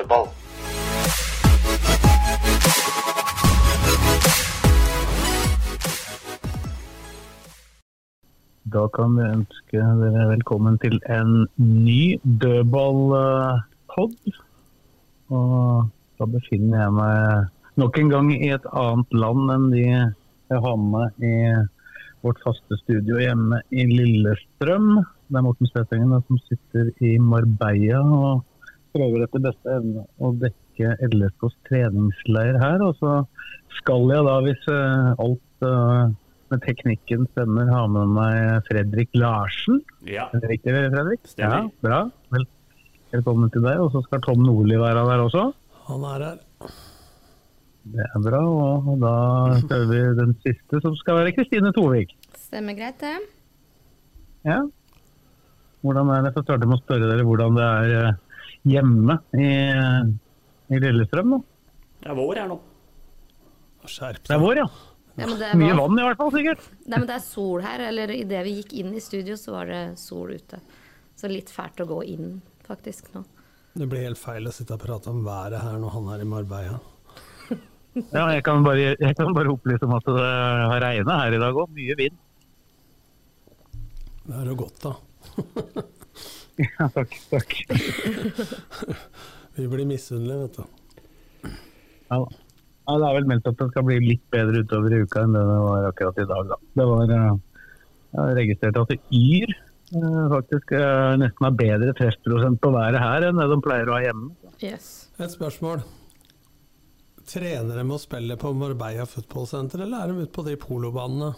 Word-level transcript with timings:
Dødball. 0.00 0.26
Da 8.70 8.86
kan 8.94 9.16
vi 9.18 9.26
ønske 9.26 9.82
dere 10.00 10.28
velkommen 10.30 10.78
til 10.80 10.96
en 11.10 11.46
ny 11.58 12.16
dødball-pod. 12.24 14.16
Og 15.28 15.90
da 16.16 16.28
befinner 16.32 16.84
jeg 16.84 16.96
meg 16.96 17.80
nok 17.82 17.98
en 18.00 18.12
gang 18.14 18.32
i 18.32 18.52
et 18.54 18.66
annet 18.72 19.20
land 19.24 19.52
enn 19.56 19.70
de 19.74 19.84
jeg 19.84 20.62
har 20.64 20.78
med 20.80 21.24
i 21.24 21.34
vårt 22.24 22.40
faste 22.44 22.78
studio 22.80 23.20
hjemme 23.20 23.60
i 23.68 23.84
Lillestrøm. 23.90 24.94
Det 25.28 25.36
er 25.36 25.44
Morten 25.44 25.68
Steffengen 25.68 26.22
som 26.24 26.40
sitter 26.48 26.88
i 27.04 27.18
Marbella 27.20 28.00
og 28.00 28.46
prøver 28.94 29.24
etter 29.24 29.42
beste 29.44 29.76
evne 29.76 30.04
å 30.20 30.32
dekke 30.40 30.96
LSKs 31.06 31.56
treningsleir 31.68 32.58
her. 32.62 32.82
Og 32.86 32.98
så 33.00 33.20
skal 33.78 34.10
jeg 34.10 34.26
da, 34.26 34.36
hvis 34.46 34.68
eh, 34.72 35.10
alt 35.26 35.66
eh, 35.68 36.12
med 36.50 36.62
teknikken 36.66 37.26
stemmer, 37.32 37.70
ha 37.70 37.84
med 37.90 38.14
meg 38.16 38.68
Fredrik 38.68 39.12
Larsen. 39.18 39.80
Ja. 40.08 40.28
Riktig, 40.34 40.74
Fredrik? 40.74 41.22
Stemmer. 41.30 41.68
Ja, 41.68 41.82
bra. 41.86 42.00
Vel, 42.34 42.46
velkommen 43.14 43.52
til 43.54 43.66
deg. 43.66 43.82
Og 43.82 43.92
så 43.94 44.02
skal 44.06 44.22
Tom 44.26 44.42
Nordli 44.46 44.78
være 44.80 45.04
der 45.10 45.26
også. 45.26 45.50
Han 45.90 46.06
er 46.14 46.26
her. 46.28 46.40
Det 47.90 48.04
er 48.04 48.24
bra. 48.24 48.42
Og 48.44 48.96
da 49.02 49.14
prøver 49.68 49.92
vi 49.92 50.02
den 50.18 50.34
siste, 50.44 50.82
som 50.82 50.96
skal 50.98 51.22
være 51.22 51.36
Kristine 51.38 51.72
Tovik. 51.76 52.12
Stemmer 52.48 52.76
greit, 52.78 52.98
det. 53.02 53.16
Ja. 54.48 54.60
Hvordan 55.80 56.10
er 56.12 56.26
det? 56.26 56.34
Så 56.34 56.42
starter 56.44 56.66
jeg 56.66 56.72
med 56.72 56.80
å 56.80 56.82
spørre 56.82 57.08
dere 57.08 57.24
hvordan 57.24 57.56
det 57.56 57.68
er 57.68 57.94
eh, 58.00 58.18
hjemme 58.68 59.16
i, 59.38 59.48
i 60.74 60.80
Lillestrøm. 60.82 61.30
nå. 61.36 61.40
Det 62.00 62.08
er 62.12 62.16
vår 62.18 62.40
her 62.42 62.48
nå. 62.50 62.58
Skjerp 63.88 64.22
Det 64.28 64.34
er 64.36 64.40
vår, 64.42 64.60
ja. 64.60 64.68
Ja, 65.18 65.26
men 65.26 65.38
det, 65.40 65.48
Mye 65.58 65.74
vann 65.76 65.98
i 65.98 66.04
hvert 66.06 66.16
fall, 66.20 66.30
sikkert. 66.32 66.62
nei, 66.86 66.98
men 67.00 67.06
det 67.08 67.16
er 67.16 67.24
sol 67.24 67.60
her. 67.64 67.82
Eller 67.90 68.12
idet 68.14 68.44
vi 68.46 68.54
gikk 68.60 68.72
inn 68.80 68.94
i 68.96 69.00
studio, 69.04 69.34
så 69.36 69.52
var 69.56 69.68
det 69.68 69.80
sol 70.00 70.30
ute. 70.36 70.60
Så 71.18 71.28
litt 71.28 71.50
fælt 71.52 71.80
å 71.82 71.88
gå 71.90 71.98
inn, 72.08 72.38
faktisk, 72.64 73.10
nå. 73.16 73.24
Det 73.76 73.86
blir 73.90 74.06
helt 74.06 74.18
feil 74.18 74.48
å 74.48 74.52
sitte 74.54 74.74
og 74.76 74.80
prate 74.82 75.10
om 75.12 75.20
været 75.26 75.60
her 75.62 75.76
når 75.78 75.92
han 75.96 76.08
er 76.14 76.24
i 76.24 76.28
Marbella. 76.30 76.80
Ja, 78.14 78.28
jeg 78.30 78.44
kan 78.46 78.62
bare, 78.62 78.92
jeg 78.94 79.16
kan 79.18 79.32
bare 79.34 79.50
opplyse 79.50 79.82
om 79.82 79.96
at 79.96 80.06
det 80.06 80.22
har 80.70 80.78
regnet 80.84 81.10
her 81.10 81.34
i 81.34 81.40
dag 81.42 81.56
òg. 81.58 81.72
Mye 81.74 81.96
vind. 81.98 82.18
Det 84.28 84.36
er 84.38 84.46
jo 84.52 84.54
godt, 84.60 84.84
da. 84.84 84.92
Ja, 86.60 86.88
takk. 86.92 87.16
takk. 87.30 87.56
Vi 89.56 89.66
blir 89.68 89.86
misunnelige, 89.88 90.38
vet 90.44 90.56
du. 90.56 91.50
Ja, 92.10 92.18
ja, 92.90 92.96
det 92.98 93.06
er 93.06 93.16
vel 93.20 93.28
meldt 93.30 93.46
at 93.46 93.58
det 93.60 93.68
skal 93.70 93.86
bli 93.86 93.98
litt 94.02 94.22
bedre 94.34 94.64
utover 94.64 94.94
i 94.94 95.00
uka 95.04 95.24
enn 95.24 95.36
det 95.36 95.42
det 95.46 95.58
var 95.62 95.88
akkurat 95.90 96.18
i 96.18 96.26
dag. 96.30 96.52
Da. 96.52 96.58
Det 96.80 96.86
var 96.90 97.12
eh, 97.16 97.28
Jeg 98.10 98.20
har 98.20 98.34
registrert 98.40 98.80
at 98.80 98.90
det 98.90 98.98
Yr 99.14 99.52
eh, 99.54 100.24
faktisk 100.34 100.74
eh, 100.78 101.12
nesten 101.22 101.46
har 101.46 101.56
bedre 101.60 101.94
treffprosent 102.00 102.60
på 102.64 102.72
været 102.74 102.98
her 103.04 103.28
enn 103.28 103.38
det 103.38 103.48
de 103.52 103.60
pleier 103.66 103.90
å 103.90 103.96
ha 103.96 104.02
hjemme. 104.08 104.32
Yes. 104.58 104.90
Et 105.20 105.30
spørsmål. 105.30 105.84
Trener 107.30 107.78
de 107.78 107.86
å 107.94 108.00
spille 108.02 108.34
på 108.40 108.50
Marbella 108.58 109.06
Football 109.06 109.46
Center, 109.46 109.84
eller 109.84 110.02
er 110.02 110.10
de 110.10 110.26
ute 110.26 110.34
på 110.34 110.46
de 110.48 110.56
polobanene? 110.58 111.30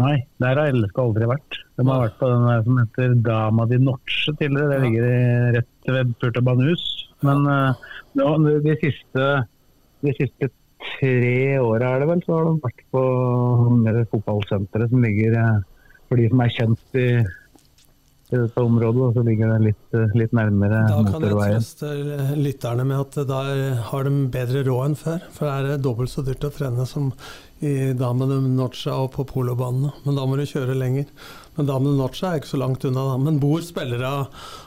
Nei, 0.00 0.14
der 0.40 0.56
har 0.56 0.70
LSK 0.72 1.00
aldri 1.02 1.26
vært. 1.28 1.58
De 1.76 1.84
har 1.88 2.04
vært 2.06 2.20
på 2.20 2.28
den 2.30 2.46
der 2.46 2.62
som 2.64 2.78
heter 2.80 3.16
Dama 3.26 3.66
di 3.68 3.80
Norce 3.82 4.32
tidligere. 4.38 4.70
Det 4.70 4.80
ligger 4.86 5.08
i, 5.10 5.18
rett 5.58 5.90
ved 5.96 6.14
Purta 6.22 6.44
Banhus. 6.44 6.86
Men 7.26 7.44
ja, 8.16 8.30
de, 8.38 8.76
siste, 8.80 9.26
de 10.06 10.14
siste 10.16 10.48
tre 10.80 11.58
åra 11.60 11.94
er 11.94 12.02
det 12.02 12.08
vel, 12.10 12.22
så 12.24 12.38
har 12.38 12.48
de 12.48 12.56
vært 12.64 12.86
på 12.94 13.02
det 13.86 14.06
fotballsenteret 14.12 14.92
som 14.92 15.04
ligger 15.04 15.36
eh, 15.38 15.60
For 16.08 16.20
de 16.20 16.30
som 16.30 16.42
er 16.42 16.54
kjent 16.54 16.98
i, 16.98 17.08
i 18.30 18.38
dette 18.38 18.64
området, 18.64 19.02
og 19.06 19.18
så 19.18 19.24
ligger 19.26 19.52
det 19.54 19.60
litt, 19.68 19.84
eh, 19.98 20.16
litt 20.18 20.34
nærmere 20.36 20.82
Da 20.88 21.02
kan 21.06 21.26
jeg 21.26 21.36
trøste 21.36 21.92
lytterne 22.38 22.88
med 22.88 23.04
at 23.04 23.20
da 23.28 23.42
har 23.90 24.08
de 24.08 24.16
bedre 24.32 24.64
råd 24.66 24.88
enn 24.88 24.98
før. 24.98 25.28
For 25.36 25.50
det 25.50 25.76
er 25.76 25.84
dobbelt 25.84 26.12
så 26.12 26.26
dyrt 26.26 26.48
å 26.48 26.52
trene 26.54 26.88
som 26.88 27.12
i 27.60 27.92
Damen 27.96 28.32
Noccia 28.56 28.94
og 28.96 29.10
på 29.14 29.26
polobanene. 29.28 29.92
Men 30.06 30.16
da 30.16 30.24
må 30.26 30.38
du 30.38 30.46
kjøre 30.48 30.76
lenger. 30.78 31.10
Men 31.56 31.68
Damen 31.68 31.98
Noccia 31.98 32.30
er 32.30 32.40
ikke 32.40 32.54
så 32.54 32.60
langt 32.62 32.86
unna, 32.88 33.04
da. 33.12 33.18
Men 33.20 33.40
bor 33.42 33.60
spillere 33.64 34.12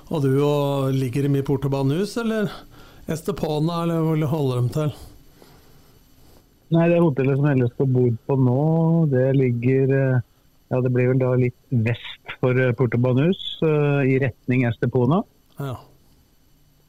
og 0.09 0.21
du 0.25 0.35
og 0.45 0.93
ligger 0.93 1.25
dem 1.25 1.39
i 1.39 1.45
Portobanehus, 1.45 2.13
eller 2.21 2.51
Estepona, 3.09 3.83
eller 3.83 4.03
hvor 4.05 4.27
holder 4.35 4.61
de 4.61 4.75
til? 4.77 4.93
Nei, 6.73 6.85
det 6.89 7.01
hotellet 7.03 7.37
som 7.37 7.49
LSK 7.49 7.81
bor 7.93 8.13
på 8.27 8.37
nå, 8.41 8.61
det 9.11 9.25
ligger 9.37 9.91
eh, 9.93 10.21
ja, 10.73 10.81
det 10.81 10.89
blir 10.89 11.11
vel 11.11 11.19
da 11.21 11.33
litt 11.37 11.57
vest 11.85 12.37
for 12.41 12.57
eh, 12.57 12.73
Porto 12.77 12.97
Banhus, 13.01 13.41
eh, 13.61 14.01
i 14.09 14.19
retning 14.23 14.65
Estepona. 14.65 15.21
Ja. 15.59 15.75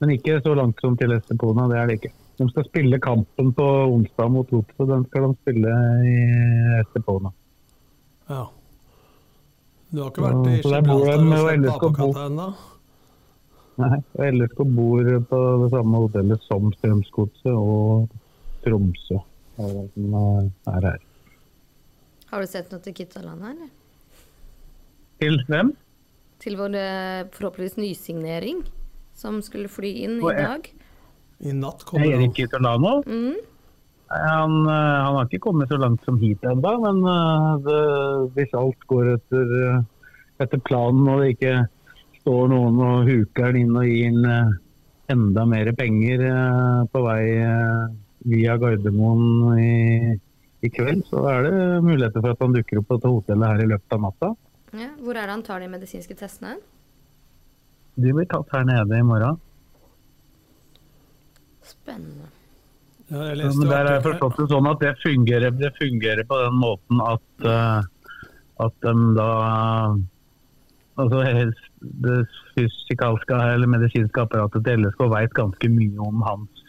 Men 0.01 0.15
ikke 0.15 0.39
så 0.45 0.55
langt 0.57 0.81
som 0.81 0.97
til 1.01 1.13
Estepona, 1.17 1.67
det 1.69 1.81
er 1.81 1.91
det 1.91 1.99
ikke. 2.01 2.13
De 2.39 2.49
skal 2.51 2.67
spille 2.67 2.99
kampen 3.03 3.53
på 3.55 3.65
onsdag 3.95 4.31
mot 4.35 4.51
Lotto, 4.53 4.87
den 4.91 5.05
skal 5.07 5.29
de 5.29 5.37
spille 5.43 5.79
i 6.11 6.19
Estepona. 6.83 7.33
ja. 8.29 8.45
Du 9.95 10.01
har 10.03 10.11
ikke 10.11 10.23
vært 10.25 10.47
i 10.51 10.55
Så 10.65 10.71
Gibraltar 10.75 12.25
ennå? 12.27 12.47
Nei, 13.79 13.99
og 14.15 14.25
LSK 14.27 14.61
bor 14.75 15.09
på 15.31 15.39
det 15.63 15.69
samme 15.71 16.01
hotellet 16.03 16.43
som 16.49 16.73
Strømsgodset 16.75 17.51
og 17.55 18.11
Tromsø. 18.65 19.21
er 19.59 20.51
er 20.67 20.87
her. 20.89 20.99
Har 22.31 22.41
du 22.41 22.47
sett 22.51 22.71
noe 22.73 22.83
til 22.83 22.95
Kitsaland 22.95 23.43
her, 23.43 23.55
eller? 23.55 23.71
Til 25.23 25.39
hvem? 25.47 25.71
Til 26.43 26.57
vår 26.59 26.75
eh, 26.75 27.27
forhåpentligvis 27.31 27.77
nysignering, 27.79 28.65
som 29.15 29.39
skulle 29.43 29.71
fly 29.71 29.93
inn 30.09 30.19
i 30.19 30.35
dag. 30.35 30.67
I 31.45 31.53
natt 31.53 31.85
kommer 31.85 32.07
han. 32.07 32.23
Erik 32.23 32.37
Kitolano? 32.39 33.03
Mm. 33.07 33.35
Han, 34.15 34.67
eh, 34.67 34.99
han 35.05 35.17
har 35.17 35.29
ikke 35.29 35.43
kommet 35.49 35.69
så 35.73 35.79
langt 35.81 36.05
som 36.05 36.19
hit 36.21 36.45
ennå, 36.45 36.75
men 36.85 37.01
eh, 37.11 37.49
det, 37.65 37.79
hvis 38.37 38.53
alt 38.59 38.87
går 38.91 39.15
etter, 39.17 39.55
eh, 39.69 39.81
etter 40.45 40.61
planen 40.65 41.09
og 41.11 41.23
det 41.23 41.35
ikke 41.35 41.55
står 42.21 42.53
noen 42.53 42.79
og 42.85 43.09
huker 43.09 43.51
han 43.51 43.59
inn 43.61 43.75
og 43.77 43.89
gir 43.89 44.21
eh, 44.31 44.53
enda 45.13 45.45
mer 45.45 45.69
penger 45.77 46.23
på 46.89 47.01
vei 47.05 47.25
via 48.25 48.55
Gardermoen 48.57 49.59
i, 49.61 50.15
i 50.65 50.71
kveld, 50.73 51.03
så 51.11 51.27
er 51.29 51.45
det 51.45 51.59
muligheter 51.85 52.23
for 52.23 52.33
at 52.33 52.41
han 52.41 52.55
dukker 52.57 52.81
opp 52.81 52.89
på 52.89 52.97
dette 52.97 53.13
hotellet 53.13 53.51
her 53.53 53.65
i 53.65 53.69
løpet 53.75 53.97
av 53.99 54.05
natta. 54.07 54.31
Ja, 54.75 54.89
hvor 54.97 55.19
er 55.19 55.29
det 55.29 55.35
han 55.37 55.45
tar 55.45 55.61
de 55.61 55.69
medisinske 55.71 56.17
testene? 56.17 56.57
De 58.01 58.15
blir 58.17 58.27
tatt 58.31 58.49
her 58.57 58.65
nede 58.67 58.97
i 58.97 59.05
morgen. 59.07 59.37
Spennende. 61.65 62.31
Ja, 63.11 63.21
jeg 63.29 63.39
leste 63.43 63.61
men 63.61 63.71
der 63.73 63.91
er 63.91 64.05
forstått 64.05 64.39
det 64.41 64.49
sånn 64.53 64.71
at 64.71 64.81
det 64.81 64.95
fungerer, 65.03 65.55
det 65.61 65.71
fungerer 65.77 66.27
på 66.29 66.41
den 66.41 66.59
måten 66.61 67.03
at, 67.05 67.31
uh, 67.45 67.81
at 68.65 68.77
de 68.87 68.95
da 69.19 69.31
Altså 70.95 71.25
helst 71.27 71.65
det 72.05 72.21
fysikalske 72.55 73.35
eller 73.35 73.67
medisinske 73.67 74.21
apparatet 74.23 74.63
til 74.63 74.85
LSK 74.85 75.01
vet 75.11 75.33
ganske 75.35 75.71
mye 75.75 76.05
om 76.07 76.21
hans 76.23 76.69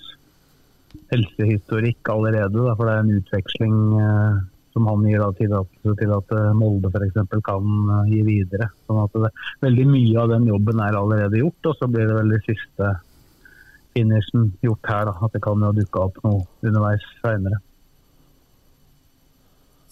helsehistorikk 1.14 2.10
allerede. 2.10 2.56
Da, 2.58 2.74
for 2.74 2.90
det 2.90 2.96
er 2.96 3.04
en 3.04 3.20
utveksling 3.20 3.76
uh, 3.94 4.40
som 4.76 4.90
han 4.90 5.06
gir 5.08 5.22
da 5.22 5.30
tillatelse 5.38 5.94
til 6.02 6.12
at 6.12 6.34
eh, 6.36 6.56
Molde 6.58 6.90
f.eks. 6.92 7.38
kan 7.48 7.92
gi 8.10 8.24
videre. 8.28 8.68
Sånn 8.84 9.04
at 9.06 9.14
det, 9.24 9.30
veldig 9.64 9.86
mye 9.88 10.18
av 10.20 10.34
den 10.34 10.50
jobben 10.50 10.82
er 10.84 10.98
allerede 11.00 11.40
gjort, 11.40 11.70
og 11.70 11.78
så 11.80 11.88
blir 11.88 12.10
det 12.10 12.18
vel 12.18 12.34
det 12.34 12.42
siste 12.44 12.90
finishen 13.96 14.52
gjort 14.62 14.92
her. 14.92 15.10
Da, 15.10 15.18
at 15.26 15.36
det 15.36 15.44
kan 15.46 15.64
jo 15.64 15.74
dukke 15.80 16.08
opp 16.10 16.22
noe 16.28 16.44
underveis 16.62 17.04
seinere. 17.24 17.62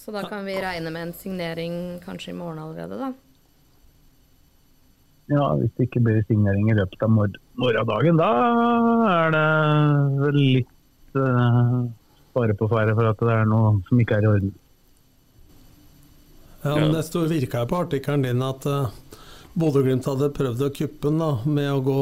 Så 0.04 0.12
da 0.12 0.26
kan 0.28 0.44
vi 0.44 0.60
regne 0.60 0.92
med 0.92 1.08
en 1.08 1.14
signering 1.16 1.76
kanskje 2.04 2.34
i 2.34 2.38
morgen 2.38 2.60
allerede, 2.60 3.00
da? 3.00 3.14
ja, 5.32 5.46
hvis 5.60 5.72
det 5.78 5.88
ikke 5.88 6.02
blir 6.04 6.24
signering 6.28 6.70
i 6.72 6.78
løpet 6.78 7.04
av 7.06 7.12
mor 7.12 7.32
morgendagen, 7.60 8.20
da 8.20 8.30
er 9.14 9.34
det 9.36 9.46
vel 10.20 10.40
litt 10.40 11.20
uh, 11.20 11.84
fare 12.36 12.58
på 12.60 12.70
ferde 12.72 12.96
for 12.98 13.12
at 13.12 13.24
det 13.24 13.36
er 13.38 13.50
noe 13.50 13.78
som 13.88 14.02
ikke 14.02 14.20
er 14.20 14.28
i 14.28 14.32
orden. 14.32 14.54
Ja, 16.64 16.78
men 16.80 16.96
Det 16.96 17.04
stod, 17.08 17.28
virka 17.32 17.66
på 17.68 17.84
artikkelen 17.86 18.26
din 18.26 18.44
at 18.44 18.68
uh, 18.68 18.92
Bodø-Glimt 19.60 20.08
hadde 20.10 20.32
prøvd 20.34 20.66
å 20.68 20.74
kuppe 20.74 21.10
den 21.10 21.22
da, 21.22 21.32
med 21.46 21.72
å 21.72 21.84
gå 21.86 22.00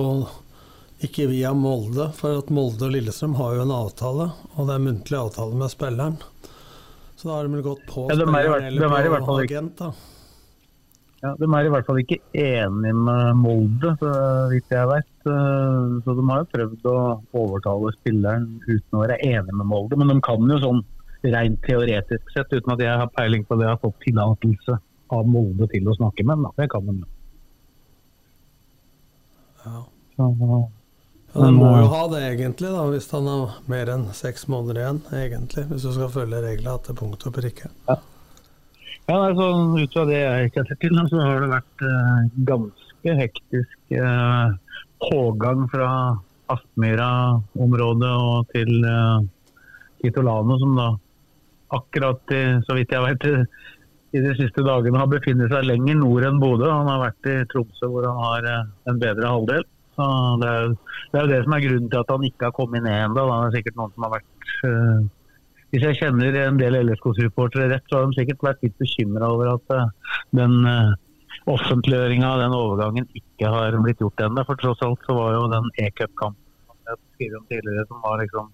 ikke 1.08 1.28
via 1.32 1.52
Molde, 1.58 2.10
for 2.18 2.38
at 2.42 2.50
Molde 2.54 2.86
og 2.88 2.94
Lillestrøm 2.96 3.34
har 3.40 3.56
jo 3.58 3.62
en 3.66 3.74
avtale, 3.76 4.30
og 4.56 4.68
det 4.70 4.76
er 4.78 4.86
muntlig 4.86 5.18
avtale 5.18 5.58
med 5.58 5.72
spilleren. 5.74 6.18
Så 7.18 7.28
da 7.30 7.36
har 7.38 7.46
de 7.48 7.54
vel 7.56 7.64
gått 7.66 7.84
på 7.90 8.08
Ja, 8.10 8.16
er 8.16 8.26
hvert- 8.26 8.66
spilleren 8.66 8.94
er 8.98 9.06
eller 9.06 9.26
på 9.28 9.38
agent, 9.44 9.76
da. 9.78 9.92
Ja, 11.22 11.36
De 11.38 11.46
er 11.46 11.66
i 11.68 11.70
hvert 11.70 11.86
fall 11.86 12.00
ikke 12.02 12.18
enige 12.34 12.94
med 12.98 13.36
Molde, 13.38 13.92
så 14.02 14.14
vidt 14.50 14.70
jeg 14.74 14.88
vet. 14.90 15.12
Eh, 15.30 16.02
Så 16.02 16.16
de 16.18 16.24
har 16.30 16.40
jo 16.42 16.48
prøvd 16.54 16.82
å 16.90 17.22
overtale 17.38 17.92
spilleren 17.94 18.48
uten 18.68 18.98
å 18.98 19.04
være 19.06 19.20
enig 19.22 19.54
med 19.54 19.68
Molde. 19.70 19.96
Men 19.98 20.08
de 20.08 20.20
kan 20.22 20.42
jo 20.50 20.58
sånn 20.58 20.82
rent 21.24 21.62
teoretisk 21.62 22.26
sett, 22.34 22.50
uten 22.50 22.74
at 22.74 22.80
jeg 22.80 22.98
har 22.98 23.08
peiling 23.14 23.46
på 23.46 23.56
det, 23.60 23.68
har 23.68 23.78
fått 23.78 24.00
tillatelse 24.02 24.80
av 25.12 25.26
Molde 25.28 25.70
til 25.70 25.86
å 25.86 25.94
snakke 25.96 26.26
med 26.26 26.38
ham. 26.42 26.52
Det 26.58 26.70
kan 26.72 26.86
de 26.88 26.98
jo. 27.04 27.06
Ja. 29.66 29.84
Så, 30.18 30.72
Ja, 31.32 31.46
Den 31.46 31.60
må 31.60 31.70
jo 31.78 31.86
eh, 31.86 31.92
ha 31.94 32.02
det 32.12 32.22
egentlig, 32.28 32.72
da, 32.76 32.86
hvis 32.92 33.08
han 33.16 33.28
har 33.32 33.60
mer 33.72 33.92
enn 33.94 34.08
seks 34.16 34.48
måneder 34.52 34.82
igjen. 34.82 35.02
egentlig, 35.16 35.66
Hvis 35.70 35.86
du 35.88 35.94
skal 35.96 36.12
følge 36.12 36.42
reglene 36.44 36.80
til 36.86 36.98
punkt 37.00 37.28
og 37.28 37.36
prikke. 37.38 37.72
Ja, 37.88 37.98
altså, 39.16 39.48
Ut 39.80 39.96
fra 39.96 40.06
det 40.10 40.20
jeg 40.20 40.52
kjenner 40.56 40.82
til, 40.82 41.00
så 41.12 41.22
har 41.24 41.40
det 41.44 41.54
vært 41.54 41.86
eh, 41.88 42.26
ganske 42.52 43.16
hektisk 43.22 43.96
eh, 43.96 44.76
pågang 45.08 45.66
fra 45.72 45.92
Aspmyra-området 46.52 48.12
og 48.12 48.52
til 48.52 48.84
eh, 48.84 49.24
Kitolano, 50.04 50.58
som 50.60 50.76
da 50.78 50.90
akkurat, 51.72 52.22
i, 52.36 52.44
så 52.68 52.76
vidt 52.76 52.92
jeg 52.92 53.06
vet, 53.08 53.28
i 54.12 54.22
de 54.24 54.32
siste 54.36 54.64
dagene 54.66 55.00
har 55.00 55.08
befinnet 55.12 55.52
seg 55.54 55.64
lenger 55.70 56.02
nord 56.02 56.26
enn 56.28 56.42
Bodø. 56.42 56.68
Han 56.68 56.90
har 56.92 57.06
vært 57.06 57.30
i 57.32 57.36
Tromsø, 57.52 57.88
hvor 57.88 58.08
han 58.10 58.20
har 58.20 58.50
eh, 58.52 58.66
en 58.92 59.00
bedre 59.00 59.32
halvdel. 59.32 59.64
Så 60.02 60.36
det, 60.42 60.52
er, 60.52 60.76
det 61.12 61.20
er 61.20 61.26
jo 61.26 61.32
det 61.32 61.42
som 61.46 61.56
er 61.56 61.66
grunnen 61.66 61.90
til 61.92 62.02
at 62.02 62.14
han 62.16 62.28
ikke 62.28 62.48
har 62.48 62.56
kommet 62.58 62.86
ned 62.86 62.98
ennå. 62.98 63.26
Det 63.30 63.38
er 63.38 63.58
sikkert 63.58 63.78
noen 63.80 63.94
som 63.96 64.08
har 64.08 64.14
vært 64.18 64.56
uh, 64.66 65.10
hvis 65.72 65.86
jeg 65.88 66.00
kjenner 66.02 66.36
en 66.42 66.58
del 66.60 66.76
LSK-supportere 66.82 67.70
rett, 67.72 67.86
så 67.88 68.02
har 68.02 68.10
de 68.10 68.18
sikkert 68.18 68.44
vært 68.44 68.66
litt 68.66 68.76
bekymra 68.82 69.30
over 69.32 69.54
at 69.54 69.76
uh, 69.78 70.16
den 70.36 70.58
uh, 70.68 70.92
offentliggjøringa 71.52 72.28
av 72.28 72.42
den 72.44 72.56
overgangen 72.58 73.08
ikke 73.16 73.52
har 73.54 73.78
blitt 73.86 74.02
gjort 74.04 74.26
ennå. 74.26 74.44
For 74.50 74.60
tross 74.60 74.82
alt 74.88 75.06
så 75.08 75.16
var 75.16 75.38
jo 75.38 75.46
den 75.54 75.70
e-cup-kampen 75.86 76.40
jeg 77.22 77.38
om 77.38 77.46
tidligere, 77.48 77.86
som 77.88 78.02
var 78.02 78.20
liksom 78.22 78.50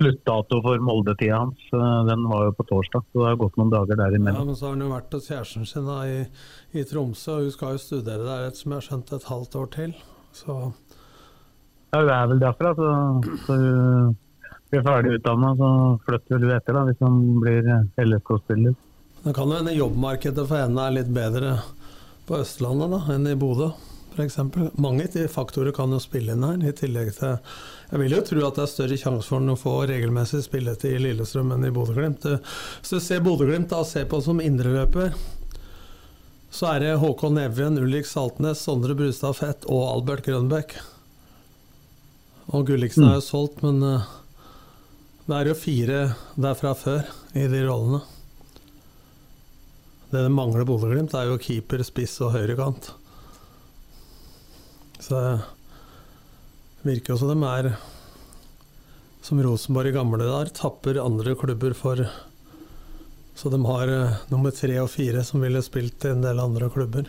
sluttdato 0.00 0.60
for 0.64 0.80
Molde-tida 0.84 1.42
hans, 1.42 1.66
den 2.08 2.22
var 2.30 2.46
jo 2.48 2.54
på 2.56 2.66
torsdag. 2.70 3.04
Så 3.12 3.20
det 3.20 3.28
har 3.28 3.40
gått 3.40 3.58
noen 3.60 3.72
dager 3.72 3.98
der 4.00 4.16
imellom. 4.16 4.40
Ja. 4.40 4.46
Men 4.48 4.56
så 4.56 4.66
har 4.66 4.76
han 4.76 4.86
jo 4.86 4.92
vært 4.94 5.16
hos 5.16 5.28
kjæresten 5.28 5.68
sin 5.68 5.88
da, 5.88 5.98
i, 6.08 6.22
i 6.72 6.86
Tromsø, 6.88 7.36
og 7.36 7.48
hun 7.48 7.54
skal 7.56 7.76
jo 7.76 7.82
studere 7.84 8.24
der 8.26 8.48
et, 8.48 8.60
som 8.60 8.72
jeg 8.72 8.80
har 8.80 8.88
skjønt, 8.88 9.12
et 9.16 9.28
halvt 9.30 9.60
år 9.60 9.70
til. 9.76 9.94
Så 10.36 10.72
Ja, 11.90 12.04
det 12.06 12.14
er 12.14 12.28
vel 12.30 12.42
derfra. 12.42 12.74
Så, 12.78 12.88
så 13.46 13.56
hun 13.56 14.16
blir 14.70 14.84
ferdig 14.86 15.16
utdanna, 15.18 15.52
så 15.58 15.70
flytter 16.06 16.36
vel 16.36 16.46
hun 16.46 16.56
etter, 16.56 16.76
da, 16.76 16.86
hvis 16.86 17.00
han 17.02 17.20
blir 17.42 17.70
LSK-spiller. 18.04 18.74
det 19.24 19.34
kan 19.34 19.50
jo 19.50 19.58
hende 19.58 19.74
jobbmarkedet 19.74 20.44
for 20.46 20.62
henne 20.62 20.84
er 20.86 20.94
litt 21.00 21.10
bedre 21.12 21.56
på 22.28 22.38
Østlandet 22.38 22.94
da, 22.94 23.00
enn 23.16 23.26
i 23.26 23.38
Bodø. 23.38 23.72
Eksempel. 24.20 24.68
Mange 24.78 25.06
faktorer 25.30 25.72
kan 25.72 25.92
jo 25.94 25.98
spille 26.02 26.34
inn 26.34 26.44
her, 26.44 26.58
i 26.66 26.72
tillegg 26.76 27.12
til 27.16 27.36
Jeg 27.90 28.00
vil 28.02 28.14
jo 28.14 28.22
tro 28.26 28.46
at 28.46 28.58
det 28.58 28.64
er 28.64 28.70
større 28.70 28.98
sjanse 28.98 29.28
for 29.30 29.42
den 29.42 29.54
å 29.54 29.58
få 29.58 29.74
regelmessig 29.90 30.42
spilletid 30.44 30.96
i 30.96 31.02
Lillestrøm 31.04 31.54
enn 31.54 31.66
i 31.66 31.72
Bodø-Glimt. 31.74 32.26
Hvis 32.80 32.94
du 32.94 32.98
ser 33.02 33.22
Bodø-Glimt 33.24 33.70
da, 33.70 33.82
se 33.86 34.04
på 34.06 34.20
som 34.22 34.42
indreløper, 34.42 35.14
så 36.50 36.72
er 36.72 36.82
det 36.82 36.94
Håkon 36.98 37.38
Evjen, 37.38 37.78
Ulrik 37.78 38.08
Saltnes, 38.10 38.62
Sondre 38.66 38.96
Brustad 38.98 39.36
Fett 39.38 39.66
og 39.70 39.84
Albert 39.86 40.24
Grønbæk. 40.26 40.74
Og 42.50 42.66
Gulliksen 42.66 43.06
er 43.06 43.20
jo 43.20 43.22
solgt, 43.22 43.60
men 43.62 43.78
eh, 43.86 44.08
det 45.28 45.36
er 45.36 45.50
jo 45.52 45.58
fire 45.58 46.00
derfra 46.34 46.72
før 46.74 47.04
i 47.38 47.46
de 47.50 47.60
rollene. 47.68 48.00
Det 50.10 50.24
det 50.24 50.32
mangler 50.34 50.66
Bodø-Glimt, 50.66 51.14
er 51.14 51.28
jo 51.30 51.38
keeper, 51.38 51.84
spiss 51.86 52.16
og 52.26 52.34
høyrekant. 52.34 52.90
Så 54.98 55.14
det 55.14 56.88
virker 56.88 57.14
jo 57.14 57.20
som 57.20 57.30
de 57.30 57.46
er 57.46 57.70
som 59.22 59.38
Rosenborg 59.44 59.92
i 59.92 59.94
gamle 59.94 60.18
dager, 60.18 60.50
tapper 60.56 60.98
andre 60.98 61.36
klubber 61.38 61.76
for 61.78 62.02
Så 63.40 63.48
de 63.48 63.64
har 63.64 63.88
eh, 63.88 64.16
nummer 64.28 64.52
tre 64.52 64.74
og 64.82 64.90
fire 64.92 65.22
som 65.24 65.40
ville 65.40 65.62
spilt 65.64 66.04
i 66.04 66.10
en 66.12 66.20
del 66.20 66.42
andre 66.42 66.66
klubber. 66.68 67.06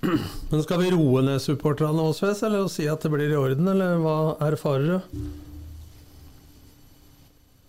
Men 0.50 0.62
skal 0.64 0.80
vi 0.80 0.92
roe 0.94 1.20
ned 1.26 1.42
supporterne 1.44 2.06
Åsves, 2.08 2.40
eller 2.48 2.64
si 2.72 2.86
at 2.88 3.04
det 3.04 3.10
blir 3.12 3.28
i 3.28 3.36
orden, 3.36 3.68
eller 3.74 4.00
hva 4.00 4.16
erfarer 4.48 4.88
du? 4.88 5.20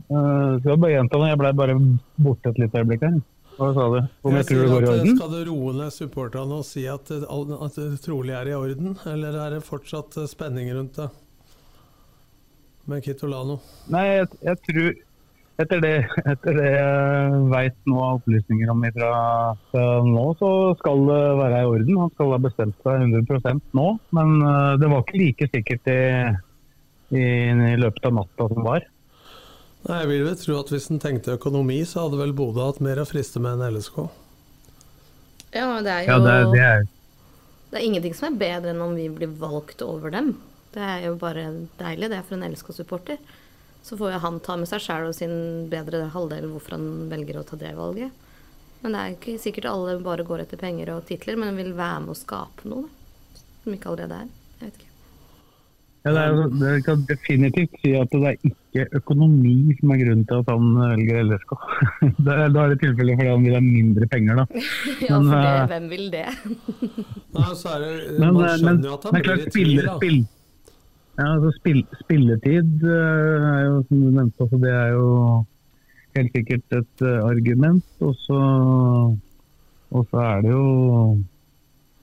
Uh, 0.08 0.56
skal 0.62 0.72
jeg 0.72 0.82
bare 0.86 0.94
gjenta 0.96 1.20
det, 1.20 1.30
jeg 1.34 1.44
ble 1.44 1.54
bare 1.60 1.78
borte 2.30 2.54
et 2.54 2.64
lite 2.64 2.80
øyeblikk 2.80 3.06
her. 3.10 3.22
Hva 3.60 3.72
sa 3.76 3.92
du? 3.92 4.02
Om 4.24 4.40
jeg, 4.40 4.48
tror 4.48 4.64
det 4.64 4.72
går 4.72 4.80
i 4.80 4.88
at, 4.88 4.96
orden? 4.96 5.16
Skal 5.20 5.36
du 5.36 5.40
roe 5.52 5.78
ned 5.84 5.96
supporterne 6.00 6.64
og 6.64 6.68
si 6.72 6.88
at 6.96 7.12
det, 7.12 7.24
at 7.28 7.80
det 7.84 8.04
trolig 8.08 8.40
er 8.40 8.54
i 8.54 8.60
orden, 8.64 8.96
eller 9.18 9.44
er 9.44 9.58
det 9.58 9.66
fortsatt 9.68 10.16
eh, 10.16 10.32
spenning 10.32 10.72
rundt 10.80 10.96
det? 11.04 11.12
Med 12.88 13.04
Kitolano. 13.04 13.60
Nei, 13.92 14.08
jeg, 14.22 14.32
jeg 14.48 14.64
tror 14.70 14.94
etter 15.62 15.82
det, 15.84 15.92
etter 16.26 16.58
det 16.58 16.70
jeg 16.72 17.42
veit 17.52 17.76
nå 17.90 18.00
av 18.02 18.16
opplysninger 18.20 18.72
om 18.74 18.86
fra, 18.96 19.12
fra 19.72 19.84
nå, 20.08 20.24
så 20.40 20.50
skal 20.80 21.06
det 21.10 21.20
være 21.40 21.60
i 21.60 21.68
orden. 21.70 22.00
Han 22.02 22.14
skal 22.16 22.34
ha 22.34 22.40
bestemt 22.42 22.80
seg 22.86 23.06
100% 23.10 23.62
nå. 23.78 23.86
Men 24.18 24.34
uh, 24.42 24.74
det 24.82 24.90
var 24.90 25.06
ikke 25.06 25.22
like 25.22 25.50
sikkert 25.54 25.92
i, 25.94 26.02
i, 27.14 27.26
i 27.54 27.78
løpet 27.80 28.10
av 28.10 28.18
natta 28.22 28.50
som 28.50 28.66
var. 28.66 28.88
Nei, 29.84 30.00
Jeg 30.00 30.10
vil 30.10 30.26
vel 30.30 30.40
tro 30.40 30.58
at 30.62 30.74
hvis 30.74 30.90
en 30.94 31.04
tenkte 31.04 31.38
økonomi, 31.38 31.82
så 31.86 32.06
hadde 32.06 32.22
vel 32.22 32.34
Bodø 32.36 32.66
hatt 32.70 32.82
mer 32.84 33.04
å 33.04 33.08
friste 33.08 33.42
med 33.44 33.60
enn 33.60 33.78
LSK. 33.78 34.00
Ja, 35.54 35.68
men 35.70 35.86
det 35.86 35.94
er 35.94 36.08
jo 36.08 36.10
Ja, 36.10 36.18
det, 36.24 36.36
det 36.56 36.66
er 36.66 36.86
Det 37.70 37.78
er 37.78 37.86
ingenting 37.86 38.16
som 38.18 38.32
er 38.32 38.42
bedre 38.42 38.74
enn 38.74 38.82
om 38.82 38.98
vi 38.98 39.10
blir 39.12 39.30
valgt 39.38 39.84
over 39.86 40.14
dem. 40.14 40.34
Det 40.74 40.82
er 40.82 41.08
jo 41.08 41.16
bare 41.22 41.46
deilig, 41.78 42.10
det, 42.10 42.18
er 42.18 42.26
for 42.26 42.40
en 42.40 42.48
LSK-supporter. 42.50 43.20
Så 43.84 43.98
får 44.00 44.14
jo 44.14 44.22
han 44.24 44.40
ta 44.44 44.56
med 44.60 44.70
seg 44.72 44.84
sjæl 44.84 45.10
og 45.10 45.18
sin 45.18 45.68
bedre 45.72 46.06
halvdel 46.14 46.48
hvorfor 46.52 46.78
han 46.78 47.10
velger 47.12 47.42
å 47.42 47.48
ta 47.48 47.60
det 47.60 47.74
valget. 47.76 48.16
Men 48.84 48.96
det 48.96 49.02
er 49.02 49.14
ikke 49.16 49.40
sikkert 49.40 49.70
alle 49.72 50.00
bare 50.04 50.26
går 50.28 50.44
etter 50.44 50.60
penger 50.60 50.92
og 50.96 51.06
titler, 51.08 51.40
men 51.40 51.56
vil 51.60 51.76
være 51.76 52.02
med 52.06 52.16
å 52.16 52.20
skape 52.20 52.68
noe, 52.68 52.88
da. 52.88 53.44
Som 53.64 53.76
ikke 53.78 53.94
allerede 53.94 54.24
er. 54.26 54.34
Jeg 54.60 54.66
vet 54.66 54.82
ikke. 54.82 54.90
Ja, 56.04 56.12
det, 56.12 56.24
er, 56.28 56.50
det 56.60 56.72
kan 56.84 57.04
definitivt 57.08 57.78
si 57.80 57.94
at 57.96 58.12
det 58.12 58.32
er 58.34 58.50
ikke 58.50 58.84
økonomi 59.00 59.72
som 59.78 59.94
er 59.96 60.02
grunnen 60.02 60.26
til 60.28 60.42
at 60.42 60.50
han 60.52 60.74
velger 60.76 61.22
LSK. 61.30 61.54
Det 62.26 62.34
er, 62.34 62.50
da 62.52 62.66
er 62.66 62.74
det 62.74 62.80
tilfellet 62.82 63.22
fordi 63.22 63.32
han 63.32 63.46
vil 63.48 63.56
ha 63.56 63.62
mindre 63.64 64.10
penger, 64.12 64.42
da. 64.42 64.46
Ja, 65.08 65.22
Men, 65.22 65.30
for 65.32 65.38
det, 65.38 65.54
eh, 65.54 65.68
hvem 65.72 65.88
vil 65.94 66.06
det? 66.12 66.26
Nei, 67.38 67.48
så 67.56 67.72
er 67.78 67.86
det, 67.86 67.94
Men, 68.20 68.28
man 68.36 68.50
eh, 68.50 68.58
skjønner 68.60 68.90
jo 68.90 68.98
at 68.98 69.08
det 69.08 69.14
han 69.14 69.24
blir 69.30 69.46
i 69.46 69.54
tvil, 69.56 69.74
da. 69.80 69.96
Ja, 71.18 71.28
altså 71.28 71.52
spill, 71.58 71.84
spilletid 72.00 72.86
eh, 72.88 73.50
er 73.50 73.62
jo, 73.68 73.76
som 73.88 74.00
du 74.02 74.10
nevnte, 74.10 74.46
altså, 74.46 74.60
det 74.64 74.72
er 74.74 74.90
jo 74.96 75.10
helt 76.18 76.34
sikkert 76.38 76.80
et 76.80 77.06
eh, 77.06 77.20
argument. 77.26 77.86
Og 78.02 78.18
så, 78.24 78.40
er 79.94 80.42
det 80.46 80.52
jo 80.52 80.66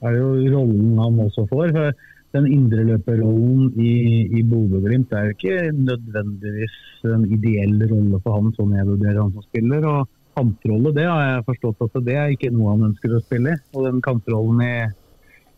er 0.00 0.14
det 0.14 0.20
jo 0.22 0.54
rollen 0.54 1.02
han 1.02 1.20
også 1.26 1.44
får. 1.50 1.74
For 1.76 1.92
den 2.36 2.46
indreløperrollen 2.54 3.74
i, 3.82 3.92
i 4.38 4.44
Bodø-Glimt 4.46 5.12
er 5.12 5.26
jo 5.26 5.34
ikke 5.34 5.58
nødvendigvis 5.74 6.78
en 7.10 7.26
ideell 7.26 7.82
rolle 7.90 8.20
for 8.22 8.38
han, 8.38 8.52
sånn 8.56 8.76
jeg 8.78 8.88
vurderer 8.88 9.22
han 9.24 9.34
som 9.34 9.46
spiller. 9.48 9.86
og 9.90 10.16
Kantrolle 10.38 10.92
det 10.94 11.08
har 11.10 11.24
jeg 11.26 11.46
forstått 11.48 11.80
at 11.88 11.96
det 12.06 12.14
er 12.16 12.32
ikke 12.32 12.52
noe 12.54 12.76
han 12.76 12.90
ønsker 12.92 13.16
å 13.16 13.22
spille. 13.24 13.56
Og 13.74 13.88
den 13.88 13.98
kantrollen 14.04 14.62
i, 14.64 14.74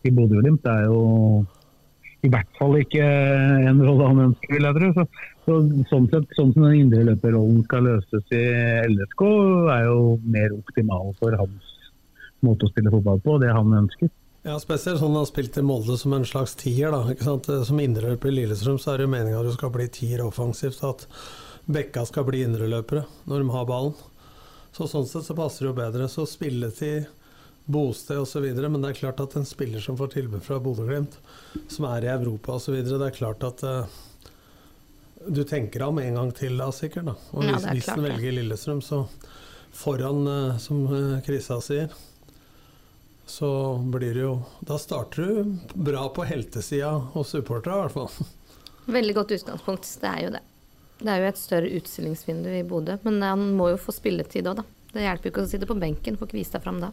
i 0.09 0.13
Bodø-Glimt 0.15 0.65
er 0.67 0.87
jo 0.89 1.03
i 2.23 2.31
hvert 2.31 2.57
fall 2.59 2.77
ikke 2.79 3.03
en 3.03 3.81
rolle 3.83 4.07
han 4.07 4.25
ønsker, 4.29 4.55
vil 4.55 4.67
jeg 4.67 4.77
tro. 4.77 4.89
Så, 4.95 5.05
så, 5.43 5.59
sånn 5.89 6.09
sett, 6.11 6.35
sånn 6.37 6.53
som 6.55 6.67
den 6.69 6.79
indreløperrollen 6.85 7.63
skal 7.67 7.87
løses 7.89 8.35
i 8.35 8.43
LSK, 8.87 9.23
er 9.75 9.87
jo 9.89 9.97
mer 10.23 10.55
optimal 10.55 11.11
for 11.19 11.35
hans 11.39 11.71
måte 12.43 12.67
å 12.67 12.71
spille 12.71 12.91
fotball 12.91 13.19
på, 13.23 13.39
det 13.43 13.51
han 13.55 13.75
ønsker. 13.83 14.11
Ja, 14.43 14.57
spesielt 14.59 14.99
sånn 14.99 15.13
han 15.13 15.21
har 15.21 15.27
spilt 15.29 15.59
i 15.59 15.63
Molde 15.63 15.95
som 15.99 16.15
en 16.15 16.27
slags 16.27 16.55
tier. 16.59 16.91
da, 16.91 17.03
ikke 17.11 17.27
sant? 17.27 17.47
Som 17.67 17.79
indreløper 17.79 18.31
i 18.31 18.37
Lillestrøm 18.41 18.79
så 18.79 18.93
er 18.93 18.99
det 18.99 19.07
jo 19.07 19.13
meninga 19.13 19.39
at 19.39 19.47
du 19.47 19.55
skal 19.55 19.71
bli 19.71 19.87
tier 19.91 20.23
offensivt, 20.23 20.83
at 20.83 21.05
bekka 21.71 22.03
skal 22.07 22.27
bli 22.27 22.43
indreløpere 22.43 23.05
når 23.31 23.43
de 23.43 23.53
har 23.53 23.67
ballen. 23.69 23.95
Så 24.75 24.87
Sånn 24.89 25.05
sett 25.07 25.27
så 25.27 25.35
passer 25.37 25.63
det 25.63 25.69
jo 25.69 25.77
bedre. 25.77 26.09
Så 26.11 26.25
spilletid 26.27 27.05
bosted 27.65 28.19
osv. 28.19 28.45
Men 28.55 28.81
det 28.81 28.93
er 28.93 28.99
klart 29.01 29.21
at 29.23 29.35
en 29.39 29.47
spiller 29.47 29.83
som 29.83 29.97
får 29.99 30.13
tilbud 30.17 30.43
fra 30.43 30.59
Bodø-Glimt, 30.63 31.17
som 31.71 31.87
er 31.89 32.07
i 32.07 32.11
Europa 32.13 32.57
osv., 32.57 32.79
det 32.83 32.99
er 32.99 33.15
klart 33.15 33.43
at 33.47 33.63
uh, 33.63 33.99
du 35.27 35.43
tenker 35.47 35.85
ham 35.85 35.99
en 35.99 36.19
gang 36.19 36.31
til 36.35 36.57
da, 36.59 36.71
sikkert. 36.75 37.11
da. 37.11 37.17
Og 37.31 37.45
Ja, 37.47 37.57
hvis, 37.57 37.85
hvis 37.85 38.03
velger 38.07 38.37
Lillestrøm, 38.39 38.81
så 38.83 39.05
foran, 39.73 40.27
uh, 40.27 40.57
som 40.61 40.85
uh, 40.91 41.19
Krisa 41.25 41.59
sier, 41.63 41.93
så 43.25 43.49
blir 43.87 44.17
det 44.17 44.25
jo 44.25 44.33
Da 44.67 44.75
starter 44.77 45.23
du 45.23 45.69
bra 45.73 46.09
på 46.11 46.25
heltesida 46.27 46.91
hos 47.13 47.31
supporterne, 47.31 47.77
i 47.77 47.85
hvert 47.85 47.95
fall. 47.95 48.33
Veldig 48.91 49.13
godt 49.15 49.31
utgangspunkt. 49.31 49.87
Det 50.01 50.09
er 50.09 50.25
jo 50.25 50.33
det. 50.35 50.43
Det 51.03 51.11
er 51.11 51.23
jo 51.23 51.29
et 51.31 51.39
større 51.39 51.71
utstillingsvindu 51.79 52.51
i 52.51 52.63
Bodø, 52.67 52.97
men 53.03 53.21
han 53.23 53.45
må 53.57 53.71
jo 53.71 53.79
få 53.79 53.95
spilletid 53.95 54.47
òg, 54.51 54.59
da. 54.59 54.65
Det 54.93 55.01
hjelper 55.01 55.27
jo 55.27 55.33
ikke 55.33 55.43
å 55.43 55.49
sitte 55.49 55.67
på 55.67 55.79
benken, 55.79 56.19
får 56.19 56.29
ikke 56.29 56.37
vist 56.37 56.53
deg 56.55 56.63
fram 56.63 56.79
da. 56.83 56.91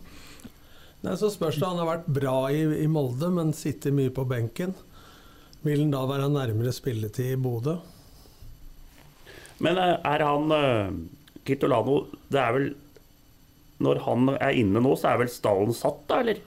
Nei, 1.00 1.14
så 1.16 1.30
spørs 1.32 1.56
det, 1.56 1.64
Han 1.64 1.78
har 1.80 1.88
vært 1.88 2.08
bra 2.12 2.34
i, 2.52 2.60
i 2.84 2.88
Molde, 2.90 3.30
men 3.32 3.54
sitter 3.56 3.94
mye 3.96 4.12
på 4.12 4.26
benken. 4.28 4.74
Vil 5.64 5.80
han 5.86 5.92
da 5.94 6.02
være 6.08 6.28
nærmere 6.32 6.72
spilletid 6.72 7.34
i 7.34 7.40
Bodø? 7.40 7.78
Men 9.60 9.76
eh, 9.80 9.96
er 10.08 10.22
han 10.24 10.52
eh, 10.56 10.92
Kitolano 11.44 11.98
Det 12.32 12.38
er 12.40 12.54
vel 12.56 12.68
Når 13.84 13.98
han 14.06 14.30
er 14.38 14.56
inne 14.56 14.80
nå, 14.80 14.94
så 14.96 15.10
er 15.12 15.18
vel 15.20 15.28
stallen 15.32 15.74
satt, 15.76 16.00
da, 16.08 16.20
eller? 16.24 16.40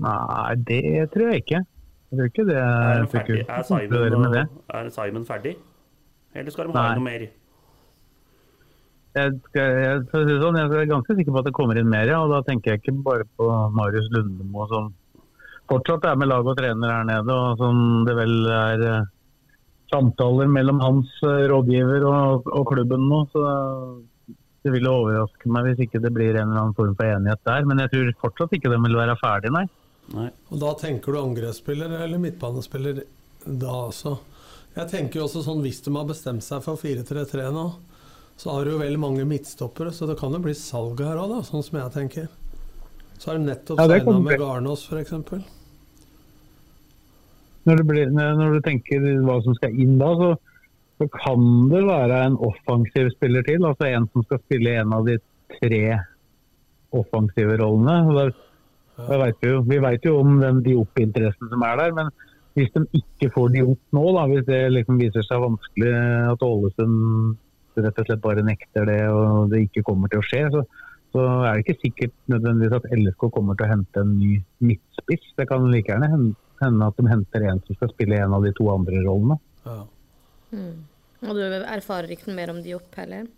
Nei, 0.00 0.54
det 0.66 0.80
tror 1.10 1.32
jeg 1.32 1.42
ikke. 1.44 1.60
Jeg 2.10 2.18
tror 2.18 2.28
ikke 2.30 2.46
det 2.48 2.56
Er, 2.58 3.00
er 3.02 3.08
ferdig? 3.10 3.40
er, 3.42 3.62
det. 3.66 3.66
Simon, 3.66 4.36
er 4.74 4.90
Simon 4.94 5.26
ferdig? 5.26 5.54
Eller 6.34 6.54
skal 6.54 6.66
de 6.70 6.74
ha 6.74 6.84
Nei. 6.88 6.94
noe 6.98 7.06
mer? 7.06 7.24
Jeg, 9.10 9.36
skal, 9.48 9.78
jeg, 9.82 10.02
sånn, 10.12 10.58
jeg 10.60 10.70
er 10.70 10.90
ganske 10.90 11.16
sikker 11.18 11.34
på 11.34 11.40
at 11.40 11.48
det 11.48 11.54
kommer 11.56 11.78
inn 11.80 11.90
mer, 11.90 12.06
ja. 12.06 12.20
Og 12.22 12.30
da 12.30 12.42
tenker 12.46 12.74
jeg 12.74 12.82
ikke 12.82 12.98
bare 13.06 13.26
på 13.38 13.48
Marius 13.74 14.10
Lundemo 14.14 14.66
som 14.70 14.92
fortsatt 15.70 16.06
er 16.10 16.18
med 16.18 16.30
lag 16.30 16.46
og 16.46 16.58
trener 16.58 16.92
her 16.94 17.08
nede, 17.08 17.34
og 17.34 17.58
som 17.58 18.04
det 18.06 18.14
vel 18.18 18.36
er 18.54 18.84
eh, 18.86 19.10
samtaler 19.90 20.50
mellom 20.50 20.80
hans 20.82 21.12
eh, 21.26 21.44
rådgiver 21.50 22.06
og, 22.06 22.48
og 22.50 22.70
klubben 22.70 23.06
nå. 23.10 23.20
Så 23.34 23.44
det 24.64 24.74
vil 24.74 24.90
overraske 24.90 25.50
meg 25.50 25.70
hvis 25.70 25.86
ikke 25.86 26.02
det 26.04 26.12
blir 26.14 26.34
en 26.36 26.50
eller 26.50 26.64
annen 26.64 26.78
form 26.78 26.96
for 26.98 27.08
enighet 27.08 27.44
der. 27.48 27.68
Men 27.68 27.82
jeg 27.84 27.94
tror 27.94 28.16
fortsatt 28.26 28.58
ikke 28.58 28.72
de 28.72 28.80
vil 28.86 28.98
være 28.98 29.18
ferdig, 29.20 29.54
nei. 29.56 29.66
Og 30.50 30.58
Da 30.58 30.74
tenker 30.78 31.14
du 31.14 31.20
angrepsspiller 31.20 32.00
eller 32.02 32.18
midtbanespiller 32.18 33.04
da 33.46 33.76
også? 33.86 34.16
Jeg 34.74 34.90
tenker 34.90 35.20
jo 35.20 35.26
også 35.26 35.42
sånn 35.44 35.62
Hvis 35.62 35.80
de 35.84 35.92
har 35.94 36.06
bestemt 36.08 36.44
seg 36.46 36.62
for 36.64 36.78
4-3-3 36.78 37.46
nå, 37.54 37.64
så 38.40 38.54
har 38.54 38.64
du 38.64 38.78
veldig 38.80 38.98
mange 39.00 39.24
midtstoppere, 39.28 39.92
så 39.92 40.06
det 40.08 40.16
kan 40.16 40.32
jo 40.32 40.38
bli 40.40 40.54
salg 40.56 41.00
her 41.04 41.18
òg, 41.20 41.34
sånn 41.44 41.64
som 41.64 41.76
jeg 41.76 41.92
tenker. 41.92 42.28
Så 43.20 43.34
er 43.34 43.36
det 43.36 43.48
nettopp 43.50 43.82
Ja, 43.82 43.88
det 43.90 43.98
signa 44.00 44.20
med. 44.24 44.40
Garnås, 44.40 44.84
f.eks. 44.88 45.10
Når, 47.68 47.82
blir, 47.84 48.14
når 48.16 48.54
du 48.56 48.60
tenker 48.64 49.04
hva 49.26 49.36
som 49.44 49.58
skal 49.58 49.76
inn 49.76 49.98
da, 50.00 50.08
så, 50.16 50.30
så 50.96 51.08
kan 51.18 51.44
det 51.68 51.82
være 51.84 52.22
en 52.30 52.38
offensiv 52.48 53.10
spiller 53.12 53.44
til. 53.44 53.66
Altså 53.68 53.90
en 53.90 54.08
som 54.14 54.24
skal 54.24 54.40
spille 54.46 54.72
en 54.80 54.96
av 54.96 55.04
de 55.10 55.18
tre 55.58 55.82
offensive 56.96 57.60
rollene. 57.60 57.98
Der, 58.16 58.32
da 59.04 59.20
vet 59.26 59.44
vi, 59.44 59.52
jo, 59.52 59.60
vi 59.68 59.82
vet 59.84 60.08
jo 60.08 60.16
om 60.22 60.40
den 60.40 60.64
Diop-interessen 60.64 61.52
som 61.52 61.68
er 61.68 61.76
der, 61.82 61.92
men 62.00 62.08
hvis 62.56 62.72
de 62.72 62.86
ikke 63.02 63.28
får 63.36 63.52
Diop 63.52 64.00
nå, 64.00 64.08
da, 64.16 64.24
hvis 64.32 64.48
det 64.48 64.64
liksom 64.72 64.96
viser 65.04 65.28
seg 65.28 65.44
vanskelig 65.44 65.94
at 66.32 66.48
Ålesund 66.48 67.36
rett 67.78 67.98
og 68.00 68.08
slett 68.08 68.22
bare 68.24 68.44
nekter 68.46 68.86
det 68.88 69.00
og 69.12 69.50
det 69.52 69.64
ikke 69.66 69.84
kommer 69.86 70.10
til 70.10 70.22
å 70.22 70.26
skje, 70.26 70.42
så, 70.54 70.62
så 71.14 71.24
er 71.46 71.56
det 71.56 71.64
ikke 71.64 71.80
sikkert 71.84 72.14
nødvendigvis 72.32 72.78
at 72.78 72.88
LSK 72.96 73.26
kommer 73.34 73.58
til 73.58 73.66
å 73.66 73.72
hente 73.74 74.04
en 74.04 74.14
ny 74.18 74.36
midtspiss. 74.66 75.32
Det 75.38 75.48
kan 75.50 75.66
like 75.70 75.92
gjerne 75.92 76.10
hende 76.60 76.86
at 76.86 76.98
de 76.98 77.08
henter 77.10 77.46
en 77.48 77.62
som 77.66 77.78
skal 77.78 77.92
spille 77.94 78.20
en 78.20 78.36
av 78.36 78.46
de 78.46 78.52
to 78.56 78.68
andre 78.72 79.02
rollene. 79.06 79.38
Mm. 80.50 80.80
Og 81.28 81.36
du 81.36 81.42
erfarer 81.44 82.14
ikke 82.14 82.30
noe 82.30 82.38
mer 82.38 82.52
om 82.54 82.60
de 82.64 82.76
opp 82.78 82.96
heller? 83.00 83.28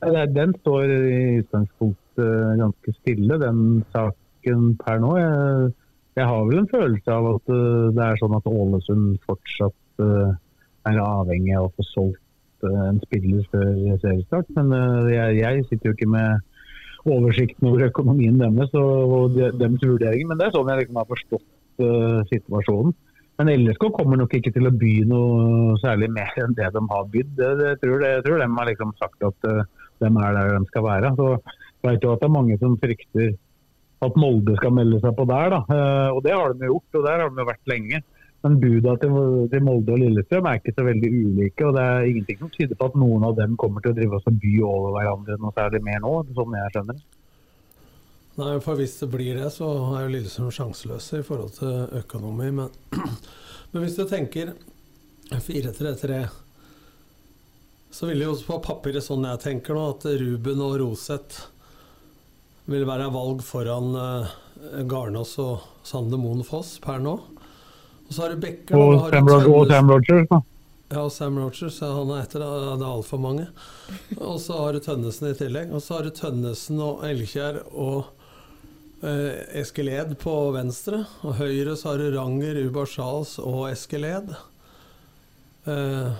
Ja, 0.00 0.24
Den 0.26 0.54
står 0.62 0.90
i 0.90 1.40
utgangspunktet 1.42 2.58
ganske 2.60 2.94
stille, 3.00 3.36
den 3.40 3.82
saken 3.92 4.72
per 4.80 5.00
nå. 5.02 5.12
Jeg, 5.20 5.72
jeg 6.18 6.28
har 6.30 6.46
vel 6.48 6.62
en 6.62 6.70
følelse 6.70 7.16
av 7.16 7.28
at 7.34 7.52
eh, 7.54 7.90
det 7.96 8.06
er 8.06 8.20
sånn 8.20 8.36
at 8.38 8.48
Ålesund 8.50 9.20
fortsatt 9.28 10.04
eh, 10.04 10.32
er 10.88 11.00
avhengig 11.02 11.56
av 11.58 11.68
å 11.68 11.74
få 11.76 11.86
solgt 11.90 12.66
eh, 12.66 12.80
en 12.88 13.00
spiller 13.04 13.44
før 13.52 13.98
seriestart. 14.02 14.48
Men 14.56 14.72
eh, 14.76 15.12
jeg, 15.14 15.36
jeg 15.42 15.66
sitter 15.68 15.90
jo 15.90 15.96
ikke 15.98 16.10
med 16.14 16.46
oversikten 17.08 17.68
over 17.70 17.86
økonomien 17.88 18.40
deres 18.40 18.74
og 18.76 19.36
de- 19.36 19.52
deres 19.60 19.84
vurderinger. 19.84 20.28
Men 20.28 20.40
det 20.40 20.48
er 20.48 20.56
sånn 20.56 20.68
jeg 20.68 20.82
liksom 20.82 21.00
har 21.00 21.08
forstått 21.08 21.46
uh, 21.80 22.20
situasjonen. 22.28 22.92
Men 23.40 23.52
LSK 23.54 23.86
kommer 23.96 24.20
nok 24.20 24.34
ikke 24.36 24.52
til 24.52 24.68
å 24.68 24.74
by 24.82 24.94
noe 25.08 25.78
særlig 25.80 26.10
mer 26.12 26.34
enn 26.42 26.52
det 26.58 26.68
de 26.74 26.82
har 26.90 27.06
bydd. 27.14 27.30
Det, 27.38 27.50
det, 27.56 27.70
tror 27.80 28.02
det, 28.02 28.10
jeg 28.18 28.24
tror 28.26 28.42
de 28.42 28.48
har 28.58 28.68
liksom 28.68 28.92
sagt 29.00 29.24
at 29.30 29.48
uh, 29.48 29.62
de 30.04 30.10
er 30.10 30.36
der 30.36 30.52
de 30.58 30.68
skal 30.68 30.84
være. 30.84 31.14
Så 31.16 31.30
jeg 31.38 31.86
vet 31.88 32.04
jo 32.04 32.12
at 32.12 32.20
det 32.20 32.28
er 32.28 32.36
mange 32.36 32.58
som 32.60 32.76
frykter 32.82 33.30
at 34.04 34.16
Molde 34.20 34.56
skal 34.60 34.76
melde 34.76 35.00
seg 35.00 35.16
på 35.16 35.24
der. 35.28 35.56
Da. 35.56 35.60
Uh, 35.72 36.08
og 36.18 36.20
det 36.26 36.36
har 36.36 36.52
de 36.52 36.68
gjort, 36.68 37.00
og 37.00 37.08
der 37.08 37.24
har 37.24 37.32
de 37.32 37.48
vært 37.48 37.72
lenge. 37.72 38.02
Men 38.40 38.56
buda 38.60 38.94
til, 38.96 39.12
Molde 39.66 39.92
og 39.92 40.00
Lillestrøm 40.00 40.46
er 40.48 40.60
ikke 40.60 40.72
så 40.72 40.84
veldig 40.86 41.08
ulike. 41.12 41.66
Og 41.68 41.76
det 41.76 41.84
er 41.84 42.08
ingenting 42.08 42.38
som 42.40 42.52
tyder 42.54 42.78
på 42.78 42.88
at 42.88 42.98
noen 43.00 43.26
av 43.28 43.36
dem 43.36 43.56
kommer 43.60 43.84
til 43.84 43.92
å 43.92 43.98
drive 43.98 44.16
oss 44.16 44.28
og 44.30 44.38
by 44.40 44.52
over 44.64 44.94
hverandre 44.96 45.36
noe 45.42 45.56
særlig 45.56 45.82
mer 45.84 46.00
nå, 46.04 46.12
sånn 46.36 46.56
jeg 46.56 46.74
skjønner. 46.76 47.02
Nei, 48.40 48.54
for 48.64 48.80
Hvis 48.80 48.96
det 49.02 49.10
blir 49.12 49.36
det, 49.36 49.50
så 49.52 49.68
er 49.92 50.06
jo 50.06 50.12
Lillestrøm 50.14 50.52
sjanseløse 50.54 51.20
i 51.20 51.26
forhold 51.26 51.52
til 51.58 51.98
økonomi. 52.00 52.48
Men, 52.62 52.78
men 53.72 53.84
hvis 53.84 53.98
du 53.98 54.06
tenker 54.08 54.54
4-3-3, 55.30 56.22
så 57.90 58.06
vil 58.08 58.22
det 58.22 58.28
jo 58.28 58.38
på 58.46 58.60
papiret 58.64 59.04
sånn 59.04 59.26
jeg 59.28 59.42
tenker 59.42 59.76
nå, 59.76 59.88
at 59.92 60.06
Ruben 60.22 60.62
og 60.64 60.78
Roseth 60.80 61.42
vil 62.70 62.86
være 62.86 63.10
valg 63.12 63.42
foran 63.44 63.92
uh, 63.98 64.32
Garnås 64.88 65.34
og 65.42 65.66
Sander 65.86 66.20
Moen 66.22 66.44
Foss 66.46 66.76
per 66.82 67.02
nå. 67.02 67.18
Og 68.10 68.14
så 68.16 68.24
har 68.24 68.32
du 68.34 68.40
Becker 68.42 68.74
Og 68.74 68.92
da 68.96 69.02
har 69.04 69.12
Sam, 69.14 69.28
Rog 69.30 69.50
og 69.54 69.68
Sam 69.70 69.90
Rogers, 69.94 70.24
da. 70.30 70.40
ja, 70.90 71.02
Sam 71.14 71.36
Rogers, 71.38 71.76
ja, 71.80 71.90
han 71.94 72.08
er 72.10 72.24
etter, 72.24 72.42
det 72.42 72.78
det 72.80 72.86
er 72.86 72.90
altfor 72.90 73.20
mange. 73.22 73.44
Og 74.18 74.40
så 74.42 74.56
har 74.58 74.74
du 74.74 74.80
Tønnesen 74.82 75.28
i 75.30 75.36
tillegg. 75.38 75.70
Og 75.70 75.84
så 75.84 75.94
har 76.00 76.08
du 76.08 76.10
Tønnesen 76.16 76.80
og 76.82 77.04
Elkjær 77.06 77.60
og 77.70 78.08
eh, 79.06 79.44
Eskeled 79.62 80.16
på 80.22 80.34
venstre. 80.56 81.04
Og 81.22 81.38
høyre 81.38 81.76
så 81.78 81.92
har 81.92 82.02
du 82.02 82.10
Ranger, 82.16 82.58
Ubar 82.66 82.90
Charles 82.90 83.36
og 83.38 83.68
Eskeled. 83.70 84.34
Eh, 85.70 86.10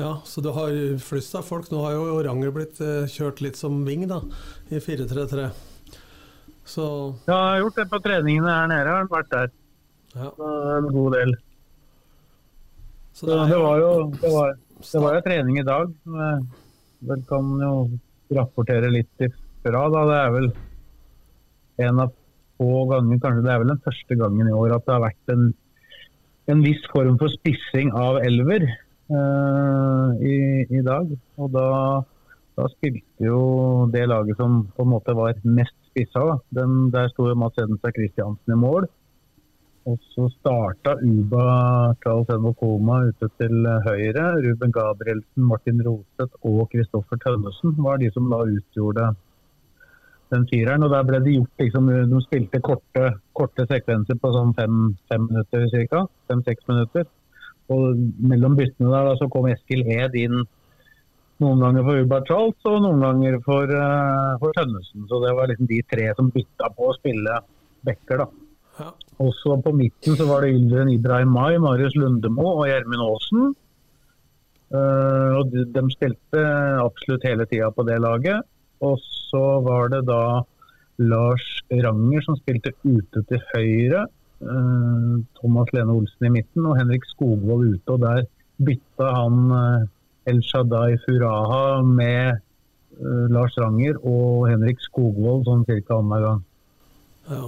ja, 0.00 0.12
så 0.28 0.44
du 0.44 0.50
har 0.54 0.76
flust 1.02 1.34
av 1.40 1.48
folk. 1.48 1.70
Nå 1.72 1.80
har 1.86 1.96
jo 1.96 2.20
Ranger 2.28 2.52
blitt 2.54 2.84
eh, 2.84 3.08
kjørt 3.10 3.40
litt 3.44 3.56
som 3.56 3.80
wing, 3.88 4.04
da, 4.12 4.20
i 4.68 4.76
4-3-3. 4.76 5.48
Så 6.70 6.84
Ja, 7.24 7.32
jeg 7.32 7.48
har 7.48 7.64
gjort 7.64 7.80
det 7.80 7.88
på 7.90 7.98
treningene 8.04 8.52
her 8.60 8.68
nede. 8.70 8.84
Jeg 8.84 9.00
har 9.00 9.08
vært 9.10 9.32
der 9.32 9.50
ja. 10.14 10.30
En 10.76 10.88
god 10.92 11.12
del. 11.16 11.34
Så 13.12 13.26
Så 13.26 13.46
det 13.46 13.58
var 13.58 13.78
jo 13.78 13.92
det 14.10 14.32
var, 14.32 14.54
det 14.92 15.02
var 15.02 15.14
jo 15.14 15.26
trening 15.26 15.58
i 15.58 15.66
dag. 15.66 15.92
vel 17.00 17.22
kan 17.28 17.50
jo 17.60 17.74
rapportere 18.30 18.90
litt 18.90 19.24
ifra. 19.24 19.88
Da. 19.90 20.04
Det 20.08 20.18
er 20.20 20.30
vel 20.36 20.50
en 21.86 22.00
av 22.04 22.12
få 22.60 22.84
ganger, 22.90 23.20
kanskje 23.22 23.44
det 23.46 23.52
er 23.54 23.62
vel 23.62 23.72
den 23.72 23.82
første 23.86 24.16
gangen 24.20 24.48
i 24.48 24.54
år 24.56 24.76
at 24.76 24.86
det 24.86 24.94
har 24.94 25.04
vært 25.06 25.34
en, 25.34 25.50
en 26.52 26.62
viss 26.64 26.82
form 26.92 27.16
for 27.20 27.32
spissing 27.32 27.92
av 27.96 28.20
elver 28.20 28.66
eh, 28.68 30.08
i, 30.20 30.36
i 30.68 30.82
dag. 30.84 31.08
Og 31.40 31.52
da, 31.56 31.68
da 32.60 32.68
spilte 32.76 33.30
jo 33.30 33.40
det 33.94 34.04
laget 34.12 34.40
som 34.40 34.62
på 34.76 34.84
en 34.84 34.92
måte 34.92 35.16
var 35.16 35.40
mest 35.44 35.76
spissa. 35.88 36.26
Da. 36.32 36.38
Den, 36.60 36.90
der 36.92 37.08
sto 37.14 37.30
jo 37.30 37.38
Mats 37.38 37.58
Edenstad 37.58 37.96
Christiansen 37.96 38.56
i 38.56 38.60
mål. 38.60 38.88
Og 39.88 39.96
så 40.12 40.26
starta 40.34 40.92
Uba 41.00 41.94
Charles 42.02 42.56
Koma 42.60 42.98
ute 43.08 43.30
til 43.40 43.64
høyre. 43.86 44.26
Ruben 44.44 44.72
Gabrielsen, 44.72 45.46
Martin 45.48 45.80
Roseth 45.86 46.36
og 46.44 46.68
Kristoffer 46.72 47.16
Tønnesen 47.22 47.74
var 47.78 47.96
de 48.02 48.10
som 48.12 48.28
da 48.30 48.42
utgjorde 48.44 49.08
den 50.34 50.46
fireren. 50.52 50.84
Og 50.84 50.92
der 50.92 51.06
ble 51.08 51.22
det 51.24 51.34
gjort 51.38 51.64
liksom, 51.64 51.88
De 52.12 52.22
spilte 52.26 52.60
korte, 52.60 53.06
korte 53.32 53.66
sekvenser 53.72 54.20
på 54.20 54.32
sånn 54.36 54.54
fem, 54.58 54.94
fem 55.08 55.26
minutter 55.30 55.66
ca. 55.88 56.04
Fem-seks 56.28 56.68
minutter. 56.68 57.08
Og 57.70 58.00
mellom 58.32 58.56
byttene 58.58 58.90
der 58.92 59.08
da, 59.08 59.16
så 59.16 59.30
kom 59.32 59.48
Eskil 59.48 59.86
Ed 59.86 60.16
inn 60.18 60.42
noen 61.40 61.62
ganger 61.64 61.86
for 61.86 62.04
Uba 62.04 62.18
Charles 62.28 62.68
og 62.68 62.82
noen 62.84 63.00
ganger 63.00 63.38
for, 63.46 63.70
uh, 63.72 64.36
for 64.42 64.52
Tønnesen. 64.58 65.06
Så 65.08 65.22
det 65.24 65.32
var 65.38 65.48
liksom 65.48 65.70
de 65.70 65.80
tre 65.88 66.10
som 66.18 66.28
bytta 66.34 66.68
på 66.76 66.90
å 66.90 66.96
spille 66.98 67.38
backer, 67.86 68.26
da. 68.26 68.28
Ja. 68.80 68.90
Også 69.20 69.58
på 69.60 69.72
midten 69.76 70.16
så 70.16 70.24
var 70.28 70.44
det 70.44 70.54
Ylven 70.56 70.94
Ibrahim 70.94 71.34
Mai, 71.34 71.58
Marius 71.60 71.96
Lundemo 71.98 72.54
og 72.54 72.68
Gjermund 72.70 73.04
Aasen. 73.04 73.50
Uh, 74.70 75.40
og 75.40 75.50
de, 75.52 75.66
de 75.74 75.82
spilte 75.92 76.44
absolutt 76.80 77.26
hele 77.26 77.44
tida 77.50 77.68
på 77.74 77.84
det 77.88 77.98
laget. 78.00 78.46
Og 78.86 78.96
så 79.02 79.44
var 79.66 79.90
det 79.92 80.06
da 80.08 80.40
Lars 81.02 81.46
Ranger 81.68 82.24
som 82.24 82.38
spilte 82.38 82.72
ute 82.86 83.24
til 83.28 83.44
høyre. 83.52 84.06
Uh, 84.40 85.20
Thomas 85.36 85.72
Lene 85.76 85.98
Olsen 85.98 86.30
i 86.30 86.34
midten 86.38 86.68
og 86.70 86.78
Henrik 86.80 87.04
Skogvold 87.10 87.74
ute. 87.74 87.96
Og 87.96 88.04
der 88.06 88.24
bytta 88.64 89.10
han 89.18 89.40
uh, 89.52 89.88
El 90.30 90.40
Shaddai 90.46 90.96
Furaha 91.04 91.82
med 91.84 92.46
Lars 93.32 93.54
Ranger 93.56 93.96
og 94.04 94.50
Henrik 94.50 94.82
Skogvold 94.84 95.46
sånn 95.46 95.62
cirka 95.64 95.96
annenhver 95.96 96.26
gang. 96.26 96.42
Ja. 97.30 97.46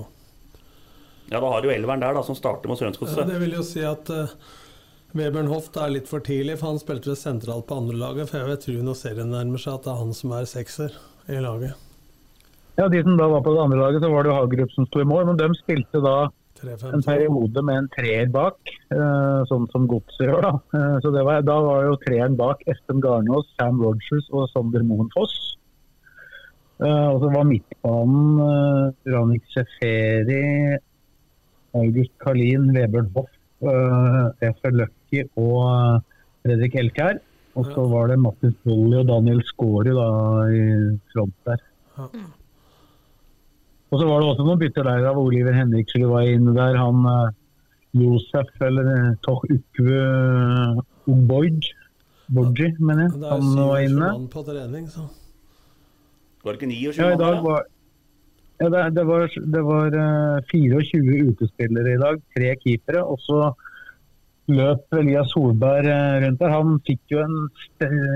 Ja, 1.33 1.41
da 1.41 1.49
har 1.49 1.63
du 1.65 1.71
elveren 1.73 2.03
der, 2.03 2.13
da, 2.13 2.23
som 2.27 2.37
starter 2.37 2.69
mot 2.69 2.81
Ja, 2.83 3.25
det 3.25 3.39
vil 3.41 3.55
jo 3.57 3.63
si 3.65 3.81
at 3.89 4.11
uh, 4.13 4.35
Webern 5.17 5.49
Hoft 5.49 5.79
er 5.81 5.95
litt 5.95 6.11
for 6.11 6.25
tidlig, 6.25 6.59
for 6.61 6.75
han 6.75 6.83
spilte 6.83 7.17
sentralt 7.17 7.67
på 7.71 7.79
andrelaget. 7.81 8.29
For 8.29 8.43
jeg 8.43 8.51
vil 8.51 8.61
tro 8.67 8.77
når 8.85 8.99
serien 9.01 9.33
nærmer 9.33 9.63
seg 9.63 9.79
at 9.79 9.87
det 9.87 9.95
er 9.95 10.03
han 10.03 10.13
som 10.17 10.37
er 10.37 10.51
sekser 10.51 10.95
i 11.33 11.41
laget. 11.41 11.89
Ja, 12.77 12.89
De 12.89 13.03
som 13.05 13.17
da 13.21 13.29
var 13.29 13.43
på 13.45 13.53
det 13.53 13.65
andre 13.65 13.81
laget, 13.81 14.05
så 14.05 14.13
var 14.13 14.25
det 14.25 14.33
jo 14.33 14.37
Hagerup 14.39 14.77
som 14.77 14.89
sto 14.89 15.01
i 15.03 15.09
mål. 15.09 15.27
Men 15.31 15.41
de 15.41 15.49
spilte 15.59 16.01
da 16.05 16.17
3-5-2. 16.61 16.93
en 16.97 17.07
periode 17.09 17.65
med 17.69 17.81
en 17.81 17.89
treer 17.97 18.31
bak, 18.33 18.61
uh, 18.95 19.41
sånn 19.51 19.67
som 19.73 19.89
Godset 19.91 20.25
gjør. 20.29 20.45
da. 20.47 20.53
uh, 20.77 20.97
så 21.05 21.13
det 21.17 21.25
var, 21.29 21.43
Da 21.49 21.59
var 21.65 21.89
jo 21.89 21.99
treeren 22.05 22.37
bak 22.39 22.65
Espen 22.69 23.03
Garnås, 23.05 23.49
Sam 23.57 23.81
Rogers 23.83 24.29
og 24.33 24.49
Sander 24.53 24.85
Moen 24.87 25.11
Foss. 25.17 25.37
Uh, 26.83 27.13
og 27.13 27.21
så 27.23 27.29
var 27.31 27.47
midtbanen 27.47 28.41
uh, 28.41 29.13
Ranik 29.13 29.45
Seferi, 29.53 30.79
August 31.79 32.13
Karlin, 32.23 32.71
Vebjørn 32.75 33.11
Hoff, 33.17 33.31
Efer 34.43 34.75
Løkki 34.75 35.23
og 35.39 35.59
eh, 35.67 36.01
Fredrik 36.43 36.75
Elkær. 36.81 37.21
Og 37.55 37.69
så 37.69 37.85
var 37.85 38.09
det 38.09 38.17
Mattis 38.21 38.55
Bolli 38.65 38.97
og 38.97 39.11
Daniel 39.11 39.43
Skåri 39.45 39.93
da 39.93 40.07
i 40.49 40.63
front 41.13 41.35
der. 41.49 41.61
Og 43.93 44.01
så 44.01 44.07
var 44.09 44.23
det 44.23 44.29
også 44.31 44.47
noen 44.47 44.61
bytter 44.63 44.89
der 44.89 45.05
av 45.11 45.21
Oliver 45.21 45.53
Henriksrud 45.53 46.09
var 46.09 46.29
inne 46.33 46.55
der. 46.57 46.79
Han 46.81 47.05
eh, 47.11 47.35
Josef, 48.01 48.49
eller 48.65 49.17
Toch 49.25 49.45
Ukve 49.53 50.05
Oboid, 51.13 51.69
Boji, 52.33 52.71
mener 52.81 53.03
jeg. 53.05 53.21
Han 53.29 53.53
var 53.59 53.83
inne. 53.85 54.09
Var 56.43 56.57
det 56.57 56.59
ikke 56.59 56.71
29 56.73 57.03
Ja, 57.03 57.11
i 57.13 57.21
dag 57.21 57.43
var 57.45 57.67
ja, 58.63 58.69
det, 58.71 58.83
det 58.95 59.03
var, 59.09 59.27
det 59.55 59.63
var 59.67 59.95
eh, 59.99 60.43
24 60.53 61.21
utespillere 61.33 61.95
i 61.97 62.01
dag, 62.01 62.21
tre 62.37 62.55
keepere. 62.63 63.03
Og 63.03 63.19
så 63.25 63.41
løp 64.53 64.97
Elias 64.99 65.33
Solberg 65.35 65.89
eh, 65.91 66.21
rundt 66.23 66.39
der. 66.39 66.55
Han 66.55 66.79
fikk 66.87 67.15
jo 67.15 67.25
en 67.25 67.37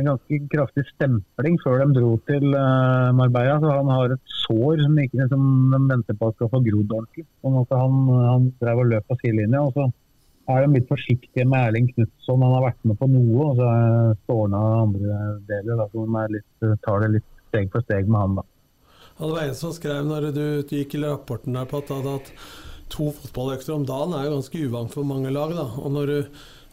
ganske 0.07 0.41
kraftig 0.53 0.87
stempling 0.93 1.59
før 1.65 1.83
de 1.83 1.99
dro 1.99 2.13
til 2.31 2.47
eh, 2.55 3.11
Marbella. 3.19 3.59
Så 3.63 3.75
han 3.75 3.91
har 3.91 4.15
et 4.15 4.35
sår 4.45 4.85
som, 4.85 4.99
ikke, 5.03 5.29
som 5.35 5.45
de 5.75 5.83
venter 5.91 6.19
på 6.21 6.31
skal 6.37 6.53
få 6.55 6.63
grodd 6.69 6.99
ordentlig. 7.01 7.27
Han, 7.43 7.95
han 8.31 8.51
drev 8.63 8.85
og 8.85 8.93
løp 8.95 9.11
på 9.11 9.19
sidelinja. 9.25 9.67
Og 9.67 9.75
så 9.75 9.89
er 10.55 10.63
de 10.63 10.79
litt 10.79 10.91
forsiktige 10.91 11.47
med 11.51 11.73
Erling 11.73 11.91
Knutson. 11.95 12.45
Han 12.47 12.55
har 12.61 12.69
vært 12.69 12.85
med 12.87 13.01
på 13.01 13.11
noe, 13.11 13.49
og 13.51 13.59
så 13.59 13.71
er 13.73 14.61
av 14.61 14.77
andre 14.85 15.23
deler. 15.51 15.73
Da, 15.83 15.89
så 15.91 16.07
de 16.07 16.37
litt, 16.39 16.69
tar 16.87 17.03
det 17.03 17.17
litt 17.17 17.33
steg 17.49 17.73
for 17.75 17.83
steg 17.89 18.07
med 18.07 18.23
han, 18.23 18.39
da. 18.39 18.47
Det 19.17 19.33
var 19.33 19.43
en 19.47 19.57
som 19.57 19.73
skrev 19.73 20.05
når 20.05 20.31
du 20.37 20.45
gikk 20.77 20.99
i 20.99 21.03
rapporten 21.05 21.57
der 21.57 21.69
på 21.71 21.81
at, 21.81 21.91
at 21.91 22.33
to 22.93 23.09
fotballøkter 23.17 23.73
om 23.75 23.87
dagen 23.89 24.13
er 24.15 24.27
jo 24.27 24.37
ganske 24.37 24.63
uvant 24.69 24.93
for 24.93 25.09
mange 25.09 25.33
lag. 25.33 25.55
da. 25.57 25.71
Og 25.81 25.93
når 25.95 26.13
du 26.13 26.19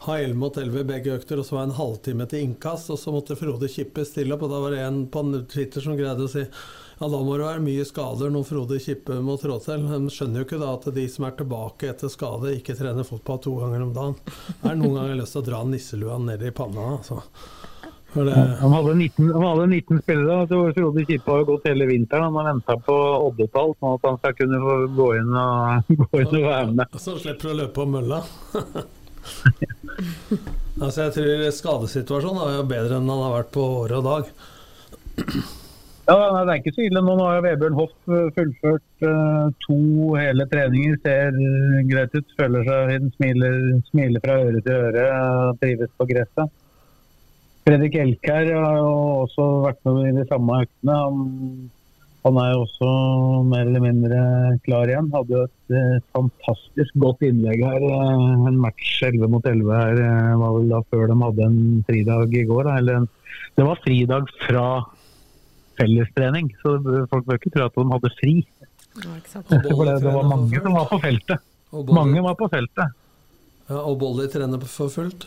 har 0.04 0.18
11 0.18 0.36
mot 0.36 0.56
11 0.56 0.80
i 0.80 0.88
begge 0.88 1.14
økter, 1.16 1.40
og 1.40 1.46
så 1.46 1.56
var 1.56 1.64
det 1.64 1.72
en 1.72 1.78
halvtime 1.78 2.26
til 2.28 2.44
innkast, 2.44 2.92
og 2.92 3.00
så 3.00 3.14
måtte 3.14 3.38
Frode 3.40 3.70
Kippe 3.72 4.04
stille 4.04 4.36
opp, 4.36 4.44
og 4.44 4.52
da 4.52 4.60
var 4.60 4.74
det 4.74 4.82
en 4.84 5.06
på 5.08 5.24
Twitter 5.48 5.84
som 5.84 5.96
greide 5.96 6.26
å 6.26 6.30
si 6.30 6.44
ja, 6.44 7.08
da 7.10 7.18
må 7.26 7.34
det 7.34 7.46
være 7.48 7.62
mye 7.64 7.84
skader 7.88 8.30
når 8.30 8.44
Frode 8.46 8.78
Kippe 8.78 9.16
må 9.24 9.34
trå 9.40 9.56
til. 9.64 9.88
De 9.88 10.12
skjønner 10.14 10.42
jo 10.42 10.46
ikke 10.46 10.60
da 10.60 10.70
at 10.76 10.86
de 10.94 11.06
som 11.10 11.26
er 11.26 11.34
tilbake 11.40 11.90
etter 11.90 12.12
skade, 12.12 12.52
ikke 12.60 12.76
trener 12.78 13.08
fotball 13.08 13.40
to 13.42 13.56
ganger 13.58 13.82
om 13.88 13.94
dagen. 13.96 14.18
Det 14.60 14.70
er 14.70 14.78
noen 14.78 15.00
ganger 15.00 15.18
lyst 15.18 15.34
til 15.34 15.42
å 15.42 15.48
dra 15.48 15.62
nisselua 15.66 16.20
ned 16.22 16.44
i 16.46 16.52
panna. 16.54 16.92
altså. 17.00 17.22
Det, 18.14 18.34
Han 18.60 18.72
hadde 18.72 18.94
19, 18.94 19.32
han 19.32 19.42
hadde 19.42 19.66
19 19.66 20.02
spillere. 20.02 20.46
så 20.48 20.58
Frode 20.76 21.04
Kippe 21.08 21.30
har 21.32 21.40
jo 21.42 21.48
gått 21.48 21.66
hele 21.68 21.86
vinteren. 21.90 22.28
Han 22.28 22.36
har 22.38 22.52
venta 22.52 22.76
på 22.86 22.98
oddetall, 23.28 23.74
sånn 23.80 23.96
at 23.96 24.06
han 24.06 24.20
skal 24.20 24.36
kunne 24.38 24.60
få 24.62 24.76
gå 24.98 25.08
inn 25.18 25.32
og, 25.34 25.90
gå 26.04 26.20
inn 26.22 26.36
og 26.38 26.46
være 26.46 26.76
med. 26.78 27.00
Så 27.02 27.16
slipper 27.18 27.50
du 27.50 27.54
å 27.54 27.58
løpe 27.64 27.74
på 27.80 27.88
mølla. 27.96 28.22
altså 30.84 31.06
jeg 31.06 31.12
tror 31.16 31.44
skadesituasjonen 31.58 32.42
er 32.46 32.56
jo 32.60 32.64
bedre 32.70 32.98
enn 33.00 33.10
han 33.10 33.26
har 33.26 33.36
vært 33.40 33.52
på 33.56 33.66
året 33.82 33.98
og 33.98 34.08
dag. 34.08 34.32
Ja, 36.04 36.16
nei, 36.34 36.42
Det 36.44 36.52
er 36.52 36.58
ikke 36.60 36.74
så 36.76 36.82
ille. 36.84 37.00
Nå 37.00 37.14
har 37.22 37.44
Vebjørn 37.44 37.78
Hoff 37.78 37.94
eh, 38.12 38.26
fullført 38.36 39.06
uh, 39.08 39.46
to 39.64 39.78
hele 40.18 40.44
treninger. 40.50 40.98
Ser 41.00 41.38
greit 41.88 42.12
ut. 42.18 42.34
Føler 42.36 42.66
seg 42.68 42.90
fin. 42.90 43.06
Smiler, 43.16 43.56
smiler 43.88 44.20
fra 44.26 44.36
øre 44.44 44.60
til 44.66 44.76
øre. 44.90 45.06
eh, 45.08 45.54
Trives 45.62 45.94
på 45.96 46.06
gresset. 46.10 46.52
Fredrik 47.64 47.94
Elkær 47.96 48.50
har 48.52 48.76
jo 48.76 48.90
også 49.24 49.44
vært 49.64 49.78
med 49.88 50.10
i 50.10 50.16
de 50.18 50.24
samme 50.28 50.58
øktene. 50.66 50.96
Han, 51.00 51.20
han 52.26 52.40
er 52.42 52.50
jo 52.52 52.64
også 52.66 52.88
mer 53.48 53.62
eller 53.70 53.84
mindre 53.84 54.18
klar 54.66 54.90
igjen. 54.92 55.08
Hadde 55.14 55.32
jo 55.32 55.44
et 55.46 55.76
eh, 55.78 55.94
fantastisk 56.16 56.98
godt 57.00 57.24
innlegg 57.24 57.62
her. 57.64 57.86
eh, 57.88 58.48
en 58.50 58.58
match 58.60 58.90
11 59.08 59.30
mot 59.32 59.48
11 59.48 59.72
her 59.80 60.02
eh, 60.04 60.34
var 60.42 60.58
vel 60.58 60.68
da 60.74 60.82
før 60.92 61.08
de 61.08 61.16
hadde 61.22 61.46
en 61.48 61.62
fridag 61.88 62.36
i 62.36 62.44
går. 62.50 62.68
Da, 62.68 62.74
eller 62.82 63.00
en, 63.00 63.08
det 63.56 63.66
var 63.70 63.80
fridag 63.86 64.28
fra 64.44 64.66
fellestrening, 65.80 66.52
så 66.60 66.76
folk 67.10 67.24
bør 67.26 67.40
ikke 67.40 67.54
tro 67.56 67.64
at 67.66 67.78
de 67.80 67.86
hadde 67.94 68.10
fri. 68.20 68.34
Ja, 68.94 69.14
For 69.24 69.88
det, 69.88 69.96
det 70.04 70.12
var 70.14 70.28
mange 70.30 70.60
som 70.60 70.76
var 70.76 70.90
på 70.92 71.00
feltet. 71.02 71.48
Mange 71.90 72.20
var 72.22 72.36
på 72.38 72.46
feltet. 72.52 72.92
Ja, 73.72 73.80
og 73.80 73.96
Bolly 73.98 74.28
trener 74.30 74.60
for 74.68 74.92
fullt. 74.92 75.24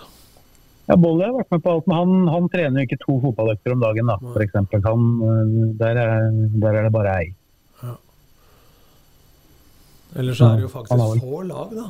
Ja, 0.88 0.96
Bolle 0.96 1.28
har 1.28 1.36
vært 1.36 1.50
med 1.52 1.64
på 1.66 1.72
alt, 1.74 1.88
men 1.90 1.98
han, 2.00 2.28
han 2.32 2.46
trener 2.52 2.80
jo 2.80 2.88
ikke 2.88 3.00
to 3.02 3.18
fotballøkter 3.26 3.74
om 3.76 3.82
dagen, 3.84 4.08
da. 4.08 4.16
Han, 4.86 5.08
øh, 5.28 5.56
der, 5.82 6.00
er, 6.00 6.30
der 6.64 6.78
er 6.80 6.88
det 6.88 6.94
bare 6.96 7.16
ei. 7.20 7.34
Ellers 10.18 10.40
er 10.42 10.56
det 10.56 10.64
jo 10.64 10.70
faktisk 10.72 10.96
ja, 10.96 11.08
få 11.20 11.42
lag, 11.46 11.74
da. 11.76 11.90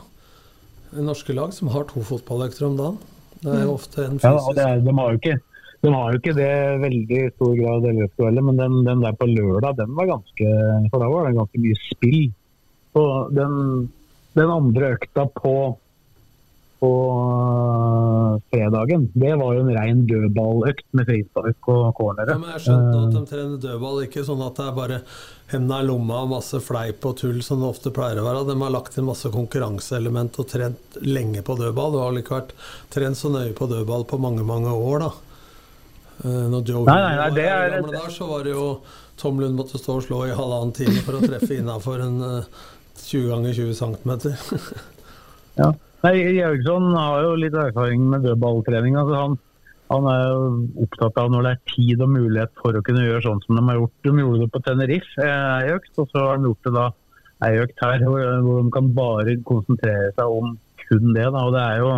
Norske 1.04 1.36
lag 1.36 1.54
som 1.54 1.70
har 1.72 1.86
to 1.92 2.02
fotballøkter 2.08 2.66
om 2.68 2.80
dagen. 2.80 2.98
Det 3.44 3.54
er 3.54 3.68
jo 3.68 3.76
ofte 3.76 4.08
en 4.08 4.18
Ja, 4.18 4.34
fysisk 4.34 4.58
det 4.58 4.66
er, 4.66 4.82
de, 4.82 4.94
har 4.98 5.14
jo 5.14 5.20
ikke, 5.22 5.36
de 5.86 5.92
har 5.94 6.08
jo 6.10 6.22
ikke 6.22 6.36
det 6.40 6.54
veldig 6.82 7.20
stor 7.36 7.54
grad 7.60 7.86
LFK-dueller, 7.92 8.46
men 8.50 8.62
den, 8.62 8.80
den 8.88 9.04
der 9.06 9.18
på 9.20 9.28
lørdag, 9.30 9.78
den 9.78 9.94
var 10.00 10.10
ganske 10.10 10.54
For 10.90 11.04
da 11.04 11.12
var 11.12 11.28
det 11.28 11.38
ganske 11.38 11.62
mye 11.62 11.82
spill. 11.84 12.24
Så 12.98 13.04
den, 13.38 13.54
den 14.40 14.56
andre 14.58 14.96
økta 14.98 15.28
på 15.38 15.54
på 16.80 16.90
øh, 17.58 18.38
fredagen, 18.52 19.08
det 19.18 19.32
var 19.40 19.56
jo 19.56 19.64
en 19.64 19.72
rein 19.76 20.04
dødballøkt 20.10 20.86
med 20.98 21.08
frispark 21.10 21.70
og 21.74 21.88
cornere. 21.98 22.36
Ja, 22.36 22.38
men 22.42 22.52
jeg 22.56 22.64
skjønte 22.68 23.00
at 23.00 23.08
Eh, 23.08 23.16
de 23.16 23.22
trener 23.32 23.62
dødball, 23.64 24.02
ikke 24.06 24.24
sånn 24.28 24.44
at 24.46 24.60
det 24.60 24.66
er 24.68 24.76
bare 24.78 25.00
hendene 25.52 25.80
i 25.82 25.88
lomma 25.88 26.20
og 26.26 26.32
masse 26.36 26.60
fleip 26.62 27.06
og 27.08 27.16
tull 27.22 27.40
som 27.46 27.62
det 27.64 27.70
ofte 27.72 27.94
pleier 27.96 28.20
å 28.22 28.26
være. 28.28 28.44
De 28.50 28.58
har 28.62 28.74
lagt 28.76 28.98
inn 29.00 29.08
masse 29.08 29.32
konkurranseelement 29.34 30.38
og 30.44 30.50
trent 30.52 31.00
lenge 31.02 31.42
på 31.48 31.56
dødball. 31.60 31.92
Du 31.96 32.00
har 32.04 32.12
vel 32.12 32.22
ikke 32.24 32.38
vært 32.42 32.54
trent 32.94 33.18
så 33.20 33.32
nøye 33.34 33.56
på 33.58 33.70
dødball 33.72 34.06
på 34.10 34.20
mange, 34.22 34.44
mange 34.46 34.74
år, 34.76 35.08
da. 35.08 35.12
Eh, 36.26 36.46
Når 36.54 36.66
Joe 36.68 36.86
Nei, 36.86 37.00
nei, 37.02 37.16
nei, 37.16 37.30
var 37.30 37.36
det 37.38 37.46
i 37.46 37.52
er- 37.54 37.76
gamle 37.82 37.98
dager, 37.98 38.14
så 38.20 38.28
var 38.30 38.44
det 38.44 38.54
jo 38.58 38.70
Tom 39.18 39.40
Lund 39.42 39.58
måtte 39.58 39.80
stå 39.82 39.96
og 39.98 40.04
slå 40.06 40.24
i 40.28 40.36
halvannen 40.38 40.74
time 40.78 41.02
for 41.02 41.18
å 41.18 41.22
treffe 41.26 41.58
innafor 41.58 42.04
en 42.06 42.22
eh, 42.22 42.44
20 43.08 43.30
ganger 43.34 43.54
20 43.54 43.74
cm. 43.82 44.12
Ja. 45.58 45.72
Nei, 46.08 46.22
Jørgensen 46.38 46.94
har 46.96 47.26
jo 47.26 47.32
litt 47.36 47.56
erfaring 47.58 48.06
med 48.08 48.24
dødballtrening. 48.24 48.96
Altså 48.96 49.18
han, 49.20 49.34
han 49.92 50.06
er 50.08 50.22
jo 50.24 50.44
opptatt 50.86 51.18
av 51.20 51.34
når 51.34 51.44
det 51.44 51.50
er 51.52 51.74
tid 51.74 52.04
og 52.06 52.14
mulighet 52.14 52.54
for 52.62 52.78
å 52.78 52.84
kunne 52.88 53.04
gjøre 53.04 53.26
sånn 53.26 53.42
som 53.44 53.58
de 53.58 53.64
har 53.68 53.80
gjort. 53.82 53.96
De 54.08 54.14
gjorde 54.22 54.46
det 54.46 54.52
på 54.54 54.62
Tenerife 54.64 55.26
eh, 55.26 55.48
ei 55.58 55.74
økt, 55.74 55.92
og 56.00 56.08
så 56.14 56.24
har 56.24 56.40
de 56.40 56.48
gjort 56.48 56.70
det 56.70 56.74
da 56.78 56.86
ei 57.48 57.58
økt 57.66 57.84
her, 57.84 58.06
hvor, 58.06 58.24
hvor 58.46 58.62
de 58.62 58.72
kan 58.78 58.92
bare 58.96 59.36
konsentrere 59.50 60.14
seg 60.14 60.38
om 60.38 60.54
kun 60.86 61.12
det. 61.18 61.26
Da. 61.26 61.42
Og 61.44 61.58
det 61.58 61.66
er 61.66 61.82
jo 61.84 61.92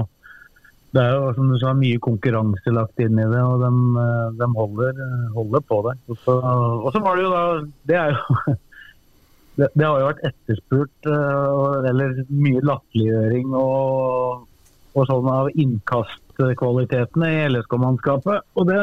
det 0.98 1.04
er 1.04 1.12
jo 1.14 1.30
som 1.38 1.52
du 1.54 1.60
sa, 1.62 1.76
mye 1.78 2.02
konkurranse 2.02 2.74
lagt 2.74 3.04
inn 3.06 3.20
i 3.22 3.28
det, 3.30 3.44
og 3.46 3.62
de, 3.62 3.70
eh, 4.08 4.32
de 4.40 4.50
holder, 4.56 5.04
holder 5.36 5.68
på 5.70 5.84
det. 5.86 5.94
Og 6.10 6.24
så 6.26 7.04
var 7.06 7.14
det 7.14 7.28
jo 7.28 7.36
da 7.36 7.44
Det 7.92 8.02
er 8.08 8.18
jo 8.18 8.56
det, 9.60 9.68
det 9.76 9.88
har 9.88 10.00
jo 10.02 10.10
vært 10.10 10.24
etterspurt, 10.30 11.10
eh, 11.12 11.90
eller 11.92 12.22
mye 12.32 12.64
latterliggjøring 12.66 13.56
og, 13.60 14.46
og 14.96 15.10
sånn 15.10 15.28
av 15.34 15.50
innkastkvalitetene 15.54 17.34
i 17.36 17.42
LSK-mannskapet. 17.50 18.48
Og 18.56 18.70
det 18.70 18.80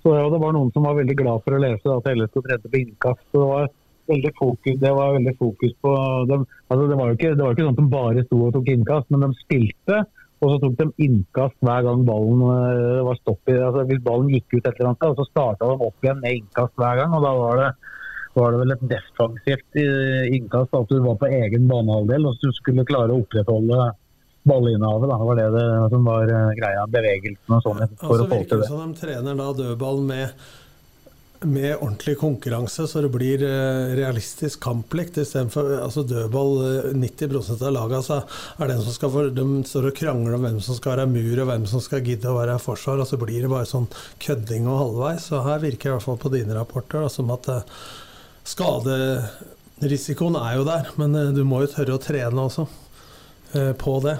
så 0.00 0.14
jeg 0.16 0.32
det 0.32 0.40
var 0.40 0.54
noen 0.56 0.70
som 0.72 0.86
var 0.88 0.96
veldig 0.96 1.16
glad 1.18 1.42
for 1.44 1.56
å 1.56 1.60
lese 1.60 1.92
at 1.92 2.08
LSK 2.08 2.40
trente 2.46 2.70
på 2.72 2.80
innkast. 2.80 3.26
Det 3.34 3.42
var 3.50 3.68
veldig 4.10 4.32
fokus, 4.38 4.78
det 4.80 4.94
var 4.96 5.12
veldig 5.16 5.34
fokus 5.38 5.74
på 5.84 5.92
dem. 6.30 6.46
Altså 6.68 6.86
det, 6.86 6.96
var 6.96 7.10
jo 7.10 7.18
ikke, 7.18 7.34
det 7.34 7.44
var 7.44 7.54
ikke 7.54 7.66
sånn 7.66 7.76
at 7.76 7.82
de 7.82 7.92
bare 7.92 8.24
sto 8.24 8.40
og 8.46 8.56
tok 8.56 8.72
innkast, 8.72 9.12
men 9.12 9.26
de 9.26 9.30
spilte. 9.42 10.00
Og 10.40 10.54
så 10.54 10.56
tok 10.62 10.76
de 10.78 11.04
innkast 11.04 11.56
hver 11.60 11.84
gang 11.84 12.06
ballen 12.08 12.46
eh, 12.48 13.02
var 13.04 13.18
stopp 13.18 13.50
i 13.52 13.58
altså 13.60 13.84
Hvis 13.90 14.00
ballen 14.06 14.30
gikk 14.32 14.54
ut 14.54 14.62
et 14.62 14.70
eller 14.72 14.94
annet 14.94 15.18
så 15.18 15.26
starta 15.28 15.68
de 15.68 15.88
opp 15.90 16.06
igjen 16.06 16.22
med 16.22 16.38
innkast 16.38 16.80
hver 16.80 17.02
gang. 17.02 17.16
og 17.16 17.26
Da 17.26 17.32
var 17.36 17.60
det, 17.60 17.68
var 18.34 18.52
det 18.52 18.60
vel 18.62 18.76
et 18.76 18.86
defensivt 18.92 19.80
eh, 19.80 20.28
innkast 20.36 20.76
at 20.76 20.92
du 20.92 21.00
var 21.02 21.18
på 21.18 21.30
egen 21.30 21.66
banehalvdel 21.70 22.30
og 22.30 22.36
så 22.36 22.50
du 22.50 22.56
skulle 22.60 22.86
klare 22.88 23.14
å 23.14 23.24
opprettholde 23.24 23.90
ballinnehavet. 24.42 25.10
Det 25.10 25.24
var 25.24 25.36
det, 25.36 25.50
det 25.58 25.90
som 25.90 26.04
var 26.04 26.32
eh, 26.32 26.48
greia. 26.58 26.88
Bevegelsen 26.88 27.58
og 27.58 27.62
sånn 27.66 27.84
for 28.00 28.16
Altså 28.16 28.24
å 28.24 28.32
få 28.32 28.42
til 28.46 28.62
det 28.62 28.70
som 28.70 28.82
de 28.82 28.98
trener 29.00 29.38
da 29.38 29.52
dødball 29.58 30.02
med, 30.08 30.44
med 31.44 31.74
ordentlig 31.74 32.16
konkurranse, 32.20 32.86
så 32.88 33.04
det 33.04 33.12
blir 33.12 33.44
eh, 33.44 33.92
realistisk 33.98 34.62
kamplikt 34.64 35.20
istedenfor 35.20 35.74
altså 35.80 36.06
dødball. 36.08 36.54
eh, 36.70 36.90
90 36.96 37.52
av 37.58 37.74
lagene 37.76 38.02
så 38.06 38.20
er 38.56 38.72
den 38.72 38.84
som 38.86 38.96
skal 38.96 39.14
for, 39.16 39.32
de 39.36 39.48
står 39.68 39.90
og 39.90 39.96
krangler 40.00 40.38
om 40.38 40.46
hvem 40.48 40.60
som 40.64 40.78
skal 40.78 40.96
være 40.96 41.10
mur 41.12 41.42
og 41.44 41.50
hvem 41.52 41.66
som 41.70 41.84
skal 41.84 42.04
gidde 42.06 42.30
å 42.32 42.38
være 42.38 42.60
forsvar, 42.62 43.02
og 43.02 43.10
så 43.10 43.20
blir 43.20 43.44
det 43.44 43.52
bare 43.52 43.68
sånn 43.68 43.90
kødding 44.22 44.70
og 44.70 44.84
halvveis. 44.84 45.28
Så 45.28 45.42
her 45.44 45.60
virker 45.66 45.90
det 45.90 45.92
i 45.92 45.98
hvert 45.98 46.08
fall 46.08 46.22
på 46.22 46.32
dine 46.38 46.56
rapporter 46.56 47.04
da, 47.04 47.12
som 47.12 47.34
at 47.36 47.52
skaderisikoen 48.50 50.36
er 50.40 50.52
jo 50.58 50.66
der, 50.68 50.84
men 51.00 51.14
eh, 51.18 51.32
du 51.36 51.42
må 51.46 51.56
jo 51.64 51.72
tørre 51.72 51.96
å 51.96 52.02
trene 52.02 52.46
også 52.48 52.64
eh, 53.54 53.72
på 53.78 53.94
det. 54.04 54.16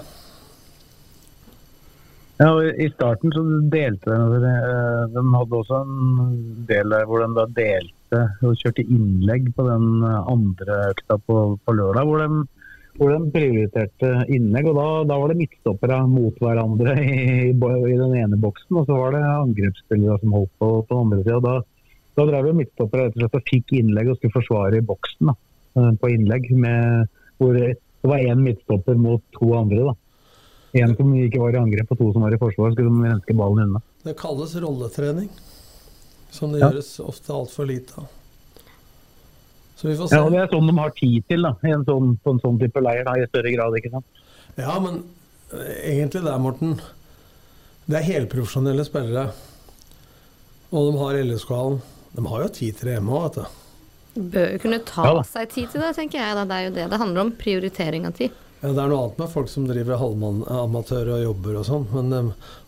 Ja, 2.41 2.47
og 2.55 2.79
I 2.81 2.87
starten 2.89 3.33
så 3.35 3.41
delte 3.69 4.15
de 4.31 4.39
eh, 4.49 5.01
De 5.13 5.21
hadde 5.35 5.57
også 5.59 5.81
en 5.83 6.37
del 6.69 6.89
der 6.89 7.03
hvor 7.05 7.21
de 7.21 7.27
da 7.37 7.45
delte 7.53 8.21
og 8.47 8.57
kjørte 8.57 8.85
innlegg 8.87 9.51
på 9.57 9.65
den 9.67 10.01
eh, 10.07 10.31
andre 10.31 10.79
økta 10.87 11.19
på, 11.27 11.35
på 11.61 11.75
lørdag. 11.77 12.09
Hvor 12.09 12.23
de, 12.23 12.39
hvor 12.97 13.13
de 13.13 13.29
prioriterte 13.35 14.13
innlegg. 14.33 14.71
og 14.71 14.79
Da, 14.79 14.87
da 15.11 15.19
var 15.21 15.31
det 15.31 15.37
midtstoppere 15.43 15.99
mot 16.09 16.41
hverandre 16.41 16.95
i, 17.03 17.51
i 17.51 17.99
den 18.01 18.17
ene 18.23 18.41
boksen. 18.41 18.79
Og 18.81 18.89
så 18.89 18.97
var 18.97 19.13
det 19.13 19.21
angrepsspillere 19.27 20.17
som 20.23 20.39
holdt 20.39 20.53
på 20.57 20.71
på 20.79 20.95
den 20.95 21.03
andre 21.05 21.21
sida. 21.27 21.39
Da, 21.45 21.55
da 22.17 22.25
drev 22.27 22.47
jo 22.49 22.53
midtstoppere 22.57 23.07
rett 23.07 23.15
og 23.15 23.21
slett 23.23 23.35
og 23.39 23.47
fikk 23.49 23.73
innlegg 23.79 24.09
og 24.11 24.17
skulle 24.19 24.35
forsvare 24.35 24.77
i 24.81 24.85
boksen 24.85 25.31
da, 25.31 25.35
eh, 25.79 25.91
på 26.01 26.11
innlegg. 26.11 26.49
Med, 26.51 27.07
hvor 27.39 27.53
det 27.57 27.75
var 28.03 28.17
én 28.19 28.41
midtstopper 28.43 28.97
mot 28.97 29.21
to 29.37 29.53
andre. 29.57 29.85
da. 29.91 29.93
En 30.81 30.95
som 30.95 31.11
ikke 31.13 31.39
var 31.41 31.53
i 31.55 31.59
angrep 31.59 31.89
og 31.91 31.97
to 31.99 32.11
som 32.13 32.21
var 32.23 32.33
i 32.33 32.37
forsvar, 32.39 32.71
skulle 32.73 32.89
de 32.91 33.09
renske 33.11 33.35
ballen 33.35 33.65
unna. 33.67 33.81
Det 34.03 34.15
kalles 34.17 34.55
rolletrening, 34.55 35.29
som 36.31 36.51
det 36.51 36.61
Ja. 36.61 36.69
gjøres 36.71 36.99
ofte 37.03 37.33
altfor 37.35 37.67
lite 37.67 37.91
av. 37.99 38.07
Så 39.75 39.87
vi 39.89 39.95
får 39.97 40.07
se. 40.09 40.15
Ja, 40.15 40.29
Det 40.29 40.39
er 40.39 40.47
sånn 40.47 40.67
de 40.67 40.77
har 40.79 40.89
tid 40.91 41.23
til 41.27 41.41
da, 41.41 41.55
i 41.65 41.71
en 41.71 41.83
sånn, 41.85 42.17
på 42.23 42.31
en 42.31 42.39
sånn 42.39 42.59
type 42.59 42.79
leir 42.81 43.03
da, 43.03 43.15
i 43.17 43.25
større 43.27 43.51
grad. 43.55 43.73
ikke 43.73 43.91
sant? 43.91 44.05
Ja, 44.57 44.79
men 44.79 45.03
eh, 45.53 45.97
egentlig 45.97 46.23
det, 46.23 46.39
Morten. 46.39 46.79
Det 47.89 47.97
er 47.97 48.03
helprofesjonelle 48.13 48.85
spillere. 48.85 49.31
Og 50.71 50.91
de 50.93 50.97
har 50.99 51.13
LSK-hallen. 51.23 51.81
De 52.15 52.25
har 52.27 52.45
jo 52.45 52.53
tid 52.59 52.77
til 52.77 52.89
det 52.89 52.95
hjemme 52.97 53.17
òg, 53.17 53.25
vet 53.27 53.41
du. 53.41 53.57
Bør 54.33 54.49
jo 54.51 54.59
kunne 54.59 54.81
ta 54.83 55.03
Ja 55.07 55.19
seg 55.23 55.51
tid 55.53 55.69
til 55.71 55.83
det, 55.83 55.93
tenker 55.95 56.19
jeg. 56.19 56.35
Da. 56.35 56.43
Det 56.47 56.55
er 56.57 56.65
jo 56.65 56.73
det 56.75 56.87
det 56.91 56.99
handler 56.99 57.25
om. 57.25 57.35
Prioritering 57.39 58.07
av 58.09 58.17
tid. 58.17 58.33
Ja, 58.61 58.69
det 58.75 58.81
er 58.83 58.91
noe 58.91 59.05
annet 59.07 59.21
med 59.23 59.31
folk 59.31 59.49
som 59.49 59.63
driver 59.69 59.97
halvamatører 59.97 61.15
og 61.15 61.23
jobber 61.23 61.55
og 61.61 61.63
sånn, 61.65 61.85
men 61.95 62.11
de 62.13 62.19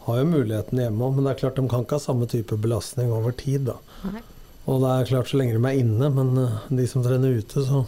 har 0.08 0.22
jo 0.22 0.30
muligheten 0.32 0.80
hjemme 0.82 1.06
òg. 1.06 1.18
Men 1.18 1.28
det 1.28 1.34
er 1.34 1.42
klart 1.44 1.60
de 1.60 1.66
kan 1.70 1.84
ikke 1.86 2.00
ha 2.00 2.06
samme 2.06 2.30
type 2.32 2.58
belastning 2.64 3.12
over 3.14 3.36
tid, 3.38 3.68
da. 3.70 3.76
Nei. 4.08 4.24
Og 4.64 4.80
det 4.80 4.94
er 4.94 5.10
klart 5.12 5.30
så 5.30 5.38
lenge 5.42 5.58
de 5.58 5.68
er 5.70 5.82
inne, 5.84 6.10
men 6.16 6.40
eh, 6.40 6.56
de 6.80 6.88
som 6.88 7.04
trener 7.04 7.36
ute, 7.36 7.66
så 7.68 7.84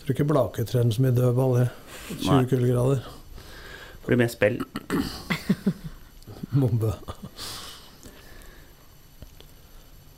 tror 0.00 0.14
ikke 0.14 0.28
Blake 0.30 0.64
trener 0.64 0.96
så 0.96 1.04
mye 1.04 1.14
dødball 1.14 1.56
i 1.60 1.66
20 2.24 2.48
kuldegrader. 2.50 3.04
Det 3.04 4.08
blir 4.08 4.20
mer 4.22 4.32
spill. 4.32 4.60
Bombe. 6.56 6.94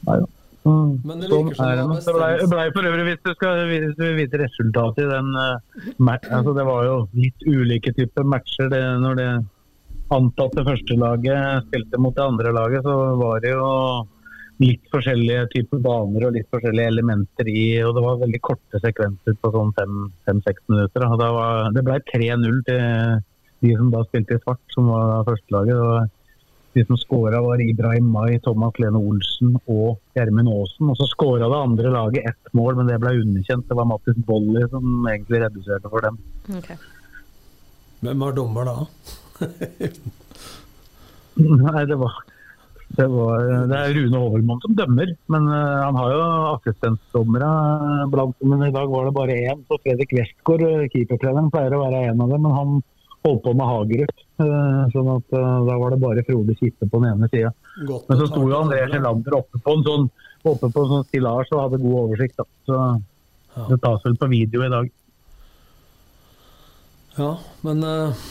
Nei, 0.08 0.18
ja. 0.22 0.26
Mm, 0.68 0.88
Men 1.06 1.22
det 1.22 1.28
sånn 1.30 1.48
virker 1.48 1.56
som 1.56 1.68
er 1.68 1.78
det 1.78 1.84
det. 1.94 2.40
Det 2.42 2.48
ble, 2.50 2.64
for 2.74 2.88
øvrig, 2.90 3.04
hvis 3.06 3.22
du 3.24 3.30
skal 3.36 3.62
vite 4.18 4.40
resultatet 4.42 5.04
i 5.04 5.12
den 5.12 5.30
uh, 5.38 5.86
match, 6.02 6.28
altså 6.34 6.54
Det 6.56 6.66
var 6.68 6.88
jo 6.88 6.98
litt 7.16 7.46
ulike 7.46 7.94
typer 7.96 8.26
matcher. 8.34 8.68
Det, 8.72 8.82
når 9.04 9.18
det 9.20 9.30
antatte 10.18 10.64
førstelaget 10.66 11.68
spilte 11.68 12.00
mot 12.00 12.16
det 12.16 12.24
andre 12.24 12.52
laget, 12.56 12.84
så 12.84 12.96
var 13.20 13.42
det 13.44 13.52
jo 13.54 13.72
litt 14.58 14.88
forskjellige 14.90 15.46
typer 15.52 15.80
baner 15.84 16.26
og 16.26 16.34
litt 16.34 16.48
forskjellige 16.50 16.90
elementer 16.90 17.50
i 17.52 17.64
og 17.86 17.94
Det 17.94 18.04
var 18.04 18.22
veldig 18.24 18.40
korte 18.42 18.80
sekvenser 18.82 19.36
på 19.38 19.52
sånn 19.54 19.74
fem-seks 19.78 20.64
minutter. 20.66 21.04
da. 21.04 21.10
Og 21.14 21.20
da 21.22 21.28
var, 21.36 21.68
det 21.76 21.84
ble 21.86 22.00
3-0 22.10 22.62
til 22.66 22.82
de 23.62 23.74
som 23.78 23.92
da 23.94 24.02
spilte 24.06 24.38
i 24.38 24.42
svart, 24.42 24.62
som 24.74 24.90
var 24.90 25.26
førstelaget. 25.28 26.14
De 26.78 26.84
som 26.86 26.98
skåra 27.00 27.40
var 27.42 27.60
Ibrahim 27.60 28.06
Mai, 28.14 28.38
Thomas 28.38 28.76
Lene 28.78 29.00
Olsen 29.02 29.56
og 29.66 29.98
Gjermund 30.14 30.50
Aasen. 30.52 30.92
Og 30.92 30.98
så 31.00 31.08
skåra 31.10 31.48
det 31.50 31.58
andre 31.58 31.90
laget 31.90 32.28
ett 32.30 32.52
mål, 32.54 32.78
men 32.78 32.86
det 32.86 33.00
ble 33.02 33.16
underkjent. 33.18 33.66
Det 33.66 33.78
var 33.78 33.88
Mattis 33.90 34.20
Bolli 34.28 34.62
som 34.70 35.08
egentlig 35.10 35.42
reduserte 35.42 35.90
for 35.90 36.06
dem. 36.06 36.20
Hvem 38.06 38.22
var 38.22 38.36
dommer 38.36 38.68
da? 38.68 38.76
Nei, 41.66 41.82
det 41.90 41.98
var 41.98 42.14
det, 42.88 43.04
var, 43.12 43.42
det 43.68 43.78
er 43.78 43.92
Rune 43.96 44.20
Hovelmann 44.22 44.62
som 44.62 44.76
dømmer, 44.78 45.10
men 45.34 45.50
eh, 45.52 45.80
han 45.82 45.98
har 45.98 46.14
jo 46.14 46.22
assistentdommere 46.54 47.48
blant 48.10 48.38
Men 48.40 48.64
i 48.64 48.72
dag 48.74 48.88
var 48.90 49.08
det 49.08 49.16
bare 49.18 49.36
én. 49.50 49.66
Så 49.68 49.76
Fredrik 49.82 50.14
Westgård, 50.16 50.64
eh, 50.66 50.86
keepertreneren, 50.94 51.50
pleier 51.52 51.76
å 51.76 51.82
være 51.82 52.06
en 52.08 52.22
av 52.24 52.32
dem. 52.32 52.46
Men 52.46 52.56
han 52.56 52.80
holdt 53.28 53.44
på 53.44 53.54
med 53.56 53.68
Hagerup, 53.68 54.24
eh, 54.44 54.80
sånn 54.94 55.12
at 55.14 55.36
eh, 55.36 55.58
da 55.68 55.76
var 55.82 55.94
det 55.94 56.00
bare 56.02 56.24
Frode 56.26 56.56
Kippe 56.58 56.88
på 56.88 57.02
den 57.02 57.12
ene 57.12 57.28
sida. 57.32 57.52
Men 57.84 58.20
så 58.20 58.26
sto 58.30 58.42
jo 58.44 58.56
André. 58.58 58.82
Sjelander 58.90 59.38
oppe 59.38 59.60
på 59.62 59.76
en 59.76 59.86
sånn 59.86 60.08
oppe 60.48 60.70
på 60.70 60.84
en 60.84 60.92
sånn 60.92 61.06
stillas 61.08 61.50
og 61.52 61.62
hadde 61.64 61.82
god 61.82 62.00
oversikt. 62.04 62.38
Da. 62.38 62.46
Så 62.68 63.68
det 63.68 63.80
tas 63.82 64.04
vel 64.06 64.16
på 64.18 64.30
video 64.30 64.64
i 64.64 64.72
dag. 64.72 64.90
Ja, 67.18 67.32
men 67.66 67.82
eh, 67.82 68.26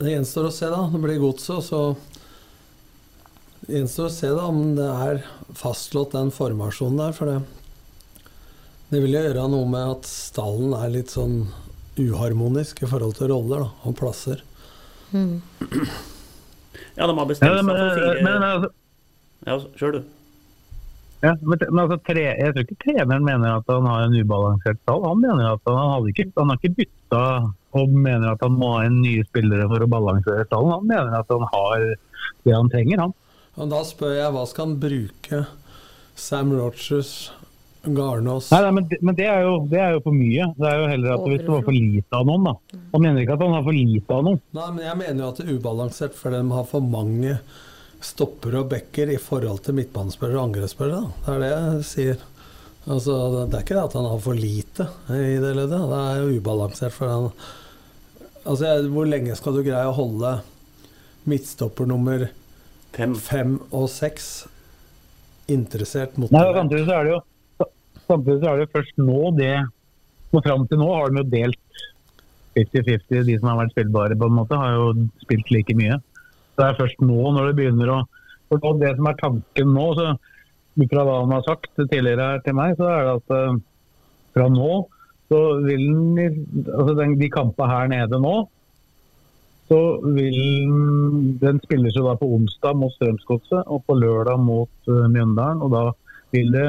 det 0.00 0.14
gjenstår 0.16 0.48
å 0.48 0.54
se, 0.54 0.70
da. 0.72 0.82
Det 0.90 1.02
blir 1.02 1.20
godset, 1.22 1.60
og 1.60 1.64
så 1.66 1.82
det 3.68 3.76
gjenstår 3.76 4.08
å 4.08 4.14
se 4.14 4.32
da 4.34 4.48
om 4.48 4.60
det 4.78 4.88
er 4.88 5.22
fastslått 5.58 6.16
den 6.16 6.32
formasjonen 6.34 6.98
der. 7.02 7.14
For 7.14 7.30
det, 7.30 7.38
det 8.90 9.02
vil 9.04 9.14
jo 9.14 9.22
gjøre 9.28 9.46
noe 9.52 9.70
med 9.70 9.94
at 9.98 10.10
stallen 10.10 10.74
er 10.78 10.94
litt 10.94 11.14
sånn 11.14 11.42
uharmonisk 12.02 12.82
i 12.82 12.88
forhold 12.90 13.14
til 13.18 13.30
roller 13.32 13.64
da, 13.66 13.70
og 13.88 13.96
plasser. 13.98 14.42
Ja, 16.98 17.06
de 17.06 17.14
har 17.18 17.26
bestemt 17.28 17.50
seg 17.54 17.68
for 17.68 17.98
fire 17.98 18.22
men, 18.26 18.44
altså, 18.44 18.70
Ja, 19.46 19.54
kjør 19.78 19.92
du. 19.94 20.00
ja, 21.22 21.32
men, 21.42 21.60
men 21.70 21.80
altså, 21.84 21.98
tre, 22.08 22.24
jeg 22.38 22.54
tror 22.54 22.64
ikke 22.66 22.78
treneren 22.84 23.24
mener 23.26 23.60
at 23.60 23.70
han 23.70 23.86
har 23.88 24.04
en 24.08 24.16
ubalansert 24.18 24.80
stall. 24.82 25.04
Han 25.06 25.22
mener 25.22 25.52
at 25.54 25.62
han, 25.70 25.78
hadde 25.94 26.12
ikke, 26.12 26.26
han 26.36 26.50
har 26.52 26.58
ikke 26.60 26.76
bytta 26.82 27.22
og 27.78 27.94
mener 27.94 28.32
at 28.32 28.42
han 28.42 28.54
må 28.58 28.72
ha 28.76 28.84
en 28.88 29.00
nye 29.04 29.24
spillere 29.28 29.68
for 29.70 29.84
å 29.84 29.90
balansere 29.92 30.46
stallen. 30.48 30.74
Han 30.74 30.88
mener 30.90 31.18
at 31.20 31.30
han 31.32 31.46
har 31.52 31.86
det 32.44 32.54
han 32.54 32.70
trenger, 32.72 33.02
han. 33.06 33.14
Og 33.58 33.70
da 33.72 33.80
spør 33.86 34.14
jeg 34.18 34.34
hva 34.34 34.44
skal 34.48 34.68
han 34.68 34.76
bruke 34.82 35.40
Sam 36.18 36.52
Rogers, 36.54 37.12
Garnås 37.82 38.50
Nei, 38.50 38.60
nei 38.64 38.72
men, 38.74 38.88
det, 38.90 38.98
men 39.04 39.16
det, 39.18 39.26
er 39.30 39.44
jo, 39.46 39.54
det 39.70 39.78
er 39.80 39.94
jo 39.94 40.02
for 40.04 40.16
mye. 40.16 40.48
Det 40.58 40.66
er 40.68 40.80
jo 40.80 40.88
heller 40.90 41.14
at 41.14 41.26
hvis 41.30 41.44
det 41.44 41.52
var 41.52 41.64
for 41.68 41.76
lite 41.76 42.18
av 42.18 42.26
noen, 42.28 42.48
da. 42.48 42.80
Han 42.94 43.04
mener 43.04 43.22
ikke 43.22 43.36
at 43.38 43.44
han 43.46 43.54
har 43.56 43.64
for 43.68 43.76
lite 43.76 44.18
av 44.18 44.26
noen. 44.26 44.40
Nei, 44.58 44.68
men 44.74 44.84
jeg 44.88 45.00
mener 45.02 45.22
jo 45.22 45.28
at 45.30 45.38
det 45.40 45.46
er 45.46 45.60
ubalansert, 45.60 46.18
for 46.18 46.34
de 46.34 46.42
har 46.56 46.66
for 46.72 46.90
mange 46.96 47.36
stoppere 48.04 48.62
og 48.62 48.72
backer 48.72 49.12
i 49.14 49.20
forhold 49.22 49.62
til 49.66 49.78
midtbanespillere 49.78 50.38
og 50.38 50.50
angrepsspillere. 50.50 51.14
Det 51.24 51.32
er 51.34 51.40
det 51.44 51.52
jeg 51.52 51.86
sier. 51.92 52.26
Altså, 52.88 53.14
det 53.50 53.56
er 53.58 53.64
ikke 53.64 53.76
det 53.76 53.86
at 53.86 53.96
han 53.98 54.10
har 54.10 54.20
for 54.24 54.38
lite 54.38 54.86
i 55.12 55.38
det 55.42 55.54
leddet, 55.58 55.88
det 55.90 56.02
er 56.02 56.20
jo 56.22 56.36
ubalansert. 56.38 56.94
For 56.96 57.10
han 57.12 57.32
Altså, 58.48 58.70
hvor 58.88 59.04
lenge 59.04 59.34
skal 59.36 59.58
du 59.58 59.60
greie 59.60 59.88
å 59.90 59.92
holde 59.92 60.38
midtstopper 61.28 61.88
nummer 61.90 62.30
fem, 62.96 63.58
og 63.68 63.90
seks 63.92 64.46
interessert 65.52 66.16
mot 66.16 66.32
Nei, 66.32 66.46
samtidig 66.56 66.86
så 66.86 66.94
er 66.96 67.04
det 67.04 67.12
jo 67.12 67.18
Samtidig 68.08 68.42
så 68.42 68.50
er 68.52 68.62
det 68.62 68.72
først 68.72 69.00
nå 69.00 69.32
det 69.36 69.54
Og 70.32 70.44
fram 70.44 70.66
til 70.68 70.80
nå 70.80 70.88
har 70.92 71.08
de 71.08 71.22
jo 71.22 71.30
delt 71.32 71.82
50-50. 72.58 73.24
De 73.28 73.38
som 73.38 73.48
har 73.48 73.60
vært 73.62 73.74
spillbare, 73.74 74.16
på 74.18 74.28
en 74.28 74.36
måte, 74.36 74.58
har 74.58 74.74
jo 74.74 75.08
spilt 75.22 75.52
like 75.54 75.76
mye. 75.78 75.96
Så 76.52 76.60
det 76.60 76.66
er 76.66 76.80
først 76.80 77.04
nå, 77.04 77.18
når 77.32 77.48
det 77.48 77.58
begynner 77.60 77.92
å 77.94 77.98
for 78.48 78.80
Det 78.80 78.94
som 78.96 79.08
er 79.08 79.16
tanken 79.20 79.74
nå, 79.76 79.86
så 79.96 80.12
fra 80.88 81.02
hva 81.04 81.16
han 81.20 81.34
har 81.34 81.42
sagt 81.44 81.74
tidligere 81.76 82.38
til 82.44 82.54
meg, 82.56 82.76
så 82.78 82.86
er 82.88 83.02
det 83.04 83.14
at 83.18 83.34
eh, 83.34 83.58
fra 84.36 84.46
nå 84.52 84.70
så 85.28 85.40
vil 85.60 85.82
den, 86.16 86.38
altså 86.72 86.94
den, 86.96 87.16
de 87.20 87.28
kampene 87.28 87.68
her 87.68 87.90
nede 87.92 88.20
nå, 88.22 88.36
så 89.68 89.80
vil 90.16 90.38
den 91.42 91.58
spilles 91.66 91.98
jo 91.98 92.06
da 92.06 92.14
på 92.16 92.30
onsdag 92.38 92.78
mot 92.80 92.94
Strømsgodset 92.94 93.68
og 93.68 93.82
på 93.84 93.98
lørdag 94.00 94.40
mot 94.40 94.88
uh, 94.88 95.04
Mjøndalen. 95.12 95.60
Og 95.60 95.74
da 95.74 95.82
det 96.32 96.68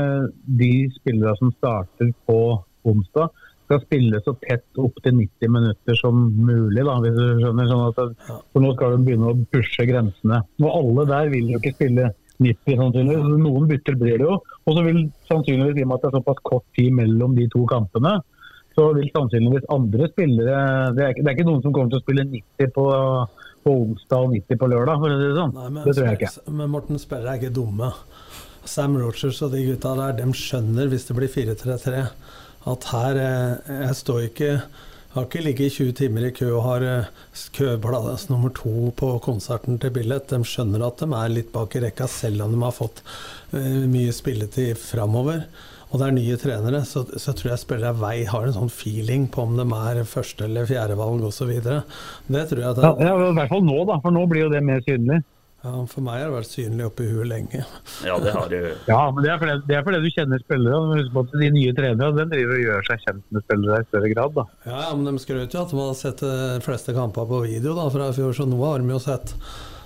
de 0.60 0.74
spillere 0.96 1.36
som 1.40 1.54
starter 1.58 2.14
på 2.30 2.40
onsdag, 2.88 3.30
skal 3.70 3.84
spille 3.84 4.22
så 4.26 4.34
tett 4.42 4.80
opp 4.82 4.96
til 5.06 5.14
90 5.20 5.52
minutter 5.54 5.98
som 6.00 6.24
mulig. 6.34 6.82
Da, 6.82 6.96
hvis 7.04 7.14
du 7.18 7.44
skjønner. 7.44 7.70
Sånn 7.70 7.84
at, 7.92 8.40
for 8.50 8.64
nå 8.64 8.74
skal 8.74 8.96
de 8.96 9.06
begynne 9.06 9.30
å 9.30 9.38
pushe 9.54 9.86
grensene. 9.86 10.42
Og 10.64 10.72
alle 10.72 11.06
der 11.12 11.30
vil 11.36 11.52
jo 11.54 11.62
ikke 11.62 11.76
spille 11.76 12.10
90 12.42 12.80
sannsynligvis. 12.80 13.30
Noen 13.44 13.70
bytter 13.70 14.00
blir 14.00 14.18
det 14.18 14.26
jo. 14.26 14.40
Og 14.66 14.78
så 14.78 14.86
vil 14.88 15.04
sannsynligvis, 15.30 15.78
i 15.78 15.86
og 15.86 15.92
med 15.92 16.00
at 16.00 16.06
det 16.06 16.10
er 16.10 16.18
såpass 16.18 16.42
kort 16.50 16.66
tid 16.80 16.96
mellom 16.98 17.36
de 17.38 17.46
to 17.54 17.66
kampene, 17.70 18.16
så 18.78 18.88
vil 18.96 19.10
sannsynligvis 19.12 19.66
andre 19.74 20.08
spillere 20.12 20.60
Det 20.96 21.04
er 21.04 21.14
ikke, 21.14 21.24
det 21.26 21.32
er 21.32 21.38
ikke 21.38 21.48
noen 21.50 21.64
som 21.66 21.74
kommer 21.76 21.92
til 21.92 22.00
å 22.00 22.04
spille 22.06 22.26
90 22.30 22.74
på, 22.78 22.86
på 23.66 23.74
onsdag 23.84 24.26
og 24.26 24.36
90 24.38 24.62
på 24.62 24.70
lørdag, 24.72 25.02
for 25.02 25.14
å 25.14 25.20
si 25.20 25.28
det 25.28 25.38
sånn. 25.38 25.56
Nei, 25.58 25.70
men, 25.76 25.84
det 25.86 25.96
tror 25.98 26.10
jeg 26.10 26.20
ikke. 26.22 26.34
Men 26.62 26.74
Morten 26.74 27.02
spillere 27.02 27.36
er 27.36 27.42
ikke 27.42 27.56
dumme. 27.60 27.92
Sam 28.70 28.98
Rogers 29.02 29.42
og 29.46 29.56
de 29.56 29.64
gutta 29.72 29.96
der, 29.98 30.20
de 30.20 30.30
skjønner 30.38 30.92
hvis 30.92 31.08
det 31.10 31.18
blir 31.18 31.32
4-3-3 31.34 32.06
at 32.70 32.86
her 32.92 33.18
eh, 33.24 33.74
Jeg 33.88 33.98
står 34.04 34.22
ikke 34.30 34.52
har 35.16 35.26
ikke 35.26 35.42
ligget 35.42 35.74
20 35.74 35.94
timer 35.98 36.28
i 36.28 36.34
kø 36.38 36.52
og 36.54 36.66
har 36.68 36.84
eh, 36.86 37.08
køplass 37.56 38.28
nummer 38.30 38.52
to 38.54 38.92
på 38.98 39.16
konserten 39.26 39.80
til 39.82 39.94
Billett. 39.96 40.30
De 40.30 40.38
skjønner 40.46 40.84
at 40.86 41.02
de 41.02 41.08
er 41.18 41.34
litt 41.34 41.50
bak 41.56 41.74
i 41.76 41.82
rekka, 41.82 42.06
selv 42.12 42.46
om 42.46 42.54
de 42.54 42.62
har 42.62 42.76
fått 42.76 43.02
eh, 43.58 43.88
mye 43.90 44.14
spilletid 44.14 44.78
framover. 44.78 45.48
Og 45.90 45.98
det 45.98 46.06
er 46.06 46.14
nye 46.14 46.38
trenere, 46.38 46.84
så, 46.86 47.02
så 47.18 47.34
tror 47.34 47.56
jeg 47.56 47.64
spillere 47.64 47.98
vei 47.98 48.20
har 48.30 48.46
en 48.46 48.54
sånn 48.60 48.70
feeling 48.70 49.26
på 49.34 49.48
om 49.48 49.58
de 49.58 49.66
er 49.66 50.04
første- 50.06 50.46
eller 50.46 50.70
fjerdevalg 50.70 51.26
osv. 51.26 51.56
Det 51.58 52.46
tror 52.52 52.62
jeg 52.62 52.70
at 52.70 52.84
Ja, 52.86 52.94
ja, 53.10 53.16
I 53.18 53.34
hvert 53.40 53.50
fall 53.56 53.66
nå, 53.66 53.80
da, 53.90 53.98
for 54.04 54.14
nå 54.14 54.28
blir 54.30 54.46
jo 54.46 54.54
det 54.54 54.62
mer 54.68 54.86
synlig. 54.86 55.24
Ja, 55.60 55.72
For 55.92 56.04
meg 56.06 56.22
har 56.22 56.30
det 56.30 56.36
vært 56.38 56.50
synlig 56.54 56.86
oppi 56.88 57.06
huet 57.10 57.28
lenge. 57.28 57.64
Ja, 58.08 58.16
det 58.24 58.32
har 58.36 58.48
du. 58.52 58.60
Ja, 58.88 59.00
men 59.12 59.26
det 59.26 59.32
er 59.34 59.42
fordi, 59.42 59.56
det 59.68 59.76
er 59.76 59.82
fordi 59.84 60.00
du 60.06 60.10
kjenner 60.16 60.40
spillere. 60.44 60.78
Husk 60.94 61.12
på 61.16 61.24
at 61.26 61.34
De 61.42 61.50
nye 61.56 61.74
trenerne 61.76 62.16
den 62.16 62.32
driver 62.32 62.56
og 62.56 62.64
gjør 62.64 62.88
seg 62.88 63.04
kjent 63.08 63.26
med 63.36 63.44
spillere 63.44 63.82
i 63.82 63.88
større 63.90 64.12
grad. 64.14 64.38
da. 64.38 64.46
Ja, 64.70 64.78
ja, 64.86 64.94
men 64.96 65.10
de 65.10 65.24
skrøt 65.26 65.58
jo 65.58 65.66
at 65.66 65.74
de 65.74 65.82
hadde 65.82 65.98
sett 66.00 66.24
de 66.24 66.62
fleste 66.64 66.96
kamper 66.96 67.28
på 67.28 67.42
video 67.44 67.76
da, 67.76 67.90
fra 67.92 68.08
i 68.08 68.16
fjor, 68.16 68.32
så 68.38 68.48
noe 68.48 68.72
har 68.72 68.80
de 68.86 68.96
jo 68.96 69.02
sett. 69.04 69.36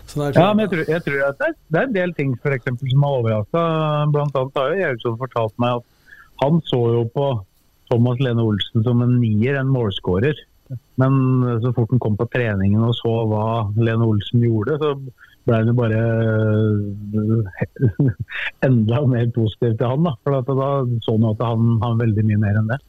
Så 0.06 0.20
det 0.20 0.28
er 0.30 0.40
Ja, 0.44 0.54
men 0.54 0.66
jeg 0.68 0.74
tror, 0.76 0.86
jeg 0.94 1.06
tror 1.08 1.26
at 1.30 1.42
det 1.42 1.50
er, 1.50 1.58
det 1.74 1.82
er 1.82 1.90
en 1.90 1.98
del 1.98 2.16
ting 2.22 2.38
for 2.44 2.54
eksempel, 2.54 2.94
som 2.94 3.08
har 3.08 3.18
overraska. 3.24 3.66
Blant 4.14 4.40
annet 4.44 4.62
har 4.62 4.70
jo 4.76 4.80
Gjerdsson 4.84 5.20
fortalt 5.26 5.58
meg 5.64 5.82
at 5.82 5.90
han 6.44 6.62
så 6.70 6.82
jo 7.00 7.04
på 7.18 7.28
Thomas 7.90 8.22
Lene 8.22 8.46
Olsen 8.46 8.86
som 8.86 9.02
en 9.06 9.18
nier, 9.22 9.58
en 9.58 9.74
målskårer. 9.74 10.38
Men 11.02 11.18
så 11.62 11.74
fort 11.76 11.92
han 11.94 12.02
kom 12.02 12.16
på 12.18 12.30
treningen 12.34 12.82
og 12.86 12.94
så 12.98 13.12
hva 13.30 13.46
Lene 13.78 14.06
Olsen 14.06 14.42
gjorde, 14.46 14.78
så 14.82 14.94
ble 15.48 15.60
det 15.68 15.76
bare 15.78 16.02
øh, 17.20 18.10
enda 18.68 19.02
mer 19.10 19.30
positiv 19.36 19.78
til 19.78 19.92
han. 19.92 20.08
Da 20.08 20.16
For 20.24 20.58
da 20.60 20.72
så 21.04 21.16
jo 21.18 21.32
at 21.34 21.46
han 21.46 21.78
har 21.84 22.02
veldig 22.02 22.28
mye 22.30 22.42
mer 22.46 22.60
enn 22.62 22.74
det. 22.74 22.82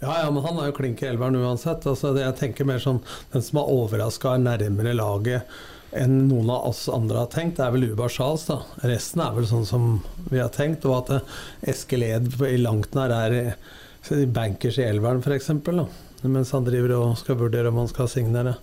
Ja, 0.00 0.14
ja, 0.22 0.30
men 0.32 0.42
han 0.46 0.56
er 0.56 0.70
jo 0.70 0.78
klink 0.78 1.02
i 1.02 1.10
elveren 1.10 1.36
uansett. 1.36 1.84
Altså, 1.86 2.14
det, 2.16 2.24
jeg 2.24 2.38
tenker 2.38 2.68
mer 2.68 2.80
sånn 2.80 3.02
Den 3.34 3.44
som 3.44 3.60
er 3.60 3.74
overraska, 3.74 4.34
er 4.34 4.46
nærmere 4.46 4.96
laget 4.96 5.60
enn 5.90 6.28
noen 6.28 6.50
av 6.54 6.68
oss 6.68 6.84
andre 6.92 7.24
har 7.24 7.30
tenkt, 7.32 7.56
det 7.58 7.64
er 7.64 7.72
vel 7.74 7.88
Ubar 7.90 8.12
Charles, 8.14 8.44
da. 8.46 8.60
Resten 8.86 9.24
er 9.24 9.32
vel 9.34 9.48
sånn 9.50 9.66
som 9.66 9.88
vi 10.30 10.38
har 10.38 10.52
tenkt. 10.54 10.86
Og 10.86 11.00
at 11.00 11.10
eh, 11.16 11.40
Eskil 11.72 12.06
Ed 12.06 12.30
i 12.46 12.60
langt 12.60 12.94
nær 12.94 13.14
er 13.14 13.40
bankers 14.30 14.78
i 14.80 14.86
elveren, 14.86 15.22
f.eks. 15.22 15.50
Mens 16.22 16.52
han 16.54 16.66
driver 16.66 16.94
og 16.98 17.18
skal 17.20 17.38
vurdere 17.40 17.72
om 17.72 17.82
han 17.82 17.90
skal 17.90 18.10
signere. 18.12 18.54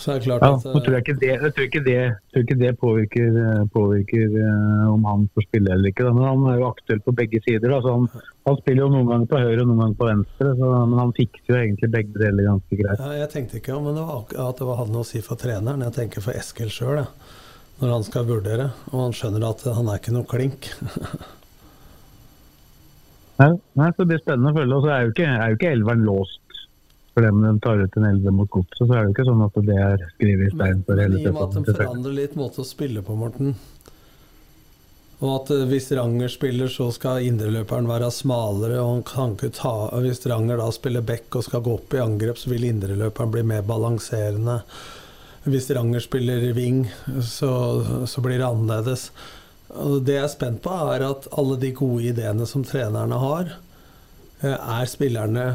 Så 0.00 0.14
er 0.14 0.20
det 0.20 0.24
klart 0.24 0.44
Ja, 0.46 0.54
at 0.56 0.64
Jeg 0.64 0.82
tror 0.84 0.94
jeg, 0.94 1.02
ikke 1.04 1.16
det, 1.20 1.28
jeg 1.28 1.52
tror 1.54 1.66
ikke 1.66 1.82
det, 1.84 1.96
tror 2.32 2.44
ikke 2.44 2.58
det 2.60 2.70
påvirker, 2.80 3.38
påvirker 3.74 4.36
eh, 4.40 4.84
om 4.88 5.04
han 5.04 5.26
får 5.34 5.44
spille 5.44 5.74
eller 5.74 5.92
ikke. 5.92 6.06
Da. 6.06 6.12
Men 6.16 6.24
han 6.24 6.46
er 6.48 6.60
jo 6.62 6.68
aktuell 6.70 7.02
på 7.04 7.14
begge 7.18 7.42
sider. 7.44 7.74
Da. 7.74 7.80
Så 7.84 7.96
han, 7.98 8.06
han 8.48 8.60
spiller 8.62 8.86
jo 8.86 8.92
noen 8.94 9.10
ganger 9.10 9.28
på 9.32 9.42
høyre 9.42 9.58
og 9.60 9.68
noen 9.68 9.82
ganger 9.84 9.98
på 10.00 10.08
venstre. 10.08 10.54
Så, 10.60 10.70
men 10.92 11.02
han 11.02 11.12
fikser 11.18 11.52
jo 11.52 11.58
egentlig 11.60 11.90
begge 11.98 12.22
deler 12.24 12.48
ganske 12.48 12.80
greit. 12.80 13.04
Ja, 13.04 13.10
jeg 13.20 13.32
tenkte 13.34 13.60
ikke 13.60 13.76
om 13.76 13.90
det 13.90 14.06
var, 14.08 14.24
at 14.48 14.62
det 14.62 14.70
var 14.70 14.80
han 14.80 15.02
å 15.02 15.04
si 15.10 15.20
for 15.26 15.40
treneren. 15.40 15.84
Jeg 15.88 15.96
tenker 15.98 16.24
for 16.24 16.40
Eskil 16.40 16.72
sjøl, 16.72 17.02
når 17.82 17.94
han 17.98 18.08
skal 18.08 18.30
vurdere. 18.30 18.70
Og 18.94 19.04
han 19.04 19.18
skjønner 19.20 19.50
at 19.52 19.68
han 19.76 19.92
er 19.92 20.00
ikke 20.00 20.16
noe 20.16 20.30
klink. 20.30 20.72
Nei, 23.40 23.54
nei, 23.72 23.86
så 23.96 24.02
Det 24.02 24.10
blir 24.10 24.20
spennende 24.20 24.50
å 24.52 24.56
følge. 24.58 24.76
Og 24.76 24.82
så 24.84 24.90
er 24.92 25.04
jo 25.06 25.12
ikke, 25.14 25.28
er 25.32 25.52
jo 25.52 25.56
ikke 25.56 25.72
elveren 25.72 26.02
låst. 26.04 26.39
For 27.14 27.26
om 27.26 27.42
de 27.42 27.52
tar 27.64 27.82
ut 27.82 27.96
en 27.98 28.06
eldre 28.06 28.32
mot 28.34 28.50
godset, 28.50 28.84
så 28.84 28.92
er 28.92 29.00
det 29.00 29.08
jo 29.08 29.14
ikke 29.16 29.26
sånn 29.26 29.44
at 29.46 29.60
det 29.66 29.78
er 29.82 30.06
skrevet 30.14 30.46
i 30.46 30.54
stein 30.54 30.82
for 30.86 31.02
hele 31.02 31.18
i 31.18 31.26
og 31.26 31.34
med 31.34 31.42
at 31.42 31.66
de 31.66 31.74
forandrer 31.74 32.16
litt 32.20 32.36
måte 32.38 32.62
å 32.62 32.68
spille 32.68 33.02
på, 33.06 33.16
Morten. 33.18 33.54
Og 35.20 35.32
at 35.34 35.50
eh, 35.52 35.66
hvis 35.68 35.90
Ranger 35.96 36.32
spiller, 36.32 36.70
så 36.72 36.88
skal 36.94 37.26
indreløperen 37.28 37.88
være 37.90 38.08
smalere. 38.14 38.78
Og 38.80 38.94
han 38.94 39.04
kan 39.08 39.52
ta 39.56 39.74
Hvis 40.00 40.24
Ranger 40.30 40.60
da 40.60 40.70
spiller 40.72 41.04
back 41.04 41.36
og 41.36 41.44
skal 41.46 41.64
gå 41.66 41.76
opp 41.76 41.96
i 41.96 42.02
angrep, 42.02 42.40
så 42.40 42.52
vil 42.52 42.68
indreløperen 42.70 43.34
bli 43.34 43.44
mer 43.52 43.66
balanserende. 43.68 44.60
Hvis 45.44 45.70
Ranger 45.76 46.04
spiller 46.04 46.50
wing, 46.56 46.86
så, 47.24 47.52
så 48.08 48.24
blir 48.24 48.40
det 48.40 48.48
annerledes. 48.48 49.10
Og 49.70 50.00
det 50.04 50.16
jeg 50.16 50.26
er 50.26 50.32
spent 50.32 50.62
på, 50.64 50.72
er 50.94 51.04
at 51.06 51.28
alle 51.38 51.58
de 51.60 51.72
gode 51.76 52.10
ideene 52.10 52.46
som 52.48 52.64
trenerne 52.66 53.20
har, 53.22 53.52
eh, 54.40 54.56
er 54.56 54.88
spillerne 54.90 55.46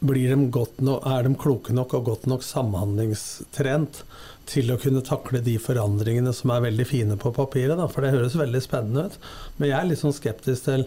blir 0.00 0.32
de 0.34 0.48
godt 0.52 0.80
nok, 0.84 1.04
er 1.08 1.26
de 1.26 1.34
kloke 1.40 1.74
nok 1.74 1.94
og 1.96 2.04
godt 2.10 2.26
nok 2.30 2.44
samhandlingstrent 2.44 4.02
til 4.46 4.70
å 4.70 4.78
kunne 4.78 5.02
takle 5.06 5.40
de 5.42 5.56
forandringene 5.58 6.32
som 6.36 6.52
er 6.54 6.64
veldig 6.68 6.86
fine 6.86 7.16
på 7.20 7.32
papiret? 7.34 7.76
Da? 7.78 7.88
For 7.90 8.04
det 8.04 8.14
høres 8.14 8.36
veldig 8.38 8.62
spennende 8.64 9.06
ut. 9.08 9.16
Men 9.56 9.70
jeg 9.70 9.78
er 9.78 9.88
litt 9.90 10.02
sånn 10.02 10.16
skeptisk 10.16 10.68
til 10.68 10.86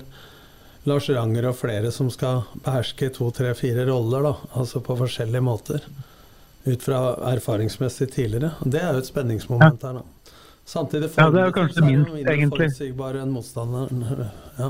Lars 0.87 1.09
Ranger 1.11 1.49
og 1.49 1.57
flere 1.59 1.91
som 1.91 2.11
skal 2.13 2.45
beherske 2.63 3.09
to, 3.15 3.31
tre, 3.35 3.51
fire 3.57 3.83
roller, 3.89 4.29
da. 4.29 4.35
altså 4.61 4.81
på 4.85 4.95
forskjellige 5.01 5.43
måter. 5.43 5.83
Ut 6.67 6.83
fra 6.83 7.01
erfaringsmessig 7.33 8.09
tidligere. 8.13 8.53
Det 8.63 8.81
er 8.83 8.93
jo 8.93 9.03
et 9.03 9.09
spenningsmoment 9.09 9.83
her, 9.83 9.99
da. 10.01 10.35
Samtidig 10.69 11.09
Ja, 11.17 11.31
det 11.33 11.41
er 11.41 11.47
jo 11.49 11.55
kanskje 11.55 11.81
minst, 11.81 12.11
egentlig. 12.29 12.67
forutsigbar 12.69 13.17
enn 13.17 13.31
motstanderen. 13.33 14.03
Ja. 14.59 14.69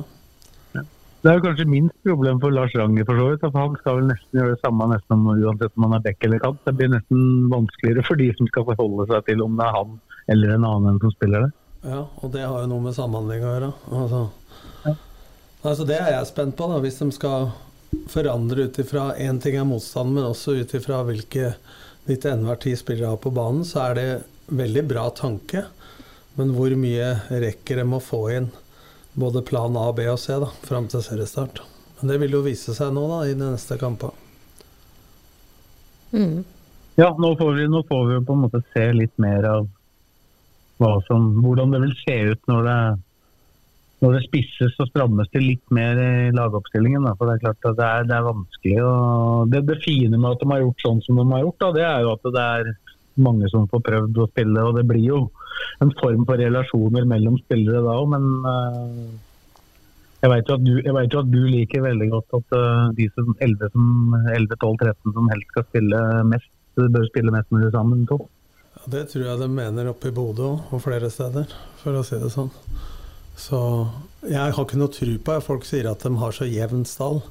Det 1.19 1.27
er 1.27 1.36
jo 1.36 1.43
kanskje 1.43 1.65
minst 1.67 1.95
problem 2.08 2.38
for 2.39 2.55
Lars 2.55 2.71
Ranger, 2.79 3.03
for 3.03 3.19
så 3.19 3.25
vidt. 3.27 3.41
for 3.43 3.60
Han 3.60 3.73
skal 3.82 3.97
vel 3.97 4.05
nesten 4.08 4.38
gjøre 4.39 4.53
det 4.53 4.62
samme 4.63 4.86
nesten 4.88 5.25
uansett 5.27 5.73
om 5.75 5.86
han 5.88 5.95
er 5.97 6.03
back 6.05 6.21
eller 6.23 6.39
kant. 6.39 6.62
Det 6.63 6.73
blir 6.79 6.91
nesten 6.93 7.49
vanskeligere 7.51 8.05
for 8.08 8.21
de 8.21 8.29
som 8.38 8.47
skal 8.47 8.67
forholde 8.69 9.08
seg 9.10 9.25
til 9.27 9.43
om 9.43 9.58
det 9.60 9.65
er 9.65 9.75
han 9.75 9.97
eller 10.32 10.53
en 10.55 10.67
annen 10.69 10.99
som 11.03 11.12
spiller 11.12 11.43
det. 11.43 11.49
Ja, 11.89 12.05
og 12.08 12.32
det 12.32 12.45
har 12.45 12.63
jo 12.63 12.69
noe 12.71 12.86
med 12.86 12.95
samhandling 12.95 13.43
å 13.43 13.51
gjøre. 13.51 13.71
Altså, 13.99 14.21
altså 15.63 15.89
Det 15.91 15.97
er 15.99 16.13
jeg 16.13 16.29
spent 16.32 16.55
på, 16.55 16.69
da, 16.71 16.79
hvis 16.86 17.01
de 17.03 17.10
skal 17.15 17.49
forandre 18.13 18.69
ut 18.69 18.79
ifra 18.79 19.10
Én 19.19 19.41
ting 19.43 19.58
er 19.60 19.67
motstand, 19.67 20.15
men 20.15 20.27
også 20.29 20.55
ut 20.62 20.75
ifra 20.77 21.01
hvilke 21.08 21.53
de 22.08 22.15
til 22.15 22.32
enhver 22.32 22.63
tid 22.63 22.79
spillere 22.79 23.12
har 23.12 23.19
på 23.19 23.34
banen, 23.36 23.67
så 23.67 23.89
er 23.89 23.99
det 23.99 24.08
veldig 24.55 24.88
bra 24.88 25.10
tanke. 25.12 25.65
Men 26.39 26.55
hvor 26.55 26.71
mye 26.79 27.12
rekker 27.27 27.84
de 27.84 27.88
å 27.91 28.03
få 28.03 28.23
inn 28.38 28.51
både 29.19 29.43
plan 29.45 29.75
A, 29.77 29.89
B 29.95 30.08
og 30.12 30.19
C 30.21 30.38
da, 30.41 30.49
fram 30.65 30.88
til 30.91 31.03
seriestart? 31.05 31.62
Men 31.99 32.13
det 32.13 32.19
vil 32.23 32.38
jo 32.38 32.45
vise 32.45 32.73
seg 32.75 32.93
nå 32.95 33.03
da, 33.12 33.19
i 33.27 33.36
de 33.36 33.43
neste 33.43 33.77
kampene. 33.79 34.15
Mm. 36.15 36.39
Ja, 36.99 37.12
nå 37.15 37.36
får, 37.38 37.53
vi, 37.55 37.67
nå 37.71 37.84
får 37.88 38.08
vi 38.08 38.23
på 38.25 38.36
en 38.36 38.41
måte 38.47 38.63
se 38.73 38.88
litt 38.95 39.13
mer 39.21 39.45
av 39.47 39.67
hva 40.79 40.95
som, 41.05 41.29
hvordan 41.43 41.75
det 41.75 41.84
vil 41.84 41.95
se 41.99 42.15
ut 42.32 42.49
når 42.49 42.65
det, 42.65 42.79
når 44.03 44.15
det 44.15 44.21
spisses 44.25 44.77
og 44.79 44.89
strammes 44.89 45.29
til 45.34 45.45
litt 45.45 45.75
mer 45.75 45.99
i 45.99 46.32
lagoppstillingen. 46.36 47.05
Da. 47.08 47.15
For 47.19 47.29
det 47.29 47.38
er 47.38 47.43
klart 47.45 47.69
at 47.71 47.79
det 47.79 47.88
er, 47.88 48.08
det 48.10 48.17
er 48.17 48.27
vanskelig. 48.27 48.77
Og 48.88 49.53
det, 49.53 49.63
det 49.69 49.79
fine 49.84 50.15
med 50.17 50.32
at 50.32 50.43
de 50.43 50.49
har 50.53 50.63
gjort 50.63 50.86
sånn 50.86 51.01
som 51.05 51.19
de 51.19 51.27
har 51.34 51.43
gjort, 51.45 51.60
da, 51.63 51.71
det 51.77 51.86
er 51.88 52.05
jo 52.05 52.13
at 52.15 52.29
det 52.36 52.45
er 52.45 52.71
mange 53.23 53.49
som 53.51 53.67
får 53.71 53.84
prøvd 53.86 54.19
å 54.19 54.27
spille. 54.32 54.65
Og 54.67 54.77
det 54.77 54.86
blir 54.89 55.05
jo 55.05 55.23
en 55.84 55.91
form 55.99 56.25
for 56.27 56.39
relasjoner 56.39 57.08
mellom 57.10 57.39
spillere 57.41 57.84
da 57.86 57.97
òg, 57.99 58.13
men 58.13 58.29
eh, 58.53 59.10
jeg 60.19 60.32
vet, 60.34 60.49
du, 60.65 60.73
jeg 60.84 60.95
vet 60.95 61.13
jo 61.15 61.21
at 61.21 61.29
du 61.32 61.39
liker 61.47 61.86
veldig 61.86 62.10
godt 62.12 62.36
at 62.41 62.58
eh, 62.58 62.82
de 62.97 63.08
som 63.15 63.29
11, 63.39 63.71
som 63.75 64.17
11, 64.34 64.58
12, 64.60 64.75
13 64.84 65.15
som 65.15 65.32
helst 65.32 65.53
skal 65.53 65.67
spille 65.69 66.01
mest, 66.27 66.51
bør 66.79 67.08
spille 67.08 67.36
mest 67.36 67.55
mulig 67.55 67.71
sammen. 67.75 68.03
To. 68.10 68.19
Ja, 68.75 68.84
det 68.97 69.05
tror 69.13 69.25
jeg 69.29 69.39
de 69.39 69.49
mener 69.53 69.91
oppe 69.93 70.12
i 70.12 70.15
Bodø 70.15 70.51
og 70.60 70.84
flere 70.84 71.12
steder, 71.13 71.51
for 71.79 71.95
å 71.95 72.03
si 72.08 72.19
det 72.19 72.32
sånn. 72.36 72.51
Så 73.39 73.60
jeg 74.27 74.39
har 74.39 74.51
ikke 74.51 74.79
noe 74.82 74.91
tro 74.91 75.13
på 75.23 75.36
at 75.38 75.45
folk 75.45 75.63
sier 75.67 75.88
at 75.88 76.03
de 76.03 76.12
har 76.19 76.36
så 76.36 76.47
jevn 76.47 76.84
stall. 76.88 77.21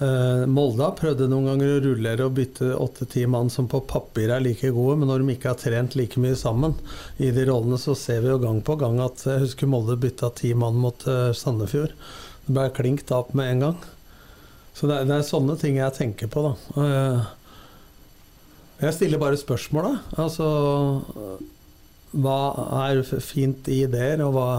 Eh, 0.00 0.46
Molde 0.48 0.86
har 0.86 0.94
prøvd 0.96 1.26
noen 1.28 1.50
ganger 1.50 1.74
å 1.74 1.80
rullere 1.84 2.24
og 2.24 2.36
bytte 2.38 2.70
åtte-ti 2.72 3.26
mann 3.28 3.50
som 3.52 3.66
på 3.68 3.82
papir 3.84 4.32
er 4.32 4.40
like 4.40 4.70
gode, 4.72 4.96
men 4.96 5.10
når 5.12 5.20
de 5.20 5.34
ikke 5.34 5.50
har 5.52 5.60
trent 5.60 5.96
like 5.98 6.20
mye 6.22 6.38
sammen 6.40 6.72
i 7.20 7.28
de 7.36 7.44
rollene, 7.50 7.76
så 7.80 7.92
ser 7.98 8.22
vi 8.24 8.32
jo 8.32 8.38
gang 8.40 8.62
på 8.64 8.78
gang 8.80 8.96
at 9.04 9.26
jeg 9.28 9.44
husker 9.44 9.68
Molde 9.68 9.98
bytta 10.00 10.32
ti 10.40 10.54
mann 10.56 10.80
mot 10.80 11.04
uh, 11.04 11.34
Sandefjord. 11.36 11.92
Det 12.46 12.56
ble 12.56 12.66
klink 12.80 13.04
tap 13.10 13.34
med 13.36 13.52
en 13.52 13.66
gang. 13.66 13.76
Så 14.72 14.88
det 14.88 15.02
er, 15.02 15.10
det 15.10 15.18
er 15.18 15.28
sånne 15.28 15.58
ting 15.60 15.76
jeg 15.76 15.96
tenker 15.98 16.32
på, 16.32 16.48
da. 16.48 16.80
Uh, 16.80 17.20
jeg 18.80 18.96
stiller 18.96 19.20
bare 19.20 19.36
spørsmål, 19.36 19.90
da. 19.90 20.22
Altså 20.24 20.46
Hva 22.16 22.38
er 22.88 23.04
fint 23.20 23.68
i 23.68 23.82
ideer, 23.84 24.24
og 24.24 24.32
hva, 24.32 24.50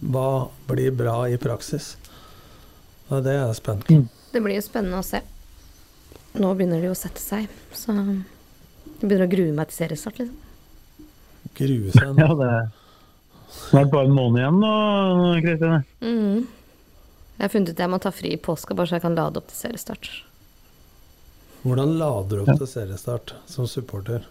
hva 0.00 0.28
blir 0.70 0.96
bra 0.96 1.26
i 1.28 1.36
praksis? 1.36 1.98
Det 3.12 3.28
er 3.28 3.44
jeg 3.44 3.60
spent 3.60 3.84
på. 3.84 4.06
Det 4.38 4.42
blir 4.44 4.54
jo 4.54 4.62
spennende 4.62 5.00
å 5.00 5.02
se. 5.02 5.18
Nå 6.38 6.52
begynner 6.54 6.78
det 6.78 6.86
jo 6.86 6.92
å 6.94 6.98
sette 6.98 7.18
seg, 7.18 7.48
så 7.74 7.90
jeg 7.90 9.00
begynner 9.00 9.24
å 9.24 9.32
grue 9.32 9.54
meg 9.56 9.66
til 9.72 9.80
seriestart, 9.80 10.20
liksom. 10.20 11.08
Grue 11.58 11.90
seg 11.90 12.12
nå. 12.14 12.22
Ja, 12.22 12.36
det 12.38 12.50
er 12.52 12.68
snart 13.56 13.90
bare 13.90 14.06
en 14.06 14.14
måned 14.14 14.38
igjen 14.38 14.60
nå, 14.62 14.70
Kristine. 15.42 15.80
Mhm. 16.04 16.46
Jeg 17.34 17.42
har 17.42 17.50
funnet 17.50 17.72
ut 17.72 17.74
at 17.74 17.82
jeg 17.82 17.92
må 17.96 17.98
ta 18.06 18.12
fri 18.14 18.30
i 18.36 18.38
påska, 18.46 18.78
bare 18.78 18.86
så 18.86 19.00
jeg 19.00 19.06
kan 19.08 19.18
lade 19.18 19.42
opp 19.42 19.50
til 19.50 19.58
seriestart. 19.58 20.06
Hvordan 21.64 21.98
lader 21.98 22.38
du 22.38 22.44
opp 22.44 22.62
til 22.62 22.70
seriestart 22.76 23.34
som 23.50 23.66
supporter? 23.66 24.22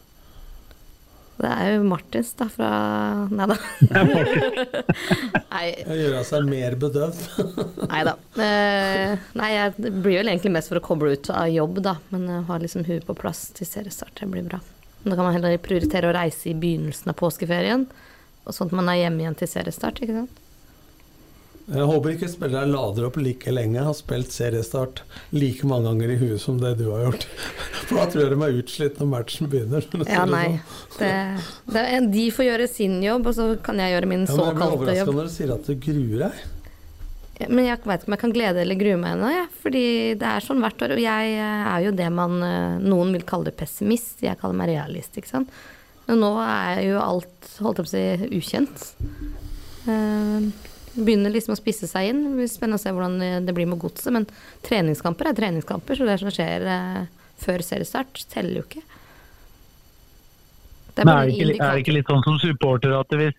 Det 1.37 1.49
er 1.49 1.75
jo 1.75 1.83
Martins, 1.85 2.31
da, 2.37 2.47
fra 2.49 2.69
Nei 3.29 3.45
da. 3.51 3.57
Gjøre 5.99 6.23
seg 6.25 6.47
mer 6.49 6.77
bedøvd? 6.81 7.19
nei 7.91 8.01
da. 8.07 8.15
Eh, 8.41 9.27
nei, 9.37 9.51
jeg, 9.53 9.75
det 9.77 9.91
blir 9.99 10.23
vel 10.23 10.31
egentlig 10.31 10.55
mest 10.55 10.71
for 10.71 10.81
å 10.81 10.85
koble 10.87 11.13
ut 11.13 11.29
av 11.33 11.51
jobb, 11.53 11.83
da. 11.85 11.97
Men 12.13 12.25
eh, 12.31 12.41
ha 12.49 12.57
liksom 12.63 12.87
huet 12.89 13.05
på 13.05 13.17
plass 13.17 13.47
til 13.57 13.69
seriestart. 13.69 14.15
Det 14.17 14.31
blir 14.33 14.49
bra. 14.49 14.61
Men 15.03 15.13
da 15.13 15.19
kan 15.19 15.29
man 15.29 15.37
heller 15.37 15.61
prioritere 15.61 16.09
å 16.09 16.17
reise 16.17 16.49
i 16.49 16.57
begynnelsen 16.57 17.13
av 17.13 17.19
påskeferien, 17.21 17.85
og 18.47 18.55
sånn 18.55 18.71
at 18.71 18.77
man 18.79 18.89
er 18.89 19.03
hjemme 19.03 19.23
igjen 19.23 19.37
til 19.37 19.51
seriestart, 19.51 20.01
ikke 20.01 20.23
sant. 20.23 20.43
Jeg 21.67 21.83
håper 21.83 22.13
ikke 22.13 22.29
spillere 22.31 22.67
lader 22.69 23.09
opp 23.09 23.17
like 23.19 23.51
lenge, 23.51 23.81
har 23.83 23.95
spilt 23.97 24.31
seriestart 24.31 25.01
like 25.35 25.67
mange 25.67 25.89
ganger 25.89 26.13
i 26.13 26.19
huet 26.21 26.39
som 26.39 26.61
det 26.61 26.77
du 26.79 26.85
har 26.93 27.01
gjort. 27.09 27.25
For 27.89 27.99
da 27.99 28.05
tror 28.07 28.21
jeg 28.23 28.31
de 28.31 28.37
er 28.45 28.59
utslitt 28.61 29.01
når 29.01 29.09
matchen 29.11 29.49
begynner. 29.51 29.87
Ja, 30.07 30.21
nei. 30.29 30.45
sånn. 30.95 31.01
Det, 31.01 31.09
det 31.75 31.87
de 32.13 32.23
får 32.31 32.47
gjøre 32.47 32.67
sin 32.71 32.95
jobb, 33.03 33.27
og 33.27 33.35
så 33.35 33.49
kan 33.65 33.81
jeg 33.83 33.97
gjøre 33.97 34.11
min 34.13 34.23
Ja, 34.23 34.29
jobb. 34.31 34.45
jeg 34.45 34.55
blir 34.55 34.63
såkalte 34.63 34.77
overraska 34.79 35.17
når 35.17 35.27
du 35.27 35.33
sier 35.33 35.51
at 35.57 35.67
du 35.67 35.73
gruer 35.83 36.23
deg. 36.23 36.45
Ja, 37.37 37.49
Men 37.51 37.67
jeg 37.67 37.81
vet 37.83 37.99
ikke 37.99 38.09
om 38.09 38.15
jeg 38.15 38.21
kan 38.23 38.35
glede 38.37 38.63
eller 38.63 38.79
grue 38.79 39.01
meg 39.01 39.17
ennå, 39.17 39.33
ja. 39.35 39.43
Fordi 39.65 39.83
det 40.23 40.29
er 40.29 40.47
sånn 40.47 40.63
hvert 40.63 40.87
år. 40.87 40.95
Og 40.95 41.03
jeg 41.03 41.35
eh, 41.35 41.67
er 41.73 41.83
jo 41.83 41.91
det 41.99 42.07
man 42.15 42.39
eh, 42.47 42.77
Noen 42.87 43.11
vil 43.13 43.27
kalle 43.27 43.51
det 43.51 43.57
pessimist, 43.59 44.23
jeg 44.23 44.39
kaller 44.39 44.55
meg 44.57 44.71
realist, 44.71 45.19
ikke 45.19 45.33
sant. 45.35 45.51
Men 46.07 46.23
nå 46.23 46.31
er 46.47 46.79
jo 46.87 47.03
alt, 47.03 47.51
holdt 47.59 47.83
jeg 47.83 47.83
på 47.83 47.91
å 47.91 47.91
si, 47.91 48.31
ukjent. 48.39 48.87
Eh, 49.91 50.49
begynner 50.97 51.33
liksom 51.33 51.53
å 51.55 51.59
spisse 51.59 51.87
seg 51.89 52.09
inn. 52.11 52.23
Det 52.25 52.35
blir 52.39 52.49
spennende 52.51 52.79
å 52.79 52.83
se 52.83 52.93
hvordan 52.93 53.19
det- 53.19 53.45
det 53.45 53.55
blir 53.55 53.67
med 53.67 53.79
godset. 53.79 54.11
Men 54.13 54.27
treningskamper 54.63 55.29
er 55.29 55.33
treningskamper, 55.33 55.95
så 55.95 56.05
det 56.05 56.19
som 56.19 56.29
skjer 56.29 56.65
eh, 56.65 57.05
før 57.37 57.63
seriestart, 57.65 58.25
teller 58.29 58.61
jo 58.61 58.63
ikke. 58.67 58.83
Det 60.95 61.05
Men 61.05 61.13
er 61.13 61.25
det, 61.27 61.33
ikke, 61.37 61.63
er 61.63 61.75
det 61.75 61.83
ikke 61.85 61.93
litt 61.93 62.09
sånn 62.09 62.23
som 62.25 62.39
supporter 62.41 62.93
at 62.99 63.07
hvis, 63.09 63.35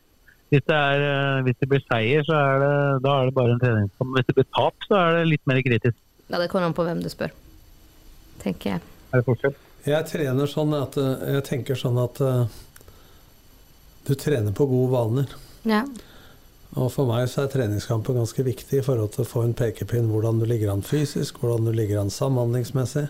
hvis, 0.50 0.62
det 0.70 0.76
er, 0.76 1.00
eh, 1.02 1.42
hvis 1.42 1.58
det 1.58 1.68
blir 1.68 1.82
seier, 1.90 2.22
så 2.22 2.36
er 2.38 2.60
det, 2.62 3.02
da 3.02 3.14
er 3.20 3.24
det 3.26 3.34
bare 3.34 3.56
en 3.56 3.62
treningskamp. 3.64 4.12
Hvis 4.14 4.26
det 4.26 4.36
blir 4.38 4.48
tap, 4.54 4.74
så 4.86 4.94
er 4.94 5.16
det 5.18 5.24
litt 5.32 5.46
mer 5.50 5.62
kritisk. 5.66 5.96
Ja, 6.28 6.38
det 6.38 6.50
kommer 6.50 6.66
an 6.66 6.76
på 6.76 6.84
hvem 6.86 7.02
du 7.02 7.08
spør, 7.08 7.32
tenker 8.44 8.76
jeg. 8.76 8.80
Er 9.12 9.22
det 9.22 9.26
forskjell? 9.26 9.56
Jeg 9.88 10.06
trener 10.10 10.50
sånn 10.50 10.74
at 10.76 10.96
eh, 11.00 11.34
Jeg 11.38 11.44
tenker 11.46 11.78
sånn 11.78 11.96
at 12.02 12.18
uh, 12.20 12.46
du 14.04 14.14
trener 14.18 14.52
på 14.52 14.66
gode 14.68 14.90
vaner. 14.92 15.34
Ja. 15.68 15.82
Og 16.78 16.92
for 16.94 17.08
meg 17.10 17.26
så 17.30 17.42
er 17.44 17.50
treningskamper 17.50 18.14
ganske 18.14 18.44
viktig 18.46 18.80
i 18.80 18.84
forhold 18.86 19.10
til 19.16 19.24
å 19.24 19.28
få 19.28 19.42
en 19.48 19.56
pekepinn 19.58 20.10
hvordan 20.12 20.38
du 20.38 20.46
ligger 20.46 20.70
an 20.76 20.84
fysisk, 20.86 21.40
hvordan 21.42 21.66
du 21.66 21.74
ligger 21.74 22.04
an 22.04 22.12
samhandlingsmessig. 22.14 23.08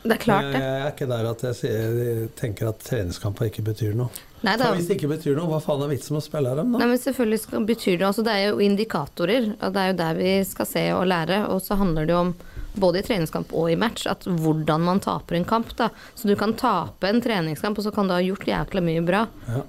Det 0.00 0.14
er 0.16 0.20
klart 0.22 0.46
det. 0.48 0.60
jeg 0.64 0.76
er 0.80 0.92
ikke 0.94 1.08
der 1.10 1.26
at 1.28 1.42
jeg, 1.44 1.56
sier, 1.58 1.96
jeg 2.00 2.28
tenker 2.38 2.70
at 2.70 2.80
treningskamper 2.86 3.50
ikke 3.50 3.64
betyr 3.66 3.96
noe. 3.98 4.08
Nei, 4.40 4.54
da. 4.56 4.70
For 4.70 4.78
hvis 4.78 4.86
det 4.88 4.96
ikke 4.96 5.10
betyr 5.10 5.34
noe, 5.36 5.50
hva 5.50 5.58
faen 5.60 5.82
er 5.84 5.90
vitsen 5.90 6.16
med 6.16 6.22
å 6.22 6.24
spille 6.24 6.54
dem, 6.56 6.70
da? 6.72 6.80
Nei, 6.80 6.88
men 6.94 7.02
selvfølgelig 7.02 7.40
skal, 7.42 7.66
betyr 7.68 7.98
det 8.00 8.06
altså 8.08 8.24
Det 8.24 8.36
er 8.36 8.46
jo 8.46 8.62
indikatorer, 8.64 9.50
og 9.58 9.74
det 9.74 9.82
er 9.82 9.90
jo 9.90 9.98
der 9.98 10.22
vi 10.22 10.32
skal 10.48 10.70
se 10.70 10.86
og 10.96 11.04
lære. 11.12 11.42
Og 11.52 11.60
så 11.64 11.76
handler 11.76 12.08
det 12.08 12.16
jo 12.16 12.22
om, 12.22 12.32
både 12.80 13.02
i 13.02 13.04
treningskamp 13.04 13.52
og 13.52 13.68
i 13.68 13.76
match, 13.76 14.06
at 14.08 14.24
hvordan 14.24 14.86
man 14.86 15.02
taper 15.04 15.36
en 15.36 15.44
kamp. 15.44 15.74
da. 15.76 15.90
Så 16.14 16.30
du 16.30 16.36
kan 16.40 16.56
tape 16.56 17.10
en 17.10 17.20
treningskamp, 17.20 17.76
og 17.76 17.84
så 17.84 17.92
kan 17.92 18.08
du 18.08 18.16
ha 18.16 18.22
gjort 18.24 18.48
jækla 18.48 18.84
mye 18.86 19.04
bra. 19.04 19.26
Ja. 19.50 19.66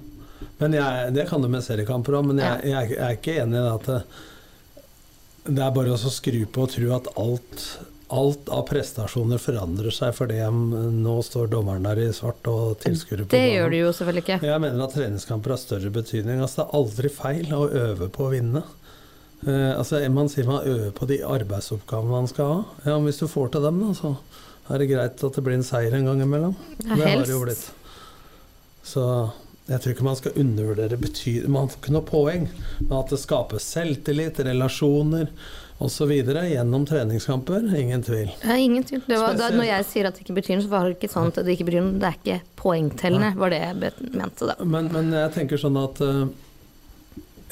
Men 0.62 0.76
jeg, 0.78 1.14
det 1.16 1.26
kan 1.30 1.42
du 1.42 1.50
med 1.50 1.64
seriekamper 1.64 2.18
òg, 2.18 2.28
men 2.30 2.42
jeg, 2.42 2.68
jeg, 2.70 2.92
jeg 2.94 3.02
er 3.02 3.16
ikke 3.18 3.38
enig 3.42 3.58
i 3.58 3.64
det 3.64 3.72
at 3.72 3.88
det, 3.90 4.02
det 5.48 5.62
er 5.64 5.72
bare 5.74 5.96
å 5.96 6.12
skru 6.12 6.44
på 6.46 6.66
og 6.66 6.70
tro 6.70 6.92
at 6.94 7.08
alt, 7.18 7.64
alt 8.14 8.50
av 8.52 8.62
prestasjoner 8.68 9.40
forandrer 9.42 9.94
seg 9.94 10.14
fordi 10.14 10.38
nå 10.46 11.16
står 11.26 11.50
dommeren 11.50 11.88
der 11.88 12.04
i 12.04 12.12
svart 12.14 12.46
og 12.50 12.76
tilskuere 12.84 13.26
på 13.26 13.34
Det 13.34 13.48
gjør 13.48 13.74
det 13.74 13.80
jo 13.80 13.90
selvfølgelig 13.98 14.24
ikke. 14.26 14.38
Jeg 14.52 14.62
mener 14.62 14.84
at 14.86 14.94
treningskamper 14.94 15.56
har 15.56 15.62
større 15.62 15.90
betydning. 15.94 16.38
Altså, 16.44 16.62
det 16.62 16.68
er 16.68 16.78
aldri 16.78 17.12
feil 17.16 17.56
å 17.58 17.64
øve 17.66 18.10
på 18.14 18.28
å 18.28 18.32
vinne. 18.36 18.62
Uh, 19.42 19.74
altså, 19.74 19.98
man 20.14 20.30
sier 20.30 20.46
man 20.46 20.62
øver 20.62 20.94
på 20.94 21.10
de 21.10 21.18
arbeidsoppgavene 21.26 22.14
man 22.14 22.30
skal 22.30 22.52
ha. 22.52 22.58
Ja, 22.86 22.94
men 22.94 23.10
Hvis 23.10 23.18
du 23.24 23.26
får 23.26 23.56
til 23.56 23.66
dem, 23.66 23.82
da, 23.82 23.90
så 23.98 24.14
er 24.70 24.78
det 24.78 24.92
greit 24.92 25.24
at 25.26 25.38
det 25.38 25.42
blir 25.42 25.58
en 25.58 25.66
seier 25.66 25.98
en 25.98 26.06
gang 26.06 26.22
imellom. 26.22 26.54
Ja, 26.78 26.92
det 26.92 27.00
har 27.00 27.16
helst. 27.16 27.26
det 27.26 27.34
jo 27.34 27.42
blitt. 27.42 27.64
Så 28.86 29.06
jeg 29.70 29.78
tror 29.78 29.92
ikke 29.94 30.06
man 30.06 30.18
skal 30.18 30.38
undervurdere 30.42 30.96
betydning 30.98 31.52
Man 31.54 31.68
får 31.70 31.78
ikke 31.78 31.92
noe 31.94 32.06
poeng, 32.06 32.46
men 32.80 32.94
at 32.98 33.12
det 33.12 33.20
skapes 33.22 33.66
selvtillit, 33.76 34.40
relasjoner 34.42 35.28
osv. 35.82 36.10
gjennom 36.12 36.86
treningskamper, 36.86 37.66
ingen 37.78 38.02
tvil. 38.02 38.30
Ja, 38.42 38.56
ingen 38.56 38.84
tvil. 38.84 39.02
Det 39.06 39.18
var, 39.18 39.34
da, 39.38 39.50
når 39.54 39.66
jeg 39.66 39.86
sier 39.88 40.08
at 40.08 40.18
det 40.18 40.26
ikke 40.26 40.36
betyr 40.38 40.58
noe, 40.58 40.66
så 40.66 40.72
var 40.72 40.86
det 40.86 40.96
ikke 40.98 41.10
sånn 41.10 41.30
at 41.32 41.40
det 41.42 41.56
ikke 41.56 41.68
betyr 41.70 41.82
noe. 41.82 41.98
Det 41.98 42.08
er 42.10 42.18
ikke 42.20 42.38
poengtellende, 42.60 43.32
var 43.38 43.54
det 43.54 43.60
jeg 43.62 43.94
mente 44.14 44.50
da. 44.50 44.56
Men, 44.62 44.90
men 44.94 45.14
jeg 45.16 45.34
tenker 45.38 45.62
sånn 45.62 45.78
at 45.80 46.02
eh, 46.06 46.20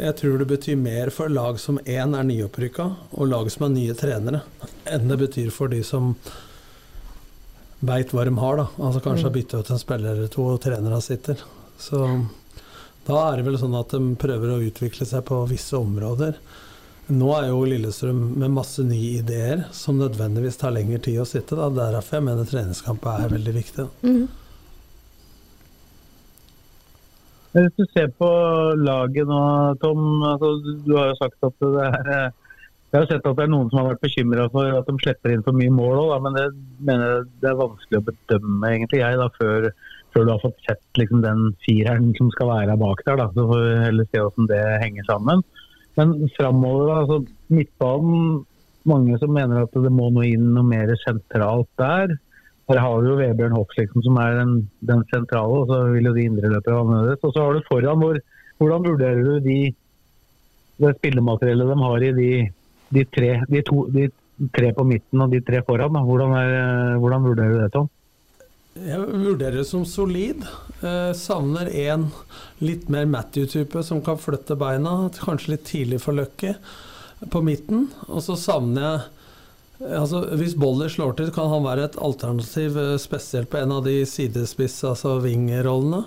jeg 0.00 0.18
tror 0.20 0.38
det 0.40 0.50
betyr 0.50 0.78
mer 0.80 1.10
for 1.14 1.32
lag 1.32 1.58
som 1.62 1.80
én 1.84 2.14
er 2.18 2.28
nyopprykka, 2.28 2.86
og 3.14 3.30
lag 3.32 3.50
som 3.52 3.66
er 3.66 3.74
nye 3.74 3.96
trenere, 3.98 4.44
enn 4.90 5.10
det 5.10 5.18
betyr 5.26 5.50
for 5.54 5.72
de 5.72 5.82
som 5.86 6.14
veit 7.80 8.12
hva 8.12 8.26
de 8.28 8.34
har, 8.36 8.60
da. 8.60 8.68
Altså 8.78 9.02
kanskje 9.04 9.26
har 9.26 9.34
bytta 9.34 9.62
ut 9.62 9.72
en 9.72 9.80
spiller 9.80 10.14
eller 10.14 10.30
to, 10.32 10.44
og 10.54 10.62
trenerne 10.62 11.00
sitter. 11.04 11.42
Så 11.80 12.02
da 13.06 13.20
er 13.30 13.40
det 13.40 13.46
vel 13.48 13.58
sånn 13.60 13.78
at 13.78 13.94
de 13.94 14.14
prøver 14.20 14.52
å 14.54 14.64
utvikle 14.64 15.06
seg 15.08 15.24
på 15.28 15.40
visse 15.50 15.78
områder. 15.78 16.36
Nå 17.10 17.30
er 17.34 17.48
jo 17.48 17.64
Lillestrøm 17.66 18.20
med 18.38 18.52
masse 18.54 18.84
nye 18.86 19.16
ideer 19.18 19.64
som 19.74 19.98
nødvendigvis 19.98 20.60
tar 20.60 20.74
lengre 20.76 21.00
tid 21.02 21.18
å 21.22 21.26
sitte. 21.26 21.58
Da. 21.58 21.70
Derfor 21.74 22.20
jeg 22.20 22.26
mener 22.28 22.46
treningskamp 22.46 23.08
er 23.10 23.32
veldig 23.32 23.54
viktig. 23.56 23.86
Mm. 24.06 24.28
Men 27.52 27.66
Hvis 27.66 27.78
du 27.80 27.86
ser 27.90 28.12
på 28.14 28.28
laget 28.78 29.26
nå, 29.26 29.40
Tom. 29.82 30.22
Altså, 30.22 30.52
du 30.86 30.94
har 30.94 31.10
jo 31.10 31.18
sagt 31.18 31.48
at 31.48 31.56
det 31.64 31.88
er 31.88 32.12
eh, 32.14 32.28
Jeg 32.90 32.98
har 32.98 33.08
sett 33.10 33.26
at 33.26 33.38
det 33.38 33.46
er 33.46 33.50
noen 33.50 33.68
som 33.70 33.80
har 33.80 33.92
vært 33.92 34.04
bekymra 34.06 34.48
for 34.50 34.70
at 34.74 34.86
de 34.86 34.96
slipper 34.98 35.34
inn 35.34 35.44
for 35.46 35.54
mye 35.54 35.70
mål 35.70 35.98
òg, 36.00 36.14
men 36.24 36.34
det 36.34 36.46
mener 36.88 37.12
jeg 37.12 37.26
det 37.42 37.50
er 37.50 37.60
vanskelig 37.60 38.00
å 38.00 38.06
bedømme, 38.08 38.70
egentlig, 38.70 38.98
jeg, 38.98 39.18
da, 39.20 39.28
før, 39.36 39.68
før 40.14 40.26
du 40.26 40.32
har 40.34 40.42
fått 40.42 40.60
sett 40.66 41.00
liksom, 41.00 41.22
den 41.24 41.50
fireren 41.64 42.12
som 42.18 42.30
skal 42.34 42.50
være 42.50 42.78
bak 42.80 43.02
der. 43.06 43.20
Da. 43.20 43.28
Så 43.34 43.46
får 43.50 43.64
vi 43.66 43.74
heller 43.86 44.08
se 44.08 44.22
hvordan 44.22 44.50
det 44.50 44.62
henger 44.84 45.08
sammen. 45.08 45.44
Men 45.98 46.14
framover, 46.36 46.94
altså, 47.00 47.20
midtbanen 47.52 48.46
Mange 48.88 49.18
som 49.20 49.34
mener 49.36 49.66
at 49.66 49.74
det 49.76 49.90
må 49.92 50.06
noe 50.08 50.24
inn 50.24 50.54
noe 50.54 50.64
mer 50.64 50.88
sentralt 51.02 51.68
der. 51.76 52.14
Her 52.70 52.78
har 52.80 53.02
du 53.02 53.10
jo 53.10 53.18
Vebjørn 53.18 53.52
Hoff 53.52 53.74
liksom, 53.76 54.00
som 54.06 54.16
er 54.22 54.38
den, 54.38 54.54
den 54.88 55.02
sentrale, 55.10 55.58
og 55.58 55.68
så 55.68 55.80
vil 55.92 56.08
jo 56.08 56.14
de 56.16 56.24
indreløpere 56.24 56.76
være 56.78 56.86
annerledes. 56.86 57.26
Og 57.26 57.34
så 57.34 57.44
har 57.44 57.58
du 57.58 57.68
foran 57.68 58.00
hvor 58.00 58.20
Hvordan 58.60 58.84
vurderer 58.84 59.22
du 59.24 59.38
de, 59.40 59.58
det 60.80 60.96
spillemateriellet 60.98 61.70
de 61.70 61.76
har 61.80 62.02
i 62.04 62.10
de, 62.18 62.32
de, 62.92 63.04
tre, 63.08 63.30
de, 63.48 63.62
to, 63.64 63.86
de 63.88 64.10
tre 64.52 64.72
på 64.76 64.84
midten 64.84 65.24
og 65.24 65.32
de 65.32 65.40
tre 65.44 65.62
foran? 65.64 65.96
Da? 65.96 66.02
Hvordan, 66.04 66.34
er, 66.36 66.98
hvordan 67.00 67.24
vurderer 67.24 67.54
du 67.54 67.62
det, 67.62 67.70
Tom? 67.72 67.88
Jeg 68.78 69.00
vurderer 69.02 69.58
det 69.58 69.66
som 69.66 69.82
solid. 69.88 70.44
Eh, 70.80 71.10
savner 71.18 71.70
en 71.88 72.06
litt 72.62 72.88
mer 72.92 73.08
Matthew-type 73.10 73.82
som 73.84 74.02
kan 74.04 74.18
flytte 74.20 74.56
beina, 74.58 75.10
kanskje 75.18 75.56
litt 75.56 75.64
tidlig 75.66 75.98
for 76.04 76.14
Løkke 76.16 76.54
på 77.32 77.42
midten. 77.44 77.88
Og 78.08 78.22
så 78.24 78.38
savner 78.38 78.86
jeg 78.86 79.08
altså 79.96 80.18
Hvis 80.36 80.52
Boller 80.60 80.90
slår 80.92 81.14
til, 81.16 81.30
kan 81.32 81.48
han 81.48 81.64
være 81.64 81.86
et 81.88 81.98
alternativ, 81.98 82.76
eh, 82.76 82.96
spesielt 83.00 83.50
på 83.50 83.58
en 83.62 83.72
av 83.72 83.84
de 83.86 84.04
sidespiss, 84.06 84.82
altså 84.84 85.16
wing-rollene. 85.24 86.04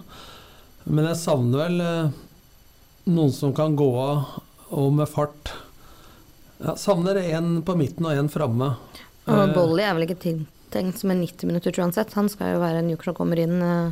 Men 0.85 1.07
jeg 1.09 1.21
savner 1.23 1.63
vel 1.65 1.81
eh, 1.81 2.11
noen 3.09 3.33
som 3.33 3.53
kan 3.55 3.75
gå 3.75 3.89
av 3.97 4.39
og 4.73 4.93
med 4.93 5.09
fart. 5.09 5.51
Jeg 6.63 6.79
savner 6.79 7.19
en 7.19 7.57
på 7.65 7.75
midten 7.75 8.05
og 8.07 8.15
en 8.17 8.31
framme. 8.31 8.75
Og 9.25 9.33
Eh, 9.33 9.53
Bolly 9.55 9.83
er 9.83 9.97
vel 9.97 10.05
ikke 10.07 10.21
tiltenkt 10.73 10.99
som 10.99 11.11
en 11.11 11.21
90 11.21 11.47
minutter 11.47 11.79
uansett. 11.79 12.13
Han 12.13 12.29
skal 12.29 12.55
jo 12.55 12.61
være 12.63 12.81
en 12.81 12.89
joker 12.89 13.11
som 13.11 13.15
kommer 13.15 13.39
inn. 13.39 13.61
eh, 13.61 13.91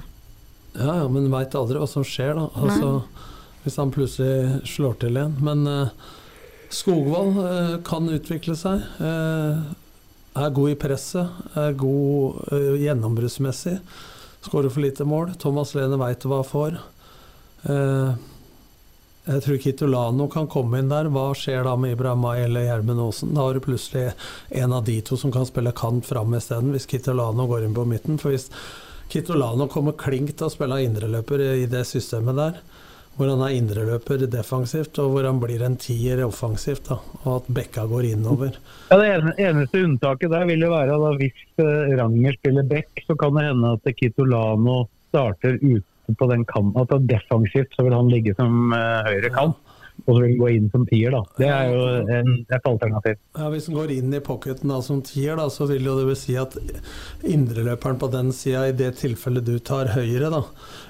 Ja, 0.74 0.96
ja, 1.02 1.08
men 1.08 1.32
veit 1.32 1.54
aldri 1.56 1.78
hva 1.78 1.88
som 1.88 2.04
skjer, 2.04 2.34
da. 2.36 2.48
Altså, 2.56 3.04
hvis 3.64 3.76
han 3.78 3.92
plutselig 3.92 4.62
slår 4.66 4.94
til 5.00 5.18
igjen. 5.18 5.36
Men 5.44 5.68
uh, 5.68 5.90
Skogvold 6.72 7.38
uh, 7.38 7.82
kan 7.84 8.08
utvikle 8.10 8.56
seg. 8.56 8.82
Uh, 9.00 9.74
er 10.40 10.50
god 10.56 10.72
i 10.72 10.78
presset. 10.80 11.28
Er 11.60 11.74
god 11.76 12.40
uh, 12.54 12.78
gjennombruddsmessig. 12.80 13.78
Skårer 14.48 14.72
for 14.72 14.82
lite 14.82 15.04
mål. 15.06 15.36
Thomas 15.38 15.76
Lene 15.76 16.00
veit 16.00 16.24
hva 16.26 16.40
han 16.42 16.48
får. 16.50 16.80
Eh, 17.70 18.14
Jeg 19.26 19.44
tror 19.46 19.58
Kitolano 19.62 20.26
kan 20.34 20.48
komme 20.50 20.80
inn 20.82 20.90
der. 20.90 21.10
Hva 21.14 21.28
skjer 21.38 21.66
da 21.68 21.76
med 21.78 21.94
Ibrahima 21.94 22.34
eller 22.42 22.66
Gjermund 22.66 23.04
Aasen? 23.04 23.36
Da 23.36 23.46
har 23.46 23.54
du 23.54 23.62
plutselig 23.62 24.16
en 24.50 24.74
av 24.74 24.86
de 24.88 24.98
to 25.06 25.18
som 25.18 25.34
kan 25.34 25.46
spille 25.46 25.74
kant 25.78 26.08
fram 26.10 26.34
isteden, 26.34 26.72
hvis 26.74 26.90
Kitolano 26.90 27.46
går 27.50 27.68
inn 27.68 27.76
på 27.78 27.86
midten. 27.86 28.18
For 28.22 28.34
hvis 28.34 28.50
Kitolano 29.12 29.68
kommer 29.70 29.94
klink 30.00 30.34
til 30.34 30.48
å 30.48 30.54
spille 30.54 30.80
indreløper 30.88 31.44
i 31.54 31.68
det 31.70 31.84
systemet 31.90 32.40
der, 32.40 32.62
hvor 33.18 33.28
han 33.28 33.44
er 33.44 33.54
indreløper 33.60 34.24
defensivt, 34.32 34.98
og 35.04 35.14
hvor 35.14 35.28
han 35.28 35.42
blir 35.42 35.62
en 35.68 35.76
tier 35.78 36.24
offensivt, 36.26 36.88
da, 36.88 36.98
og 37.22 37.34
at 37.36 37.50
Bekka 37.60 37.84
går 37.92 38.08
innover. 38.14 38.56
Ja, 38.90 38.98
Det 38.98 39.36
eneste 39.38 39.84
unntaket 39.84 40.32
der 40.32 40.48
vil 40.50 40.64
jo 40.66 40.72
være 40.72 40.98
at 40.98 41.20
hvis 41.20 41.44
uh, 41.60 41.92
Ranger 42.00 42.40
spiller 42.40 42.66
back, 42.72 43.04
så 43.06 43.20
kan 43.20 43.36
det 43.38 43.46
hende 43.52 43.76
at 43.78 43.96
Kitolano 44.00 44.86
starter 45.12 45.60
ute 45.60 45.91
på 46.18 46.30
den 46.32 46.46
kanten. 46.50 46.82
Er 46.82 47.06
defensivt 47.10 47.76
så 47.76 47.86
vil 47.88 47.98
han 47.98 48.12
ligge 48.12 48.36
som 48.40 48.74
uh, 48.76 49.04
høyre 49.08 49.34
kant. 49.34 49.60
Ja 49.60 49.72
og 50.06 50.16
så 50.16 50.22
vil 50.24 50.32
han 50.32 50.40
gå 50.40 50.50
inn 50.56 50.70
som 50.74 50.86
tier. 50.90 51.14
da. 51.14 51.22
Det 51.38 51.48
er 51.52 51.70
jo 51.70 51.82
en, 52.16 52.32
et 52.50 52.68
alternativ. 52.68 53.20
Ja, 53.38 53.50
Hvis 53.54 53.68
han 53.70 53.78
går 53.78 53.94
inn 53.94 54.14
i 54.18 54.22
pocketen 54.24 54.72
da, 54.74 54.80
som 54.86 55.02
tier, 55.06 55.38
da, 55.38 55.48
så 55.54 55.68
vil 55.70 55.86
jo 55.86 55.98
det 56.00 56.08
vil 56.10 56.18
si 56.18 56.38
at 56.42 56.56
indreløperen 57.28 58.00
på 58.02 58.10
den 58.14 58.32
sida, 58.36 58.66
i 58.68 58.78
det 58.78 58.96
tilfellet 59.02 59.46
du 59.46 59.60
tar 59.60 59.94
høyre, 59.94 60.32
da, 60.34 60.42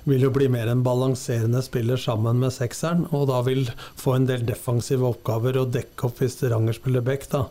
vil 0.07 0.27
jo 0.27 0.31
bli 0.33 0.47
mer 0.51 0.71
en 0.71 0.85
balanserende 0.85 1.63
spiller 1.65 1.99
sammen 1.99 2.39
med 2.41 2.55
sekseren, 2.55 3.03
og 3.11 3.27
da 3.31 3.41
vil 3.47 3.67
få 3.99 4.15
en 4.15 4.29
del 4.29 4.45
defensive 4.47 5.07
oppgaver 5.09 5.59
og 5.59 5.75
dekke 5.75 6.07
opp 6.07 6.23
hvis 6.23 6.39
Ranger 6.51 6.79
spiller 6.79 7.03
back. 7.05 7.27
da. 7.33 7.45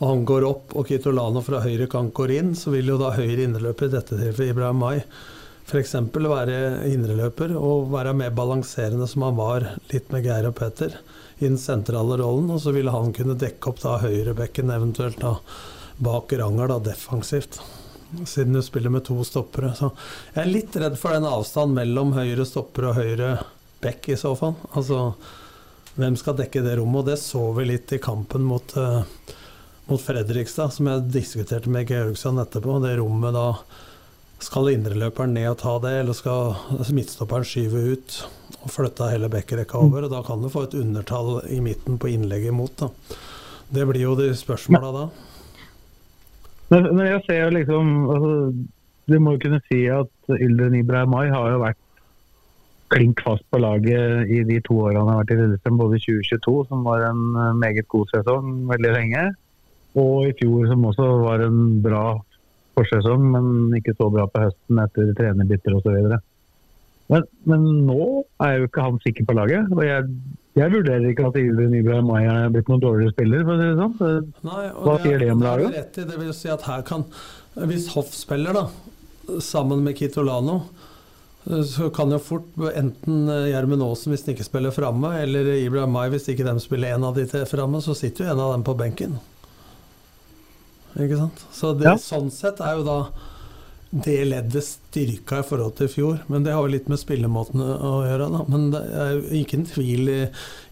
Og 0.00 0.08
han 0.08 0.26
går 0.28 0.48
opp, 0.48 0.72
og 0.72 0.88
Kitolano 0.88 1.44
fra 1.44 1.60
høyre 1.66 1.90
kant 1.92 2.14
går 2.16 2.36
inn, 2.38 2.56
så 2.56 2.72
vil 2.72 2.88
jo 2.94 3.00
da 3.00 3.12
høyre 3.18 3.44
indreløper, 3.44 3.90
i 3.90 3.96
dette 3.98 4.16
tilfellet 4.16 4.56
Ibrahim 4.56 4.80
Mai, 4.80 4.98
f.eks. 5.72 5.94
være 6.12 6.86
indreløper 6.92 7.54
og 7.56 7.88
være 7.92 8.12
mer 8.16 8.32
balanserende 8.36 9.08
som 9.08 9.24
han 9.24 9.38
var 9.38 9.68
litt 9.92 10.10
med 10.12 10.26
Geir 10.26 10.50
og 10.50 10.56
Petter 10.58 10.98
i 11.38 11.46
den 11.46 11.58
sentrale 11.58 12.18
rollen. 12.20 12.50
Og 12.52 12.60
så 12.60 12.74
ville 12.76 12.92
han 12.92 13.14
kunne 13.16 13.38
dekke 13.40 13.70
opp 13.70 13.80
da 13.80 13.96
høyrebekken, 14.02 14.72
eventuelt 14.74 15.20
da 15.22 15.38
bak 16.02 16.32
Ranger, 16.36 16.74
da 16.74 16.78
defensivt. 16.92 17.60
Siden 18.28 18.52
du 18.52 18.62
spiller 18.62 18.92
med 18.92 19.06
to 19.08 19.16
stoppere. 19.24 19.72
Så 19.78 19.88
jeg 20.34 20.42
er 20.44 20.50
litt 20.50 20.76
redd 20.76 20.98
for 21.00 21.16
den 21.16 21.28
avstanden 21.28 21.78
mellom 21.80 22.12
høyre 22.18 22.44
stopper 22.48 22.90
og 22.90 22.98
høyre 23.00 23.36
bekk 23.82 24.12
i 24.12 24.18
så 24.20 24.34
fall. 24.38 24.58
Altså 24.76 25.14
hvem 25.96 26.16
skal 26.20 26.36
dekke 26.38 26.64
det 26.64 26.76
rommet? 26.78 27.00
Og 27.02 27.08
det 27.08 27.20
så 27.20 27.46
vi 27.56 27.70
litt 27.70 27.96
i 27.96 28.00
kampen 28.02 28.44
mot, 28.48 28.76
uh, 28.76 29.02
mot 29.88 30.00
Fredrikstad, 30.00 30.72
som 30.76 30.88
jeg 30.88 31.08
diskuterte 31.12 31.72
med 31.72 31.88
Georgsson 31.88 32.40
etterpå. 32.44 32.76
Det 32.84 32.98
rommet 33.00 33.36
da 33.36 33.48
skal 34.42 34.72
indreløperen 34.72 35.34
ned 35.36 35.50
og 35.52 35.58
ta 35.62 35.74
det, 35.82 35.92
eller 36.02 36.16
skal 36.16 36.56
midtstopperen 36.94 37.46
skyve 37.46 37.82
ut 37.94 38.16
og 38.62 38.70
flytte 38.70 39.10
hele 39.12 39.30
bekkerekka 39.32 39.78
over? 39.78 40.06
og 40.06 40.14
Da 40.14 40.22
kan 40.26 40.42
du 40.42 40.50
få 40.52 40.66
et 40.66 40.78
undertall 40.78 41.40
i 41.50 41.60
midten 41.64 41.98
på 41.98 42.10
innlegget 42.12 42.52
imot. 42.52 42.74
Da. 42.80 42.90
Det 43.72 43.86
blir 43.88 44.04
jo 44.04 44.16
de 44.18 44.32
spørsmåla 44.36 44.92
da. 44.96 45.04
Men, 46.72 47.00
jeg 47.04 47.20
ser 47.26 47.42
jo 47.42 47.52
liksom 47.52 47.88
altså, 48.08 48.34
Du 49.10 49.18
må 49.20 49.34
jo 49.34 49.42
kunne 49.42 49.60
si 49.66 49.82
at 49.92 50.36
Ildren 50.38 50.78
Ibrahimai 50.78 51.26
har 51.28 51.50
jo 51.52 51.60
vært 51.60 51.80
klink 52.92 53.22
fast 53.24 53.44
på 53.50 53.60
laget 53.60 54.28
i 54.30 54.42
de 54.46 54.58
to 54.64 54.76
årene 54.84 55.00
han 55.00 55.10
har 55.10 55.22
vært 55.22 55.32
i 55.32 55.38
Lillestrøm, 55.40 55.78
både 55.80 55.98
i 55.98 56.02
2022, 56.04 56.54
som 56.68 56.84
var 56.84 57.06
en 57.08 57.22
eh, 57.40 57.54
meget 57.56 57.88
god 57.92 58.10
sesong 58.12 58.50
veldig 58.68 58.92
lenge, 58.92 59.22
og 59.96 60.28
i 60.28 60.34
fjor, 60.36 60.66
som 60.68 60.84
også 60.90 61.08
var 61.24 61.44
en 61.46 61.62
bra 61.84 62.04
forsesong, 62.78 63.24
men 63.34 63.78
ikke 63.78 63.94
så 63.98 64.08
bra 64.12 64.28
på 64.30 64.44
høsten 64.46 64.82
etter 64.82 65.10
trenerbytter 65.18 65.78
osv. 65.78 66.14
Men, 67.12 67.26
men 67.48 67.66
nå 67.88 68.04
er 68.42 68.60
jo 68.60 68.68
ikke 68.68 68.86
han 68.86 69.00
sikker 69.04 69.26
på 69.28 69.36
laget. 69.36 69.72
og 69.74 69.82
jeg, 69.84 70.06
jeg 70.56 70.72
vurderer 70.72 71.08
ikke 71.10 71.26
at 71.28 71.40
Ildre 71.40 71.66
Nyberg 71.72 72.06
Mai 72.08 72.22
er 72.22 72.52
blitt 72.52 72.70
noen 72.70 72.84
dårligere 72.84 73.14
spiller. 73.14 73.42
for 73.48 73.56
å 73.56 73.60
si 73.60 73.66
det 73.68 73.80
sånn. 73.80 74.30
Nei, 74.48 74.62
Hva 74.78 74.94
sier 75.02 75.20
det 75.20 75.32
om 75.34 75.44
laget? 75.44 75.76
Rett 75.76 76.00
i, 76.00 76.06
det 76.08 76.22
vil 76.22 76.32
si 76.36 76.52
at 76.52 76.64
her 76.68 76.86
kan, 76.88 77.04
Hvis 77.68 77.90
Hoff 77.96 78.14
spiller 78.16 78.56
da, 78.56 78.64
sammen 79.44 79.84
med 79.84 79.98
Kitolano, 79.98 80.62
så 81.42 81.88
kan 81.94 82.12
jo 82.14 82.20
fort 82.22 82.46
enten 82.70 83.26
Gjermund 83.50 83.82
Aasen 83.82 84.12
hvis 84.12 84.22
han 84.24 84.36
ikke 84.36 84.46
spiller 84.46 84.74
framme, 84.74 85.10
eller 85.24 85.48
Ibrahim 85.56 85.92
Mai 85.96 86.06
hvis 86.12 86.28
ikke 86.30 86.46
de 86.46 86.54
spiller 86.62 86.94
en 86.94 87.08
av 87.08 87.18
de 87.18 87.26
til 87.28 87.44
framme, 87.50 87.82
så 87.82 87.96
sitter 87.98 88.28
jo 88.28 88.32
en 88.32 88.42
av 88.44 88.54
dem 88.54 88.64
på 88.66 88.76
benken. 88.78 89.18
Ikke 91.00 91.18
sant? 91.18 91.44
Så 91.54 91.72
det, 91.78 91.88
ja. 91.88 91.98
sånn 92.00 92.32
sett 92.32 92.60
er 92.60 92.80
jo 92.80 92.86
da 92.86 92.98
det 93.92 94.24
leddet 94.24 94.64
styrka 94.64 95.42
i 95.42 95.44
forhold 95.44 95.74
til 95.76 95.88
i 95.88 95.92
fjor. 95.92 96.20
Men 96.32 96.46
det 96.46 96.54
har 96.56 96.64
jo 96.64 96.72
litt 96.72 96.88
med 96.88 97.00
spillemåten 97.00 97.60
å 97.60 97.92
gjøre. 98.06 98.28
Da. 98.32 98.40
Men 98.48 98.70
det 98.72 98.80
er 98.88 99.10
jo 99.18 99.22
ikke 99.42 99.58
en 99.60 99.66
tvil 99.68 100.08
i, 100.08 100.20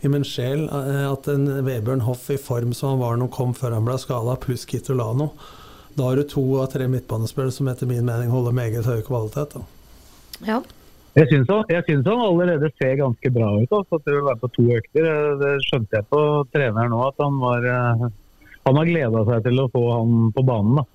i 0.01 0.12
min 0.12 0.25
sjel 0.25 0.64
eh, 0.73 1.05
at 1.05 1.29
en 1.29 1.45
Vebjørn 1.66 2.07
Hoff 2.07 2.31
i 2.33 2.39
form 2.41 2.73
som 2.77 2.95
han 2.95 3.03
var 3.03 3.18
når 3.18 3.29
han 3.29 3.35
kom 3.37 3.53
før 3.57 3.77
han 3.77 3.89
ble 3.89 3.99
skada, 4.01 4.39
pluss 4.41 4.64
Kitolano 4.68 5.35
Da 5.99 6.09
har 6.09 6.16
du 6.16 6.25
to 6.33 6.45
av 6.62 6.71
tre 6.73 6.89
midtbanespillere 6.89 7.53
som 7.53 7.68
etter 7.68 7.91
min 7.91 8.09
mening 8.09 8.33
holder 8.33 8.57
meget 8.57 8.89
høy 8.89 9.03
kvalitet. 9.05 9.59
Da. 9.59 9.66
Ja. 10.49 10.62
Jeg 11.18 11.27
syns, 11.27 11.49
han, 11.51 11.64
jeg 11.68 11.85
syns 11.91 12.07
han 12.07 12.21
allerede 12.23 12.71
ser 12.79 12.97
ganske 13.03 13.33
bra 13.35 13.51
ut. 13.59 13.73
Også, 13.83 13.99
at 13.99 14.07
det 14.07 14.14
vil 14.14 14.29
være 14.31 14.41
på 14.41 14.53
to 14.55 14.66
økter. 14.79 15.09
Det 15.43 15.55
skjønte 15.66 15.99
jeg 15.99 16.09
på 16.09 16.21
treneren 16.55 16.95
nå, 16.95 17.01
at 17.05 17.21
han 17.21 17.41
var 17.43 17.68
eh, 17.68 18.05
han 18.71 18.81
har 18.81 18.89
gleda 18.89 19.27
seg 19.29 19.45
til 19.49 19.62
å 19.62 19.68
få 19.73 19.85
han 19.93 20.16
på 20.37 20.47
banen. 20.47 20.81
da. 20.81 20.87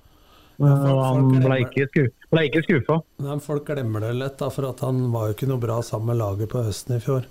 Og 0.56 1.00
han 1.04 1.28
ble 1.42 1.60
ikke, 1.66 1.84
sku, 1.90 2.02
ble 2.32 2.46
ikke 2.48 2.64
skuffa. 2.64 2.98
Folk 3.44 3.68
glemmer 3.68 4.06
det 4.06 4.14
lett, 4.16 4.38
da, 4.40 4.48
for 4.52 4.72
han 4.80 5.06
var 5.12 5.28
jo 5.28 5.36
ikke 5.36 5.48
noe 5.50 5.60
bra 5.60 5.78
sammen 5.84 6.14
med 6.14 6.20
laget 6.22 6.52
på 6.52 6.64
høsten 6.64 6.96
i 6.96 7.02
fjor. 7.04 7.28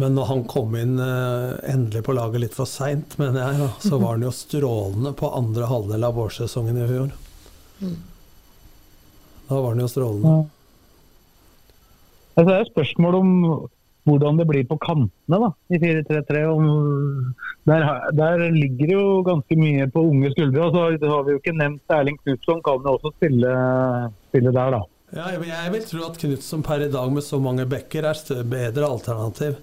Men 0.00 0.14
når 0.16 0.28
han 0.30 0.44
kom 0.48 0.74
inn 0.78 0.98
eh, 1.02 1.56
endelig 1.70 2.02
på 2.06 2.14
laget 2.16 2.44
litt 2.44 2.56
for 2.56 2.68
seint, 2.68 3.16
mener 3.20 3.42
jeg, 3.42 3.70
så 3.84 3.98
var 3.98 4.16
han 4.16 4.24
jo 4.24 4.32
strålende 4.34 5.12
på 5.18 5.30
andre 5.36 5.66
halvdel 5.70 6.06
av 6.06 6.16
vårsesongen 6.16 6.78
i 6.78 6.86
fjor. 6.88 7.12
Da 9.50 9.58
var 9.58 9.74
han 9.74 9.82
jo 9.82 9.90
strålende. 9.90 10.34
Ja. 10.34 10.46
Altså, 12.30 12.46
det 12.46 12.56
er 12.56 12.64
et 12.64 12.72
spørsmål 12.72 13.18
om 13.18 13.30
hvordan 14.08 14.40
det 14.40 14.46
blir 14.48 14.64
på 14.68 14.78
kantene 14.80 15.40
da, 15.42 15.50
i 15.72 15.80
4-3-3. 15.82 16.44
Der, 17.68 17.88
der, 18.16 18.46
ligger 18.54 18.94
jo 18.94 19.02
ganske 19.26 19.58
mye 19.60 19.88
på 19.92 20.06
unge 20.12 20.30
skuldre. 20.34 20.66
og 20.66 20.72
så 20.74 21.12
har 21.12 21.26
vi 21.26 21.34
jo 21.34 21.42
ikke 21.42 21.56
nevnt 21.58 21.96
Erling 21.96 22.18
Knutson, 22.22 22.62
kan 22.64 22.80
jo 22.86 22.96
også 22.96 23.12
spille, 23.18 23.52
spille 24.30 24.54
der, 24.56 24.78
da. 24.78 24.82
Ja, 25.10 25.26
jeg 25.34 25.70
vil 25.74 25.86
tro 25.88 26.04
at 26.06 26.18
Knutson 26.22 26.60
per 26.62 26.84
i 26.84 26.90
dag 26.90 27.10
med 27.10 27.24
så 27.26 27.40
mange 27.42 27.64
backer 27.66 28.06
er 28.06 28.44
bedre 28.46 28.86
alternativ. 28.86 29.56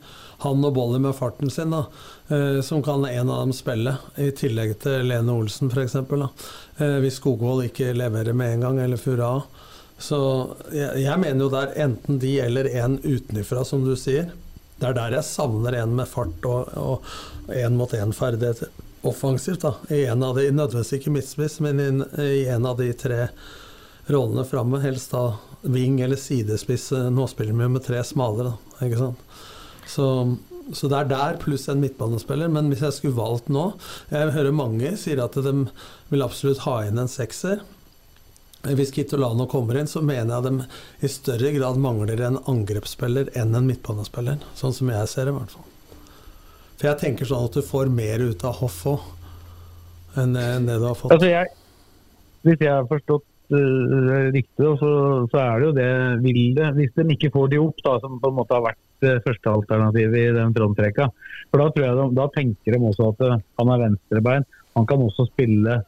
Han 0.44 0.66
og 0.68 0.74
Bolly 0.76 1.00
med 1.02 1.16
farten 1.18 1.50
sin, 1.50 1.72
da, 1.74 1.86
eh, 2.30 2.60
som 2.62 2.84
kan 2.84 3.06
en 3.08 3.30
av 3.32 3.40
dem 3.46 3.54
spille, 3.56 3.96
i 4.22 4.30
tillegg 4.36 4.76
til 4.84 5.08
Lene 5.10 5.34
Olsen 5.34 5.72
f.eks. 5.72 5.96
Eh, 5.96 6.98
hvis 7.02 7.18
Skogvold 7.18 7.66
ikke 7.72 7.96
leverer 7.96 8.36
med 8.38 8.58
en 8.58 8.68
gang, 8.68 8.82
eller 8.84 9.02
Fura. 9.02 9.32
Så 9.98 10.18
jeg, 10.70 11.02
jeg, 11.02 11.20
mener 11.20 11.46
jo 11.46 11.54
det 11.54 11.62
er 11.64 11.86
enten 11.88 12.20
de 12.22 12.36
eller 12.44 12.70
en 12.84 13.00
utenfra, 13.02 13.64
som 13.66 13.86
du 13.86 13.96
sier. 13.98 14.30
Det 14.78 14.92
er 14.92 14.98
der 14.98 15.16
jeg 15.18 15.26
savner 15.26 15.80
en 15.80 15.96
med 15.98 16.10
fart 16.10 16.46
og, 16.46 16.74
og 16.78 17.54
en 17.54 17.78
mot 17.80 17.94
en-ferdigheter 17.98 18.70
offensivt. 19.08 19.62
da, 19.62 19.74
I 19.90 20.06
en 20.06 20.24
av 20.24 20.38
de, 20.38 20.52
Nødvendigvis 20.52 20.94
ikke 21.00 21.14
midtspiss, 21.16 21.60
men 21.66 21.82
i, 21.82 21.90
i, 22.24 22.46
en 22.54 22.66
av 22.66 22.78
de 22.78 22.92
tre 22.94 23.28
rollene 24.12 24.46
framme. 24.48 24.82
Helst 24.84 25.16
da 25.16 25.32
ving 25.62 26.02
eller 26.02 26.20
sidespiss. 26.20 26.92
Nå 27.12 27.26
spiller 27.32 27.58
vi 27.58 27.66
jo 27.66 27.74
med 27.74 27.86
tre 27.88 28.04
smalere, 28.06 28.54
da, 28.54 28.86
ikke 28.86 29.02
sant. 29.02 29.24
Så, 29.88 30.08
så 30.76 30.90
det 30.92 31.00
er 31.00 31.10
der, 31.14 31.40
pluss 31.42 31.68
en 31.72 31.82
midtbanespiller. 31.82 32.52
Men 32.54 32.70
hvis 32.72 32.84
jeg 32.86 32.98
skulle 32.98 33.18
valgt 33.18 33.48
nå 33.54 33.70
Jeg 34.12 34.34
hører 34.36 34.56
mange 34.56 34.94
sier 35.00 35.24
at 35.24 35.38
de 35.40 35.56
vil 36.12 36.26
absolutt 36.26 36.66
ha 36.68 36.82
inn 36.86 37.02
en 37.02 37.12
sekser. 37.12 37.64
Hvis 38.66 38.92
Kitolano 38.92 39.46
kommer 39.48 39.78
inn, 39.80 39.88
så 39.88 40.02
mener 40.02 40.34
jeg 40.34 40.48
de 40.48 41.06
i 41.06 41.12
større 41.12 41.52
grad 41.56 41.78
mangler 41.80 42.24
en 42.26 42.40
angrepsspiller 42.50 43.30
enn 43.38 43.56
en 43.56 43.68
midtbanespiller. 43.70 44.42
Sånn 44.58 44.74
som 44.76 44.90
jeg 44.92 45.12
ser 45.12 45.30
det, 45.30 45.36
i 45.36 45.38
hvert 45.38 45.54
fall. 45.54 45.68
For 46.78 46.90
jeg 46.90 47.02
tenker 47.02 47.30
sånn 47.30 47.48
at 47.48 47.58
du 47.58 47.64
får 47.66 47.90
mer 47.94 48.22
ut 48.26 48.44
av 48.46 48.60
Hoff 48.60 48.82
òg, 48.90 49.06
enn 50.20 50.36
det 50.36 50.76
du 50.76 50.86
har 50.86 50.98
fått. 50.98 51.14
Altså 51.16 51.30
jeg, 51.30 51.54
hvis 52.46 52.62
jeg 52.66 52.74
har 52.74 52.90
forstått 52.90 53.26
uh, 53.54 54.30
riktig, 54.34 54.68
så, 54.82 54.92
så, 55.32 55.40
er 55.42 55.60
det 55.60 55.68
jo 55.68 55.74
det 55.78 55.90
vil 56.26 56.42
det, 56.58 56.72
Hvis 56.78 56.94
de 56.98 57.08
ikke 57.16 57.34
får 57.34 57.52
de 57.54 57.62
opp, 57.64 57.82
da, 57.86 57.98
som 58.04 58.20
på 58.22 58.32
en 58.32 58.38
måte 58.40 58.58
har 58.58 58.66
vært 58.66 59.08
uh, 59.08 59.18
førstealternativet 59.26 60.20
i 60.22 60.38
den 60.38 60.56
fronttrekka, 60.58 61.10
for 61.52 61.64
da, 61.64 61.70
tror 61.74 61.88
jeg 61.88 62.00
de, 62.00 62.08
da 62.20 62.28
tenker 62.36 62.78
de 62.78 62.90
også 62.92 63.12
at 63.14 63.26
uh, 63.26 63.38
han 63.62 63.74
er 63.74 63.84
venstrebein. 63.86 64.48
Han 64.78 64.90
kan 64.90 65.02
også 65.02 65.26
spille 65.32 65.80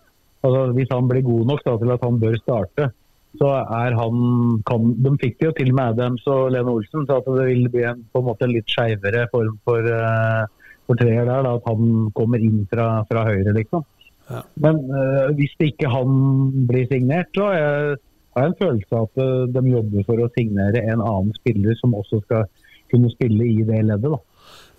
altså, 0.45 0.71
Hvis 0.77 0.91
han 0.91 1.07
blir 1.09 1.25
god 1.25 1.45
nok 1.51 1.63
da, 1.65 1.75
til 1.77 1.93
at 1.95 2.05
han 2.05 2.19
bør 2.23 2.37
starte, 2.41 2.89
så 3.37 3.49
er 3.61 3.95
han 3.97 4.15
kan, 4.65 4.93
De 5.03 5.13
fikk 5.21 5.37
det 5.39 5.49
jo 5.49 5.55
til 5.59 5.73
med 5.77 5.93
Adams 5.93 6.25
og 6.27 6.49
Lene 6.55 6.73
Olsen, 6.73 7.05
så 7.05 7.19
at 7.19 7.29
det 7.29 7.47
vil 7.51 7.69
bli 7.71 7.85
en 7.85 8.01
på 8.11 8.21
en 8.21 8.29
måte 8.31 8.49
litt 8.49 8.69
skeivere 8.71 9.27
form 9.33 9.59
for, 9.67 9.85
uh, 9.85 10.73
for 10.87 10.99
treer 10.99 11.27
der. 11.27 11.45
Da, 11.45 11.55
at 11.59 11.69
han 11.69 12.09
kommer 12.17 12.41
inn 12.41 12.63
fra, 12.71 12.89
fra 13.09 13.25
høyre, 13.29 13.53
liksom. 13.57 13.85
Ja. 14.29 14.43
Men 14.65 14.81
uh, 14.89 15.29
hvis 15.37 15.53
ikke 15.69 15.91
han 15.93 16.15
blir 16.69 16.89
signert, 16.89 17.29
så 17.37 17.51
har 17.51 17.59
jeg, 17.59 17.99
har 18.35 18.47
jeg 18.47 18.53
en 18.53 18.59
følelse 18.63 18.97
av 18.97 19.07
at 19.11 19.21
uh, 19.21 19.45
de 19.53 19.75
jobber 19.75 20.09
for 20.09 20.25
å 20.25 20.31
signere 20.37 20.83
en 20.85 21.05
annen 21.05 21.37
spiller 21.37 21.77
som 21.81 21.97
også 21.97 22.23
skal 22.25 22.49
kunne 22.89 23.11
spille 23.13 23.45
i 23.45 23.61
det 23.67 23.83
leddet. 23.85 24.09
da. 24.09 24.21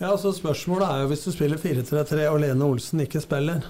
Ja, 0.01 0.15
så 0.17 0.33
Spørsmålet 0.33 0.89
er 0.89 1.03
jo 1.03 1.11
hvis 1.11 1.27
du 1.27 1.31
spiller 1.35 1.61
4-3-3 1.61 2.27
og 2.33 2.41
Lene 2.43 2.67
Olsen 2.67 3.03
ikke 3.05 3.21
spiller, 3.23 3.67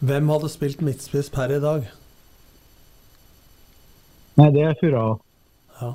hvem 0.00 0.28
hadde 0.28 0.50
spilt 0.52 0.82
midtspiss 0.84 1.30
per 1.32 1.54
i 1.56 1.60
dag? 1.62 1.86
Nei, 4.36 4.50
det 4.52 4.64
er 4.68 4.76
Fura. 4.80 5.04
Ja. 5.80 5.92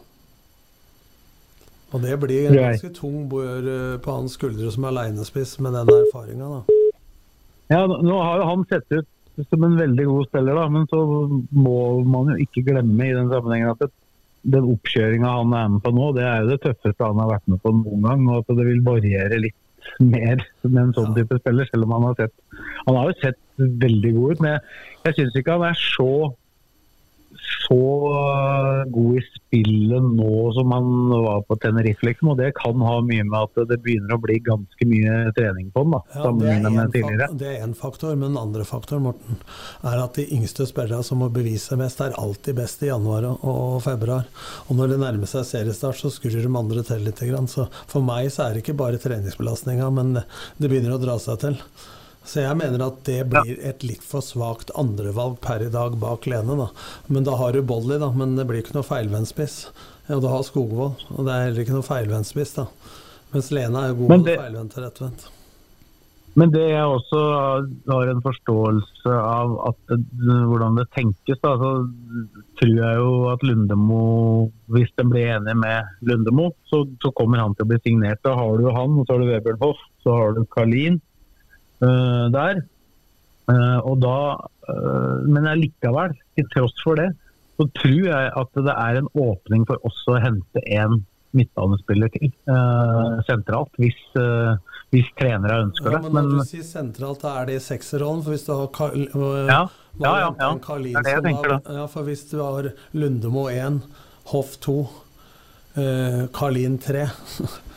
Og 1.91 2.02
det 2.02 2.18
blir 2.24 2.49
en 2.49 2.58
ganske 2.58 2.91
tung 2.97 3.28
bør 3.30 3.68
eh, 3.70 3.97
på 4.02 4.16
hans 4.16 4.38
skuldre 4.39 4.72
som 4.74 4.88
aleinespiss 4.89 5.60
med 5.62 5.78
den 5.78 5.91
erfaringa, 5.93 6.49
da. 6.58 6.78
Ja, 7.72 7.86
nå 7.88 8.18
har 8.20 8.41
jo 8.41 8.47
han 8.49 8.68
sett 8.68 8.89
ut 8.91 9.08
som 9.49 9.64
en 9.64 9.78
veldig 9.80 10.06
god 10.10 10.28
spiller, 10.28 10.58
da, 10.58 10.68
men 10.72 10.88
så 10.91 11.02
må 11.56 11.78
man 12.04 12.34
jo 12.34 12.41
ikke 12.43 12.66
glemme 12.68 13.08
i 13.08 13.16
den 13.16 13.30
sammenhengen 13.32 13.76
at 13.76 13.93
den 14.41 14.68
oppkjøringa 14.74 15.36
han 15.38 15.54
er 15.54 15.70
med 15.76 15.84
på 15.86 15.93
nå, 15.93 16.08
det 16.18 16.26
er 16.26 16.41
jo 16.41 16.49
det 16.49 16.62
tøffeste 16.64 17.06
han 17.06 17.20
har 17.22 17.30
vært 17.36 17.52
med 17.52 17.62
på 17.62 17.74
noen 17.78 18.08
gang. 18.08 18.24
Og 18.32 18.41
at 18.41 18.56
det 18.58 18.66
vil 18.68 18.82
variere 18.86 19.41
litt 19.43 19.58
mer 20.00 20.44
med 20.64 20.82
en 20.82 20.94
sånn 20.98 21.16
type 21.18 21.40
spiller, 21.42 21.70
selv 21.70 21.88
om 21.88 21.96
han 21.98 22.08
har 22.10 22.20
sett 22.20 22.36
Han 22.88 22.98
har 22.98 23.10
jo 23.10 23.18
sett 23.22 23.40
veldig 23.58 24.12
god 24.16 24.32
ut, 24.32 24.44
men 24.46 24.56
jeg, 25.06 25.16
syns 25.18 25.36
ikke 25.38 25.58
han 25.58 25.68
er 25.70 25.78
så 25.78 26.12
så 27.68 27.78
øh, 28.12 28.92
god 28.94 29.18
i 29.20 29.24
spillet 29.28 30.08
nå 30.18 30.32
som 30.56 30.74
han 30.76 30.88
var 31.12 31.44
på 31.48 31.58
Tenerife, 31.62 32.06
liksom. 32.08 32.32
Og 32.34 32.40
det 32.40 32.52
kan 32.58 32.82
ha 32.86 32.98
mye 33.06 33.26
med 33.28 33.38
at 33.40 33.70
det 33.70 33.80
begynner 33.84 34.16
å 34.16 34.22
bli 34.24 34.40
ganske 34.46 34.88
mye 34.90 35.34
trening 35.38 35.70
på 35.74 35.86
han, 35.86 35.96
da, 35.96 36.02
Ja, 36.16 36.26
sammenlignet 36.26 36.76
med 36.78 36.94
tidligere. 36.96 37.30
det 37.38 37.52
er 37.52 37.66
én 37.66 37.78
faktor, 37.78 38.16
men 38.16 38.32
den 38.34 38.42
andre 38.42 38.66
faktoren 38.68 39.06
Morten, 39.08 39.40
er 39.84 40.04
at 40.04 40.20
de 40.20 40.28
yngste 40.36 40.68
spillerne 40.70 41.06
som 41.06 41.22
må 41.24 41.30
bevise 41.34 41.78
mest, 41.80 42.02
er 42.04 42.18
alltid 42.20 42.60
best 42.60 42.84
i 42.84 42.92
januar 42.92 43.30
og, 43.32 43.80
februar. 43.86 44.28
Og 44.68 44.78
når 44.78 44.94
det 44.94 45.02
nærmer 45.06 45.30
seg 45.30 45.48
seriestart, 45.48 46.02
så 46.02 46.12
skrur 46.14 46.42
de 46.42 46.52
andre 46.52 46.84
til 46.88 47.06
litt. 47.06 47.22
Så 47.52 47.68
for 47.88 48.02
meg 48.06 48.32
så 48.34 48.48
er 48.48 48.56
det 48.56 48.64
ikke 48.64 48.78
bare 48.80 49.00
treningsbelastninga, 49.02 49.90
men 49.94 50.16
det, 50.18 50.24
det 50.58 50.72
begynner 50.72 50.96
å 50.98 51.02
dra 51.02 51.20
seg 51.22 51.42
til. 51.44 51.60
Så 52.24 52.44
jeg 52.44 52.58
mener 52.60 52.84
at 52.86 53.00
det 53.08 53.24
blir 53.32 53.58
et 53.66 53.82
litt 53.84 54.04
for 54.06 54.22
svakt 54.22 54.70
andrevalg 54.78 55.40
per 55.42 55.64
i 55.66 55.72
dag 55.74 55.96
bak 56.00 56.28
Lene. 56.30 56.56
da. 56.60 56.68
Men 57.10 57.26
da 57.26 57.36
har 57.40 57.52
du 57.54 57.62
Bolly, 57.66 57.98
da, 58.00 58.12
men 58.14 58.36
det 58.38 58.46
blir 58.50 58.62
ikke 58.62 58.76
noe 58.78 58.86
feilvendspiss. 58.88 59.58
Ja, 60.08 60.20
du 60.22 60.28
har 60.30 60.44
Skogvold, 60.46 61.02
og 61.16 61.26
det 61.26 61.34
er 61.34 61.46
heller 61.48 61.64
ikke 61.66 61.78
noe 61.80 61.88
feilvendspiss, 61.88 62.56
da. 62.60 62.68
Mens 63.34 63.52
Lene 63.52 63.88
er 63.90 63.94
god 63.98 64.26
det- 64.26 64.38
feilvendt 64.38 64.78
og 64.78 64.84
rettvendt. 64.86 65.30
Men 66.34 66.50
det 66.52 66.62
jeg 66.70 66.88
også 66.88 67.22
har 67.92 68.08
en 68.08 68.22
forståelse 68.24 69.12
av 69.12 69.68
at, 69.68 69.98
hvordan 70.48 70.78
det 70.80 70.86
tenkes, 70.96 71.42
da, 71.44 71.58
så 71.60 71.72
tror 72.62 72.76
jeg 72.78 72.96
jo 73.02 73.10
at 73.34 73.44
Lundemo, 73.44 74.52
hvis 74.72 74.94
den 74.96 75.10
blir 75.12 75.28
enige 75.36 75.58
med 75.60 75.84
Lundemo, 76.08 76.52
så, 76.72 76.86
så 77.04 77.12
kommer 77.18 77.40
han 77.44 77.54
til 77.56 77.66
å 77.66 77.72
bli 77.74 77.80
signert. 77.84 78.22
Da 78.24 78.36
har 78.40 78.58
du 78.62 78.70
han, 78.72 78.96
og 78.96 79.04
så 79.10 79.18
har 79.18 79.20
du 79.26 79.32
Vebjørn 79.34 79.60
Hoff, 79.66 79.82
så 80.06 80.16
har 80.16 80.32
du 80.38 80.46
Karlin 80.56 81.02
eh, 81.02 81.02
der. 81.82 82.62
Eh, 83.52 83.80
og 83.84 84.00
da, 84.04 84.16
eh, 84.70 85.24
men 85.28 85.48
likevel, 85.60 86.14
til 86.38 86.48
tross 86.54 86.76
for 86.84 86.96
det, 86.96 87.10
så 87.58 87.66
tror 87.78 88.06
jeg 88.08 88.32
at 88.42 88.54
det 88.66 88.74
er 88.74 89.00
en 89.02 89.08
åpning 89.18 89.66
for 89.70 89.78
også 89.86 90.16
å 90.16 90.22
hente 90.24 90.62
en 90.72 91.02
midtbanespiller 91.34 92.10
til 92.12 92.28
eh, 92.52 93.20
sentralt, 93.28 93.72
hvis, 93.80 93.98
eh, 94.20 94.56
hvis 94.92 95.08
trenere 95.20 95.62
ønsker 95.66 95.92
Ja, 95.94 96.00
det. 96.04 96.12
men 96.12 96.26
når 96.28 96.42
du 96.42 96.50
sier 96.50 96.66
sentralt, 96.68 97.22
da 97.24 97.36
er 97.42 97.46
det 97.48 97.56
i 97.56 97.64
sekserrollen. 97.64 98.24
For 98.26 98.32
hvis 98.36 98.46
du 98.46 98.52
har 98.56 98.68
Kar 98.76 98.96
Ja, 98.98 99.62
ja, 100.00 100.14
ja, 100.20 100.32
ja. 100.40 100.50
Karlin 100.64 100.94
Det 100.94 101.00
er 101.00 101.04
det 101.08 101.14
jeg 101.16 101.24
tenker, 101.30 101.50
da- 101.58 101.78
Ja, 101.80 101.86
for 101.88 102.04
hvis 102.04 102.26
du 102.32 102.38
har 102.44 102.72
Lundemo 102.94 103.48
1, 103.50 103.82
Hoff 104.34 104.58
2, 104.60 104.76
eh, 105.78 106.28
Karlin 106.36 106.78
3, 106.84 107.06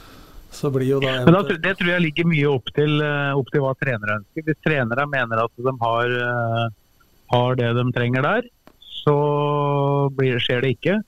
så 0.54 0.70
blir 0.72 0.88
jo 0.88 1.00
da 1.02 1.20
men 1.26 1.36
da, 1.36 1.42
det 1.44 1.74
tror 1.78 1.90
jeg 1.92 2.04
ligger 2.06 2.28
mye 2.30 2.50
opp 2.50 2.70
til, 2.76 2.96
eh, 3.02 3.32
opp 3.36 3.50
til 3.52 3.64
hva 3.64 3.74
trenere 3.80 4.18
ønsker. 4.20 4.46
Hvis 4.46 4.60
trenere 4.64 5.06
mener 5.10 5.44
at 5.44 5.64
de 5.68 5.74
har, 5.82 6.14
eh, 6.28 6.66
har 7.34 7.58
det 7.60 7.70
de 7.78 7.84
trenger 7.96 8.26
der, 8.26 8.48
så 9.04 9.16
blir, 10.16 10.38
skjer 10.40 10.64
det 10.64 10.74
ikke. 10.78 10.98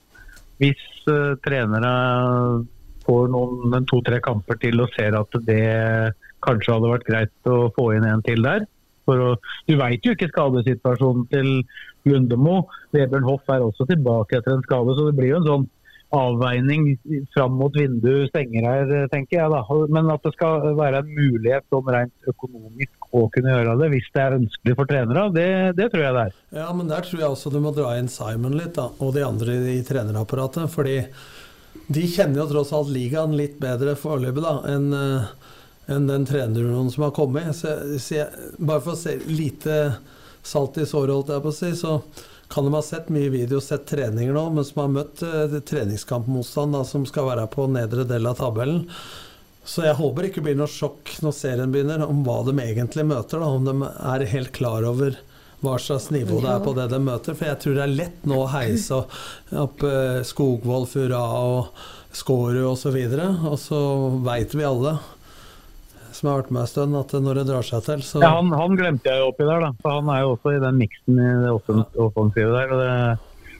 Hvis 0.61 0.81
uh, 1.09 1.37
trenere 1.45 1.91
får 3.05 3.29
noen 3.33 3.85
to-tre 3.89 4.19
kamper 4.25 4.57
til 4.61 4.81
og 4.83 4.89
ser 4.95 5.17
at 5.17 5.37
det 5.47 6.13
kanskje 6.45 6.73
hadde 6.75 6.91
vært 6.91 7.07
greit 7.07 7.49
å 7.49 7.59
få 7.75 7.91
inn 7.95 8.07
en 8.07 8.23
til 8.25 8.43
der. 8.45 8.65
Å, 9.07 9.15
du 9.69 9.73
veit 9.79 10.03
jo 10.03 10.13
ikke 10.13 10.29
skadesituasjonen 10.33 11.27
til 11.31 11.51
Lundemo. 12.09 12.59
Vebjørn 12.95 13.27
Hoff 13.29 13.53
er 13.53 13.63
også 13.63 13.87
tilbake 13.87 14.39
etter 14.39 14.57
en 14.57 14.65
skade, 14.65 14.95
så 14.97 15.07
det 15.07 15.15
blir 15.17 15.31
jo 15.31 15.39
en 15.41 15.47
sånn 15.47 15.67
avveining 16.15 16.93
fram 17.33 17.57
mot 17.59 17.73
vinduet 17.75 18.29
stenger 18.31 18.67
her, 18.67 18.91
tenker 19.11 19.41
jeg. 19.41 19.51
da. 19.51 19.63
Men 19.91 20.11
at 20.13 20.23
det 20.23 20.33
skal 20.37 20.69
være 20.77 21.01
en 21.03 21.09
mulighet 21.11 21.67
sånn 21.73 21.89
rent 21.95 22.29
økonomisk 22.31 23.09
å 23.17 23.25
kunne 23.33 23.55
gjøre 23.55 23.75
det, 23.81 23.89
hvis 23.95 24.07
det 24.13 24.23
er 24.23 24.37
ønskelig 24.37 24.77
for 24.77 24.89
trenere, 24.89 25.25
det, 25.35 25.49
det 25.79 25.89
tror 25.91 26.05
jeg 26.05 26.15
det 26.17 26.23
er. 26.29 26.37
Ja, 26.61 26.69
men 26.75 26.91
der 26.91 27.03
tror 27.07 27.23
jeg 27.23 27.33
også 27.33 27.51
du 27.53 27.59
må 27.63 27.73
dra 27.75 27.97
inn 27.99 28.11
Simon 28.11 28.55
litt, 28.59 28.75
da, 28.77 28.87
og 29.03 29.13
de 29.17 29.25
andre 29.27 29.59
i 29.73 29.81
trenerapparatet. 29.87 30.71
Fordi 30.71 31.01
de 31.87 32.07
kjenner 32.11 32.43
jo 32.43 32.49
tross 32.51 32.73
alt 32.75 32.91
ligaen 32.91 33.35
litt 33.37 33.59
bedre 33.63 33.95
foreløpig 33.99 34.43
da, 34.43 34.57
enn 34.73 34.89
eh, 34.95 35.29
enn 35.87 36.07
den 36.07 36.25
treneren 36.27 36.91
som 36.91 37.07
har 37.07 37.13
kommet. 37.15 37.55
Så, 37.55 37.73
så 37.99 38.19
jeg, 38.19 38.47
bare 38.59 38.83
for 38.83 38.95
å 38.95 38.99
se 38.99 39.17
lite 39.31 39.77
salt 40.47 40.79
i 40.79 40.87
såret, 40.87 41.13
holdt 41.15 41.31
jeg 41.31 41.43
på 41.43 41.53
å 41.53 41.55
si, 41.55 41.71
så 41.79 41.93
kan 42.47 42.67
de 42.67 42.73
ha 42.73 42.81
sett 42.85 43.09
mye 43.13 43.29
video, 43.33 43.61
sett 43.61 43.87
treninger 43.89 44.33
nå, 44.33 44.43
men 44.55 44.65
som 44.65 44.83
har 44.83 44.91
møtt 44.93 45.23
uh, 45.25 45.59
treningskampmotstand 45.67 46.77
da, 46.77 46.83
som 46.87 47.05
skal 47.09 47.27
være 47.31 47.47
på 47.51 47.67
nedre 47.71 48.05
del 48.07 48.29
av 48.29 48.37
tabellen. 48.39 48.85
Så 49.67 49.83
jeg 49.83 49.97
håper 49.99 50.23
det 50.23 50.29
ikke 50.31 50.45
blir 50.45 50.55
noe 50.55 50.71
sjokk 50.71 51.11
når 51.23 51.33
serien 51.35 51.73
begynner, 51.73 52.05
om 52.07 52.21
hva 52.23 52.39
de 52.47 52.55
egentlig 52.63 53.03
møter. 53.09 53.43
Da, 53.43 53.49
om 53.51 53.67
de 53.67 53.75
er 53.83 54.29
helt 54.31 54.53
klar 54.55 54.87
over 54.87 55.17
hva 55.65 55.75
slags 55.81 56.11
nivå 56.13 56.39
det 56.43 56.51
er 56.53 56.63
på 56.63 56.71
det 56.77 56.87
de 56.93 57.01
møter. 57.03 57.35
For 57.35 57.49
jeg 57.49 57.59
tror 57.63 57.75
det 57.75 57.83
er 57.83 57.97
lett 57.97 58.27
nå 58.29 58.39
å 58.43 58.49
heise 58.53 59.01
opp 59.65 59.83
eh, 59.83 60.21
Skogvold, 60.27 60.87
Fura 60.91 61.19
og 61.41 61.81
Skårud 62.15 62.63
osv. 62.71 62.97
Og 63.49 63.57
så 63.59 63.81
veit 64.23 64.55
vi 64.55 64.67
alle 64.67 64.95
som 66.17 66.29
har 66.31 66.41
vært 66.41 66.51
med 66.55 66.63
en 66.65 66.69
stund, 66.73 66.97
at 66.99 67.15
når 67.27 67.39
det 67.41 67.45
drar 67.51 67.65
seg 67.69 67.85
til, 67.85 68.03
så 68.05 68.21
Ja, 68.23 68.33
han, 68.39 68.51
han 68.57 68.75
glemte 68.79 69.09
jeg 69.11 69.21
jo 69.21 69.31
oppi 69.31 69.45
der, 69.47 69.63
da. 69.67 69.71
For 69.83 69.97
han 69.99 70.11
er 70.13 70.23
jo 70.25 70.35
også 70.35 70.53
i 70.57 70.61
den 70.63 70.77
miksen 70.81 71.21
i 71.21 71.31
det 71.45 71.53
offen- 71.53 71.85
offensive 72.07 72.53
der. 72.55 72.73
og 72.73 72.81
det, 72.83 72.93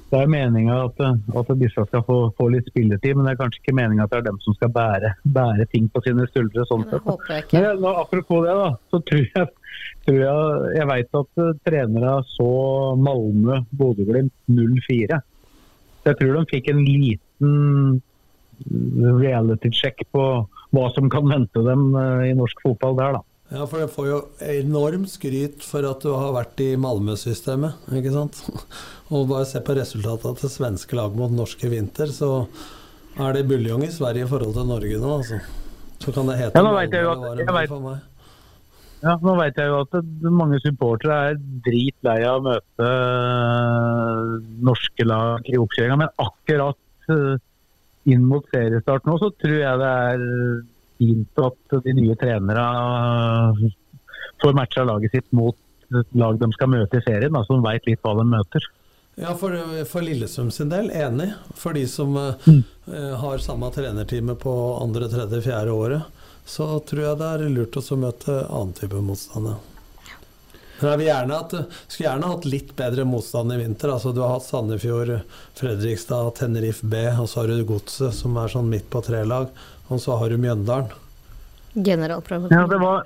det 0.08 0.22
er 0.24 0.30
meninga 0.32 0.76
at, 0.86 1.02
at 1.42 1.50
disse 1.60 1.84
skal 1.90 2.04
få, 2.08 2.18
få 2.38 2.48
litt 2.54 2.70
spilletid, 2.72 3.16
men 3.18 3.28
det 3.28 3.34
er 3.36 3.40
kanskje 3.42 3.60
ikke 3.64 3.76
meninga 3.76 4.06
at 4.08 4.14
det 4.14 4.20
er 4.22 4.28
dem 4.30 4.38
som 4.46 4.56
skal 4.56 4.72
bære, 4.76 5.14
bære 5.38 5.66
ting 5.74 5.90
på 5.92 6.02
sine 6.06 6.28
skuldre. 6.32 6.66
sånn 6.70 6.86
sett. 6.90 7.04
håper 7.04 7.34
jeg. 7.36 7.48
Men 7.58 7.82
nå, 7.84 7.94
apropos 8.04 8.46
det, 8.48 8.56
da, 8.62 8.70
så 8.92 9.02
tror 9.10 9.26
jeg 9.26 9.48
tror 10.08 10.20
jeg, 10.24 10.76
jeg 10.78 10.88
veit 10.90 11.18
at 11.20 11.42
uh, 11.44 11.50
trenere 11.68 12.14
så 12.32 12.52
Malmö 13.04 13.60
Bodø-Glimt 13.78 14.34
0-4. 14.48 15.20
Så 16.02 16.14
jeg 16.14 16.20
tror 16.22 16.38
de 16.38 16.46
fikk 16.54 16.70
en 16.72 16.84
liten 16.88 18.02
reality 19.22 19.70
check 19.76 20.02
på 20.16 20.24
hva 20.76 20.88
som 20.96 21.10
kan 21.14 21.28
vente 21.30 21.62
dem 21.64 21.90
uh, 21.96 22.24
i 22.28 22.34
norsk 22.38 22.60
fotball 22.66 22.98
der, 23.00 23.18
da. 23.20 23.24
Ja, 23.48 23.64
for 23.64 23.80
det 23.80 23.88
får 23.94 24.08
jo 24.10 24.18
enormt 24.44 25.08
skryt 25.08 25.62
for 25.64 25.86
at 25.88 26.02
du 26.04 26.10
har 26.12 26.34
vært 26.36 26.60
i 26.66 26.74
Malmö-systemet, 26.84 27.78
ikke 27.96 28.12
sant? 28.12 28.42
Og 29.16 29.30
bare 29.30 29.46
se 29.48 29.62
på 29.64 29.78
resultatet 29.78 30.42
til 30.44 30.52
svenske 30.52 30.98
lag 31.00 31.16
mot 31.16 31.32
norske 31.32 31.70
vinter, 31.72 32.12
så 32.12 32.42
er 33.18 33.38
det 33.38 33.46
buljong 33.48 33.86
i 33.88 33.94
Sverige 33.94 34.28
i 34.28 34.30
forhold 34.30 34.52
til 34.58 34.68
Norge 34.68 35.00
nå, 35.00 35.14
altså. 35.22 35.40
Så 36.04 36.12
kan 36.14 36.28
det 36.30 36.36
hete 36.42 36.60
Ja, 36.60 36.66
nå 36.68 36.76
vet 36.76 36.92
jeg 36.94 37.08
jo 37.08 37.14
at- 37.16 37.40
jeg 37.40 37.56
vet- 37.56 37.72
for 37.72 37.80
meg. 37.88 38.04
Ja, 38.98 39.14
nå 39.22 39.34
vet 39.38 39.58
jeg 39.62 39.70
jo 39.70 39.80
at 39.86 39.92
det, 39.96 40.32
mange 40.34 40.58
supportere 40.60 41.18
er 41.32 41.36
dritlei 41.66 42.18
av 42.26 42.40
å 42.42 42.46
møte 42.50 42.88
øh, 42.90 44.38
norske 44.68 45.06
lag 45.08 45.46
i 45.50 45.58
oppkjøringa, 45.62 45.98
men 46.02 46.14
akkurat 46.22 46.78
øh, 47.14 47.38
inn 48.08 48.26
mot 48.28 48.46
seriestart 48.54 49.08
nå, 49.08 49.18
så 49.22 49.32
tror 49.36 49.58
jeg 49.60 49.82
det 49.82 49.94
er 50.12 50.26
fint 50.98 51.44
at 51.44 51.78
de 51.86 51.94
nye 51.98 52.16
trenere 52.20 52.66
øh, 52.66 53.64
får 54.42 54.58
matcha 54.58 54.86
laget 54.88 55.14
sitt 55.14 55.32
mot 55.36 55.58
lag 55.90 56.40
de 56.40 56.50
skal 56.54 56.72
møte 56.72 57.00
i 57.00 57.06
serien, 57.06 57.34
da, 57.34 57.44
som 57.48 57.64
veit 57.64 57.86
litt 57.88 58.04
hva 58.04 58.16
de 58.20 58.26
møter. 58.28 58.66
Ja, 59.18 59.32
for, 59.40 59.56
for 59.90 60.06
Lillesund 60.06 60.54
sin 60.54 60.70
del, 60.70 60.92
enig. 60.94 61.32
For 61.58 61.74
de 61.74 61.88
som 61.90 62.12
mm. 62.14 62.60
uh, 62.92 63.16
har 63.24 63.42
samme 63.42 63.72
trenertime 63.74 64.36
på 64.38 64.54
andre, 64.78 65.08
tredje, 65.10 65.42
fjerde 65.48 65.74
året, 65.74 66.20
så 66.46 66.68
tror 66.86 67.04
jeg 67.04 67.20
det 67.22 67.32
er 67.32 67.56
lurt 67.56 67.80
å 67.80 67.98
møte 67.98 68.36
annen 68.46 68.76
type 68.78 69.02
motstand. 69.02 69.56
Ja. 70.78 70.82
Men 70.82 70.90
jeg 70.92 70.98
vil 71.02 71.08
gjerne 71.08 71.40
at, 71.42 71.56
skulle 71.88 72.10
gjerne 72.10 72.30
hatt 72.34 72.46
litt 72.46 72.76
bedre 72.78 73.06
motstand 73.06 73.52
i 73.54 73.58
vinter. 73.58 73.90
Altså, 73.96 74.14
du 74.14 74.22
har 74.22 74.36
hatt 74.38 74.46
Sandefjord, 74.46 75.16
Fredrikstad, 75.58 76.36
Tenerife 76.38 76.86
B, 76.88 76.96
og 77.20 77.28
så 77.28 77.42
har 77.42 77.48
du 77.52 77.64
Godset, 77.66 78.14
som 78.14 78.38
er 78.38 78.48
sånn 78.54 78.70
midt 78.70 78.90
på 78.94 79.02
tre-lag. 79.06 79.50
Og 79.90 80.00
så 80.04 80.18
har 80.20 80.30
du 80.30 80.38
Mjøndalen. 80.38 80.90
Generalprøven. 81.78 82.50
Ja, 82.52 82.66
det 82.68 82.80
var- 82.82 83.04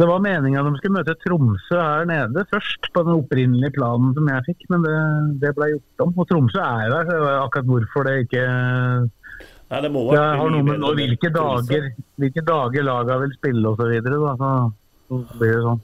Det 0.00 0.06
var 0.08 0.18
meninga 0.20 0.62
de 0.64 0.70
skulle 0.78 0.96
møte 1.02 1.14
Tromsø 1.20 1.76
her 1.76 2.04
nede 2.06 2.46
først, 2.48 2.86
på 2.94 3.02
den 3.04 3.18
opprinnelige 3.20 3.74
planen 3.74 4.14
som 4.14 4.26
jeg 4.28 4.44
fikk, 4.46 4.62
men 4.70 4.82
det, 4.82 5.40
det 5.42 5.54
ble 5.56 5.66
gjort 5.74 6.04
om. 6.06 6.14
Og 6.16 6.28
Tromsø 6.30 6.56
er 6.62 6.86
jo 6.88 6.94
der, 6.94 7.04
så 7.10 7.18
akkurat 7.44 7.66
hvorfor 7.68 8.04
det 8.08 8.14
ikke 8.24 8.44
Nei, 9.70 9.80
det 9.84 9.90
må 9.92 10.10
Det 10.10 10.18
være 10.18 10.38
har 10.40 10.50
noe 10.50 10.62
med 10.66 10.80
nå 10.80 10.94
hvilke 10.98 11.30
dager, 11.34 11.90
hvilke 12.18 12.42
dager 12.44 12.82
laga 12.82 13.18
vil 13.20 13.30
spille 13.36 13.62
osv. 13.70 13.76
Så, 13.82 13.90
videre, 13.92 14.16
da, 14.24 14.32
så, 14.40 14.72
så 15.10 15.38
blir 15.38 15.52
det 15.52 15.62
sånn. 15.68 15.82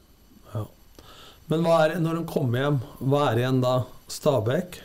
Men 1.50 1.62
hva 1.62 1.78
er, 1.84 1.96
når 2.02 2.20
de 2.20 2.26
kommer 2.30 2.62
hjem, 2.64 2.82
hva 3.06 3.30
er 3.30 3.40
igjen 3.42 3.62
da? 3.62 3.78
Stabæk? 4.10 4.80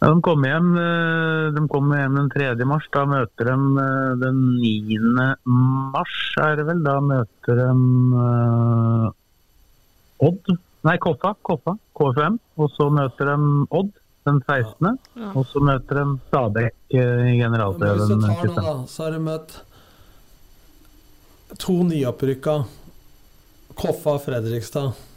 Ja, 0.00 0.08
de 0.08 0.20
kommer 0.24 0.48
hjem, 0.48 0.68
eh, 0.80 1.46
de 1.56 1.62
kom 1.68 1.90
hjem 1.92 2.14
den 2.16 2.28
3. 2.32 2.64
mars. 2.68 2.86
Da 2.92 3.04
møter 3.08 3.50
de 3.50 3.56
eh, 3.82 4.12
den 4.20 4.38
9. 4.60 4.98
mars, 5.92 6.18
er 6.40 6.56
det 6.60 6.66
vel. 6.70 6.80
Da 6.84 6.94
møter 7.04 7.60
de 7.60 7.68
uh, 8.16 9.10
Odd. 10.24 10.52
Nei, 10.88 10.96
Koffa. 11.04 11.34
Koffa. 11.44 11.76
KFM. 11.96 12.38
Og 12.56 12.72
så 12.76 12.88
møter 12.92 13.28
de 13.32 13.66
Odd 13.76 13.92
den 14.28 14.40
16. 14.46 14.88
Ja. 15.20 15.34
Og 15.34 15.44
så 15.52 15.60
møter 15.64 16.00
de 16.00 16.06
Stabæk 16.30 16.96
i 16.96 17.04
Men 17.40 17.58
hvis 17.60 18.08
du 18.08 18.16
tar 18.24 18.48
nå, 18.48 18.56
da, 18.56 18.74
så 18.88 19.04
har 19.04 19.16
de 19.16 19.22
møtt 19.24 19.60
to 21.60 21.76
nyopprykka. 21.84 22.56
Koffa 23.76 24.16
Fredrikstad. 24.24 25.09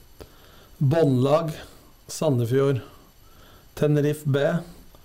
Båndlag 0.84 1.52
Sandefjord. 2.08 2.80
Tenerife 3.74 4.30
B. 4.30 4.40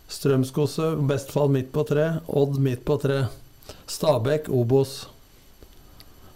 Strømskose 0.09 0.97
Bestfold 1.07 1.53
midt 1.55 1.68
på 1.72 1.85
tre. 1.87 2.09
Odd 2.26 2.57
midt 2.59 2.83
på 2.85 2.97
tre. 2.99 3.20
Stabæk 3.87 4.49
Obos. 4.51 5.05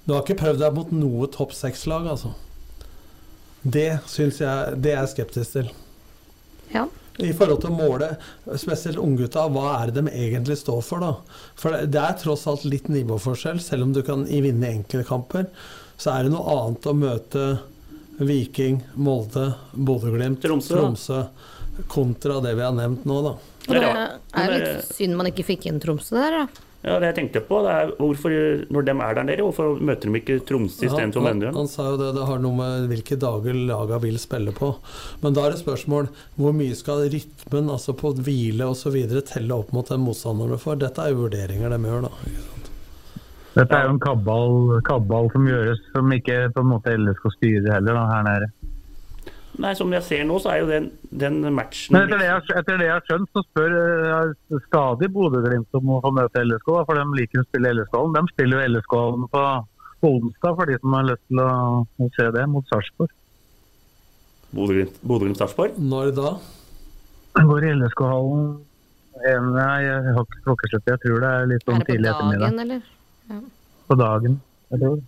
Du 0.04 0.12
har 0.14 0.22
ikke 0.22 0.38
prøvd 0.44 0.62
deg 0.62 0.76
mot 0.76 0.92
noe 0.94 1.26
topp 1.34 1.56
seks-lag, 1.58 2.06
altså. 2.12 2.30
Det 3.66 3.98
syns 4.10 4.38
jeg 4.44 4.78
Det 4.78 4.92
er 4.94 5.00
jeg 5.00 5.12
skeptisk 5.16 5.58
til. 5.58 5.72
Ja. 6.70 6.86
I 7.18 7.34
forhold 7.34 7.64
til 7.64 7.74
å 7.74 7.80
måle 7.82 8.12
spesielt 8.62 9.02
unggutta, 9.02 9.48
hva 9.50 9.74
er 9.80 9.90
det 9.90 10.04
de 10.06 10.14
egentlig 10.22 10.60
står 10.62 10.80
for, 10.86 11.02
da? 11.02 11.16
For 11.58 11.74
det- 11.74 11.90
det 11.90 12.00
er 12.00 12.14
tross 12.22 12.46
alt 12.46 12.64
litt 12.64 12.86
nivåforskjell, 12.86 13.58
selv 13.60 13.82
om 13.82 13.92
du 13.92 14.02
kan 14.06 14.22
vinne 14.24 14.70
enkelte 14.70 15.04
kamper. 15.10 15.50
Så 15.98 16.14
er 16.14 16.22
det 16.22 16.32
noe 16.32 16.46
annet 16.46 16.86
å 16.86 16.94
møte 16.94 17.58
Viking, 18.28 18.80
Molde, 18.94 19.52
Bodø-Glimt, 19.72 20.42
Tromsø. 20.44 20.76
Tromsø, 20.78 21.22
kontra 21.92 22.40
det 22.44 22.56
vi 22.58 22.66
har 22.66 22.74
nevnt 22.76 23.06
nå, 23.08 23.22
da. 23.24 23.36
Det 23.68 23.78
Det 23.78 23.86
er 23.86 24.44
jo 24.50 24.58
litt 24.58 24.92
synd 24.96 25.16
man 25.16 25.30
ikke 25.30 25.46
fikk 25.54 25.66
inn 25.70 25.80
Tromsø 25.82 26.18
der, 26.18 26.42
da. 26.42 26.68
Ja, 26.82 26.96
det 26.98 27.12
jeg 27.12 27.14
tenkte 27.14 27.40
på, 27.46 27.60
det 27.62 27.70
er 27.78 27.90
hvorfor, 27.94 28.32
når 28.74 28.86
de 28.88 28.92
er 29.04 29.14
der 29.14 29.26
nede, 29.28 29.44
hvorfor 29.46 29.76
møter 29.78 30.10
de 30.10 30.18
ikke 30.18 30.40
Tromsø 30.48 30.88
istedenfor 30.88 31.22
han, 31.22 31.38
Mjøndalen? 31.38 31.60
han 31.60 31.68
sa 31.70 31.84
jo 31.92 31.98
det, 32.00 32.08
det 32.16 32.24
har 32.26 32.40
noe 32.42 32.58
med 32.58 32.88
hvilke 32.90 33.18
dager 33.22 33.54
laga 33.68 34.00
vil 34.02 34.18
spille 34.18 34.50
på. 34.56 34.72
Men 35.22 35.36
da 35.36 35.44
er 35.46 35.54
det 35.54 35.60
spørsmål 35.62 36.08
hvor 36.34 36.56
mye 36.58 36.74
skal 36.74 37.04
rytmen, 37.12 37.70
altså 37.70 37.94
på 37.94 38.10
hvile 38.18 38.66
osv., 38.66 38.98
telle 39.30 39.54
opp 39.54 39.70
mot 39.76 39.86
den 39.94 40.02
motstanderen 40.02 40.56
du 40.56 40.58
får? 40.58 40.80
Dette 40.82 41.06
er 41.06 41.14
jo 41.14 41.22
vurderinger 41.22 41.70
de 41.70 41.78
gjør, 41.86 42.08
da. 42.08 42.42
Dette 43.52 43.76
er 43.76 43.86
jo 43.86 43.94
en 43.94 44.00
kabal, 44.00 44.54
kabal 44.86 45.28
som 45.34 45.46
gjøres, 45.48 45.80
som 45.92 46.12
ikke 46.14 46.36
på 46.54 46.62
en 46.64 46.70
måte 46.70 46.94
LSK 46.96 47.26
styrer 47.36 47.74
heller, 47.76 47.98
da, 47.98 48.04
her 48.08 48.22
nede. 48.28 48.50
Nei, 49.60 49.74
som 49.76 49.90
jeg 49.92 50.04
ser 50.06 50.22
nå, 50.24 50.38
så 50.40 50.54
er 50.54 50.62
jo 50.62 50.68
den, 50.70 50.86
den 51.12 51.42
matchen 51.52 51.92
Men 51.92 52.06
etter 52.06 52.22
det, 52.22 52.28
jeg, 52.30 52.54
etter 52.56 52.78
det 52.80 52.86
jeg 52.86 52.94
har 52.94 53.04
skjønt, 53.04 53.28
så 53.36 53.42
spør 53.44 53.74
jeg 53.76 54.62
stadig 54.64 55.10
Bodø-Glimt 55.12 55.76
om 55.76 55.90
å 55.92 55.98
få 56.00 56.14
møte 56.16 56.40
LSK, 56.46 56.70
for 56.88 56.96
de 56.96 57.04
liker 57.18 57.42
å 57.42 57.48
spille 57.50 57.74
LSK-hallen. 57.76 58.16
De 58.16 58.32
spiller 58.32 58.62
jo 58.62 58.72
LSK-hallen 58.78 59.28
på 59.34 59.44
på 60.02 60.10
onsdag, 60.18 60.56
for 60.58 60.66
de 60.66 60.74
som 60.82 60.94
har 60.96 61.04
lyst 61.06 61.22
til 61.30 61.38
å, 61.38 61.50
å 61.86 62.06
se 62.16 62.24
det, 62.34 62.42
mot 62.50 62.66
Sarpsborg. 62.72 63.12
Bodø-Glimt 64.56 64.96
Bodø-Glimt-Sarpsborg. 65.06 65.76
Når 65.92 66.10
da? 66.16 66.32
Det 67.36 67.44
går 67.48 67.68
i 67.68 67.74
LSK-hallen 67.78 68.50
Nei, 69.22 69.76
jeg 69.84 70.14
har 70.16 70.24
ikke 70.24 70.40
klokkeslett. 70.48 70.88
Jeg 70.88 71.00
tror 71.04 71.20
det 71.22 71.30
er 71.30 71.48
litt 71.52 71.62
Er 71.62 71.68
sånn 71.68 71.78
det 71.78 71.86
på 71.86 71.92
tidlig 71.92 72.10
ettermiddag. 72.10 72.42
dagen, 72.48 72.60
eller? 72.64 73.01
På 73.88 73.98
dagen. 73.98 74.40
eller? 74.72 75.00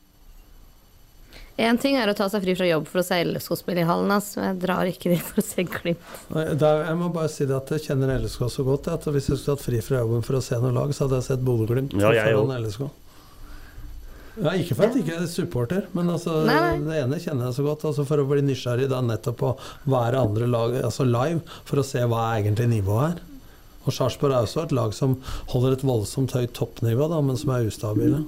Én 1.55 1.79
ting 1.79 1.95
er 1.95 2.11
å 2.11 2.15
ta 2.19 2.27
seg 2.27 2.43
fri 2.43 2.57
fra 2.59 2.67
jobb 2.67 2.89
for 2.91 2.99
å 2.99 3.05
se 3.07 3.21
LSK-spill 3.23 3.79
i 3.79 3.85
hallen, 3.87 4.11
men 4.11 4.47
jeg 4.49 4.57
drar 4.65 4.89
ikke 4.91 5.13
dit 5.13 5.23
for 5.23 5.39
å 5.39 5.45
se 5.47 5.63
Glimt. 5.63 6.09
Jeg 6.35 6.97
må 6.99 7.11
bare 7.15 7.31
si 7.31 7.47
det 7.47 7.55
at 7.55 7.71
jeg 7.77 7.85
kjenner 7.85 8.11
LSK 8.19 8.49
så 8.51 8.65
godt 8.67 8.89
at 8.91 9.07
hvis 9.07 9.29
jeg 9.31 9.39
skulle 9.39 9.55
hatt 9.55 9.63
fri 9.63 9.79
fra 9.87 10.01
jobben 10.03 10.27
for 10.27 10.41
å 10.41 10.43
se 10.43 10.59
noe 10.59 10.75
lag, 10.75 10.91
så 10.91 11.07
hadde 11.07 11.21
jeg 11.21 11.29
sett 11.29 11.45
Bodø-Glimt 11.47 11.95
Ja, 12.01 12.11
foran. 12.11 12.57
LSK. 12.59 12.89
Ja, 14.43 14.51
ikke 14.59 14.75
for 14.75 14.89
at 14.89 14.97
jeg 14.99 15.05
ikke 15.05 15.21
er 15.23 15.29
supporter, 15.31 15.85
men 15.95 16.11
altså, 16.11 16.41
det 16.43 16.97
ene 17.05 17.21
kjenner 17.23 17.47
jeg 17.53 17.59
så 17.61 17.67
godt. 17.69 17.87
Altså 17.87 18.03
for 18.09 18.19
å 18.19 18.27
bli 18.27 18.43
nysgjerrig 18.43 18.89
da 18.91 18.99
nettopp 19.07 19.39
på 19.45 19.53
hva 19.87 20.09
er 20.09 20.19
andre 20.19 20.51
lag 20.51 20.75
altså 20.83 21.07
live, 21.07 21.39
for 21.69 21.79
å 21.79 21.87
se 21.87 22.03
hva 22.03 22.25
er 22.33 22.41
egentlig 22.43 22.67
nivået 22.73 23.13
er. 23.13 23.23
Og 23.85 23.93
Sarpsborg 23.93 24.33
er 24.33 24.47
også 24.47 24.65
et 24.65 24.73
lag 24.73 24.95
som 24.97 25.19
holder 25.53 25.77
et 25.79 25.85
voldsomt 25.85 26.33
høyt 26.37 26.55
toppnivå, 26.57 27.09
da, 27.13 27.19
men 27.25 27.37
som 27.41 27.53
er 27.55 27.67
ustabile. 27.69 28.23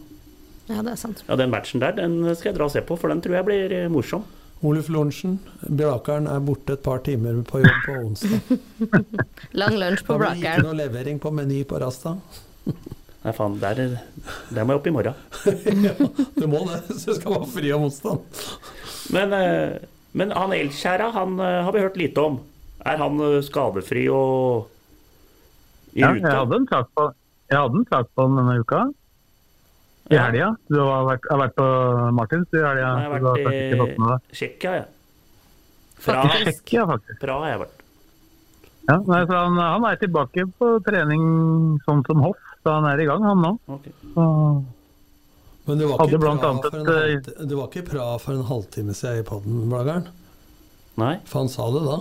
Ja, 0.69 0.81
det 0.83 0.93
er 0.97 0.99
sant. 1.01 1.23
Ja, 1.29 1.37
den 1.39 1.53
matchen 1.53 1.81
der 1.81 1.95
den 1.97 2.19
skal 2.35 2.51
jeg 2.51 2.59
dra 2.59 2.67
og 2.67 2.75
se 2.75 2.83
på, 2.85 2.97
for 2.99 3.13
den 3.13 3.21
tror 3.25 3.39
jeg 3.39 3.47
blir 3.47 3.73
eh, 3.77 3.89
morsom. 3.93 4.25
Oluf 4.67 4.89
Lorentzen, 4.89 5.35
Blakeren 5.69 6.27
er 6.33 6.41
borte 6.43 6.75
et 6.79 6.83
par 6.83 7.03
timer 7.05 7.43
på 7.47 7.61
jobb 7.61 7.83
på 7.87 7.97
onsdag. 8.07 8.55
Lang 9.61 9.77
lunsj 9.79 10.05
på 10.07 10.17
Det 10.17 10.21
blir 10.23 10.31
ikke 10.33 10.41
Blakeren. 10.41 10.65
noe 10.67 10.79
levering 10.81 11.21
på 11.23 11.33
Meny 11.37 11.61
på 11.69 11.81
Rasta. 11.83 12.15
Nei, 12.67 13.33
faen, 13.37 13.59
der, 13.61 13.83
der 14.55 14.65
må 14.65 14.75
jeg 14.75 14.81
opp 14.81 14.89
i 14.89 14.95
morgen. 14.97 15.21
Du 16.41 16.47
må 16.51 16.63
det, 16.71 16.81
så 17.01 17.13
du 17.13 17.19
skal 17.21 17.37
være 17.37 17.51
fri 17.53 17.73
av 17.77 17.85
motstand. 17.85 18.41
Men, 19.15 19.37
eh, 19.37 19.77
men 20.17 20.33
han 20.35 20.55
Elskjæra, 20.57 21.11
han 21.15 21.37
eh, 21.39 21.61
har 21.69 21.77
vi 21.77 21.85
hørt 21.85 22.01
lite 22.01 22.25
om. 22.25 22.41
Er 22.87 23.01
han 23.03 23.21
skadefri 23.45 24.07
og 24.15 24.67
Ja, 25.97 26.13
jeg 26.15 26.33
hadde 26.37 26.61
en 26.61 26.69
sak 26.71 26.91
på, 26.97 27.07
jeg 27.51 27.59
hadde 27.59 27.81
en 27.81 27.87
trakk 27.89 28.11
på 28.15 28.27
den 28.29 28.37
denne 28.41 28.59
uka. 28.61 28.83
I 30.07 30.15
Ja. 30.15 30.27
helga. 30.29 30.51
Du 30.71 30.79
har 30.79 31.07
vært, 31.09 31.25
har 31.31 31.41
vært 31.41 31.55
på 31.57 31.67
Martins 32.15 32.53
i 32.55 32.61
helga. 32.63 32.91
Jeg 33.01 33.11
har 33.11 33.17
vært 33.17 33.41
i. 33.41 34.37
Tsjekkia, 34.37 34.75
jeg. 34.77 34.87
Fra, 35.99 36.23
Tsjekkia, 36.31 36.87
faktisk. 36.87 37.21
Bra 37.21 37.41
har 37.43 37.49
jeg 37.51 37.61
vært. 37.65 37.83
Ja, 38.87 38.97
nei, 39.03 39.25
så 39.27 39.35
han, 39.35 39.57
han 39.59 39.85
er 39.89 39.97
tilbake 39.99 40.45
på 40.61 40.67
trening 40.87 41.23
sånn 41.83 42.05
som 42.07 42.21
hoff, 42.23 42.39
så 42.63 42.77
han 42.77 42.87
er 42.87 43.03
i 43.03 43.07
gang, 43.09 43.25
han 43.27 43.41
nå. 43.43 43.51
Okay. 43.67 43.95
Så, 44.15 44.27
Men 45.67 45.81
du 45.81 45.89
var, 45.91 46.05
ikke 46.07 46.21
annet 46.31 46.69
for 46.71 46.79
en 46.79 47.17
et, 47.17 47.31
du 47.51 47.57
var 47.59 47.67
ikke 47.67 47.83
bra 47.89 48.07
for 48.23 48.37
en 48.37 48.47
halvtime 48.47 48.95
siden 48.95 49.25
i 49.25 49.27
poden, 49.27 49.65
Blageren? 49.73 50.07
Nei, 50.97 51.15
For 51.29 51.43
han 51.43 51.49
sa 51.53 51.67
det 51.75 51.83
da. 51.85 51.97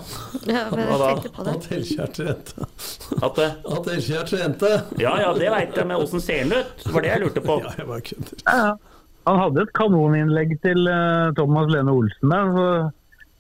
Ja, 0.48 0.62
men 0.72 0.80
jeg 0.88 1.00
tenkte 1.02 1.32
på 1.36 1.44
det. 1.44 1.54
At 1.58 1.66
Elkjær 1.76 2.12
trente. 2.16 2.68
at 3.28 3.40
det, 3.42 3.48
At 3.76 3.90
Elkjær 3.92 4.28
trente! 4.30 4.70
Ja, 5.02 5.14
ja, 5.20 5.34
det 5.36 5.50
veit 5.52 5.76
jeg, 5.76 5.88
men 5.90 5.98
åssen 6.00 6.24
ser 6.24 6.44
han 6.46 6.54
ut? 6.56 6.76
Det 6.86 6.94
var 6.96 7.04
det 7.04 7.12
jeg 7.12 7.24
lurte 7.26 7.44
på. 7.44 7.58
Ja, 7.66 7.74
jeg 7.82 7.90
bare 7.92 8.06
kødder. 8.08 8.36
ja, 8.46 8.56
ja. 8.70 8.76
Han 9.26 9.40
hadde 9.42 9.64
et 9.66 9.72
kanoninnlegg 9.74 10.52
til 10.62 10.86
eh, 10.86 11.32
Thomas 11.36 11.68
Lene 11.74 11.90
Olsen 11.98 12.30
der, 12.30 12.52
så, 12.56 12.68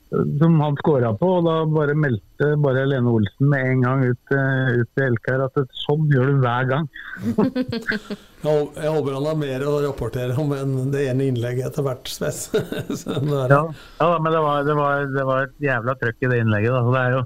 som 0.09 0.59
han 0.59 0.75
skåra 0.75 1.13
på. 1.17 1.29
og 1.37 1.45
Da 1.45 1.55
bare 1.69 1.95
meldte 1.97 2.51
bare 2.61 2.85
Lene 2.89 3.11
Olsen 3.11 3.49
med 3.49 3.69
en 3.71 3.81
gang 3.85 4.03
ut, 4.05 4.33
eh, 4.35 4.81
ut 4.81 4.89
til 4.95 5.07
Elkær 5.09 5.45
at 5.47 5.57
det, 5.57 5.65
sånn 5.85 6.05
gjør 6.11 6.31
du 6.31 6.43
hver 6.43 6.69
gang. 6.69 6.89
Jeg 8.45 8.91
håper 8.93 9.15
han 9.15 9.25
har 9.25 9.39
mer 9.39 9.65
å 9.65 9.79
rapportere 9.87 10.35
om 10.37 10.53
enn 10.53 10.91
det 10.93 11.07
ene 11.09 11.31
innlegget 11.31 11.71
etter 11.71 11.87
hvert, 11.87 12.11
Sves. 12.11 12.45
Så 13.01 13.17
er 13.17 13.55
Ja, 13.55 13.63
ja 14.01 14.11
men 14.19 14.35
det 14.35 14.43
var, 14.45 14.67
det, 14.67 14.77
var, 14.77 15.07
det 15.09 15.25
var 15.25 15.47
et 15.47 15.57
jævla 15.63 15.97
trøkk 16.01 16.21
i 16.21 16.31
det 16.31 16.39
innlegget. 16.43 16.75
Da. 16.75 16.83
Det 16.93 17.01
er 17.01 17.15
jo, 17.15 17.23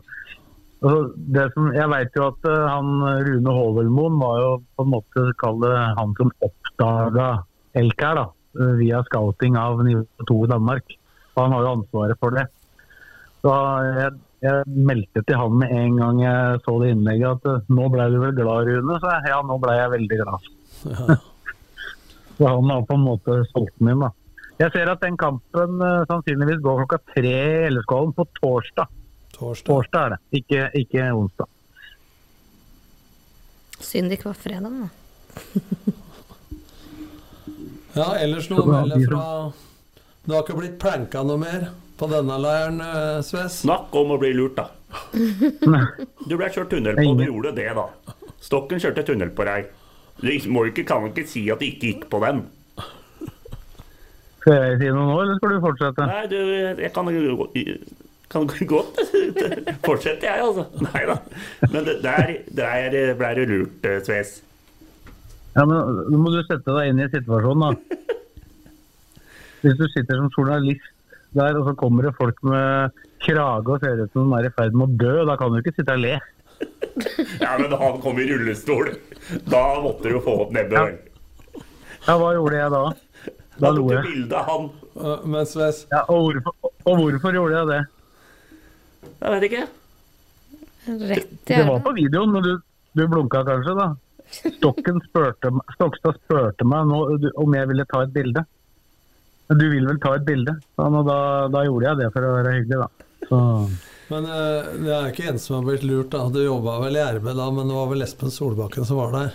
altså, 0.79 1.01
det 1.35 1.45
som, 1.57 1.69
jeg 1.75 1.93
vet 1.95 2.19
jo 2.21 2.29
at 2.31 2.49
eh, 2.53 2.65
han 2.69 2.93
Rune 3.27 3.57
Håvelmoen 3.59 4.19
var 4.23 4.41
jo 4.45 4.51
på 4.77 4.87
en 4.87 4.93
måte 4.95 5.27
kall 5.43 5.59
det 5.65 5.75
han 5.99 6.15
som 6.19 6.33
oppdaga 6.47 7.29
Elkær 7.79 8.15
da, 8.17 8.25
eh, 8.57 8.71
via 8.79 9.03
scouting 9.11 9.59
av 9.59 9.83
nivå 9.85 10.07
2 10.31 10.39
i 10.47 10.53
Danmark. 10.55 10.95
Og 11.35 11.43
han 11.43 11.53
har 11.55 11.67
jo 11.67 11.75
ansvaret 11.77 12.19
for 12.23 12.35
det. 12.35 12.47
Så 13.39 13.55
jeg, 13.95 14.13
jeg 14.43 14.85
meldte 14.89 15.23
til 15.23 15.39
han 15.39 15.57
med 15.61 15.73
en 15.75 15.97
gang 15.99 16.21
jeg 16.23 16.61
så 16.65 16.75
det 16.81 16.93
innlegget 16.93 17.37
at 17.37 17.49
eh, 17.53 17.67
nå 17.75 17.87
ble 17.93 18.07
du 18.11 18.17
vel 18.23 18.33
glad, 18.35 18.67
Rune? 18.67 18.97
Så 18.99 19.11
jeg, 19.13 19.31
ja, 19.31 19.41
nå 19.47 19.59
ble 19.63 19.75
jeg 19.77 19.93
veldig 19.95 20.21
glad. 20.23 20.47
Så 22.39 22.47
han 22.47 22.69
har 22.71 22.85
på 22.87 22.95
en 22.95 23.03
måte 23.03 23.33
solgt 23.49 23.73
den 23.81 23.89
inn, 23.91 23.99
da. 23.99 24.13
Jeg 24.59 24.71
ser 24.71 24.91
at 24.91 25.01
den 25.03 25.17
kampen 25.19 25.81
uh, 25.83 26.05
sannsynligvis 26.07 26.61
går 26.63 26.81
klokka 26.81 26.99
tre 27.11 27.33
i 27.35 27.67
LSK-hallen 27.67 28.13
på 28.15 28.25
torsdag. 28.39 28.87
torsdag. 29.35 29.67
Torsdag 29.67 30.05
er 30.05 30.13
det, 30.13 30.19
ikke, 30.39 30.61
ikke 30.79 31.09
onsdag. 31.15 31.51
Synd 33.79 34.11
det 34.11 34.19
ikke 34.19 34.31
var 34.31 34.39
fredag, 34.39 34.71
da. 34.79 34.87
Ja, 37.99 38.07
ellers 38.21 38.47
noe 38.51 38.63
å 38.63 38.69
melde 38.69 38.99
fra 39.03 39.21
Du 40.23 40.33
har 40.35 40.43
ikke 40.43 40.57
blitt 40.59 40.75
pranka 40.81 41.23
noe 41.25 41.39
mer 41.41 41.69
på 41.99 42.07
denne 42.11 42.37
leiren, 42.39 42.79
eh, 42.83 43.19
Sves? 43.25 43.61
Snakk 43.65 43.93
om 43.99 44.15
å 44.15 44.19
bli 44.21 44.31
lurt, 44.37 44.59
da. 44.59 44.69
Du 46.29 46.37
ble 46.37 46.47
kjørt 46.53 46.71
tunnel 46.71 46.97
på, 46.97 47.11
du 47.19 47.25
gjorde 47.25 47.53
det, 47.57 47.67
da. 47.77 47.87
Stokken 48.43 48.81
kjørte 48.81 49.03
tunnel 49.07 49.31
på 49.35 49.45
deg. 49.47 49.69
Du 50.19 50.31
må 50.51 50.65
ikke, 50.69 50.85
kan 50.87 51.07
ikke 51.09 51.27
si 51.27 51.45
at 51.51 51.61
det 51.61 51.73
ikke 51.73 51.91
gikk 51.93 52.09
på 52.11 52.19
den. 52.23 52.43
Skal 54.39 54.55
jeg 54.55 54.77
si 54.79 54.91
noe 54.95 55.07
nå, 55.07 55.15
eller 55.21 55.39
skal 55.39 55.55
du 55.55 55.63
fortsette? 55.63 56.05
Nei, 56.07 56.25
du, 56.31 56.37
jeg 56.79 56.91
kan, 56.95 57.09
kan 58.31 58.45
godt 58.69 59.01
fortsette, 59.87 60.27
jeg, 60.27 60.43
altså. 60.43 60.67
Nei 60.85 61.03
da. 61.09 61.17
Men 61.73 61.89
der, 62.05 62.35
der 62.61 63.17
ble 63.19 63.33
du 63.39 63.43
lurt, 63.51 63.89
eh, 63.89 63.99
Sves. 64.05 64.37
Ja, 65.57 65.65
men 65.65 66.03
Nå 66.07 66.21
må 66.21 66.31
du 66.31 66.39
sette 66.45 66.71
deg 66.77 66.93
inn 66.93 67.03
i 67.03 67.09
situasjonen, 67.11 67.65
da. 67.65 67.97
Hvis 69.63 69.75
du 69.75 69.89
sitter 69.91 70.21
som 70.21 70.31
journalist 70.31 70.87
der, 71.37 71.57
og 71.59 71.67
så 71.69 71.75
kommer 71.77 72.07
det 72.07 72.15
folk 72.17 72.39
med 72.47 72.95
krage 73.25 73.75
og 73.75 73.83
ser 73.83 74.01
ut 74.03 74.13
som 74.15 74.31
de 74.31 74.39
er 74.39 74.47
i 74.49 74.53
ferd 74.55 74.77
med 74.77 74.87
å 74.87 74.99
dø, 75.03 75.13
da 75.29 75.35
kan 75.39 75.53
du 75.53 75.59
ikke 75.61 75.75
sitte 75.77 75.95
og 75.97 76.03
le. 76.05 76.17
Ja, 77.39 77.53
men 77.59 77.71
han 77.79 77.99
kom 78.03 78.17
i 78.19 78.25
rullestol. 78.27 78.89
Da 79.47 79.61
måtte 79.79 80.09
du 80.09 80.17
jo 80.17 80.23
få 80.25 80.33
opp 80.43 80.49
nebbet. 80.55 80.75
Ja. 80.75 81.63
Ja, 82.07 82.15
hva 82.19 82.33
gjorde 82.35 82.57
jeg 82.57 82.73
da? 82.73 82.81
Da 83.59 83.71
lo 83.75 83.85
jeg. 83.91 84.03
bilde 84.07 84.35
av 84.39 84.49
han. 84.49 84.67
Uh, 84.99 85.25
Mens 85.27 85.53
Wes, 85.59 85.83
Ja, 85.91 86.01
og, 86.11 86.29
hvorfor, 86.33 86.71
og 86.87 86.99
hvorfor 86.99 87.35
gjorde 87.35 87.55
jeg 87.59 87.69
det? 87.69 87.79
Jeg 89.19 89.33
vet 89.35 89.47
ikke. 89.49 89.63
Rett 91.13 91.31
i 91.31 91.53
Det 91.53 91.65
var 91.67 91.81
på 91.85 91.93
videoen, 91.95 92.31
men 92.35 92.45
du, 92.45 92.53
du 92.97 93.03
blunka 93.11 93.43
kanskje, 93.47 93.75
da. 93.77 93.89
Stokken 94.57 94.99
spurte, 95.07 95.51
Stokstad 95.75 96.19
spurte 96.23 96.67
meg 96.67 96.87
nå, 96.89 96.99
om 97.41 97.55
jeg 97.57 97.69
ville 97.71 97.85
ta 97.89 98.03
et 98.05 98.15
bilde. 98.15 98.43
Du 99.49 99.65
vil 99.69 99.87
vel 99.87 99.97
ta 100.01 100.13
et 100.13 100.25
bilde? 100.27 100.53
Sånn, 100.77 100.95
og 100.99 101.07
da, 101.07 101.19
da 101.49 101.63
gjorde 101.65 101.87
jeg 101.87 101.99
det 102.03 102.09
for 102.13 102.25
å 102.25 102.33
være 102.35 102.55
hyggelig, 102.59 102.83
da. 102.83 103.05
Så, 103.29 103.37
Men 104.09 104.27
jeg 104.29 104.81
det 104.85 104.91
er 104.93 105.07
ikke 105.09 105.29
en 105.31 105.39
som 105.41 105.55
har 105.57 105.63
blitt 105.65 105.85
lurt, 105.89 106.11
da. 106.13 106.27
Du 106.29 106.41
jobba 106.43 106.75
vel 106.83 106.99
i 106.99 107.05
RB 107.17 107.31
da, 107.33 107.47
men 107.53 107.71
det 107.71 107.77
var 107.77 107.87
vel 107.89 108.05
Espen 108.05 108.33
Solbakken 108.33 108.85
som 108.85 108.99
var 109.01 109.15
der. 109.15 109.31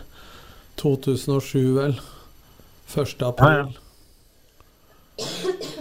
2007, 0.83 1.59
vel. 1.79 1.97
1. 2.95 3.25
april. 3.27 3.73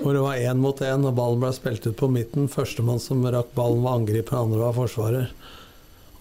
Hvor 0.01 0.13
det 0.13 0.23
var 0.23 0.41
én 0.41 0.61
mot 0.61 0.81
én, 0.81 1.05
og 1.05 1.17
ballen 1.17 1.41
ble 1.41 1.51
spilt 1.53 1.85
ut 1.85 1.97
på 1.99 2.09
midten. 2.09 2.49
Førstemann 2.49 3.01
som 3.01 3.21
rakk 3.25 3.53
ballen, 3.57 3.83
var 3.85 3.99
angriper, 3.99 4.39
andre 4.39 4.63
var 4.63 4.77
forsvarer. 4.77 5.29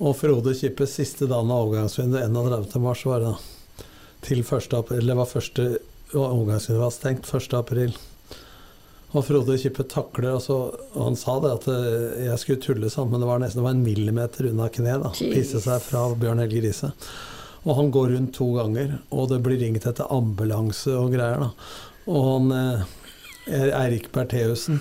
Og 0.02 0.16
Frode 0.18 0.52
Kippes 0.58 0.98
siste 0.98 1.28
dagen 1.30 1.52
av 1.52 1.68
overgangsvinduet, 1.68 2.28
31. 2.28 2.76
mars, 2.82 3.06
var 3.08 3.24
det 3.24 3.32
da. 3.32 3.88
Til 4.22 4.44
1. 4.44 4.76
april. 4.78 5.08
Det 5.08 5.16
var 5.18 5.30
første 5.32 5.66
overgangsvinduet 6.14 6.82
var 6.82 6.94
stengt 6.94 7.28
1. 7.28 7.54
april. 7.58 7.94
Og 9.12 9.26
Frode 9.26 9.58
Kippe 9.60 9.84
takler 9.92 10.38
altså, 10.38 10.56
og 10.94 11.02
Han 11.04 11.18
sa 11.20 11.36
det 11.44 11.52
at 11.58 11.66
eh, 11.68 12.22
jeg 12.30 12.40
skulle 12.40 12.64
tulle 12.64 12.92
sånn, 12.92 13.10
men 13.12 13.20
det 13.20 13.28
var 13.28 13.42
nesten 13.42 13.60
det 13.60 13.66
var 13.66 13.76
en 13.76 13.84
millimeter 13.84 14.48
unna 14.48 14.70
kneet. 14.72 15.20
Pisse 15.20 15.60
seg 15.60 15.84
fra 15.84 16.06
Bjørn 16.16 16.40
Helge 16.40 16.62
Riise. 16.64 16.92
Og 17.62 17.76
han 17.78 17.92
går 17.94 18.14
rundt 18.14 18.32
to 18.34 18.48
ganger, 18.56 18.96
og 19.14 19.28
det 19.30 19.42
blir 19.44 19.60
ringt 19.60 19.84
etter 19.86 20.08
ambulanse 20.10 20.96
og 20.96 21.12
greier. 21.14 21.44
da. 21.44 21.50
Og 22.10 22.26
han 22.30 22.56
eh, 22.56 23.76
Eirik 23.82 24.08
Bertheussen 24.14 24.80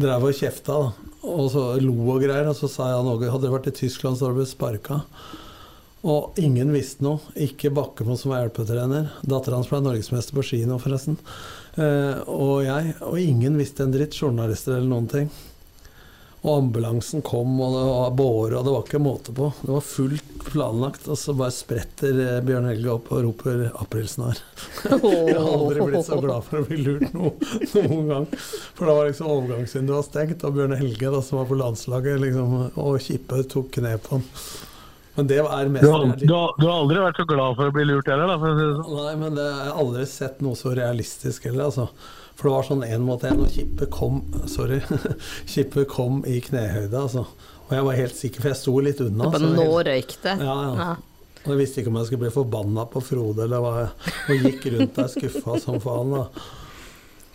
drev 0.00 0.26
og 0.28 0.36
kjefta 0.36 0.80
da, 0.82 1.08
og 1.30 1.46
så 1.54 1.64
lo 1.80 1.94
og 2.10 2.24
greier. 2.26 2.50
Og 2.50 2.58
så 2.58 2.68
sa 2.68 2.90
jeg 2.90 3.06
noe 3.06 3.30
Hadde 3.30 3.46
det 3.46 3.54
vært 3.54 3.70
i 3.70 3.78
Tyskland, 3.84 4.18
så 4.18 4.26
hadde 4.26 4.34
det 4.34 4.42
blitt 4.42 4.56
sparka. 4.56 5.00
Og 6.04 6.36
ingen 6.36 6.68
visste 6.74 7.04
noe. 7.06 7.32
Ikke 7.40 7.72
Bakkemo 7.72 8.18
som 8.20 8.34
var 8.34 8.42
hjelpetrener. 8.42 9.08
Dattera 9.24 9.56
hans 9.56 9.70
ble 9.70 9.80
norgesmester 9.80 10.36
på 10.36 10.44
ski 10.44 10.60
nå, 10.68 10.76
forresten. 10.82 11.16
Eh, 11.80 12.20
og 12.28 12.60
jeg. 12.66 12.92
Og 13.08 13.16
ingen 13.22 13.56
visste 13.56 13.86
en 13.86 13.94
dritt. 13.94 14.16
Journalister 14.20 14.76
eller 14.76 14.90
noen 14.90 15.08
ting. 15.08 15.32
Og 16.44 16.58
ambulansen 16.58 17.22
kom, 17.24 17.54
og 17.56 17.72
det 17.72 17.84
var 17.88 18.10
båre, 18.18 18.58
og 18.58 18.66
det 18.66 18.72
var 18.74 18.82
ikke 18.84 18.98
måte 19.00 19.32
på. 19.32 19.46
Det 19.62 19.70
var 19.70 19.86
fullt 19.88 20.34
planlagt, 20.44 21.06
og 21.08 21.16
så 21.16 21.32
bare 21.38 21.54
spretter 21.56 22.20
eh, 22.20 22.42
Bjørn 22.44 22.68
Helge 22.68 22.90
opp 22.92 23.08
og 23.16 23.22
roper 23.24 23.62
'aprilsnarr'. 23.70 24.42
Jeg 24.92 25.38
har 25.38 25.48
aldri 25.54 25.86
blitt 25.88 26.04
så 26.04 26.20
glad 26.20 26.44
for 26.44 26.60
å 26.60 26.68
bli 26.68 26.82
lurt 26.82 27.16
no, 27.16 27.32
noen 27.78 28.12
gang. 28.12 28.28
For 28.76 28.84
da 28.84 28.98
var 28.98 29.08
liksom 29.08 29.32
overgangsvinduet 29.38 30.10
stengt, 30.10 30.44
og 30.44 30.60
Bjørn 30.60 30.76
Helge, 30.76 31.14
da, 31.16 31.24
som 31.24 31.40
var 31.40 31.48
på 31.48 31.60
landslaget, 31.64 32.20
liksom, 32.26 32.54
og 32.76 33.00
Kippe 33.08 33.40
tok 33.56 33.72
kne 33.78 33.96
på 34.04 34.18
han. 34.18 34.28
Men 35.16 35.28
det 35.30 35.36
er 35.38 35.68
mest 35.70 35.84
du, 35.84 35.90
har, 35.92 36.04
du, 36.18 36.32
har, 36.34 36.52
du 36.58 36.66
har 36.66 36.76
aldri 36.80 36.98
vært 37.04 37.20
så 37.20 37.26
glad 37.30 37.54
for 37.58 37.70
å 37.70 37.74
bli 37.76 37.84
lurt 37.86 38.08
heller, 38.10 38.26
da, 38.32 38.36
for 38.42 38.50
å 38.50 38.58
si 38.58 38.64
det 38.66 38.76
sånn. 38.80 38.96
Nei, 38.98 39.14
men 39.20 39.36
det, 39.38 39.44
jeg 39.46 39.68
har 39.70 39.80
aldri 39.84 40.06
sett 40.10 40.40
noe 40.42 40.58
så 40.58 40.72
realistisk 40.74 41.44
heller, 41.46 41.68
altså. 41.70 41.88
For 42.34 42.48
det 42.48 42.54
var 42.56 42.66
sånn 42.66 42.82
én 42.88 43.04
mot 43.06 43.22
én, 43.28 43.38
og 43.44 43.52
Kippe 43.54 43.86
kom 43.94 44.22
Sorry. 44.50 44.80
Kippe 45.52 45.84
kom 45.86 46.24
i 46.26 46.40
knehøyde, 46.42 46.98
altså. 46.98 47.22
Og 47.68 47.72
jeg 47.76 47.86
var 47.86 48.00
helt 48.00 48.18
sikker, 48.18 48.42
for 48.42 48.50
jeg 48.50 48.58
sto 48.60 48.74
litt 48.82 49.00
unna. 49.06 49.30
Bare 49.30 49.52
nå 49.54 49.68
røyk 49.86 50.16
det. 50.26 50.34
Ja, 50.42 50.56
ja. 50.66 50.74
Ja. 50.82 50.90
Og 51.44 51.52
jeg 51.52 51.60
visste 51.60 51.80
ikke 51.82 51.90
om 51.92 51.96
jeg 52.00 52.08
skulle 52.08 52.24
bli 52.24 52.32
forbanna 52.34 52.84
på 52.90 53.00
Frode 53.04 53.44
eller 53.46 53.60
hva. 53.62 53.72
jeg- 53.84 54.12
Og 54.34 54.44
gikk 54.48 54.66
rundt 54.74 54.94
der 54.98 55.08
skuffa 55.12 55.58
som 55.60 55.78
faen. 55.80 56.10
da. 56.16 56.26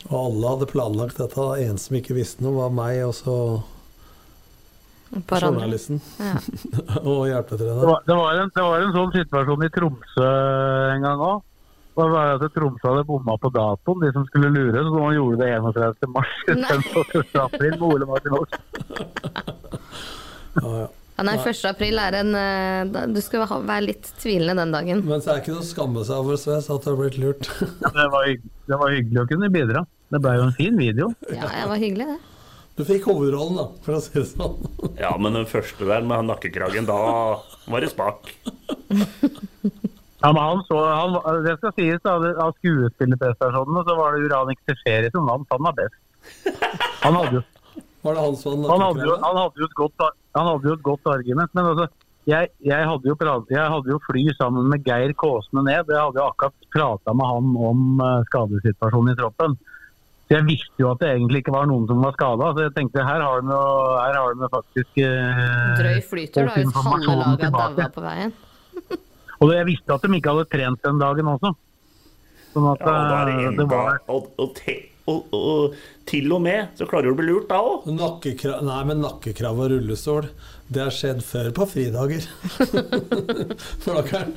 Og 0.09 0.15
alle 0.19 0.51
hadde 0.55 0.67
planlagt 0.71 1.17
dette. 1.21 1.47
En 1.63 1.77
som 1.77 1.95
ikke 1.99 2.15
visste 2.17 2.41
noe, 2.43 2.55
var 2.59 2.71
meg, 2.73 3.03
og 3.07 3.13
så. 3.13 3.35
Journalisten. 5.09 6.01
Ja. 6.19 6.35
og 7.09 7.27
Det 7.27 7.67
var, 7.67 8.01
det, 8.05 8.15
var 8.15 8.41
en, 8.41 8.51
det 8.55 8.65
var 8.65 8.83
en 8.85 8.95
sånn 8.95 9.13
situasjon 9.15 9.65
i 9.65 9.71
Tromsø 9.73 10.27
en 10.95 11.07
gang 11.07 11.23
òg. 11.29 11.41
Det 11.99 12.05
var 12.13 12.37
at 12.37 12.45
Tromsø 12.55 12.93
hadde 12.93 13.07
bomma 13.09 13.35
på 13.41 13.51
datoen, 13.51 14.05
de 14.05 14.13
som 14.15 14.27
skulle 14.29 14.53
lure. 14.53 14.85
Så 14.85 14.93
man 14.95 15.17
gjorde 15.17 15.41
det 15.41 15.49
31. 15.57 16.13
mars 16.15 16.37
istedenfor 16.45 17.11
1. 17.25 17.35
april 17.43 17.75
med 17.75 17.87
Ole 17.89 18.07
Martin 18.07 18.37
Aas. 18.39 18.55
Ja, 20.59 20.71
ja. 20.83 20.87
Ja, 21.19 21.23
nei, 21.27 21.35
1. 21.35 21.65
april 21.67 21.99
er 21.99 22.15
en 22.15 22.29
eh, 22.39 23.07
Du 23.11 23.19
skal 23.19 23.43
være 23.43 23.81
litt 23.89 24.07
tvilende 24.21 24.63
den 24.63 24.71
dagen. 24.71 25.01
Men 25.03 25.19
så 25.19 25.33
er 25.33 25.39
det 25.41 25.43
ikke 25.43 25.57
noe 25.57 25.65
å 25.65 25.67
skamme 25.67 26.03
seg 26.07 26.21
over, 26.23 26.37
Sves, 26.39 26.69
at 26.71 26.85
du 26.85 26.93
har 26.93 26.99
blitt 27.01 27.17
lurt. 27.19 27.49
Det 27.59 28.05
var, 28.13 28.29
det 28.71 28.77
var 28.79 28.93
hyggelig 28.95 29.25
å 29.25 29.27
kunne 29.27 29.49
bidra. 29.51 29.83
Det 30.15 30.21
ble 30.23 30.37
jo 30.37 30.45
en 30.47 30.55
fin 30.55 30.79
video. 30.79 31.09
Ja, 31.27 31.49
det 31.51 31.65
var 31.73 31.81
hyggelig, 31.81 32.07
det. 32.13 32.38
Du 32.79 32.85
fikk 32.87 33.09
hovedrollen, 33.09 33.57
da, 33.59 33.65
for 33.83 33.97
å 33.97 33.99
si 33.99 34.13
det 34.15 34.21
sånn. 34.29 34.53
Ja, 34.95 35.09
men 35.19 35.35
den 35.35 35.47
første 35.51 35.83
der 35.83 36.05
med 36.07 36.29
nakkekragen, 36.29 36.85
da 36.87 36.95
var 37.67 37.83
det 37.83 37.89
spak. 37.91 38.29
Ja, 40.19 40.29
men 40.31 40.39
han 40.39 40.61
så, 40.67 40.77
han, 40.87 41.17
Det 41.43 41.57
skal 41.59 41.73
sies, 41.75 41.99
da, 42.03 42.13
det- 42.23 42.37
av 42.39 42.53
skuespillerprestasjonene 42.59 43.83
så 43.87 43.95
var 43.99 44.15
det 44.15 44.29
Uranik 44.29 44.59
Tesheri 44.67 45.11
som 45.11 45.27
vant. 45.27 45.47
Han 45.51 45.67
var 45.67 45.75
best. 45.75 45.99
Han 47.03 47.15
hadde 47.19 47.39
jo 47.39 47.43
Var 48.03 48.15
det 48.15 48.23
han 48.23 48.35
som 48.39 48.63
Han 48.63 48.81
hadde 48.83 49.05
jo, 49.07 49.15
han 49.23 49.37
hadde 49.39 49.59
jo, 49.59 49.67
et, 49.67 49.75
godt, 49.75 50.05
han 50.35 50.47
hadde 50.47 50.67
jo 50.71 50.75
et 50.77 50.83
godt 50.83 51.07
argument, 51.11 51.51
men 51.55 51.69
altså, 51.73 51.87
jeg, 52.27 52.49
jeg, 52.63 52.87
hadde 52.87 53.11
jo 53.11 53.15
jeg 53.49 53.71
hadde 53.73 53.91
jo 53.91 53.99
fly 54.07 54.23
sammen 54.39 54.69
med 54.71 54.87
Geir 54.87 55.11
Kåsne 55.19 55.63
ned. 55.67 55.87
Jeg 55.87 55.99
hadde 55.99 56.19
jo 56.19 56.27
akkurat 56.29 56.69
prata 56.71 57.15
med 57.15 57.27
han 57.27 57.51
om 57.71 58.03
eh, 58.05 58.21
skadesituasjonen 58.31 59.15
i 59.15 59.19
troppen. 59.19 59.57
Så 60.29 60.35
Jeg 60.37 60.45
visste 60.45 60.77
jo 60.83 60.91
at 60.91 60.99
det 61.01 61.07
egentlig 61.09 61.39
ikke 61.41 61.53
var 61.55 61.65
noen 61.65 61.87
som 61.89 62.03
var 62.05 62.13
skada, 62.13 62.51
så 62.53 62.67
jeg 62.67 62.73
tenkte 62.75 63.01
her 63.01 63.23
har 63.25 63.41
de, 63.41 63.55
her 63.97 64.17
har 64.19 64.35
de 64.37 64.49
faktisk 64.53 64.99
eh, 65.01 65.39
Drøy 65.79 66.03
flyter, 66.05 66.45
da, 66.45 66.51
fått 66.53 66.59
hvis 66.59 67.39
tilbake. 67.41 67.79
daua 67.79 67.87
på 67.95 68.03
veien. 68.05 68.35
Og 69.41 69.53
jeg 69.55 69.65
visste 69.71 69.95
at 69.95 70.05
de 70.05 70.19
ikke 70.19 70.35
hadde 70.35 70.51
trent 70.51 70.85
den 70.85 71.01
dagen 71.01 71.31
også. 71.33 71.53
Sånn 72.53 72.67
at 72.75 72.85
Ja, 72.85 72.93
og 72.93 73.29
det 73.29 73.33
eh, 73.47 73.57
det 73.57 73.65
var 73.71 73.97
og, 74.09 74.29
og, 74.41 74.61
og, 75.09 75.33
og 75.39 75.75
til 76.09 76.29
og 76.35 76.41
med 76.45 76.77
så 76.77 76.85
klarer 76.89 77.09
du 77.09 77.15
å 77.15 77.17
bli 77.17 77.27
lurt 77.31 77.49
da 77.49 77.59
òg. 77.65 77.89
Nei, 77.89 78.79
men 78.89 79.01
nakkekrav 79.01 79.63
og 79.65 79.71
rullestol, 79.73 80.29
det 80.69 80.85
har 80.85 80.93
skjedd 80.93 81.25
før 81.25 81.49
på 81.57 81.65
fridager. 81.73 82.29
Blakeren. 83.85 84.35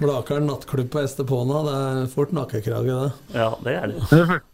Blakeren 0.00 0.46
nattklubb 0.48 0.88
på 0.94 1.02
Estepona, 1.04 1.58
det 1.66 1.74
er 1.78 2.06
fort 2.14 2.30
nakkekrage, 2.32 2.94
det. 3.04 3.36
Ja, 3.36 3.50
det 3.64 3.74
er 3.76 3.90
det. 3.92 3.98
Men 4.00 4.20
det 4.20 4.28
første, 4.30 4.46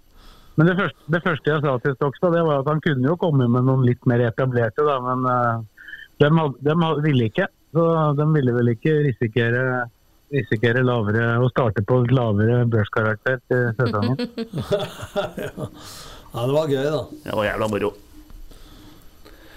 men 0.57 0.67
det 0.71 0.75
første, 0.81 1.05
det 1.15 1.21
første 1.23 1.53
jeg 1.53 1.63
sa 1.63 1.75
til 1.85 1.95
Stokstad, 1.99 2.35
det 2.35 2.45
var 2.49 2.63
at 2.65 2.71
han 2.73 2.81
kunne 2.83 3.07
jo 3.13 3.19
komme 3.21 3.47
med 3.53 3.67
noen 3.69 3.85
litt 3.87 4.09
mer 4.11 4.25
etablerte, 4.27 4.87
da, 4.89 4.97
men 5.05 5.23
uh, 5.29 5.61
de, 6.23 6.31
had- 6.83 7.05
ville 7.05 7.29
ikke. 7.31 7.47
Så 7.77 7.85
de 8.17 8.27
ville 8.33 8.55
vel 8.57 8.73
ikke 8.73 8.95
risikere, 9.05 9.63
risikere 10.33 10.83
lavere, 10.87 11.29
å 11.45 11.51
starte 11.53 11.85
på 11.87 12.01
lavere 12.11 12.63
børskarakter 12.73 13.39
til 13.51 13.69
sesongen. 13.79 14.17
ja. 14.17 15.53
ja, 16.35 16.41
det 16.43 16.57
var 16.57 16.73
gøy, 16.73 16.83
da. 16.91 17.03
Det 17.27 17.37
var 17.39 17.51
jævla 17.53 17.71
moro. 17.75 17.93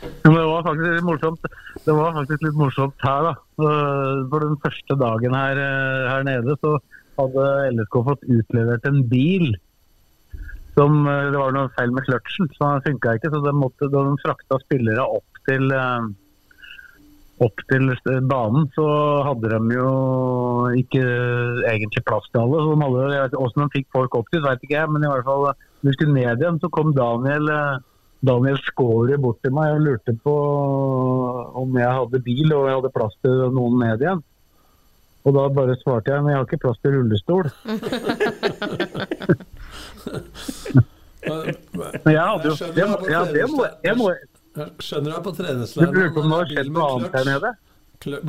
Men 0.02 0.36
det 0.36 0.46
var 0.48 0.64
faktisk 0.68 0.94
litt 0.96 1.08
morsomt 1.08 1.48
Det 1.86 1.96
var 1.96 2.14
faktisk 2.16 2.46
litt 2.46 2.60
morsomt 2.60 3.04
her, 3.04 3.26
da. 3.30 3.34
For 4.32 4.46
den 4.46 4.60
første 4.64 4.98
dagen 5.00 5.36
her, 5.36 5.60
eh, 5.64 6.06
her 6.12 6.24
nede 6.28 6.56
så 6.62 6.78
hadde 7.20 7.48
LSK 7.74 8.00
fått 8.08 8.24
utlevert 8.38 8.88
en 8.88 9.02
bil. 9.12 9.52
Som, 10.78 11.04
eh, 11.08 11.32
det 11.34 11.40
var 11.40 11.56
noe 11.56 11.72
feil 11.76 11.92
med 11.92 12.08
kløtsjen, 12.08 12.48
så 12.56 12.74
den 12.78 12.86
funka 12.88 13.18
ikke. 13.18 13.34
Så 13.34 13.44
de 13.44 13.56
måtte, 13.56 13.92
da 13.92 14.06
de 14.08 14.24
frakta 14.24 14.60
spillere 14.64 15.04
opp 15.04 15.44
til 15.50 15.72
eh, 15.76 16.10
opp 17.40 17.62
til 17.72 17.92
banen, 18.28 18.68
så 18.76 18.86
hadde 19.24 19.52
de 19.52 19.76
jo 19.78 19.92
ikke 20.76 21.04
egentlig 21.72 22.04
plass 22.04 22.28
til 22.32 22.44
alle. 22.44 22.64
Så 22.64 22.74
de 22.76 22.84
hadde, 22.84 23.12
jeg 23.16 23.24
vet 23.24 23.38
Hvordan 23.40 23.64
de 23.64 23.76
fikk 23.78 23.88
folk 23.96 24.16
opp 24.16 24.32
dit, 24.32 24.44
vet 24.44 24.64
ikke 24.64 24.76
jeg, 24.76 24.92
men 24.92 25.04
i 25.04 25.12
hvert 25.12 25.28
fall 25.28 25.46
når 25.48 25.88
de 25.88 25.94
skulle 25.96 26.18
ned 26.18 26.44
igjen, 26.44 26.60
så 26.60 26.72
kom 26.76 26.92
Daniel 26.92 27.48
Daniel 28.26 28.58
Skåre 28.66 29.16
bort 29.22 29.40
til 29.46 29.54
meg 29.56 29.72
og 29.78 29.86
lurte 29.86 30.14
på 30.24 30.34
om 31.62 31.78
jeg 31.80 31.88
hadde 31.88 32.20
bil 32.26 32.52
og 32.56 32.66
jeg 32.68 32.76
hadde 32.80 32.92
plass 32.96 33.16
til 33.24 33.46
noen 33.56 33.80
ned 33.80 34.04
igjen. 34.04 34.22
Og 35.28 35.36
da 35.36 35.46
bare 35.52 35.76
svarte 35.82 36.12
jeg 36.14 36.24
men 36.24 36.34
jeg 36.34 36.40
har 36.40 36.48
ikke 36.48 36.62
plass 36.66 36.80
til 36.84 36.96
rullestol. 36.98 37.46
Men 41.30 42.14
jeg 42.14 42.24
hadde 42.24 42.48
jo 42.48 42.54
det, 42.56 42.86
ja, 43.12 43.20
det 43.28 43.48
må, 43.52 43.66
jeg 43.84 43.96
må, 44.00 44.06
Skjønner 44.82 45.12
deg 45.14 45.24
på 45.26 45.32
Du 45.34 45.38
treningsleiren. 45.44 45.92
lurer 45.96 46.14
på 46.16 46.24
om 46.24 46.32
det 46.32 46.38
har 46.40 46.50
skjedd 46.54 46.72
noe 46.74 46.88
annet 46.96 47.18
her 47.20 47.28
nede? 47.28 47.52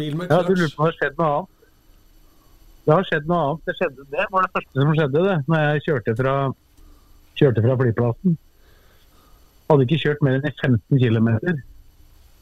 Bil 0.01 0.17
med 0.19 0.31
Ja, 0.31 0.41
du 0.45 0.53
lurer 0.59 0.75
på 0.75 0.83
om 0.83 0.91
det 0.91 0.91
har 0.91 0.99
skjedd 0.99 1.17
noe 1.21 1.31
annet? 1.37 1.57
det 2.81 2.93
har 2.97 3.07
skjedd 3.09 3.27
noe 3.31 3.41
annet. 3.47 3.63
Det, 3.71 3.75
skjedde, 3.79 4.07
det 4.11 4.27
var 4.35 4.47
det 4.47 4.53
første 4.57 4.83
som 4.83 4.93
skjedde 4.99 5.25
det, 5.29 5.37
når 5.47 5.65
jeg 5.65 5.83
kjørte 5.87 6.15
fra, 6.19 6.35
kjørte 7.41 7.65
fra 7.67 7.77
flyplassen. 7.85 8.37
Hadde 9.71 9.87
ikke 9.87 10.01
kjørt 10.03 10.23
mer 10.27 10.39
enn 10.39 10.49
i 10.49 10.55
15 10.57 10.99
km. 10.99 11.29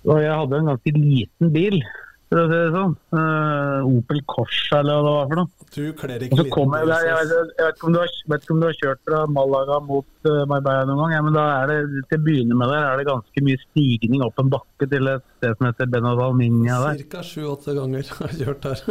Og 0.08 0.22
jeg 0.22 0.32
hadde 0.32 0.60
en 0.62 0.70
ganske 0.70 0.92
liten 0.96 1.50
bil, 1.52 1.82
for 2.28 2.40
å 2.42 2.46
si 2.48 2.56
det 2.58 2.72
sånn. 2.74 2.94
Uh, 3.14 3.88
Opel 3.88 4.20
Corsa 4.28 4.80
eller 4.82 4.98
hva 4.98 5.04
det 5.08 5.14
var 5.16 5.28
for 5.30 5.40
noe. 5.40 5.66
Du 5.74 5.84
kler 5.96 6.24
ikke 6.24 6.38
litt 6.38 6.48
jeg 6.48 7.08
jeg, 7.08 7.28
vet- 7.30 7.54
jeg 7.58 7.66
vet, 7.66 7.76
ikke 7.76 7.88
om 7.88 7.94
du 7.94 7.98
har, 8.00 8.12
om 8.54 8.60
du 8.62 8.66
har 8.66 8.76
kjørt 8.78 9.00
fra 9.08 9.20
Malaga 9.32 9.78
mot 9.84 10.28
uh, 10.28 10.42
Marbella 10.50 10.84
noen 10.88 11.00
gang, 11.02 11.14
ja, 11.16 11.22
men 11.26 11.36
da 11.36 11.44
er 11.58 11.72
det, 11.72 11.78
til 12.10 12.20
å 12.20 12.24
begynne 12.28 12.58
med 12.58 12.72
der 12.72 12.86
er 12.88 13.00
det 13.00 13.06
ganske 13.08 13.44
mye 13.48 13.62
stigning 13.66 14.24
opp 14.26 14.42
en 14.42 14.52
bakke 14.52 14.88
til 14.92 15.10
et 15.12 15.26
sted 15.38 15.56
som 15.58 15.68
heter 15.68 15.90
Benadalminia 15.92 16.78
der. 16.84 17.00
Cirka 17.02 17.24
sju-åtte 17.26 17.76
ganger 17.78 18.12
har 18.18 18.32
jeg 18.34 18.46
kjørt 18.46 18.68
der. 18.68 18.84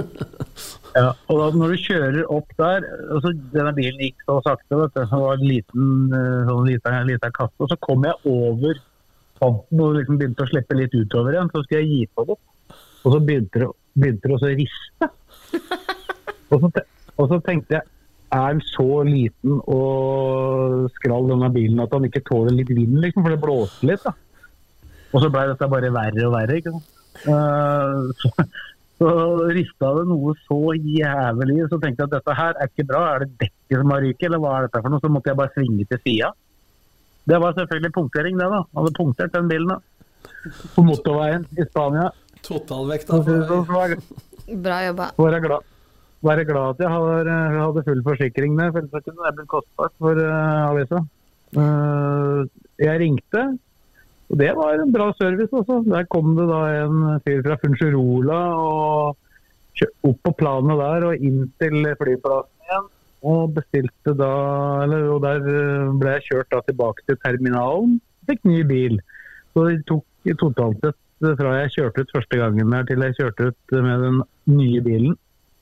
Ja, 0.98 1.08
og 1.30 1.42
da 1.42 1.48
når 1.62 1.74
du 1.74 1.80
kjører 1.86 2.20
opp 2.34 2.54
der, 2.60 2.86
altså 3.14 3.34
denne 3.54 3.74
bilen 3.78 4.02
gikk 4.08 4.22
så 4.28 4.40
sakte, 4.46 4.82
vet 4.82 4.94
du, 4.98 5.02
det 5.04 5.22
var 5.24 5.38
en 5.38 5.48
liten, 5.48 5.90
eh, 6.14 6.44
sånn 6.50 6.70
liten, 6.70 7.00
liten 7.10 7.36
kasse, 7.38 7.58
og 7.62 7.70
så 7.72 7.78
kom 7.86 8.06
jeg 8.08 8.18
over 8.30 8.80
kanten 9.38 9.82
og 9.84 9.98
liksom 10.00 10.18
begynte 10.20 10.46
å 10.46 10.50
slippe 10.50 10.78
litt 10.78 10.96
utover 10.98 11.36
igjen, 11.36 11.52
så 11.54 11.64
skulle 11.64 11.84
jeg 11.84 11.92
gi 11.92 12.06
på 12.18 12.26
det. 12.30 12.38
Og 13.08 13.14
så 13.14 13.22
begynte 13.24 13.64
det, 13.64 13.70
begynte 13.96 14.28
det 14.28 14.36
å 14.36 14.56
riste. 14.60 15.12
Og 16.54 16.64
så, 16.64 16.70
og 17.20 17.26
så 17.28 17.38
tenkte 17.44 17.76
jeg, 17.76 17.84
er 18.32 18.44
han 18.44 18.62
så 18.64 19.02
liten 19.08 19.58
og 19.72 20.88
skrall 20.98 21.30
denne 21.32 21.50
bilen 21.52 21.82
at 21.84 21.92
han 21.96 22.08
ikke 22.08 22.24
tåler 22.28 22.56
litt 22.56 22.72
vind, 22.72 22.98
liksom, 23.04 23.24
for 23.24 23.34
det 23.34 23.42
blåste 23.42 23.90
litt 23.90 24.04
da. 24.04 24.14
Og 25.12 25.24
så 25.24 25.30
ble 25.32 25.46
dette 25.50 25.70
bare 25.72 25.92
verre 25.96 26.26
og 26.28 26.34
verre, 26.36 26.58
ikke 26.60 26.74
sant. 26.76 26.90
Uh, 27.28 28.12
så, 28.20 28.48
så 29.00 29.12
rista 29.56 29.94
det 29.98 30.06
noe 30.12 30.36
så 30.44 30.60
jævlig, 30.76 31.58
så 31.72 31.80
tenkte 31.80 32.04
jeg 32.04 32.10
at 32.10 32.16
dette 32.18 32.38
her 32.40 32.56
er 32.56 32.72
ikke 32.72 32.88
bra. 32.92 33.04
Er 33.14 33.26
det 33.26 33.32
dekket 33.46 33.80
som 33.80 33.96
har 33.96 34.04
ryket, 34.04 34.28
eller 34.30 34.44
hva 34.44 34.54
er 34.58 34.68
dette 34.68 34.84
for 34.84 34.94
noe? 34.94 35.04
Så 35.04 35.12
måtte 35.14 35.32
jeg 35.32 35.42
bare 35.42 35.56
svinge 35.56 35.88
til 35.92 36.04
sida. 36.04 36.32
Det 37.28 37.42
var 37.44 37.56
selvfølgelig 37.60 37.96
punktering, 37.96 38.40
det, 38.40 38.52
da. 38.56 38.64
Hadde 38.80 38.96
punktert 39.00 39.36
den 39.36 39.52
bilen, 39.52 39.76
da. 39.76 39.80
På 40.76 40.84
motorveien 40.84 41.48
i 41.56 41.68
Spania. 41.68 42.12
Totalvekta. 42.46 43.18
Så, 43.18 43.24
så, 43.24 43.40
så 43.48 43.74
var, 43.74 43.96
Bra 44.48 44.80
jobba. 44.86 45.10
Være 45.18 45.42
glad. 45.44 45.74
Være 46.26 46.46
glad 46.50 46.76
at 46.76 46.82
jeg 46.82 46.90
hadde, 46.90 47.38
hadde 47.60 47.84
full 47.86 48.04
forsikring 48.06 48.56
med, 48.58 48.72
for 48.74 48.82
ellers 48.82 49.06
kunne 49.06 49.28
det 49.28 49.36
blitt 49.38 49.52
kostbart 49.52 49.94
for 50.02 50.18
uh, 50.18 50.72
avisa. 50.72 51.04
Eh, 51.56 52.40
jeg 52.84 53.00
ringte, 53.00 53.44
og 54.28 54.40
det 54.42 54.50
var 54.58 54.82
en 54.82 54.92
bra 54.92 55.12
service 55.16 55.54
også. 55.56 55.84
Der 55.88 56.08
kom 56.12 56.34
det 56.36 56.48
da 56.50 56.62
en 56.84 57.22
fyr 57.24 57.44
fra 57.46 57.56
Funcherola 57.62 58.42
og 58.60 59.88
opp 60.10 60.20
på 60.26 60.34
planet 60.42 60.82
der 60.82 61.06
og 61.08 61.24
inn 61.24 61.46
til 61.62 61.86
flyplassen 62.00 62.68
igjen. 62.68 62.90
Og 63.28 63.54
bestilte 63.56 64.14
da, 64.18 64.34
eller, 64.84 65.08
og 65.16 65.24
der 65.24 65.48
eh, 65.50 65.96
ble 66.02 66.18
jeg 66.18 66.28
kjørt 66.28 66.52
da 66.54 66.62
tilbake 66.68 67.06
til 67.08 67.18
terminalen. 67.24 67.98
Fikk 68.30 68.44
ny 68.46 68.62
bil. 68.68 69.00
Så 69.54 69.70
det 69.70 69.80
tok 69.90 70.06
totalt 70.42 70.84
sett 70.84 70.94
eh, 70.94 71.07
fra 71.22 71.54
jeg 71.58 71.74
kjørte 71.76 72.04
ut 72.04 72.12
første 72.16 72.40
gangen 72.40 72.74
der 72.74 72.84
til 72.90 73.06
jeg 73.06 73.18
kjørte 73.18 73.50
ut 73.52 73.78
med 73.86 74.04
den 74.06 74.20
nye 74.54 74.82
bilen, 74.86 75.16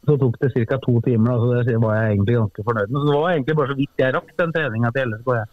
så 0.06 0.18
tok 0.22 0.40
det 0.42 0.52
ca. 0.54 0.78
to 0.84 1.02
timer. 1.02 1.38
så 1.40 1.64
Det 1.66 1.82
var 1.82 1.96
jeg 1.96 2.16
egentlig 2.16 2.36
ganske 2.36 2.64
fornøyd 2.64 2.90
med. 2.90 3.02
Så 3.02 3.12
det 3.12 3.20
var 3.22 3.30
egentlig 3.32 3.56
bare 3.56 3.68
så 3.68 3.78
vidt 3.80 4.04
jeg 4.04 4.16
rakk 4.16 4.34
den 4.38 4.54
treninga 4.54 4.92
til 4.92 5.14
LSK. 5.14 5.30
jeg. 5.40 5.48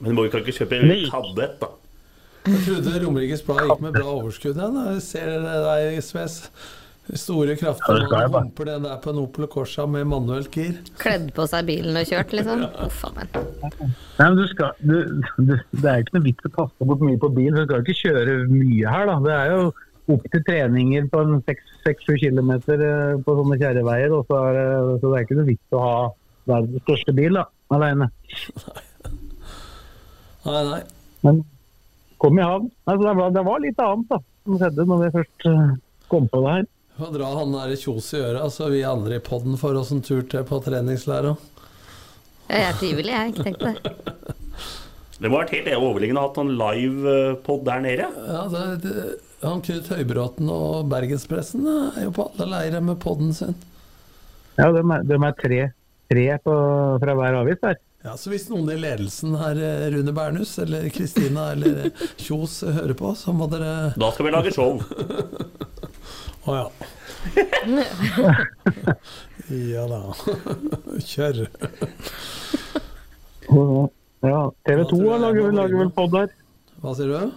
Men 0.00 0.14
må 0.14 0.24
vi 0.26 0.32
kan 0.32 0.42
ikke 0.44 0.58
kjøpe 0.58 0.78
en 0.78 0.90
kadett, 1.10 1.60
da? 1.62 1.70
Jeg 2.48 2.60
trodde 2.64 3.00
Romerikes 3.02 3.42
Blad 3.44 3.64
gikk 3.66 3.80
med 3.84 3.96
bra 3.96 4.12
overskudd 4.12 4.56
igjen. 4.56 4.76
Jeg 5.12 5.30
dere 5.42 5.56
deg, 5.64 6.02
Sves. 6.04 6.36
Store 7.16 7.54
krafter. 7.56 8.02
Ja, 8.12 8.26
humper 8.28 8.66
den 8.68 8.82
der 8.84 8.98
på 9.00 9.10
en 9.14 9.18
Opel 9.22 9.46
Corsa 9.48 9.86
med 9.88 10.04
manuelt 10.10 10.50
gir. 10.52 10.74
Kledd 11.00 11.30
på 11.36 11.46
seg 11.48 11.64
bilen 11.70 11.96
og 11.96 12.04
kjørt, 12.10 12.34
liksom. 12.36 12.64
Uff 12.86 12.98
a 13.08 13.10
meg. 13.16 13.38
Nei, 13.64 14.26
men 14.26 14.36
du 14.36 14.44
skal, 14.50 14.74
du, 14.82 14.96
du, 15.38 15.54
Det 15.72 15.88
er 15.88 16.02
ikke 16.04 16.18
noe 16.18 16.26
vits 16.26 16.48
å 16.48 16.52
kaste 16.58 16.88
bort 16.90 17.00
mye 17.06 17.20
på 17.22 17.30
bil, 17.32 17.48
for 17.54 17.64
du 17.64 17.72
skal 17.72 17.84
ikke 17.86 17.96
kjøre 18.02 18.36
mye 18.52 18.92
her. 18.92 19.08
da. 19.08 19.16
Det 19.24 19.36
er 19.38 19.54
jo 19.54 19.62
opp 20.14 20.28
til 20.32 20.44
treninger 20.50 21.08
på 21.12 21.20
en 21.24 21.34
6-7 21.48 22.14
km 22.26 22.52
på 23.24 23.38
sånne 23.40 23.58
kjerreveier. 23.60 24.12
Så, 24.28 24.42
er 24.44 24.58
det- 24.60 25.00
så 25.00 25.04
det 25.12 25.16
er 25.22 25.26
ikke 25.26 25.38
noe 25.40 25.48
vits 25.48 25.76
å 25.76 25.82
ha 25.84 25.96
verdens 26.48 26.84
største 26.84 27.12
bil 27.16 27.40
da, 27.40 27.44
alene. 27.76 28.10
Nei, 30.48 30.62
nei. 30.70 30.80
Men 31.26 31.42
kom 32.22 32.38
i 32.38 32.44
havn. 32.44 32.70
Altså, 32.88 33.04
det, 33.08 33.14
var, 33.18 33.30
det 33.36 33.44
var 33.48 33.60
litt 33.64 33.80
annet 33.84 34.08
da, 34.12 34.18
som 34.44 34.58
skjedde 34.60 34.86
når 34.88 35.02
vi 35.06 35.10
først 35.18 35.48
eh, 35.50 35.70
kom 36.12 36.28
på 36.32 36.40
det 36.44 36.54
her. 36.56 36.68
Få 36.98 37.12
dra 37.14 37.28
han 37.38 37.52
der 37.54 37.76
Kjos 37.78 38.08
i 38.16 38.20
øra, 38.26 38.48
så 38.50 38.66
vi 38.72 38.80
andre 38.82 39.20
i 39.20 39.22
podden 39.22 39.54
får 39.58 39.76
oss 39.78 39.92
en 39.94 40.02
tur 40.02 40.24
til 40.26 40.42
på 40.46 40.58
treningslæra. 40.64 41.36
Ja, 42.48 42.56
jeg 42.56 42.64
er 42.64 42.78
frivillig, 42.80 43.12
jeg. 43.12 43.34
Ikke 43.34 43.44
tenk 43.46 43.60
på 43.62 43.70
det. 43.70 43.92
Det 45.18 45.26
må 45.26 45.40
ha 45.40 45.42
vært 45.42 45.54
helt 45.56 45.72
overliggende 45.74 46.20
å 46.20 46.24
ha 46.24 46.28
hatt 46.28 46.36
en 46.38 46.50
livepod 46.58 47.64
der 47.66 47.80
nede. 47.82 48.04
Ja, 48.06 48.42
det, 48.52 48.60
det, 48.84 49.06
han 49.42 49.62
Knut 49.66 49.90
Høybråten 49.90 50.50
og 50.54 50.86
Bergenspressen 50.92 51.66
er 51.66 52.04
jo 52.04 52.12
på 52.14 52.28
alle 52.28 52.46
leirer 52.52 52.84
med 52.86 53.00
podden 53.02 53.32
sin. 53.34 53.56
Ja, 54.54 54.68
de 54.74 54.82
er, 54.82 55.02
de 55.06 55.18
er 55.18 55.34
tre, 55.40 55.60
tre 56.14 56.26
på, 56.44 56.54
fra 57.02 57.16
hver 57.18 57.38
avis 57.40 57.58
der. 57.64 57.80
Ja, 58.06 58.14
så 58.14 58.30
hvis 58.30 58.46
noen 58.46 58.70
i 58.70 58.78
ledelsen 58.78 59.34
her, 59.40 59.58
eh, 59.58 59.88
Rune 59.96 60.14
Bernhus 60.14 60.54
eller 60.62 60.86
Kristina 60.94 61.50
eller 61.56 61.90
Kjos 62.22 62.60
hører 62.62 62.94
på, 62.98 63.10
så 63.18 63.34
må 63.34 63.50
dere 63.50 63.96
Da 63.98 64.12
skal 64.14 64.28
vi 64.28 64.34
lage 64.38 64.54
show. 64.54 64.78
Å 66.48 66.54
ja. 66.56 66.66
ja 69.48 69.84
da. 69.90 70.00
Kjør. 71.04 71.44
Ja, 73.48 74.40
TV 74.66 74.80
2 74.82 74.82
Ja, 74.82 74.84
tror 74.90 75.04
jeg 75.08 75.20
lager, 75.24 75.52
lager 75.56 75.76
vel 75.82 75.92
pod 75.94 76.10
der. 76.14 76.32
Hva 76.82 76.94
sier 76.98 77.12
du? 77.12 77.30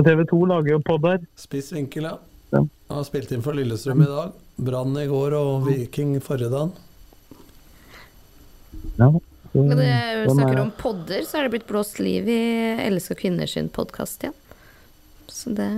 TV 0.00 0.22
2 0.30 0.40
lager 0.48 0.74
jo 0.76 0.80
pod 0.86 1.02
der. 1.04 1.24
Spiss 1.40 1.72
vinkel, 1.74 2.06
ja. 2.08 2.16
Ja. 2.54 2.62
Har 2.90 3.04
spilt 3.06 3.30
inn 3.34 3.42
for 3.44 3.54
Lillestrøm 3.54 4.00
i 4.02 4.08
dag. 4.10 4.32
Brann 4.60 4.96
i 4.98 5.06
går 5.10 5.36
og 5.38 5.66
Viking 5.68 6.16
forrige 6.24 6.50
dagen. 6.52 6.72
Ja. 8.98 9.10
Men 9.52 9.76
det 9.78 9.90
snakker 10.30 10.56
er- 10.56 10.62
om 10.62 10.70
podder, 10.78 11.22
så 11.26 11.38
er 11.40 11.42
det 11.46 11.52
blitt 11.56 11.66
blåst 11.70 11.98
liv 11.98 12.28
i 12.30 12.40
Elsker 12.86 13.18
kvinner 13.18 13.48
sin 13.50 13.68
podkast 13.68 14.22
igjen. 14.22 14.36
Så 15.30 15.50
det 15.54 15.70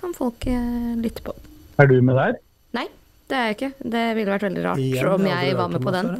kan 0.00 0.12
folk 0.16 0.46
eh, 0.48 0.96
lytte 1.00 1.22
på. 1.24 1.32
Er 1.80 1.88
du 1.88 1.96
med 2.04 2.18
der? 2.18 2.36
Nei, 2.76 2.86
det 3.30 3.38
er 3.38 3.48
jeg 3.48 3.56
ikke. 3.56 3.72
Det 3.94 4.04
ville 4.18 4.34
vært 4.34 4.46
veldig 4.48 4.64
rart 4.66 4.82
Igjen, 4.84 5.10
om 5.14 5.26
jeg 5.30 5.56
var 5.56 5.72
med 5.72 5.84
på 5.84 5.94
den. 5.94 6.10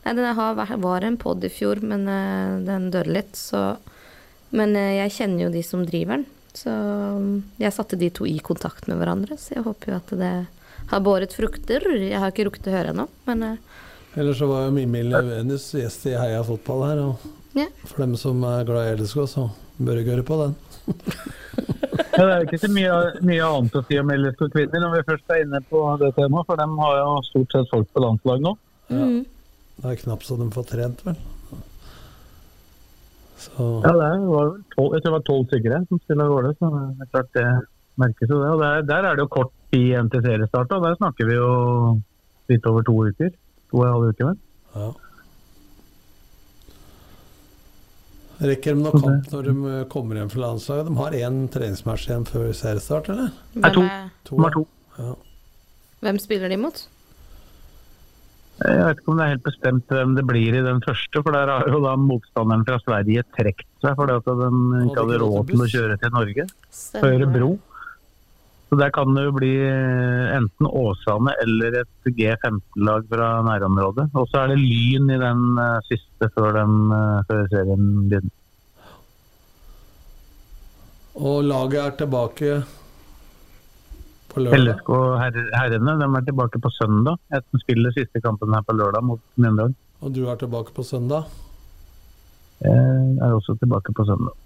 Nei, 0.00 0.14
den 0.16 0.28
har, 0.38 0.60
var 0.80 1.04
en 1.04 1.18
pod 1.20 1.44
i 1.44 1.50
fjor, 1.52 1.82
men 1.84 2.06
eh, 2.08 2.54
den 2.64 2.88
døde 2.94 3.12
litt, 3.12 3.36
så 3.36 3.76
Men 4.50 4.72
eh, 4.74 4.96
jeg 5.04 5.12
kjenner 5.14 5.44
jo 5.44 5.50
de 5.54 5.60
som 5.62 5.84
driver 5.86 6.16
den, 6.16 6.24
så 6.56 6.72
mm, 6.72 7.34
jeg 7.60 7.74
satte 7.76 7.98
de 8.00 8.08
to 8.10 8.24
i 8.26 8.40
kontakt 8.42 8.88
med 8.90 8.98
hverandre, 8.98 9.36
så 9.38 9.54
jeg 9.54 9.66
håper 9.68 9.92
jo 9.92 9.98
at 10.00 10.14
det 10.18 10.32
har 10.90 11.04
båret 11.06 11.36
frukter. 11.36 11.84
Jeg 12.00 12.18
har 12.18 12.32
ikke 12.32 12.48
rukket 12.48 12.66
å 12.66 12.74
høre 12.74 12.94
ennå, 12.94 13.06
men 13.28 13.44
Eller 13.44 14.24
Ellers 14.24 14.40
så 14.40 14.48
var 14.50 14.64
jo 14.64 14.72
Mimmi 14.74 15.04
Levenius 15.06 15.68
gjest 15.76 16.08
i 16.10 16.16
Heia 16.18 16.40
fotball 16.42 16.82
her. 16.88 17.04
Og 17.04 17.60
ja. 17.60 17.68
for 17.84 18.02
dem 18.02 18.16
som 18.18 18.42
er 18.48 18.66
glad 18.66 18.88
i 18.88 18.96
LSK, 18.98 19.20
så 19.30 19.46
bør 19.78 20.00
du 20.00 20.10
høre 20.10 20.26
på 20.26 20.40
den. 20.40 20.56
Ja, 20.90 22.24
det 22.26 22.32
er 22.34 22.44
ikke 22.44 22.60
så 22.60 22.68
mye, 22.72 22.94
mye 23.24 23.46
annet 23.46 23.76
å 23.78 23.82
si 23.86 23.98
om 24.00 24.10
LSK 24.12 24.46
kvinner 24.52 24.82
når 24.82 24.94
vi 24.96 25.02
først 25.08 25.32
er 25.32 25.44
inne 25.44 25.60
på 25.70 25.82
det 26.00 26.10
temaet, 26.16 26.46
for 26.48 26.60
de 26.60 26.66
har 26.80 26.96
jo 27.00 27.12
stort 27.28 27.54
sett 27.56 27.70
folk 27.72 27.88
på 27.94 28.02
landslag 28.04 28.42
nå. 28.44 28.54
Ja. 28.92 29.06
Det 29.80 29.92
er 29.92 30.00
knapt 30.02 30.26
så 30.28 30.36
de 30.40 30.48
får 30.52 30.66
trent, 30.74 31.04
vel. 31.06 31.20
Så 33.40 33.66
Ja, 33.86 33.92
det 33.96 34.08
var 34.28 34.50
vel 34.50 34.64
tolv, 34.74 34.96
jeg 34.96 35.02
tror 35.02 35.10
det 35.10 35.16
var 35.16 35.26
tolv 35.28 35.46
stykker 35.48 35.76
som 35.88 36.00
spiller 36.02 36.32
gårde, 36.34 36.54
så 36.58 36.72
det 36.74 37.06
er 37.06 37.12
klart 37.14 37.30
det 37.38 37.46
merkes 38.00 38.32
jo 38.32 38.40
det. 38.42 38.50
Og 38.54 38.64
der, 38.64 38.82
der 38.90 39.08
er 39.08 39.16
det 39.16 39.24
jo 39.24 39.34
kort 39.38 39.52
tid 39.72 39.86
igjen 39.86 40.10
til 40.12 40.24
seriestart, 40.26 40.74
og 40.76 40.84
der 40.84 40.98
snakker 40.98 41.30
vi 41.30 41.38
jo 41.38 41.52
litt 42.52 42.66
over 42.68 42.84
to 42.84 42.96
uker. 43.06 43.30
To 43.70 43.80
og 43.80 43.86
en 43.86 43.94
halv 43.94 44.10
uke, 44.10 44.26
vel. 44.32 44.42
ja. 44.76 44.90
Rekker 48.40 48.76
de 48.76 48.84
noe 48.84 48.96
kamp 48.96 49.26
når 49.34 49.48
de 49.50 49.54
eh, 49.68 49.82
kommer 49.92 50.16
hjem 50.16 50.30
fra 50.32 50.46
landslaget? 50.46 50.88
De 50.88 50.96
har 50.96 51.16
én 51.18 51.42
treningsmatch 51.52 52.06
igjen 52.08 52.24
før 52.28 52.48
seriestart, 52.56 53.10
eller? 53.12 53.34
Nei, 53.60 53.72
to. 53.74 53.84
Nummer 54.32 54.54
to. 54.54 54.64
Ja. 55.00 55.12
hvem 56.04 56.18
spiller 56.20 56.48
de 56.52 56.56
mot? 56.60 56.80
Jeg 58.60 58.80
vet 58.84 58.98
ikke 59.00 59.12
om 59.12 59.16
det 59.16 59.24
er 59.24 59.30
helt 59.34 59.44
bestemt 59.46 59.92
hvem 59.92 60.14
det 60.18 60.24
blir 60.28 60.56
i 60.56 60.64
den 60.64 60.82
første, 60.84 61.22
for 61.24 61.32
der 61.32 61.48
har 61.48 61.68
jo 61.68 61.78
da 61.84 61.94
motstanderen 61.96 62.64
fra 62.68 62.76
Sverige 62.82 63.24
trukket 63.36 63.68
seg 63.80 63.96
fordi 63.96 64.16
at 64.18 64.26
de 64.28 64.48
ikke 64.84 64.98
hadde 65.00 65.20
råd 65.22 65.38
til 65.48 65.64
å 65.64 65.68
kjøre 65.74 65.96
til 66.02 66.12
Norge. 66.16 66.46
før 66.76 67.14
Ørebro. 67.14 67.50
Så 68.70 68.76
der 68.78 68.92
kan 68.94 69.16
det 69.16 69.24
jo 69.24 69.32
bli 69.34 69.50
eh, 69.66 70.28
enten 70.36 70.66
Åsane 70.66 71.32
eller 71.42 71.80
et 71.80 72.10
G15-lag 72.14 73.08
fra 73.10 73.30
nærområdet. 73.42 74.04
Og 74.14 74.28
så 74.30 74.44
er 74.44 74.52
det 74.52 74.60
Lyn 74.60 75.10
i 75.10 75.16
den 75.18 75.40
eh, 75.58 75.80
siste 75.88 76.28
før, 76.36 76.52
den, 76.60 76.76
eh, 76.94 77.16
før 77.26 77.48
serien 77.50 77.88
begynner. 78.04 78.36
Og 81.18 81.42
laget 81.42 81.80
er 81.82 81.96
tilbake 81.98 82.52
på 84.30 84.44
lørdag. 84.44 84.62
LSK 84.62 84.92
herre, 85.24 85.44
herrene 85.58 85.96
de 85.98 86.08
er 86.20 86.28
tilbake 86.30 86.62
på 86.62 86.70
søndag. 86.76 87.18
Etter 87.34 87.64
spiller 87.64 87.96
siste 87.98 88.22
kampen 88.22 88.54
her 88.54 88.62
på 88.68 88.76
lørdag 88.78 89.02
mot 89.08 89.24
Mjøndalen. 89.34 89.74
Og 89.98 90.14
du 90.14 90.22
er 90.30 90.38
tilbake 90.38 90.70
på 90.78 90.86
søndag. 90.86 91.26
Jeg 92.62 93.18
er 93.18 93.34
også 93.34 93.58
tilbake 93.58 93.98
på 93.98 94.06
søndag. 94.06 94.38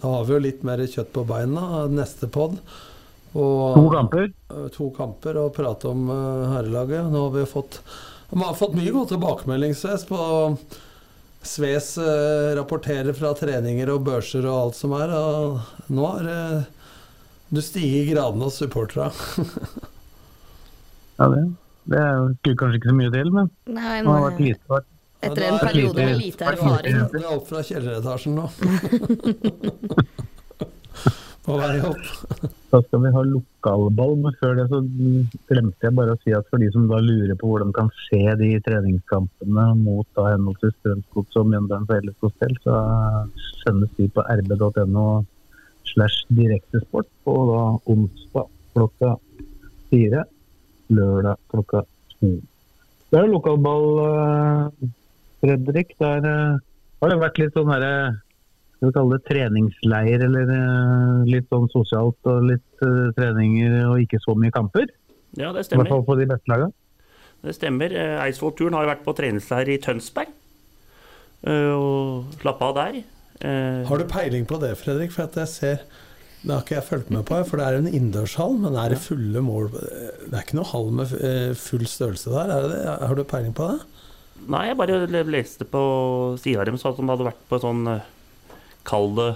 Da 0.00 0.08
har 0.14 0.24
vi 0.24 0.32
jo 0.36 0.40
litt 0.46 0.62
mer 0.64 0.80
kjøtt 0.88 1.10
på 1.12 1.24
beina 1.28 1.86
neste 1.92 2.28
pod. 2.32 2.58
Og, 3.30 3.74
To 3.76 3.88
kamper. 3.92 4.30
eh, 4.50 4.68
To 4.74 4.88
kamper 4.96 5.36
og 5.38 5.52
prate 5.54 5.90
om 5.90 6.08
eh, 6.10 6.46
herrelaget. 6.54 7.10
Nå 7.12 7.26
har 7.28 7.34
vi 7.38 7.44
fått 7.50 7.80
Vi 8.30 8.40
har 8.42 8.54
fått 8.58 8.74
mye 8.78 8.92
god 8.94 9.08
tilbakemelding, 9.12 9.74
Sves, 9.74 10.04
på 10.06 10.18
Sves 11.42 11.92
eh, 11.98 12.50
rapporterer 12.58 13.12
fra 13.16 13.32
treninger 13.34 13.90
og 13.94 14.04
børser 14.06 14.44
og 14.46 14.58
alt 14.64 14.76
som 14.78 14.92
er. 14.98 15.12
Og 15.14 15.90
nå 15.94 16.06
har 16.14 16.28
eh, 16.32 16.68
du 17.50 17.60
stiger 17.64 18.04
i 18.04 18.10
gradene 18.14 18.46
hos 18.48 18.60
supporterne. 18.62 19.10
Ja, 21.20 21.26
det, 21.28 21.40
det 21.92 21.98
er 22.00 22.12
jo- 22.16 22.28
skulle 22.40 22.56
kanskje 22.56 22.78
ikke 22.80 22.88
så 22.88 22.96
mye 22.96 23.10
til, 23.12 23.30
men 23.34 23.48
Nei, 23.68 23.98
det 24.00 24.06
har 24.08 24.20
men 24.20 24.22
vært 24.24 24.38
lite 24.40 24.70
vært. 24.72 24.86
Etter 25.20 25.42
en 25.46 25.54
er 25.54 25.58
det 25.58 25.66
periode 25.68 25.94
med 26.04 26.16
lite- 26.20 26.48
erfaring 26.54 26.96
Vi 27.12 27.20
er 27.20 27.30
opp 27.36 27.46
fra 27.48 27.60
kjelleretasjen 27.66 28.34
nå. 28.38 28.46
På 31.44 31.56
vei 31.56 31.78
opp. 31.88 32.04
Da 32.70 32.78
skal 32.84 33.00
vi 33.02 33.10
ha 33.14 33.22
lokalball, 33.26 34.12
men 34.22 34.34
før 34.38 34.58
det 34.58 34.66
så 34.70 34.78
glemte 35.50 35.86
jeg 35.88 35.96
bare 35.96 36.14
å 36.14 36.20
si 36.20 36.34
at 36.36 36.46
for 36.52 36.62
de 36.62 36.68
som 36.70 36.84
da 36.90 37.00
lurer 37.02 37.34
på 37.40 37.48
hvordan 37.50 37.72
kan 37.74 37.88
skje 38.04 38.36
de 38.38 38.50
treningskampene 38.66 39.64
mot 39.80 40.06
da 40.18 40.28
henholdsvis 40.34 40.76
Strømsgods 40.78 41.40
og 41.40 41.48
Mjøndalen 41.50 41.88
for 41.88 42.04
LSKs 42.04 42.36
del, 42.44 42.54
så 42.66 42.76
sendes 43.64 43.90
de 43.96 44.06
på 44.14 44.22
rb.no 44.36 45.06
slash 45.90 46.22
direktesport 46.38 47.08
på 47.26 47.34
da 47.50 47.64
onsdag 47.90 48.46
klokka 48.76 49.16
fire, 49.90 50.22
lørdag 50.94 51.40
klokka 51.50 51.82
to. 52.20 52.36
Det 53.10 53.18
er 53.18 53.26
lokalball, 53.32 53.88
eh, 54.06 54.90
Fredrik. 55.40 55.94
Der 56.00 56.26
eh, 56.26 56.58
har 57.02 57.12
det 57.12 57.20
vært 57.22 57.38
litt 57.40 57.56
sånn 57.56 57.70
herre 57.72 57.92
skal 58.80 58.88
vi 58.88 58.94
kalle 58.96 59.16
det 59.18 59.26
treningsleir, 59.28 60.22
eller 60.24 60.50
eh, 60.56 61.24
litt 61.28 61.48
sånn 61.52 61.66
sosialt 61.72 62.28
og 62.32 62.46
litt 62.48 62.84
eh, 62.86 63.10
treninger 63.18 63.74
og 63.90 64.00
ikke 64.06 64.20
så 64.24 64.32
mye 64.40 64.52
kamper. 64.56 64.86
Ja, 65.36 65.50
det 65.52 65.66
I 65.66 65.76
hvert 65.76 65.90
fall 65.90 66.00
stemmer. 66.00 66.06
på 66.08 66.16
de 66.18 66.26
beste 66.30 66.48
lagene. 66.52 66.72
Det 67.44 67.54
stemmer. 67.56 67.92
Eh, 67.96 68.16
Eidsvoll-turen 68.24 68.76
har 68.76 68.88
vært 68.88 69.04
på 69.04 69.14
treningsleir 69.16 69.68
i 69.72 69.78
Tønsberg. 69.84 70.32
eh, 71.44 71.72
Og 71.76 72.32
slappa 72.40 72.70
av 72.72 72.74
der. 72.80 72.98
Eh, 73.40 73.84
Har 73.88 73.98
du 73.98 74.04
peiling 74.08 74.44
på 74.48 74.58
det, 74.60 74.74
Fredrik? 74.80 75.12
For 75.12 75.24
at 75.24 75.36
jeg 75.40 75.48
ser 75.48 75.78
Det 76.42 76.52
har 76.54 76.62
ikke 76.64 76.74
jeg 76.80 76.84
fulgt 76.88 77.10
med 77.12 77.24
på, 77.28 77.36
for 77.44 77.56
det 77.60 77.66
er 77.66 77.74
en 77.78 77.86
innendørshall, 77.88 78.54
men 78.60 78.76
er 78.80 78.88
det 78.94 78.98
fulle 79.04 79.40
mål 79.44 79.66
Det 79.76 80.32
er 80.32 80.40
ikke 80.40 80.56
noe 80.56 80.68
hall 80.72 80.90
med 80.90 81.12
eh, 81.20 81.52
full 81.52 81.84
størrelse 81.84 82.32
der, 82.32 82.48
er? 82.48 83.06
Har 83.06 83.14
du 83.14 83.24
peiling 83.28 83.52
på 83.52 83.66
det? 83.68 83.80
Nei, 84.48 84.64
jeg 84.70 84.78
bare 84.80 85.24
leste 85.28 85.66
på 85.68 85.82
sida 86.40 86.64
deres 86.64 86.84
at 86.88 86.96
de 86.96 87.06
hadde 87.10 87.26
vært 87.28 87.46
på 87.50 87.60
sånn 87.62 87.86
eh, 87.90 88.08
Kall 88.88 89.12
det 89.18 89.30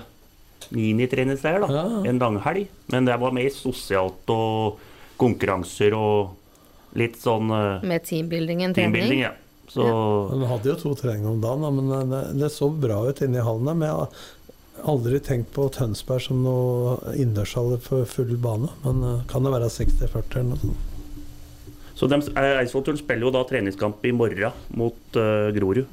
minitreningsleir, 0.72 1.60
da. 1.60 1.68
Ja. 1.68 1.84
En 2.08 2.18
langhelg. 2.18 2.68
Men 2.92 3.04
det 3.08 3.18
var 3.20 3.34
mer 3.36 3.50
sosialt 3.52 4.30
og 4.32 4.78
konkurranser 5.20 5.94
og 5.98 6.96
litt 6.98 7.18
sånn 7.20 7.50
eh, 7.52 7.84
med 7.86 8.06
teambuilding 8.08 8.64
enn 8.64 8.76
trening. 8.76 8.94
teambuilding, 8.94 9.24
ja. 9.26 9.34
Så 9.74 9.84
De 10.30 10.46
hadde 10.48 10.68
jo 10.70 10.78
to 10.78 10.94
treninger 10.98 11.30
om 11.30 11.42
dagen, 11.42 11.68
men 11.76 11.92
eh, 11.98 12.08
det, 12.14 12.22
det 12.40 12.50
så 12.54 12.70
bra 12.70 13.02
ut 13.08 13.20
inne 13.24 13.42
i 13.42 13.44
hallen. 13.44 13.70
Men 13.74 13.88
jeg 13.90 13.98
har 14.00 14.88
aldri 14.94 15.20
tenkt 15.24 15.52
på 15.56 15.68
Tønsberg 15.74 16.24
som 16.24 16.42
noe 16.44 16.96
innendørshall 17.12 17.76
for 17.84 18.08
full 18.08 18.34
bane. 18.40 18.72
Men 18.86 19.22
kan 19.30 19.44
det 19.46 19.54
være 19.54 19.70
60-40 19.76 20.40
eller 20.40 20.50
noe 20.54 20.64
sånt? 20.64 20.90
Så 21.94 22.08
eh, 22.10 22.54
Eidsvoll-turen 22.60 22.98
spiller 22.98 23.28
jo 23.28 23.34
da 23.34 23.44
treningskamp 23.48 24.02
i 24.06 24.12
morgen 24.14 24.56
mot 24.74 25.18
uh, 25.18 25.50
Grorud. 25.54 25.84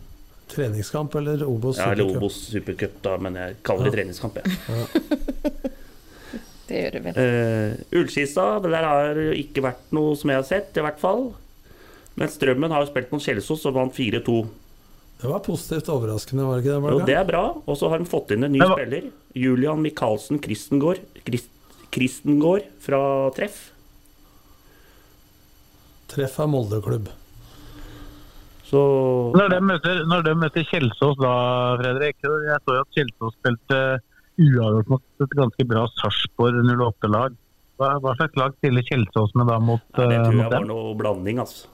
Treningskamp 0.52 1.14
eller 1.16 1.44
Obos? 1.48 1.78
supercup? 1.78 1.86
Ja, 1.86 1.92
eller 2.06 2.18
Obos 2.18 2.40
supercup, 2.52 2.98
da, 3.06 3.18
men 3.22 3.38
jeg 3.40 3.60
kaller 3.64 3.88
det 3.88 3.94
treningskamp, 4.00 4.42
jeg. 4.42 4.58
Det 6.72 6.80
gjør 6.86 6.94
det 6.96 7.00
vel. 7.04 7.18
Uh, 7.20 8.00
Ullskisa, 8.00 8.44
det 8.64 8.70
der 8.72 8.86
har 8.88 9.18
ikke 9.36 9.64
vært 9.66 9.90
noe 9.92 10.14
som 10.16 10.32
jeg 10.32 10.40
har 10.40 10.46
sett, 10.48 10.78
i 10.80 10.84
hvert 10.86 11.02
fall. 11.02 11.26
Men 12.16 12.32
Strømmen 12.32 12.72
har 12.72 12.86
jo 12.86 12.92
spilt 12.92 13.12
mot 13.12 13.24
Kjelsås 13.24 13.66
og 13.68 13.76
vant 13.76 13.96
4-2. 13.98 14.38
Det 15.22 15.30
var 15.30 15.44
positivt 15.46 15.90
overraskende, 15.92 16.46
var 16.48 16.58
det 16.58 16.64
ikke 16.64 16.78
det? 16.78 16.80
Og 16.88 16.96
Jo, 16.96 17.02
det 17.10 17.18
er 17.20 17.28
bra. 17.28 17.44
Og 17.60 17.78
så 17.78 17.92
har 17.92 18.00
de 18.02 18.08
fått 18.10 18.32
inn 18.34 18.48
en 18.48 18.56
ny 18.56 18.62
var- 18.64 18.80
spiller. 18.80 19.12
Julian 19.38 19.84
Michaelsen 19.84 20.40
Kristengård, 20.42 21.04
Krist, 21.28 21.52
Kristengård 21.92 22.66
fra 22.82 23.02
Treff. 23.36 23.60
Treff 26.12 26.38
er 26.44 26.50
Molde-klubb. 26.52 27.10
Så 28.72 28.80
Når 29.36 29.52
de 29.52 29.60
møter, 29.68 30.06
når 30.08 30.24
de 30.28 30.34
møter 30.40 30.64
Kjelsås 30.68 31.18
da, 31.20 31.34
Fredrik 31.82 32.22
Jeg 32.24 32.60
så 32.64 32.78
jo 32.78 32.84
at 32.86 32.96
Kjelsås 32.96 33.36
spilte 33.36 33.80
uavgjort 34.42 34.92
mot 34.94 35.26
et 35.26 35.36
ganske 35.38 35.66
bra 35.68 35.84
Sarpsborg 35.98 36.62
08-lag. 36.70 37.36
Hva, 37.82 37.92
hva 38.00 38.16
slags 38.16 38.40
lag 38.40 38.56
stiller 38.60 38.86
Kjelsås 38.88 39.36
med 39.36 39.52
da 39.52 39.60
mot, 39.60 39.84
ja, 39.98 40.08
det 40.08 40.18
eh, 40.18 40.24
tror 40.24 40.40
jeg 40.40 40.54
var 40.54 40.68
noe 40.70 40.96
blanding, 41.00 41.42
altså. 41.44 41.68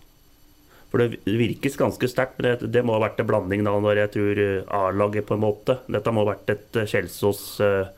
For 0.87 1.03
det 1.03 1.19
virkes 1.27 1.75
ganske 1.77 2.07
sterkt, 2.09 2.37
men 2.39 2.47
det, 2.47 2.71
det 2.71 2.83
må 2.87 2.95
ha 2.95 3.03
vært 3.03 3.19
en 3.19 3.27
blanding 3.27 3.65
da 3.67 3.75
når 3.83 4.03
jeg 4.05 4.13
tror 4.15 4.43
eh, 4.43 4.75
A-laget, 4.79 5.27
på 5.27 5.37
en 5.37 5.43
måte. 5.43 5.79
Dette 5.91 6.13
må 6.15 6.23
ha 6.23 6.31
vært 6.31 6.53
et 6.53 6.81
eh, 6.81 6.89
Kjelsås 6.89 7.43
eh, 7.61 7.89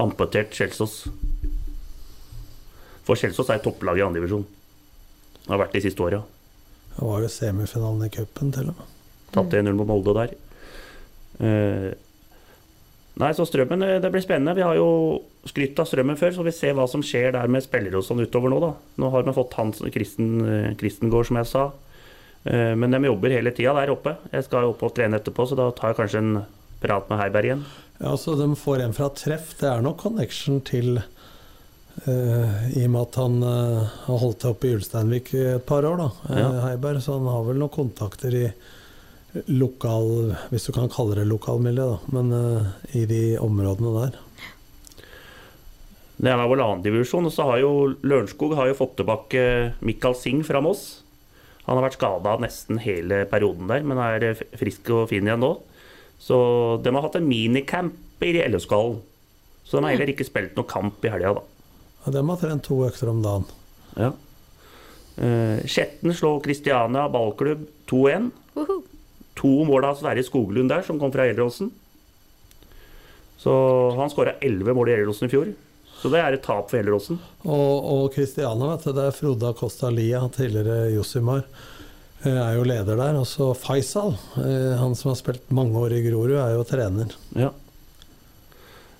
Amputert 0.00 0.54
Kjelsås. 0.56 1.02
For 3.06 3.18
Kjelsås 3.18 3.50
er 3.50 3.58
et 3.60 3.66
topplag 3.66 3.98
i 4.00 4.06
andredivisjon. 4.06 4.46
Har 5.46 5.60
vært 5.62 5.76
de 5.76 5.84
siste 5.84 6.02
åra. 6.02 6.22
Det 6.96 7.04
var 7.04 7.22
jo 7.22 7.30
semifinalen 7.30 8.08
i 8.08 8.12
cupen, 8.12 8.50
til 8.54 8.72
og 8.72 8.78
med. 8.78 8.92
Tatt 9.36 9.56
1-0 9.60 9.76
mot 9.76 9.88
Molde 9.88 10.14
der. 10.16 10.34
Eh, 11.44 11.90
nei, 13.20 13.32
så 13.36 13.44
Strømmen, 13.46 13.82
eh, 13.84 13.98
det 14.00 14.10
blir 14.14 14.24
spennende. 14.24 14.56
Vi 14.56 14.64
har 14.64 14.78
jo 14.78 15.22
skrytt 15.46 15.78
av 15.82 15.88
Strømmen 15.90 16.18
før, 16.18 16.32
så 16.34 16.46
vi 16.46 16.54
ser 16.56 16.74
hva 16.74 16.88
som 16.88 17.04
skjer 17.04 17.34
der 17.36 17.50
med 17.52 17.64
spillere 17.66 18.00
og 18.00 18.06
sånn 18.06 18.24
utover 18.24 18.52
nå, 18.52 18.60
da. 18.64 18.72
Nå 19.02 19.10
har 19.12 19.26
vi 19.26 19.36
fått 19.36 19.58
Hans 19.60 19.82
Kristen, 19.92 20.30
eh, 20.46 20.74
Kristengård, 20.80 21.28
som 21.28 21.36
jeg 21.42 21.50
sa. 21.52 21.66
Eh, 22.46 22.74
men 22.74 22.90
de 22.90 23.04
jobber 23.04 23.34
hele 23.34 23.52
tida 23.52 23.74
der 23.74 23.92
oppe. 23.92 24.16
Jeg 24.32 24.46
skal 24.46 24.62
jo 24.64 24.74
opp 24.74 24.82
og 24.86 24.94
trene 24.94 25.18
etterpå, 25.20 25.46
så 25.46 25.58
da 25.58 25.70
tar 25.70 25.92
jeg 25.92 26.00
kanskje 26.00 26.22
en 26.22 26.46
prat 26.80 27.10
med 27.10 27.18
Heiberg 27.20 27.50
igjen. 27.50 27.66
Ja, 28.00 28.16
så 28.16 28.36
De 28.36 28.54
får 28.54 28.84
en 28.84 28.92
fra 28.92 29.08
treff. 29.08 29.54
Det 29.58 29.68
er 29.68 29.82
nok 29.82 29.98
connection 29.98 30.60
til 30.60 31.02
I 32.04 32.82
og 32.84 32.90
med 32.92 33.00
at 33.00 33.16
han 33.18 33.36
eh, 33.42 33.94
har 34.06 34.18
holdt 34.20 34.42
til 34.42 34.52
oppe 34.52 34.68
i 34.68 34.74
Ulsteinvik 34.76 35.30
i 35.34 35.44
et 35.54 35.64
par 35.66 35.86
år, 35.88 35.96
da, 36.02 36.08
eh, 36.28 36.40
Ja. 36.42 36.50
Heiberg. 36.66 37.00
Så 37.02 37.16
han 37.16 37.26
har 37.30 37.46
vel 37.46 37.56
noen 37.62 37.72
kontakter 37.72 38.34
i 38.36 38.46
lokal 39.52 40.34
Hvis 40.48 40.64
du 40.64 40.72
kan 40.72 40.88
kalle 40.88 41.16
det 41.18 41.26
lokalmiljø, 41.28 41.86
da. 41.96 41.98
Men 42.12 42.32
eh, 42.36 43.00
i 43.00 43.06
de 43.08 43.22
områdene 43.40 43.94
der. 43.96 44.20
Det 46.16 46.32
er 46.32 46.48
vel 46.48 46.62
annendivisjon, 46.64 47.26
og 47.28 47.32
så 47.32 47.44
har 47.50 47.58
jo 47.60 47.72
Lørenskog 48.00 48.54
har 48.56 48.70
jo 48.70 48.78
fått 48.78 48.96
tilbake 49.00 49.74
Mikael 49.84 50.14
Singh 50.16 50.44
fra 50.48 50.62
Moss. 50.64 51.02
Han 51.66 51.76
har 51.76 51.88
vært 51.88 51.98
skada 51.98 52.36
nesten 52.40 52.78
hele 52.80 53.24
perioden 53.28 53.66
der, 53.68 53.82
men 53.82 53.98
er 53.98 54.30
eh, 54.30 54.46
frisk 54.56 54.92
og 54.94 55.08
fin 55.10 55.26
igjen 55.26 55.42
nå. 55.42 55.56
Så 56.20 56.36
de 56.84 56.92
har 56.94 57.04
hatt 57.04 57.18
en 57.18 57.28
minicamp 57.28 58.24
i 58.24 58.38
LSK-hallen. 58.46 59.02
Så 59.66 59.76
de 59.76 59.84
har 59.84 59.96
heller 59.96 60.12
ikke 60.12 60.24
spilt 60.24 60.56
noen 60.56 60.70
kamp 60.70 61.04
i 61.04 61.10
helga, 61.12 61.34
da. 61.36 61.55
Ja, 62.06 62.12
de 62.14 62.22
har 62.28 62.38
trent 62.38 62.62
to 62.62 62.84
økter 62.86 63.10
om 63.10 63.18
dagen. 63.24 63.48
Ja. 63.98 64.12
Eh, 65.16 65.64
Skjetten 65.66 66.14
slår 66.14 66.38
Kristiania 66.44 67.08
ballklubb 67.10 67.66
2-1. 67.90 68.30
Woho! 68.54 68.76
To 69.36 69.50
mål 69.66 69.88
av 69.88 69.98
Sverre 69.98 70.22
Skoglund 70.24 70.70
der, 70.70 70.86
som 70.86 71.00
kom 71.02 71.10
fra 71.12 71.26
Gjelleråsen. 71.26 71.72
Så 73.42 73.52
han 73.98 74.12
skåra 74.12 74.38
elleve 74.38 74.74
mål 74.76 74.92
i 74.92 74.94
Gjelleråsen 74.94 75.26
i 75.26 75.34
fjor. 75.34 75.52
Så 75.96 76.12
det 76.12 76.22
er 76.22 76.36
et 76.36 76.46
tap 76.46 76.70
for 76.70 76.78
Gjelleråsen. 76.78 77.18
Og, 77.42 77.90
og 77.90 78.08
Kristiania, 78.14 78.70
vet 78.76 78.86
du, 78.86 78.94
det 78.94 79.10
er 79.10 79.18
Frode 79.18 79.50
Acosta 79.50 79.90
Lia, 79.90 80.22
tidligere 80.30 80.92
Josimar, 80.94 81.42
eh, 82.22 82.30
er 82.38 82.56
jo 82.60 82.66
leder 82.70 83.02
der. 83.02 83.18
Og 83.18 83.26
så 83.26 83.50
Faisal, 83.58 84.14
eh, 84.46 84.74
han 84.78 84.94
som 84.94 85.10
har 85.10 85.18
spilt 85.18 85.50
mange 85.50 85.74
år 85.82 85.98
i 85.98 86.04
Grorud, 86.06 86.38
er 86.38 86.54
jo 86.54 86.66
trener. 86.70 87.18
Ja. 87.34 87.50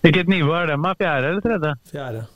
Hvilket 0.03 0.29
nivå 0.31 0.59
er 0.59 0.73
det 0.73 0.81
med? 0.83 0.99
Fjerde 0.99 1.31
eller 1.31 1.45
tredje? 1.45 1.77
Fjerde. 1.93 2.27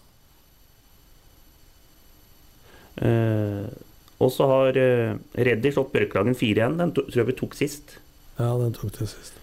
Eh, 2.89 2.89
og 3.00 4.28
så 4.34 4.46
har 4.50 4.76
eh, 4.76 5.14
Reddy 5.40 5.70
slått 5.72 5.92
Bjørklagen 5.94 6.34
4-1. 6.36 6.78
Den 6.80 6.90
tror 6.96 7.16
jeg 7.16 7.28
vi 7.30 7.36
tok 7.38 7.54
sist. 7.56 7.94
Ja, 8.36 8.50
den 8.60 8.74
tok 8.76 8.92
det 8.98 9.08
sist. 9.08 9.36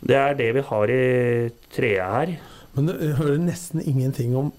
Det 0.00 0.16
er 0.16 0.34
det 0.38 0.50
vi 0.56 0.62
har 0.64 0.92
i 0.92 1.02
trea 1.74 2.06
her. 2.14 2.34
Men 2.74 2.88
det 2.88 2.96
jeg 3.02 3.16
hører 3.20 3.40
nesten 3.42 3.82
ingenting 3.84 4.36
om 4.38 4.50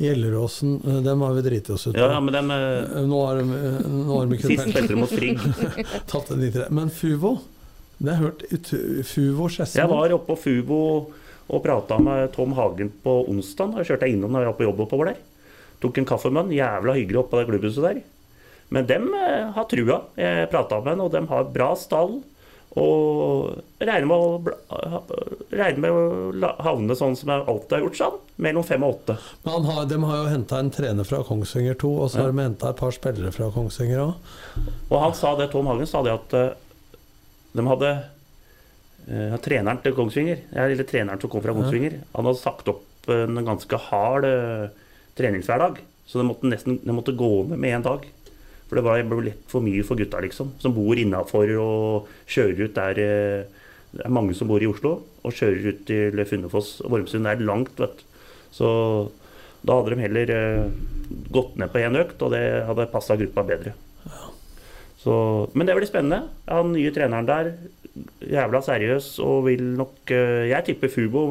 Gjelleråsen. 0.00 0.80
eh, 0.82 1.02
Dem 1.06 1.20
har 1.22 1.34
vi 1.36 1.42
driti 1.46 1.70
oss 1.72 1.86
ut 1.86 1.94
på. 1.94 2.00
Ja, 2.00 2.08
ja, 2.16 2.20
men 2.20 2.34
dem 2.34 2.50
eh, 2.50 2.98
Eh, 2.98 3.04
Nå 3.06 3.20
har 3.26 3.36
de, 3.38 3.44
eh, 3.54 3.84
nå 3.86 4.16
har 4.18 4.26
de 4.26 4.34
ikke 4.38 4.48
Sist 4.50 4.64
spilte 4.68 4.88
de 4.90 4.96
mot 4.98 5.12
Frigg. 5.12 5.38
tatt 6.10 6.32
en 6.34 6.40
liter. 6.42 6.66
Men 6.74 6.90
Fuvo 6.90 7.36
Det 8.00 8.10
har 8.10 8.18
jeg 8.18 8.24
hørt 8.24 8.42
ut, 8.50 8.72
Fuvo 9.06 9.46
Skedsmo 9.48 9.78
Jeg 9.80 9.88
var 9.92 10.16
oppe 10.16 10.32
på 10.32 10.38
Fuvo 10.42 10.80
Og 11.46 11.62
prata 11.62 12.00
med 12.02 12.32
Tom 12.34 12.52
Hagen 12.58 12.90
på 13.04 13.14
onsdag. 13.30 13.76
Da 13.76 13.84
kjørte 13.86 14.08
jeg 14.08 14.16
innom 14.18 14.32
når 14.34 14.40
jeg 14.46 14.50
var 14.50 14.58
på 14.58 14.66
jobb 14.66 14.80
oppover 14.88 15.12
der. 15.12 15.22
Tok 15.84 16.00
en 16.00 16.08
kaffe 16.08 16.32
med 16.32 16.46
han. 16.46 16.54
Jævla 16.56 16.96
hyggelig 16.96 17.20
oppe 17.20 17.34
på 17.34 17.42
det 17.42 17.48
klubbhuset 17.52 17.84
der. 17.84 18.04
Men 18.72 18.86
dem 18.88 19.10
eh, 19.14 19.50
har 19.52 19.66
trua. 19.68 19.98
Jeg 20.16 20.48
prata 20.52 20.80
med 20.80 20.94
han, 20.94 21.02
og 21.04 21.12
dem 21.12 21.28
har 21.28 21.50
bra 21.52 21.74
stall. 21.78 22.22
Og 22.74 23.52
regner 23.78 24.06
med 24.08 24.18
å, 24.18 24.78
regner 25.54 25.82
med 25.84 25.94
å 25.94 26.48
havne 26.64 26.96
sånn 26.98 27.14
som 27.14 27.30
jeg 27.30 27.44
alltid 27.52 27.76
har 27.76 27.84
gjort, 27.84 27.98
sånn. 28.00 28.16
Mellom 28.42 28.66
fem 28.66 28.82
og 28.82 28.96
åtte. 28.96 29.18
Men 29.44 29.54
han 29.54 29.68
har, 29.68 29.84
de 29.92 29.98
har 30.02 30.16
jo 30.18 30.32
henta 30.32 30.58
en 30.58 30.72
trener 30.74 31.06
fra 31.06 31.20
Kongsvinger 31.28 31.78
2, 31.78 31.92
og 32.02 32.10
så 32.10 32.24
har 32.24 32.32
de 32.32 32.42
henta 32.42 32.72
et 32.72 32.80
par 32.80 32.96
spillere 32.96 33.30
fra 33.34 33.52
Kongsvinger 33.54 34.02
òg. 34.08 34.32
Og 34.88 34.96
han 35.04 35.14
sa 35.14 35.36
det, 35.38 35.52
Tom 35.52 35.70
Hagen 35.70 35.90
sa 35.90 36.02
det 36.06 36.16
at 36.16 36.34
eh, 36.40 36.50
de 37.54 37.66
hadde 37.68 37.92
uh, 38.00 39.36
Treneren 39.44 39.78
til 39.84 39.94
Kongsvinger, 39.94 40.42
eller 40.50 40.88
treneren 40.88 41.20
som 41.22 41.30
kom 41.30 41.44
fra 41.44 41.54
Kongsvinger, 41.54 42.00
han 42.16 42.26
hadde 42.26 42.40
sagt 42.40 42.72
opp 42.72 43.12
en 43.12 43.38
ganske 43.44 43.78
hard 43.86 44.26
treningshverdag. 45.18 45.80
Så 46.04 46.20
det 46.20 46.28
måtte 46.28 46.50
nesten 46.50 46.78
det 46.82 46.94
måtte 46.94 47.16
gå 47.16 47.30
ned 47.48 47.60
med 47.60 47.78
en 47.78 47.86
dag. 47.86 48.06
For 48.68 48.80
det 48.80 48.84
ble 49.08 49.20
litt 49.28 49.44
for 49.50 49.64
mye 49.64 49.84
for 49.86 50.00
gutta, 50.00 50.20
liksom. 50.24 50.54
Som 50.62 50.74
bor 50.76 50.98
innafor 50.98 51.52
og 51.60 52.08
kjører 52.30 52.64
ut 52.66 52.78
der 52.78 53.00
eh, 53.02 53.62
Det 53.94 54.02
er 54.02 54.14
mange 54.14 54.34
som 54.34 54.48
bor 54.50 54.62
i 54.62 54.66
Oslo 54.66 54.96
og 55.24 55.36
kjører 55.36 55.68
ut 55.70 55.84
til 55.86 56.24
Funnefoss 56.26 56.80
og 56.82 56.90
Vormsund. 56.90 57.24
Det 57.24 57.36
er 57.36 57.46
langt, 57.46 57.78
vet 57.78 58.00
du. 58.00 58.02
Så 58.54 58.68
da 59.64 59.78
hadde 59.78 59.94
de 59.94 60.02
heller 60.02 60.32
eh, 60.34 60.66
gått 61.32 61.54
ned 61.60 61.70
på 61.72 61.80
én 61.80 61.96
økt, 62.00 62.20
og 62.22 62.34
det 62.34 62.42
hadde 62.68 62.90
passa 62.92 63.16
gruppa 63.20 63.46
bedre. 63.46 63.72
Så, 65.00 65.14
men 65.52 65.68
det 65.68 65.76
blir 65.76 65.88
spennende. 65.88 66.30
Han 66.48 66.72
nye 66.74 66.92
treneren 66.94 67.28
der, 67.28 67.52
jævla 68.24 68.60
seriøs 68.64 69.14
og 69.22 69.44
vil 69.46 69.62
nok 69.78 70.10
eh, 70.10 70.48
Jeg 70.50 70.66
tipper 70.66 70.90
Fubo 70.90 71.24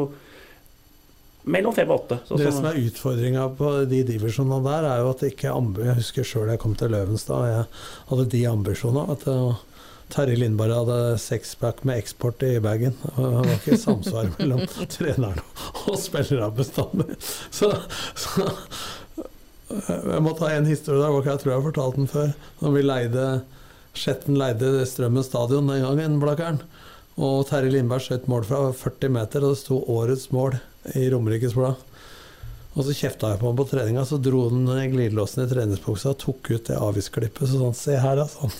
mellom 1.43 1.75
fem 1.75 1.91
og 1.91 2.03
åtte. 2.03 2.19
Det 2.39 2.53
som 2.55 2.67
er 2.69 2.79
utfordringa 2.79 3.49
på 3.57 3.73
de 3.89 4.01
divisjonene 4.07 4.63
der, 4.65 4.87
er 4.89 5.03
jo 5.03 5.11
at 5.11 5.27
ikke 5.27 5.51
Jeg 5.83 5.99
husker 5.99 6.27
sjøl 6.27 6.51
jeg 6.53 6.61
kom 6.61 6.75
til 6.79 6.93
Løvenstad, 6.93 7.35
og 7.35 7.47
jeg 7.51 7.65
hadde 8.11 8.25
de 8.31 8.43
ambisjonene. 8.47 9.17
At 9.17 9.27
uh, 9.27 9.61
Terje 10.13 10.37
Lindberg 10.37 10.75
hadde 10.75 10.97
sexpack 11.21 11.83
med 11.87 12.01
eksport 12.03 12.43
i 12.45 12.59
bagen. 12.63 12.95
Det 13.15 13.29
var 13.37 13.49
ikke 13.55 13.79
samsvar 13.81 14.29
mellom 14.37 14.65
treneren 14.91 15.41
og 15.87 15.97
spillerne 15.99 16.51
bestandig. 16.55 17.17
Så, 17.57 17.71
så 18.15 18.47
jeg 19.73 20.21
må 20.21 20.35
ta 20.37 20.51
en 20.53 20.67
historie 20.69 21.01
der, 21.01 21.15
jeg 21.25 21.41
tror 21.41 21.49
jeg 21.49 21.57
har 21.57 21.65
fortalt 21.65 21.97
den 21.97 22.09
før. 22.11 22.33
Når 22.61 22.75
vi 22.75 22.85
leide 22.85 23.27
Skjetten 23.93 24.37
leide 24.39 24.87
Strømmen 24.89 25.25
stadion 25.25 25.67
den 25.69 25.83
gangen, 25.85 26.19
Blakkern. 26.21 26.63
Og 27.21 27.43
Terje 27.45 27.69
Lindberg 27.73 28.01
skjøt 28.01 28.29
mål 28.29 28.45
fra 28.47 28.61
40 28.73 29.11
meter, 29.13 29.45
og 29.45 29.53
det 29.53 29.61
sto 29.61 29.77
'Årets 29.85 30.31
mål' 30.33 30.57
i 30.95 31.09
Romerikes 31.13 31.53
Blad. 31.57 31.75
Og 32.73 32.85
så 32.87 32.93
kjefta 32.97 33.29
jeg 33.33 33.39
på 33.39 33.47
ham 33.51 33.57
på 33.59 33.67
treninga, 33.69 34.03
så 34.09 34.17
dro 34.21 34.47
han 34.49 34.65
glidelåsen 34.91 35.43
i 35.45 35.49
treningsbuksa 35.51 36.09
og 36.15 36.17
tok 36.23 36.49
ut 36.55 36.69
det 36.71 36.79
avgiftsklippet. 36.81 37.45
Så 37.51 37.59
sånn, 37.61 37.75
se 37.77 37.97
her, 38.01 38.17
da, 38.17 38.25
sånn. 38.31 38.53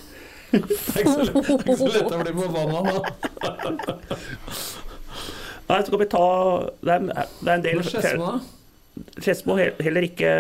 Det 0.53 0.59
er 0.61 0.99
ikke 1.01 1.13
så 1.13 1.23
lett, 1.25 1.63
ikke 1.65 1.77
så 1.79 1.87
lett 1.95 2.13
å 2.13 2.19
bli 2.21 2.33
forbanna 2.37 2.81
da. 2.93 2.99
Nei, 5.63 5.77
så 5.79 5.85
skal 5.87 6.01
vi 6.01 6.07
ta 6.11 6.25
Det 6.83 6.93
er, 6.93 7.05
det 7.07 7.47
er 7.49 7.55
en 7.55 7.63
del 7.65 7.81
Skedsmo, 7.87 8.27
da? 8.27 8.41
Skedsmo 9.17 9.55
har 9.57 9.71
heller 9.81 10.05
ikke 10.05 10.31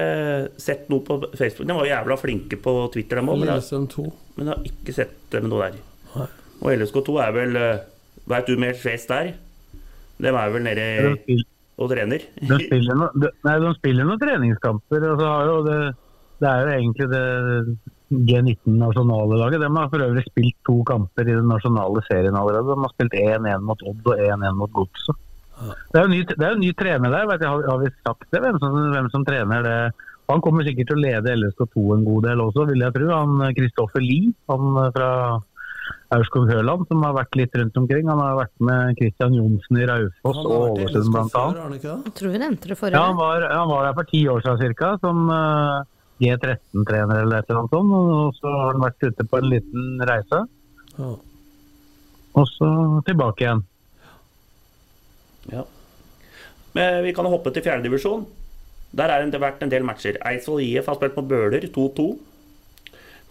sett 0.61 0.83
noe 0.93 1.01
på 1.07 1.15
Facebook. 1.33 1.65
De 1.65 1.73
var 1.79 1.87
jævla 1.89 2.17
flinke 2.21 2.59
på 2.61 2.73
Twitter, 2.93 3.17
dem 3.17 3.31
òg, 3.33 3.39
men, 3.41 3.49
jeg- 3.49 3.57
Lillestrøm 3.63 3.87
2. 3.89 4.05
men 4.37 4.45
jeg 4.51 4.53
har 4.59 4.67
ikke 4.69 4.93
sett 4.99 5.15
dem 5.33 5.47
noe 5.49 5.63
der. 5.71 5.79
Nei. 6.13 6.27
Og 6.61 6.69
LSK2 6.77 7.17
er 7.25 7.33
vel 7.39 7.57
Veit 8.29 8.45
du 8.47 8.53
mer 8.61 8.77
fest 8.79 9.09
der? 9.09 9.33
De 10.21 10.29
er 10.29 10.51
vel 10.53 10.61
nede 10.63 10.85
De 11.01 11.15
spiller, 11.23 11.47
og 11.81 11.89
trener. 11.89 12.21
de 12.37 12.59
spiller, 12.61 12.97
no, 12.97 13.09
de, 13.17 13.31
nei, 13.47 13.57
de 13.63 13.73
spiller 13.79 14.07
noen 14.07 14.21
treningskamper. 14.21 15.07
Jo 15.09 15.57
det, 15.65 15.77
det 16.43 16.49
er 16.49 16.61
jo 16.61 16.73
egentlig 16.77 17.09
det 17.11 17.23
G19-nasjonale 18.13 19.39
laget. 19.41 19.63
De 19.63 19.69
har 19.73 19.91
for 19.91 20.05
øvrig 20.05 20.23
spilt 20.27 20.57
to 20.67 20.79
kamper 20.87 21.27
i 21.27 21.37
den 21.37 21.49
nasjonale 21.49 22.03
serien 22.09 22.37
allerede. 22.37 22.69
De 22.69 22.85
har 22.85 22.93
spilt 22.93 23.17
1-1 23.17 23.67
mot 23.67 23.85
Odd 23.89 24.09
og 24.13 24.25
1-1 24.27 24.59
mot 24.59 24.73
Godset. 24.77 25.21
Det 25.63 25.99
er 25.99 26.07
jo 26.07 26.11
ny, 26.11 26.21
det 26.27 26.43
er 26.43 26.55
jo 26.55 26.61
ny 26.61 26.71
trener 26.77 27.13
der. 27.13 27.27
Vet 27.29 27.45
jeg, 27.45 27.49
har, 27.49 27.67
har 27.71 27.79
vi 27.81 27.93
sagt 28.01 28.27
det? 28.29 28.41
Hvem 28.43 28.59
som, 28.61 28.77
hvem 28.93 29.09
som 29.13 29.25
trener 29.27 29.65
det? 29.65 29.77
Han 30.31 30.41
kommer 30.43 30.65
sikkert 30.65 30.89
til 30.91 30.99
å 30.99 31.03
lede 31.03 31.35
LSK2 31.35 31.81
en 31.97 32.05
god 32.07 32.27
del 32.29 32.43
også, 32.43 32.67
vil 32.69 32.85
jeg 32.85 32.95
tro. 32.95 33.09
Han 33.11 33.55
Kristoffer 33.57 34.03
Lie, 34.03 34.31
han 34.51 34.79
eh, 34.85 35.41
fra 35.83 36.17
Aurskog-Høland, 36.17 36.85
som 36.89 37.03
har 37.03 37.15
vært 37.17 37.35
litt 37.39 37.55
rundt 37.59 37.77
omkring. 37.79 38.07
Han 38.09 38.21
har 38.21 38.37
vært 38.37 38.53
med 38.63 38.97
Christian 38.99 39.35
Johnsen 39.37 39.79
i 39.81 39.87
Raufoss 39.89 40.39
og 40.43 40.79
Ålesund 40.79 41.11
bl.a. 41.13 41.45
Jeg 41.73 42.13
tror 42.19 42.33
vi 42.35 42.41
nevnte 42.43 42.71
det 42.71 42.77
forrige 42.79 42.99
Ja, 42.99 43.07
han 43.09 43.17
var, 43.19 43.47
han 43.51 43.71
var 43.71 43.87
der 43.87 43.97
for 43.97 44.09
ti 44.11 44.21
år 44.31 44.43
siden 44.45 44.75
ca. 44.79 44.91
som 45.03 45.23
uh, 45.31 45.83
G13-trener 46.23 47.23
eller 47.25 47.41
et 47.41 47.49
eller 47.49 47.63
annet 47.63 47.75
sånt. 47.75 47.95
Og 47.99 48.39
så 48.39 48.55
har 48.55 48.71
han 48.73 48.85
vært 48.85 49.07
ute 49.09 49.27
på 49.31 49.41
en 49.41 49.49
liten 49.51 50.03
reise, 50.09 50.43
Ja. 50.99 51.11
og 52.39 52.47
så 52.53 52.69
tilbake 53.07 53.43
igjen. 53.47 53.63
Ja. 55.51 55.65
Men 56.73 57.03
vi 57.05 57.13
kan 57.13 57.27
hoppe 57.29 57.51
til 57.53 57.65
fjerdedivisjon. 57.65 58.23
Der 58.93 59.09
er 59.09 59.25
det 59.25 59.41
vært 59.41 59.61
en 59.65 59.71
del 59.73 59.83
matcher. 59.85 60.19
Eidsvoll 60.21 60.61
IF 60.61 60.85
har 60.89 60.97
spilt 60.99 61.15
på 61.17 61.25
Bøler 61.25 61.65
2-2. 61.73 62.05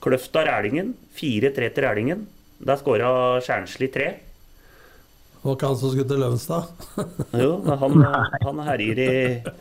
Kløfta 0.03 0.43
Rælingen 0.49 0.95
4-3 1.15 1.69
til 1.77 1.85
Rælingen. 1.87 2.25
Der 2.63 2.79
skåra 2.79 3.41
Kjernsli 3.43 3.89
3. 3.91 4.11
Var 5.43 5.57
ikke 5.57 5.67
han 5.67 5.79
som 5.81 5.91
skulle 5.91 6.07
til 6.07 6.21
Løvenstad? 6.23 6.69
Jo, 7.43 7.57
han, 7.67 7.97
han, 8.45 8.61
herjer 8.69 9.01
i, 9.03 9.15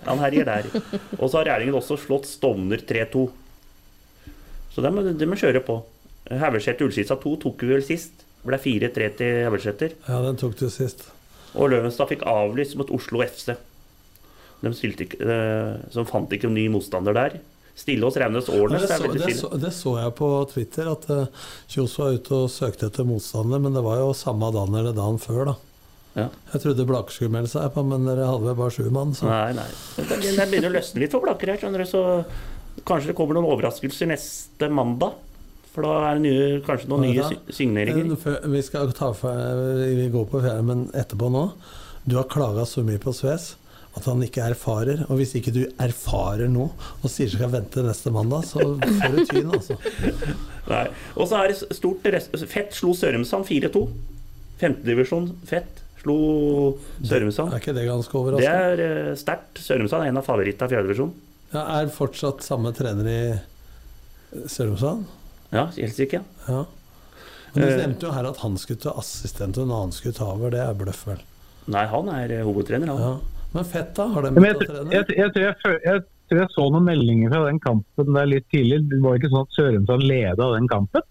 han 0.05 0.21
herjer 0.21 0.45
der. 0.45 0.67
Og 1.17 1.25
så 1.25 1.39
har 1.39 1.49
Rælingen 1.55 1.79
også 1.79 1.97
slått 1.97 2.29
Stovner 2.29 2.83
3-2. 2.85 3.23
Så 4.71 4.83
det 4.85 4.91
må, 4.93 5.01
det 5.03 5.27
må 5.27 5.39
kjøre 5.39 5.63
på. 5.65 5.79
Haugeseter 6.29 6.85
Ullskisa 6.85 7.17
2 7.17 7.33
tok 7.41 7.65
vi 7.65 7.73
vel 7.73 7.85
sist. 7.85 8.21
Det 8.41 8.49
ble 8.51 8.61
4-3 8.61 9.09
til 9.17 9.41
Haugeseter. 9.47 9.97
Ja, 10.05 10.21
den 10.27 10.37
tok 10.37 10.53
du 10.59 10.67
sist. 10.69 11.07
Og 11.57 11.73
Løvenstad 11.73 12.11
fikk 12.13 12.27
avlyst 12.29 12.77
mot 12.79 12.93
Oslo 12.93 13.25
FC. 13.25 13.55
De 14.61 14.69
ikke, 14.85 15.17
de 15.17 15.37
som 15.89 16.05
fant 16.05 16.29
ikke 16.29 16.45
en 16.45 16.53
ny 16.53 16.67
motstander 16.69 17.17
der. 17.17 17.39
Stille 17.77 18.05
hos 18.05 18.17
Raunes 18.19 18.49
Årnes 18.51 18.83
det, 18.83 18.97
så, 18.99 19.49
det, 19.53 19.61
det 19.63 19.73
så 19.73 19.95
jeg 19.97 20.13
på 20.17 20.29
Twitter, 20.51 20.91
at 20.91 21.07
uh, 21.09 21.47
Kjos 21.71 21.97
var 22.01 22.15
ute 22.17 22.37
og 22.43 22.51
søkte 22.51 22.89
etter 22.91 23.07
motstander, 23.07 23.61
men 23.63 23.75
det 23.77 23.83
var 23.85 24.01
jo 24.01 24.11
samme 24.17 24.51
dagen 24.53 24.75
eller 24.77 24.95
dagen 24.97 25.19
før, 25.21 25.53
da. 25.53 25.57
Ja. 26.13 26.27
Jeg 26.51 26.63
trodde 26.65 26.85
Blaker 26.87 27.15
skulle 27.15 27.31
melde 27.31 27.51
seg 27.53 27.69
på, 27.71 27.83
men 27.87 28.03
dere 28.09 28.27
hadde 28.27 28.49
vel 28.49 28.57
bare 28.59 28.75
sju 28.75 28.89
mann, 28.91 29.13
så 29.15 29.29
Nei, 29.29 29.53
nei. 29.55 29.67
Det, 29.95 30.09
det 30.11 30.47
begynner 30.51 30.73
å 30.73 30.75
løsne 30.75 31.03
litt 31.03 31.15
for 31.15 31.23
Blakker 31.23 31.53
her, 31.53 31.61
skjønner 31.61 31.85
du. 31.85 31.87
Så 31.87 32.01
kanskje 32.87 33.11
det 33.11 33.17
kommer 33.17 33.37
noen 33.37 33.47
overraskelser 33.51 34.11
neste 34.11 34.71
mandag. 34.71 35.15
For 35.71 35.87
da 35.87 36.09
er 36.09 36.19
det 36.19 36.25
nye, 36.25 36.49
kanskje 36.67 36.91
noen 36.91 37.07
nye 37.07 37.29
signeringer. 37.55 38.11
Vi 38.51 38.63
skal 38.67 38.91
ta 38.97 39.13
for, 39.15 39.63
vi 39.79 40.09
går 40.11 40.27
på 40.27 40.43
ferie, 40.43 40.67
men 40.67 40.89
etterpå 40.91 41.31
nå 41.31 41.45
Du 42.03 42.17
har 42.17 42.27
klaga 42.27 42.65
så 42.67 42.83
mye 42.83 42.99
på 42.99 43.13
Sves 43.15 43.53
at 43.97 44.05
han 44.07 44.23
ikke 44.23 44.45
erfarer. 44.53 45.03
Og 45.09 45.19
hvis 45.19 45.33
ikke 45.39 45.53
du 45.55 45.61
erfarer 45.81 46.47
nå 46.51 46.69
og 46.71 47.11
sier 47.11 47.29
du 47.31 47.35
skal 47.37 47.51
vente 47.53 47.83
neste 47.85 48.13
mandag, 48.13 48.45
så 48.47 48.63
får 48.79 49.17
du 49.17 49.21
tyn, 49.29 49.51
altså. 49.51 49.77
Nei. 50.71 50.85
Og 51.17 51.27
så 51.27 51.41
er 51.41 51.51
det 51.51 51.77
stort 51.77 52.07
rest... 52.13 52.35
Fett 52.51 52.75
slo 52.77 52.93
Sørumsand 52.97 53.47
4-2. 53.49 53.83
Femtedivisjon 54.61 55.31
Fett 55.49 55.81
slo 56.01 56.17
Sørumsand. 57.03 57.51
Er 57.53 57.61
ikke 57.61 57.75
det 57.77 57.87
ganske 57.89 58.23
Det 58.37 58.47
er 58.49 58.83
uh, 58.85 59.15
sterkt. 59.19 59.61
Sørumsand 59.61 60.05
er 60.05 60.13
en 60.13 60.21
av 60.21 60.27
favorittene 60.27 60.69
i 60.69 60.75
fjerdedivisjon. 60.75 61.15
Ja, 61.51 61.65
er 61.81 61.91
fortsatt 61.91 62.45
samme 62.45 62.71
trener 62.77 63.09
i 63.11 63.21
Sørumsand? 64.49 65.09
Ja, 65.51 65.67
helt 65.75 65.97
sikkert. 65.97 66.23
Ja. 66.47 66.63
Men 67.53 67.65
du 67.67 67.67
Eh. 67.67 67.77
nevnte 67.81 68.07
jo 68.07 68.13
her 68.15 68.29
at 68.29 68.37
han 68.45 68.55
skulle 68.57 68.79
ta 68.79 68.93
assistent, 68.95 69.57
og 69.59 69.67
en 69.67 69.75
annen 69.75 69.91
skulle 69.91 70.15
ta 70.15 70.29
over. 70.31 70.53
Det 70.53 70.61
er 70.63 70.73
bløff, 70.73 71.03
vel? 71.07 71.19
Nei, 71.67 71.85
han 71.91 72.07
er 72.09 72.31
eh, 72.31 72.45
hovedtrener, 72.47 72.87
han. 72.87 73.01
Ja. 73.01 73.40
Men 73.51 73.67
fett, 73.67 73.91
da? 73.97 74.07
Har 74.15 74.25
de 74.25 74.31
begynt 74.35 74.63
å 74.63 74.67
trene? 74.67 74.93
jeg, 74.95 75.07
jeg, 75.11 75.31
jeg, 75.35 75.55
tror 75.59 75.73
jeg, 75.75 75.81
jeg 75.87 76.03
tror 76.31 76.41
jeg 76.41 76.53
så 76.53 76.67
noen 76.71 76.87
meldinger 76.87 77.33
fra 77.33 77.41
den 77.49 77.59
kampen 77.63 78.15
der 78.15 78.29
litt 78.29 78.47
tidlig. 78.53 78.79
Det 78.91 79.01
var 79.03 79.19
ikke 79.19 79.31
sånn 79.33 79.43
at 79.47 79.57
Sørumsand 79.57 80.07
leda 80.07 80.47
den 80.55 80.69
kampen. 80.71 81.07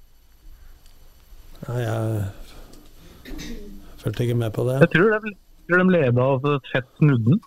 Nei, 1.66 1.80
jeg 1.84 3.44
fulgte 4.00 4.24
ikke 4.24 4.38
med 4.40 4.54
på 4.56 4.64
det. 4.70 4.78
Jeg 4.86 4.92
tror 4.94 5.12
de, 5.12 5.34
tror 5.68 5.82
de 5.82 5.96
leda 5.98 6.28
av 6.34 6.48
Fett 6.70 6.88
Snudden. 6.96 7.42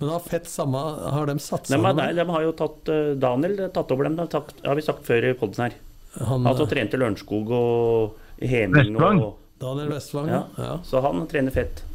Men 0.00 0.10
har 0.10 0.24
Fett 0.26 0.48
samme 0.50 0.80
Har 1.14 1.28
de 1.30 1.36
satt 1.38 1.68
De, 1.70 1.78
nei, 1.78 2.08
de 2.18 2.24
har 2.26 2.42
jo 2.42 2.50
tatt 2.58 2.90
eh, 2.90 3.12
Daniel 3.14 3.68
tatt 3.70 3.92
over 3.94 4.08
dem, 4.08 4.16
det 4.18 4.26
har 4.34 4.74
vi 4.74 4.82
sagt 4.82 5.06
før 5.06 5.28
i 5.30 5.36
podden 5.38 5.68
her. 5.68 5.76
Han, 6.18 6.46
altså, 6.50 6.66
trente 6.70 6.98
Lørenskog 6.98 7.50
og 7.54 8.18
Heming 8.42 8.94
Vestvang. 8.94 9.22
og 9.22 9.62
Daniel 9.62 9.94
Vestvang, 9.94 10.30
ja. 10.30 10.42
ja. 10.58 10.66
ja. 10.72 10.76
Så 10.86 11.02
han 11.02 11.22
trener 11.30 11.54
Fett. 11.54 11.86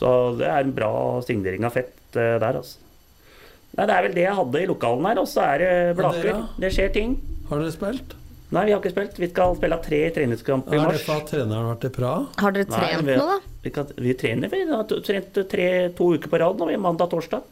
Så 0.00 0.12
det 0.40 0.46
er 0.48 0.62
en 0.64 0.72
bra 0.76 0.92
signering 1.26 1.66
av 1.68 1.74
Fett 1.76 2.16
eh, 2.16 2.38
der, 2.40 2.56
altså. 2.62 2.78
Nei, 3.76 3.84
det 3.86 3.94
er 3.94 4.06
vel 4.08 4.14
det 4.16 4.24
jeg 4.24 4.34
hadde 4.38 4.62
i 4.64 4.66
lokalen 4.70 5.06
her, 5.06 5.20
og 5.22 5.28
så 5.30 5.44
er 5.52 5.60
det 5.62 5.74
Blaker. 6.00 6.40
Det 6.58 6.70
skjer 6.74 6.88
ting. 6.94 7.12
Har 7.50 7.60
dere 7.62 7.74
spilt? 7.74 8.16
Nei, 8.50 8.64
vi 8.66 8.72
har 8.74 8.80
ikke 8.80 8.90
spilt. 8.90 9.18
Vi 9.22 9.28
skal 9.30 9.52
spille 9.60 9.76
tre 9.84 9.98
treningskamper 10.16 10.74
i 10.74 10.78
Er 10.80 10.88
det 10.88 10.96
mars. 10.96 11.04
for 11.06 11.20
at 11.22 11.28
treneren 11.30 11.60
har 11.60 11.68
vært 11.76 11.84
i 11.86 11.90
Praha? 11.94 12.24
Har 12.40 12.56
dere 12.56 12.66
Nei, 12.72 12.80
trent 12.80 13.06
vi, 13.06 13.18
nå, 13.20 13.26
da? 13.28 13.36
Vi, 13.62 13.70
kan, 13.76 13.92
vi 14.08 14.14
trener, 14.18 14.50
vi 14.50 14.62
har 14.72 14.88
trent 15.06 15.38
tre, 15.52 15.68
to 15.94 16.08
uker 16.16 16.32
på 16.32 16.40
rad 16.42 16.58
nå, 16.58 16.66
vi, 16.72 16.80
mandag 16.82 17.06
og 17.06 17.14
torsdag. 17.14 17.46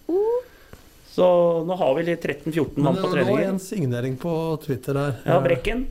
Så 1.18 1.28
nå 1.66 1.76
har 1.78 1.94
vi 1.98 2.04
litt 2.08 2.22
13-14 2.26 2.74
Men 2.78 2.84
mann 2.88 2.98
det 2.98 3.02
på 3.04 3.08
Men 3.12 3.18
nå 3.18 3.24
treninger. 3.28 3.48
en 3.52 3.62
signering 3.62 4.18
på 4.18 4.32
Twitter 4.64 4.98
her. 4.98 5.16
Ja, 5.26 5.38
Brekken. 5.44 5.86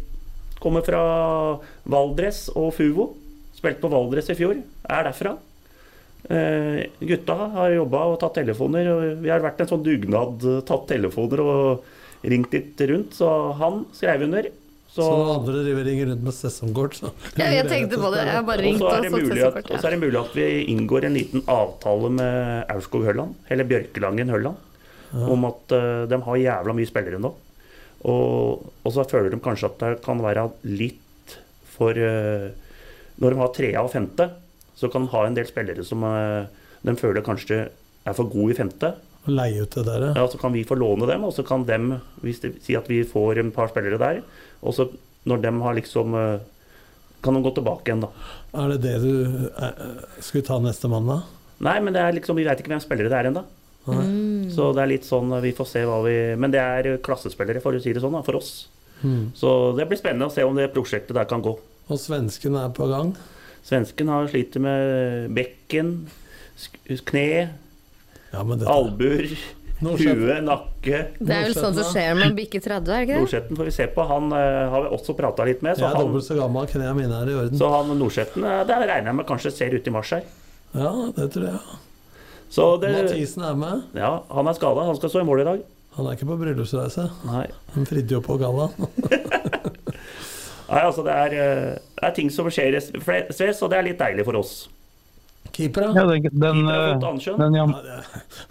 Kommer 0.59 0.83
fra 0.83 1.01
Valdres 1.87 2.47
og 2.55 2.73
Fuvo. 2.75 3.13
Spilte 3.55 3.83
på 3.83 3.91
Valdres 3.91 4.27
i 4.31 4.35
fjor. 4.39 4.59
Er 4.87 5.07
derfra. 5.07 5.37
Eh, 6.27 6.85
gutta 7.07 7.35
har 7.53 7.71
jobba 7.71 8.03
og 8.11 8.19
tatt 8.21 8.39
telefoner. 8.41 8.91
Og 8.93 9.23
vi 9.23 9.31
har 9.31 9.43
vært 9.43 9.63
en 9.63 9.71
sånn 9.73 9.85
dugnad, 9.85 10.43
tatt 10.67 10.87
telefoner 10.89 11.43
og 11.43 12.27
ringt 12.27 12.55
litt 12.55 12.87
rundt. 12.91 13.17
Så 13.17 13.27
han 13.59 13.85
skrev 13.95 14.27
under. 14.27 14.49
Så 14.97 15.03
Så, 15.03 15.15
andre 15.29 15.61
driver 15.61 15.83
ringer 15.85 16.07
rundt 16.09 16.23
med 16.25 16.33
sesongkort, 16.33 16.95
så 16.97 17.11
Ja, 17.37 17.51
jeg 17.53 17.67
tenkte 17.69 17.99
på 18.01 18.09
det. 18.13 18.23
Jeg 18.25 18.33
har 18.33 18.45
bare 18.47 18.65
og 18.65 18.79
så 18.79 18.87
og 18.87 18.93
at, 18.93 19.03
sesongkort. 19.05 19.69
og 19.69 19.81
så 19.81 19.87
er 19.87 19.91
det 19.93 19.99
mulig 20.01 20.19
at 20.19 20.31
vi 20.33 20.45
inngår 20.73 21.05
en 21.05 21.13
liten 21.13 21.43
avtale 21.45 22.09
med 22.09 22.71
Aurskog 22.73 23.05
Hølland, 23.05 23.35
eller 23.51 23.67
Bjørkelangen 23.69 24.31
Hølland, 24.33 24.57
om 25.13 25.45
at 25.45 25.75
uh, 25.75 26.07
de 26.09 26.21
har 26.23 26.39
jævla 26.41 26.73
mye 26.73 26.89
spillere 26.89 27.19
nå. 27.21 27.33
Og, 28.09 28.65
og 28.83 28.95
så 28.95 29.05
føler 29.05 29.29
de 29.29 29.39
kanskje 29.43 29.69
at 29.69 29.77
det 29.83 30.01
kan 30.05 30.23
være 30.23 30.47
litt 30.63 31.37
for 31.77 31.93
uh, 31.93 32.49
Når 33.17 33.33
de 33.33 33.39
har 33.41 33.53
trea 33.53 33.81
og 33.83 33.91
femte, 33.93 34.29
så 34.77 34.89
kan 34.93 35.05
de 35.05 35.13
ha 35.13 35.25
en 35.25 35.37
del 35.37 35.47
spillere 35.49 35.85
som 35.85 36.03
eh, 36.05 36.47
de 36.85 36.95
føler 36.99 37.25
kanskje 37.25 37.67
er 37.67 38.15
for 38.17 38.29
gode 38.31 38.53
i 38.53 38.57
femte. 38.59 38.93
Og 39.25 39.33
leie 39.35 39.63
ut 39.63 39.73
det 39.75 39.83
der, 39.87 40.09
ja. 40.09 40.11
Ja, 40.21 40.27
Så 40.31 40.39
kan 40.39 40.53
vi 40.55 40.63
få 40.67 40.77
låne 40.79 41.09
dem, 41.09 41.25
og 41.27 41.33
så 41.35 41.43
kan 41.43 41.65
dem 41.67 41.97
hvis 42.23 42.39
de, 42.43 42.53
si 42.63 42.77
at 42.79 42.87
vi 42.89 43.01
får 43.07 43.41
en 43.41 43.51
par 43.55 43.71
spillere 43.73 43.99
der. 43.99 44.21
Og 44.61 44.77
så 44.77 44.87
når 45.27 45.41
de 45.43 45.51
har 45.65 45.75
liksom 45.75 46.15
eh, 46.15 46.45
Kan 47.25 47.33
de 47.33 47.41
gå 47.41 47.49
tilbake 47.51 47.89
igjen, 47.89 48.03
da. 48.05 48.11
Er 48.61 48.75
det 48.75 48.77
det 48.83 48.97
du 49.01 49.49
eh, 49.49 49.79
skulle 50.21 50.45
ta 50.45 50.59
neste 50.61 50.87
mandag? 50.87 51.25
Nei, 51.65 51.79
men 51.81 51.95
det 51.95 52.03
er 52.03 52.13
liksom, 52.13 52.37
vi 52.37 52.45
veit 52.45 52.61
ikke 52.61 52.69
hvem 52.69 52.83
spillere 52.83 53.09
det 53.09 53.17
er 53.17 53.29
ennå. 53.31 53.41
Mm. 53.87 54.51
Så 54.53 54.69
det 54.75 54.83
er 54.83 54.91
litt 54.91 55.07
sånn, 55.07 55.31
vi 55.41 55.53
får 55.55 55.67
se 55.71 55.81
hva 55.87 56.01
vi 56.03 56.13
Men 56.37 56.51
det 56.53 56.59
er 56.59 56.89
klassespillere, 57.03 57.63
for 57.63 57.73
å 57.73 57.81
si 57.81 57.93
det 57.95 58.03
sånn, 58.03 58.13
da, 58.13 58.21
for 58.21 58.37
oss. 58.37 58.67
Mm. 59.01 59.31
Så 59.37 59.73
det 59.77 59.87
blir 59.89 59.99
spennende 59.99 60.29
å 60.29 60.33
se 60.33 60.45
om 60.45 60.55
det 60.57 60.69
prosjektet 60.75 61.17
der 61.17 61.27
kan 61.29 61.41
gå. 61.43 61.55
Og 61.87 61.99
svenskene 62.01 62.67
er 62.67 62.73
på 62.77 62.87
gang. 62.91 63.15
Svensken 63.67 64.07
har 64.07 64.27
sliter 64.31 64.63
med 64.63 65.31
bekken, 65.35 65.95
kne, 67.09 67.29
Ja, 68.31 68.43
men 68.43 68.59
dette 68.59 68.71
albuer, 68.71 69.27
hue, 69.81 70.37
nakke. 70.43 71.01
Det 71.19 71.33
er 71.35 71.45
vel 71.47 71.55
sånn 71.55 71.75
som 71.75 71.89
skjer 71.91 72.13
når 72.13 72.21
man 72.21 72.37
bikker 72.37 72.63
30, 72.63 72.77
er 72.77 72.85
det 72.85 73.01
ikke 73.03 73.13
det? 73.13 73.19
Nordsjetten 73.25 73.59
får 73.59 73.67
vi 73.69 73.73
se 73.75 73.87
på. 73.93 74.05
Han 74.09 74.31
uh, 74.31 74.39
har 74.71 74.85
vi 74.85 74.91
også 74.97 75.15
prata 75.17 75.47
litt 75.47 75.63
med. 75.65 75.75
Jeg 75.79 75.87
er 75.87 75.97
han, 75.97 76.07
dobbelt 76.07 76.27
så 76.27 76.37
gammel, 76.39 76.69
knærne 76.71 76.95
mine 76.97 77.19
er 77.19 77.31
i 77.31 77.35
orden. 77.41 77.59
så 77.59 77.71
han 77.75 77.91
Nordsjetten 77.99 78.47
uh, 78.47 78.61
det 78.67 78.79
regner 78.83 79.11
jeg 79.11 79.19
med 79.19 79.27
kanskje 79.29 79.53
ser 79.55 79.75
ut 79.75 79.87
i 79.87 79.95
mars 79.97 80.13
her. 80.15 80.23
Ja, 80.77 80.91
det 81.17 81.29
tror 81.35 81.49
jeg. 81.49 81.79
Så 82.51 82.69
det, 82.79 82.93
Mathisen 82.95 83.43
er 83.43 83.59
med. 83.59 83.83
ja, 83.99 84.13
han 84.31 84.47
er 84.47 84.55
skada. 84.55 84.87
Han 84.87 84.95
skal 84.99 85.11
stå 85.11 85.23
i 85.25 85.27
mål 85.27 85.43
i 85.43 85.49
dag. 85.49 85.65
Han 85.97 86.07
er 86.07 86.15
ikke 86.15 86.29
på 86.29 86.39
bryllupsreise. 86.39 87.09
Nei. 87.27 87.47
Han 87.75 87.87
fridde 87.89 88.15
jo 88.15 88.23
på 88.23 88.39
gallaen. 88.39 88.87
Nei, 90.67 90.81
altså 90.83 91.03
det 91.05 91.13
er, 91.15 91.35
eh, 91.37 91.77
det 91.97 92.07
er 92.09 92.15
ting 92.17 92.31
som 92.33 92.49
skjer 92.51 92.75
i 92.75 92.81
Sves, 92.83 93.61
og 93.63 93.71
det 93.71 93.77
er 93.79 93.87
litt 93.87 94.01
deilig 94.01 94.25
for 94.27 94.39
oss. 94.41 94.55
Keeper, 95.55 95.87
Ja, 95.95 96.03
den 96.03 96.25
den, 96.27 96.65
Keeper 96.67 97.31
eh, 97.31 97.37
den 97.39 97.55
jam, 97.55 97.73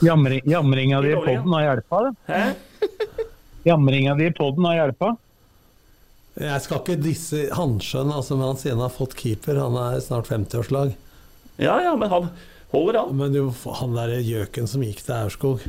jamring, 0.03 0.41
jamringa 0.49 1.03
di 1.05 1.13
i 1.13 1.21
poden 1.21 1.53
har 1.53 1.67
hjelpa, 1.69 2.01
det. 2.09 2.41
Jamringa 3.69 4.15
di 4.17 4.31
i 4.31 4.33
poden 4.35 4.65
har 4.65 4.79
hjelpa. 4.81 5.13
Jeg 6.37 6.61
skal 6.65 6.83
ikke 6.83 6.99
disse 7.01 7.47
Hansjøen, 7.57 8.11
altså, 8.13 8.37
men 8.37 8.51
han 8.51 8.59
sier 8.61 8.75
han 8.77 8.85
har 8.85 8.93
fått 8.93 9.15
keeper. 9.17 9.57
Han 9.61 9.77
er 9.81 10.01
snart 10.05 10.29
50-årslag. 10.29 10.93
Ja, 11.57 11.79
ja, 11.81 11.95
men 11.97 12.11
han 12.13 12.31
holder 12.75 12.99
an. 13.01 13.15
Men 13.17 13.37
jo, 13.37 13.47
han 13.79 13.97
derre 13.97 14.19
gjøken 14.21 14.69
som 14.69 14.85
gikk 14.85 15.01
til 15.07 15.17
Aurskog, 15.17 15.65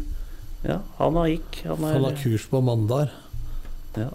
Ja, 0.67 0.81
han 0.97 1.15
har 1.15 1.29
gikk. 1.31 1.61
Han 1.69 1.83
han 1.85 2.03
har 2.03 2.11
er, 2.11 2.19
kurs 2.23 2.47
på 2.51 2.59
mandag. 2.65 3.13
ja. 3.95 4.09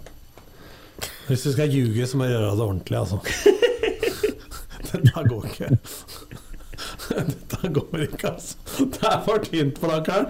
Hvis 1.27 1.45
du 1.45 1.51
skal 1.53 1.71
ljuge, 1.71 2.07
så 2.07 2.19
må 2.19 2.27
du 2.27 2.33
gjøre 2.33 2.51
det 2.51 2.65
ordentlig, 2.65 2.97
altså. 2.99 3.19
Dette 4.93 5.23
går 5.29 5.45
ikke. 5.49 5.69
Dette 7.09 7.69
går 7.77 8.05
ikke, 8.07 8.33
altså. 8.33 8.57
Det 8.93 9.07
er 9.07 9.21
for 9.25 9.45
tynt 9.45 9.79
for 9.79 9.93
deg, 9.93 10.09
Karl. 10.09 10.25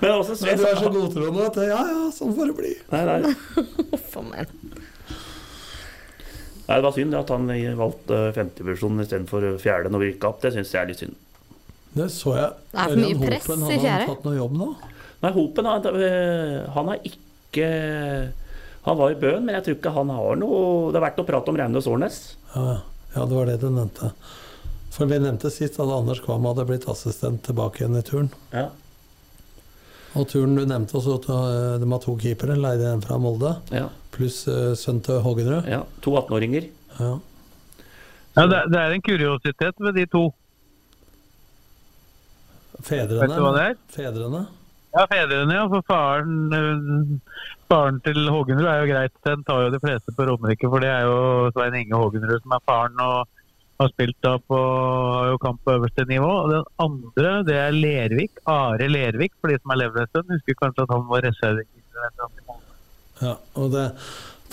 Men 0.00 0.10
også 0.10 0.36
så 0.38 0.48
jeg 0.48 0.58
du 0.60 0.64
er 0.68 0.78
så 0.78 0.90
godtroende 0.92 1.46
at 1.48 1.58
ja, 1.62 1.80
ja, 1.90 2.06
sånn 2.14 2.34
får 2.36 2.50
det 2.50 2.56
bli. 2.58 2.72
Nei, 2.92 3.02
nei. 3.08 3.34
A 4.14 4.22
meg. 4.24 4.54
nei, 6.64 6.76
det 6.78 6.84
var 6.86 6.94
synd 6.96 7.18
at 7.18 7.32
han 7.34 7.50
valgte 7.78 8.20
femtevisjon 8.36 9.02
istedenfor 9.04 9.46
fjerde 9.62 9.92
når 9.92 10.04
vi 10.04 10.10
gikk 10.12 10.28
opp. 10.30 10.40
Det 10.44 10.54
syns 10.54 10.72
jeg 10.74 10.82
er 10.82 10.90
litt 10.92 11.02
synd. 11.02 11.18
Det 11.94 12.08
så 12.10 12.34
jeg. 12.38 12.54
Det 12.70 12.80
er 12.80 12.94
for 12.94 13.02
mye 13.02 13.10
Ørjan 13.10 13.26
press 13.26 13.50
Hopen, 13.50 13.66
i 13.66 13.74
fjerde. 13.74 13.90
Hadde 13.90 14.06
han 14.06 14.14
tatt 14.14 14.28
noe 14.28 14.38
jobb 14.38 14.56
nå? 14.62 14.70
Nei, 15.24 15.34
Hopen 15.34 15.70
han, 15.70 15.90
han 16.74 16.90
har 16.92 17.04
ikke 17.10 17.68
Han 18.84 18.98
var 19.00 19.14
i 19.14 19.18
Bøen, 19.18 19.44
men 19.46 19.54
jeg 19.56 19.64
tror 19.64 19.76
ikke 19.78 19.92
han 19.94 20.10
har 20.12 20.36
noe 20.36 20.90
Det 20.92 20.98
er 21.00 21.04
verdt 21.06 21.20
å 21.22 21.26
prate 21.28 21.48
om 21.52 21.56
Raunes 21.56 21.86
Årnes. 21.88 22.18
Ja, 22.54 22.80
ja, 23.14 23.24
det 23.24 23.36
var 23.38 23.48
det 23.48 23.58
du 23.62 23.68
nevnte. 23.72 24.10
For 24.94 25.08
vi 25.10 25.18
nevnte 25.18 25.50
sist 25.50 25.78
at 25.82 25.90
Anders 25.90 26.20
Kvam 26.22 26.44
hadde 26.46 26.66
blitt 26.68 26.84
assistent 26.90 27.42
tilbake 27.46 27.80
igjen 27.82 27.96
i 27.98 28.02
turn. 28.06 28.28
Ja. 28.52 28.68
Og 30.14 30.28
turen 30.30 30.54
du 30.54 30.62
nevnte 30.68 30.94
også, 31.00 31.16
at 31.18 31.24
uh, 31.32 31.78
de 31.82 31.88
har 31.90 32.02
to 32.04 32.14
keepere, 32.20 32.54
leide 32.60 32.92
en 32.92 33.02
fra 33.02 33.16
Molde, 33.18 33.56
Ja. 33.74 33.88
pluss 34.14 34.44
uh, 34.46 34.74
sønn 34.78 35.00
til 35.02 35.18
Hågenrød. 35.24 35.66
ja. 35.66 35.80
To 36.04 36.14
18-åringer. 36.20 36.68
Ja. 37.00 37.14
Ja, 38.36 38.44
det, 38.50 38.60
det 38.70 38.78
er 38.84 38.92
en 38.94 39.02
kuriositet 39.02 39.80
ved 39.82 39.94
de 39.98 40.04
to. 40.10 40.28
Fedrene. 42.84 43.22
Vet 43.24 43.34
du 43.38 43.42
hva 43.42 43.52
det 43.56 43.64
er? 43.70 43.76
Fedrene. 43.94 44.44
Ja, 44.94 45.06
fedrene, 45.10 45.54
ja. 45.58 45.68
For 45.70 45.82
faren, 45.88 46.34
eh, 46.54 47.38
faren 47.70 48.00
til 48.04 48.28
Hågenrud 48.30 48.68
er 48.70 48.82
jo 48.82 48.90
greit. 48.92 49.14
Den 49.26 49.42
tar 49.46 49.64
jo 49.64 49.72
de 49.74 49.80
fleste 49.82 50.14
på 50.14 50.26
Romerike, 50.28 50.70
for 50.70 50.84
det 50.84 50.90
er 50.92 51.08
jo 51.08 51.50
Svein 51.54 51.74
Inge 51.80 51.98
Hågenrud 51.98 52.44
som 52.44 52.54
er 52.54 52.68
faren 52.68 53.02
og 53.02 53.16
har 53.82 53.90
spilt 53.90 54.20
da 54.22 54.36
på 54.38 54.58
har 54.58 55.32
jo 55.32 55.40
kamp 55.42 55.64
på 55.64 55.74
øverste 55.74 56.06
nivå. 56.06 56.30
Og 56.44 56.52
den 56.52 56.68
andre, 56.86 57.32
det 57.48 57.58
er 57.58 57.74
Lervik. 57.74 58.38
Are 58.46 58.88
Lervik, 58.88 59.34
for 59.40 59.50
de 59.50 59.58
som 59.58 59.74
har 59.74 59.82
levd 59.82 59.98
en 59.98 60.12
stund. 60.12 60.30
Husker 60.30 60.60
kanskje 60.62 60.86
at 60.86 60.94
han 60.94 61.10
var 61.10 61.26
reservekeeper. 61.26 61.98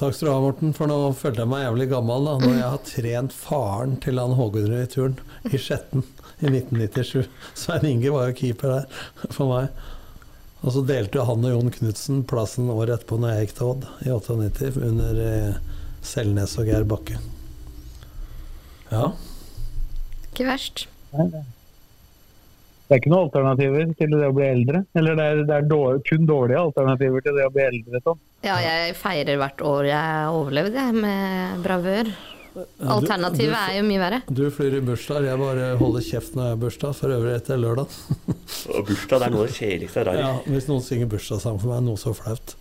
Takk 0.01 0.15
skal 0.18 0.27
du 0.27 0.34
ha, 0.34 0.41
Morten, 0.41 0.73
for 0.73 0.89
nå 0.89 0.97
følte 1.13 1.43
jeg 1.43 1.51
meg 1.51 1.68
jævlig 1.68 1.85
gammel 1.91 2.26
da 2.26 2.34
når 2.41 2.53
jeg 2.55 2.69
har 2.73 2.84
trent 2.88 3.34
faren 3.38 3.91
til 4.01 4.18
han 4.18 4.34
Hågunrud 4.34 4.80
i 4.80 4.89
turn 4.89 5.19
i 5.45 5.59
Skjetten 5.61 6.01
i 6.41 6.49
1997. 6.49 7.27
Svein 7.53 7.85
Inge 7.85 8.13
var 8.15 8.31
jo 8.31 8.38
keeper 8.39 8.80
der 8.80 9.30
for 9.30 9.51
meg. 9.51 9.84
Og 10.62 10.76
så 10.76 10.84
delte 10.86 11.24
han 11.26 11.46
og 11.48 11.54
Jon 11.56 11.72
Knutsen 11.74 12.22
plassen 12.30 12.70
året 12.70 13.00
etterpå 13.00 13.18
når 13.18 13.34
jeg 13.34 13.48
gikk 13.48 13.56
til 13.58 13.70
Odd 13.72 13.88
i 14.06 14.12
98, 14.14 14.82
under 14.90 15.22
eh, 15.26 15.56
Selnes 16.06 16.54
og 16.62 16.70
Geir 16.70 16.86
Bakke. 16.90 17.18
Ja. 18.92 19.08
Ikke 20.30 20.46
verst. 20.52 20.86
Det 21.12 22.98
er 22.98 23.00
ikke 23.00 23.12
noen 23.14 23.30
alternativer 23.30 23.94
til 23.96 24.14
det 24.14 24.28
å 24.28 24.36
bli 24.36 24.46
eldre. 24.50 24.84
Eller 25.00 25.18
det 25.18 25.26
er, 25.32 25.42
det 25.48 25.58
er 25.58 25.68
dårlig, 25.70 26.04
kun 26.10 26.28
dårlige 26.30 26.62
alternativer 26.68 27.26
til 27.26 27.40
det 27.40 27.48
å 27.48 27.54
bli 27.56 27.64
eldre. 27.64 28.02
Sånn. 28.04 28.22
Ja, 28.46 28.58
jeg 28.62 28.98
feirer 29.00 29.40
hvert 29.42 29.66
år 29.66 29.90
jeg 29.90 30.36
overlevde, 30.36 30.86
jeg, 30.90 30.98
med 31.08 31.66
bravør. 31.66 32.14
Alternativet 32.82 33.56
er 33.56 33.78
jo 33.78 33.84
mye 33.88 33.99
verre. 34.02 34.18
Du 34.28 34.41
flyr 34.52 34.73
i 34.80 34.82
bursdag, 34.84 35.23
jeg 35.30 35.40
bare 35.40 35.68
holder 35.80 36.03
kjeft 36.03 36.34
når 36.36 36.48
jeg 36.49 36.56
har 36.56 36.60
bursdag. 36.64 36.95
For 36.98 37.14
øvrig 37.15 37.36
etter 37.38 37.61
lørdag. 37.61 37.94
Og 38.76 38.82
bursdag 38.90 39.22
det 39.22 39.28
er 39.28 39.36
noe 39.36 39.45
av 39.45 39.52
det 39.52 39.56
kjedeligste 39.60 40.03
jeg 40.03 40.10
har. 40.10 40.19
Ja, 40.19 40.32
hvis 40.52 40.68
noen 40.72 40.84
synger 40.86 41.11
bursdagssang 41.14 41.61
for 41.61 41.72
meg, 41.72 41.86
noe 41.88 42.02
så 42.02 42.14
flaut. 42.18 42.56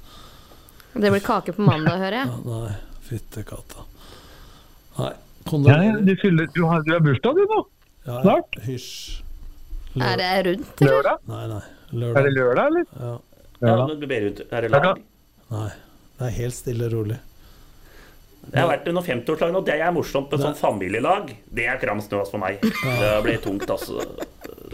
Det 0.94 1.10
blir 1.14 1.22
kake 1.24 1.54
på 1.56 1.66
mandag, 1.66 1.98
hører 2.02 2.20
jeg. 2.20 2.30
Ja, 2.30 2.38
nei, 2.46 2.76
fytte 3.08 3.44
katta. 3.46 3.86
Nei, 5.00 5.10
Ja, 5.66 5.76
ja, 5.82 5.92
du, 6.04 6.12
fyller, 6.20 6.46
du, 6.54 6.60
har, 6.68 6.82
du 6.86 6.92
har 6.94 7.00
bursdag 7.02 7.38
du 7.38 7.42
nå? 7.50 7.60
Ja, 8.04 8.12
ja. 8.12 8.20
Snart? 8.22 8.58
Hysj. 8.66 8.90
Er 9.98 10.20
det 10.20 10.30
rundt, 10.46 10.68
eller? 10.82 10.92
Lørdag? 10.92 11.22
Nei, 11.30 11.44
nei. 11.50 11.62
Er 11.64 11.90
det 11.90 12.00
Lørdag. 12.00 12.28
lørdag, 12.36 12.66
eller? 12.70 12.84
Ja. 13.00 13.14
Ja, 13.60 13.72
men 13.86 13.96
det 14.00 14.08
blir 14.10 14.26
ut. 14.30 14.42
Er 14.50 14.62
det 14.66 14.70
lørdag? 14.70 15.00
Nei. 15.50 15.68
Det 16.20 16.28
er 16.28 16.34
helt 16.36 16.54
stille 16.54 16.86
og 16.86 16.92
rolig. 16.94 17.16
Jeg 18.50 18.58
har 18.64 18.68
vært 18.72 18.88
under 18.90 19.04
50-årslag 19.06 19.52
nå. 19.54 19.60
Det 19.68 19.74
er 19.78 19.92
morsomt 19.94 20.32
med 20.32 20.42
sånn 20.42 20.56
familielag. 20.58 21.28
Det 21.54 21.66
er 21.70 21.78
kram 21.82 22.00
snø 22.02 22.22
altså, 22.22 22.34
for 22.34 22.42
meg. 22.42 22.62
Det 23.00 23.10
blir 23.26 23.38
tungt, 23.44 23.68
altså. 23.70 24.00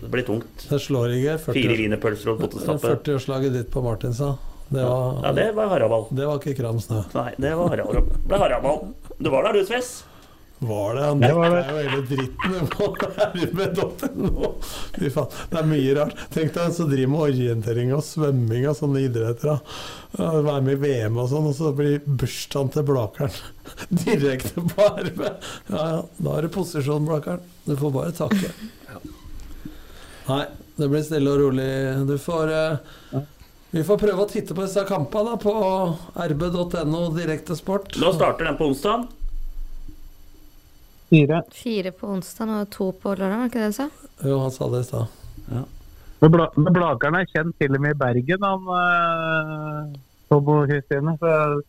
Det 0.01 0.11
blir 0.13 0.25
tungt. 0.25 0.67
Det 0.71 0.79
slår 0.81 1.13
ikke. 1.19 1.35
Fire 1.49 1.57
40 1.59 1.81
wienerpølser 1.83 2.33
og 2.33 2.41
potetstappe. 2.45 2.95
40-årslaget 2.95 3.57
ditt 3.59 3.71
på 3.75 3.83
Martinsa. 3.85 4.37
Det 4.69 4.83
var, 4.83 5.21
Ja, 5.23 5.33
det 5.37 5.51
var 5.55 5.69
Haraball. 5.71 6.09
det 6.11 6.27
var 6.27 6.41
ikke 6.41 6.57
kram 6.59 6.81
snø. 6.83 7.05
Nei, 7.15 7.31
det 7.39 7.53
var 7.59 7.71
Haraball. 7.75 8.01
Det 8.03 8.25
ble 8.33 8.41
Haraball. 8.43 8.81
Du 9.19 9.31
var 9.31 9.47
der, 9.47 9.61
du, 9.61 9.67
Sves? 9.69 9.93
Var 10.59 10.95
det? 10.95 11.03
Han 11.05 11.21
dekka 11.21 11.49
jo 11.69 11.77
hele 11.77 12.03
dritten 12.09 12.69
på 12.73 12.87
rb.no. 13.35 14.53
Fy 14.97 15.11
faen. 15.13 15.35
Det 15.51 15.59
er 15.61 15.67
mye 15.69 15.97
rart. 15.99 16.23
Tenk 16.33 16.55
deg 16.55 16.63
en 16.63 16.77
som 16.79 16.89
driver 16.89 17.13
med 17.13 17.25
orientering 17.27 17.93
og 17.93 18.05
svømming 18.07 18.65
og 18.71 18.79
sånne 18.79 19.03
idretter. 19.05 19.53
da. 19.53 20.31
Være 20.47 20.63
med 20.65 20.79
i 20.79 20.81
VM 20.81 21.19
og 21.21 21.29
sånn, 21.33 21.51
og 21.51 21.59
så 21.59 21.75
blir 21.77 22.01
bursdagen 22.07 22.73
til 22.73 22.87
Blakeren 22.89 23.37
direkte 24.07 24.65
på 24.65 24.89
RB. 25.03 25.21
Ja 25.75 25.85
ja, 25.93 26.01
da 26.17 26.39
er 26.39 26.49
det 26.49 26.53
posisjon, 26.57 27.05
Blakeren. 27.09 27.45
Du 27.69 27.77
får 27.77 27.93
bare 27.99 28.17
takke. 28.17 28.55
Nei, 30.27 30.43
det 30.81 30.89
blir 30.91 31.05
stille 31.05 31.37
og 31.37 31.43
rolig. 31.45 31.69
Du 32.09 32.17
får 32.19 32.55
uh, 33.13 33.21
Vi 33.77 33.85
får 33.85 34.01
prøve 34.01 34.25
å 34.25 34.31
titte 34.31 34.57
på 34.57 34.65
disse 34.65 34.83
kampene 34.89 35.37
da, 35.37 35.37
på 35.37 35.53
rb.no 36.17 37.05
direktesport. 37.13 37.93
Nå 38.01 38.17
starter 38.17 38.49
den 38.49 38.57
på 38.57 38.73
onsdag. 38.73 39.05
Fire. 41.11 41.43
Fire 41.55 41.93
på 41.95 42.11
onsdag 42.17 42.51
og 42.57 42.71
to 42.75 42.91
på 43.03 43.15
lørdag, 43.15 43.39
var 43.39 43.51
ikke 43.51 43.63
det 43.63 43.71
du 43.71 43.79
sa? 43.79 43.89
Jo, 44.27 44.41
han 44.43 44.55
sa 44.55 44.69
det 44.73 44.83
i 44.83 44.89
stad. 44.89 45.07
Men, 46.19 46.33
Bla, 46.33 46.49
men 46.57 46.73
Blakeren 46.75 47.19
er 47.19 47.29
kjent 47.31 47.57
til 47.61 47.77
og 47.77 47.83
med 47.85 47.95
i 47.95 48.01
Bergen, 48.01 48.45
han 48.47 48.69
uh, 48.73 49.97
Tom 50.31 50.53
og 50.55 50.71
Kristine. 50.71 51.15
Så 51.21 51.31
jeg 51.31 51.61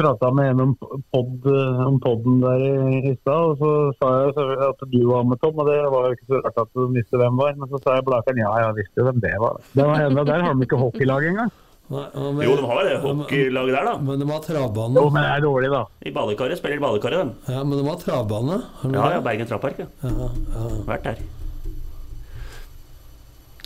prata 0.00 0.30
med 0.34 0.50
en 0.50 0.60
om, 0.64 0.74
pod, 1.12 1.46
om 1.86 1.96
podden 2.02 2.40
der 2.42 2.64
i, 2.66 3.00
i 3.12 3.14
stad, 3.20 3.54
og 3.54 3.62
så 3.62 3.72
sa 4.00 4.12
jeg 4.18 4.58
at 4.68 4.84
du 4.92 5.00
var 5.08 5.24
med, 5.28 5.40
Tom. 5.40 5.56
Og 5.60 5.70
det 5.70 5.78
var 5.94 6.08
jo 6.08 6.18
ikke 6.18 6.28
så 6.28 6.42
rart 6.44 6.62
at 6.64 6.76
du 6.76 6.86
visste 6.96 7.20
hvem 7.20 7.40
var. 7.40 7.56
Men 7.56 7.72
så 7.72 7.80
sa 7.80 7.96
jeg 7.98 8.06
Blakeren 8.08 8.42
ja, 8.42 8.52
jeg 8.64 8.78
visste 8.82 9.02
jo 9.02 9.08
hvem 9.08 9.24
det 9.24 9.34
var. 9.40 9.60
Det 9.72 9.88
var 9.88 10.06
enda 10.06 10.26
Der 10.32 10.46
har 10.46 10.54
de 10.54 10.68
ikke 10.68 10.84
hockeylag 10.84 11.30
engang. 11.32 11.52
Nei, 11.90 12.04
men- 12.14 12.44
Jo, 12.46 12.54
de 12.56 12.66
har 12.70 12.84
det 12.86 12.96
hockeylaget 13.02 13.74
der, 13.74 13.84
da. 13.84 13.96
Men 13.98 14.20
de 14.20 14.26
har 14.30 14.40
travbane. 14.44 14.94
Jo, 14.94 15.10
men 15.10 15.22
det 15.24 15.30
er 15.30 15.40
dårlig, 15.42 15.70
da. 15.72 15.84
I 16.06 16.10
badekaret. 16.14 16.58
Spiller 16.58 16.76
i 16.76 16.84
badekaret, 16.84 17.18
dem. 17.18 17.32
Ja, 17.48 17.64
men 17.64 17.78
de 17.78 17.88
har 17.88 17.96
travbane. 17.98 18.62
Ja, 18.84 19.10
ja, 19.16 19.20
Bergen 19.20 19.46
Travpark. 19.50 19.78
Ja. 19.78 19.86
Ja, 20.04 20.28
ja. 20.54 20.68
Vært 20.86 21.02
der. 21.08 21.16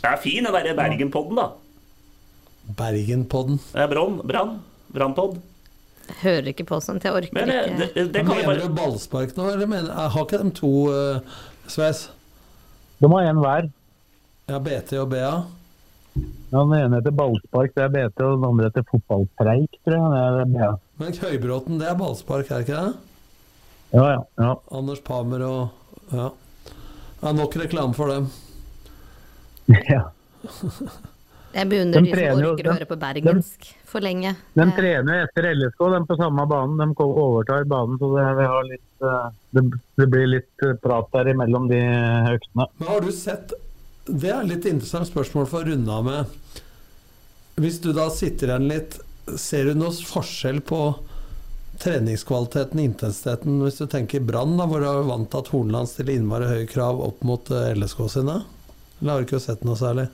Det 0.00 0.10
er 0.12 0.16
fin, 0.20 0.44
den 0.44 0.52
derre 0.52 0.74
Bergen-podden, 0.76 1.36
da. 1.36 1.50
Bergenpodden. 2.76 3.58
Det 3.72 3.80
er 3.84 3.88
Brann. 3.92 4.20
Brann. 4.24 4.54
Brannpod. 4.94 5.38
Hører 6.22 6.48
ikke 6.52 6.64
på 6.68 6.80
sånt. 6.84 7.02
Jeg 7.04 7.12
orker 7.16 7.32
Men 7.32 7.48
ikke. 7.48 7.78
det, 7.78 7.94
det, 7.94 8.04
det 8.12 8.24
kan 8.26 8.36
mener 8.36 8.48
Mener 8.48 8.68
du 8.68 8.74
ballspark 8.76 9.36
nå, 9.36 9.46
eller 9.54 9.66
mener 9.66 9.92
Har 10.12 10.24
ikke 10.26 10.40
de 10.42 10.50
to 10.52 10.70
uh, 10.92 11.20
Sveis? 11.66 12.08
De 13.00 13.08
har 13.10 13.28
en 13.30 13.40
hver. 13.40 13.70
Ja, 14.48 14.58
BT 14.60 14.92
og 15.00 15.08
BA? 15.10 15.30
Ja, 16.14 16.60
Den 16.60 16.72
ene 16.78 17.00
heter 17.00 17.14
ballspark, 17.18 17.72
det 17.74 17.82
er 17.82 17.90
BT, 17.90 18.20
og 18.22 18.36
den 18.38 18.46
andre 18.46 18.68
heter 18.68 18.84
fotballpreik, 18.90 19.80
tror 19.86 19.96
jeg. 19.98 20.46
Det 20.52 20.62
er. 20.68 20.76
Men 21.02 21.16
Høybråten, 21.24 21.80
det 21.80 21.88
er 21.90 21.96
ballspark, 21.98 22.50
er 22.50 22.62
det 22.62 22.68
ikke 22.68 22.82
det? 22.84 23.14
Ja, 23.94 24.04
ja. 24.12 24.20
ja. 24.42 24.52
Anders 24.74 25.02
Pamer 25.06 25.42
og 25.46 26.14
Ja. 26.14 26.28
ja 27.22 27.32
nok 27.32 27.56
reklame 27.56 27.94
for 27.94 28.12
dem. 28.12 28.28
ja. 29.94 30.04
Jeg 31.54 31.68
beundrer 31.70 32.02
De 32.02 32.10
de 32.10 32.14
som 32.18 32.40
orker 32.42 32.68
å 32.68 32.72
høre 32.74 32.86
på 32.90 32.96
bergensk 32.98 33.68
for 33.86 34.02
lenge. 34.02 34.32
De 34.58 34.64
trener 34.74 35.22
etter 35.24 35.46
LSK, 35.54 35.84
de 35.94 36.00
på 36.08 36.16
samme 36.18 36.46
banen. 36.50 36.80
De 36.82 37.06
overtar 37.06 37.66
banen, 37.70 37.98
så 38.00 38.10
det, 38.16 38.24
vi 38.40 38.48
har 38.50 38.66
litt, 38.66 38.88
eh, 39.06 39.28
det, 39.54 39.62
det 40.02 40.08
blir 40.10 40.26
litt 40.32 40.66
eh, 40.66 40.74
prat 40.82 41.06
der 41.14 41.30
imellom 41.30 41.68
de 41.70 41.78
øktene. 42.34 42.66
Men 42.80 42.90
har 42.90 43.06
du 43.06 43.12
sett 43.14 43.54
Det 44.04 44.28
er 44.28 44.42
et 44.42 44.50
litt 44.50 44.66
interessant 44.68 45.08
spørsmål 45.08 45.46
for 45.48 45.64
å 45.64 45.70
runde 45.70 45.92
av 45.92 46.04
med. 46.04 46.32
Hvis 47.56 47.78
du 47.80 47.92
da 47.96 48.10
sitter 48.12 48.50
igjen 48.50 48.68
litt, 48.68 48.98
ser 49.40 49.70
du 49.70 49.78
noen 49.78 49.96
forskjell 50.04 50.60
på 50.68 50.80
treningskvaliteten, 51.80 52.82
intensiteten, 52.82 53.62
hvis 53.64 53.80
du 53.80 53.86
tenker 53.90 54.22
Brann, 54.22 54.58
hvor 54.60 54.82
du 54.82 54.88
er 54.90 55.08
vant 55.08 55.30
til 55.32 55.40
at 55.40 55.48
Hornland 55.54 55.90
stiller 55.90 56.18
innmari 56.18 56.50
høye 56.50 56.68
krav 56.70 57.00
opp 57.02 57.24
mot 57.26 57.48
eh, 57.50 57.72
LSK 57.78 58.04
sine? 58.12 58.36
Eller 59.00 59.10
har 59.10 59.24
du 59.24 59.26
ikke 59.28 59.42
sett 59.42 59.64
noe 59.66 59.78
særlig? 59.80 60.06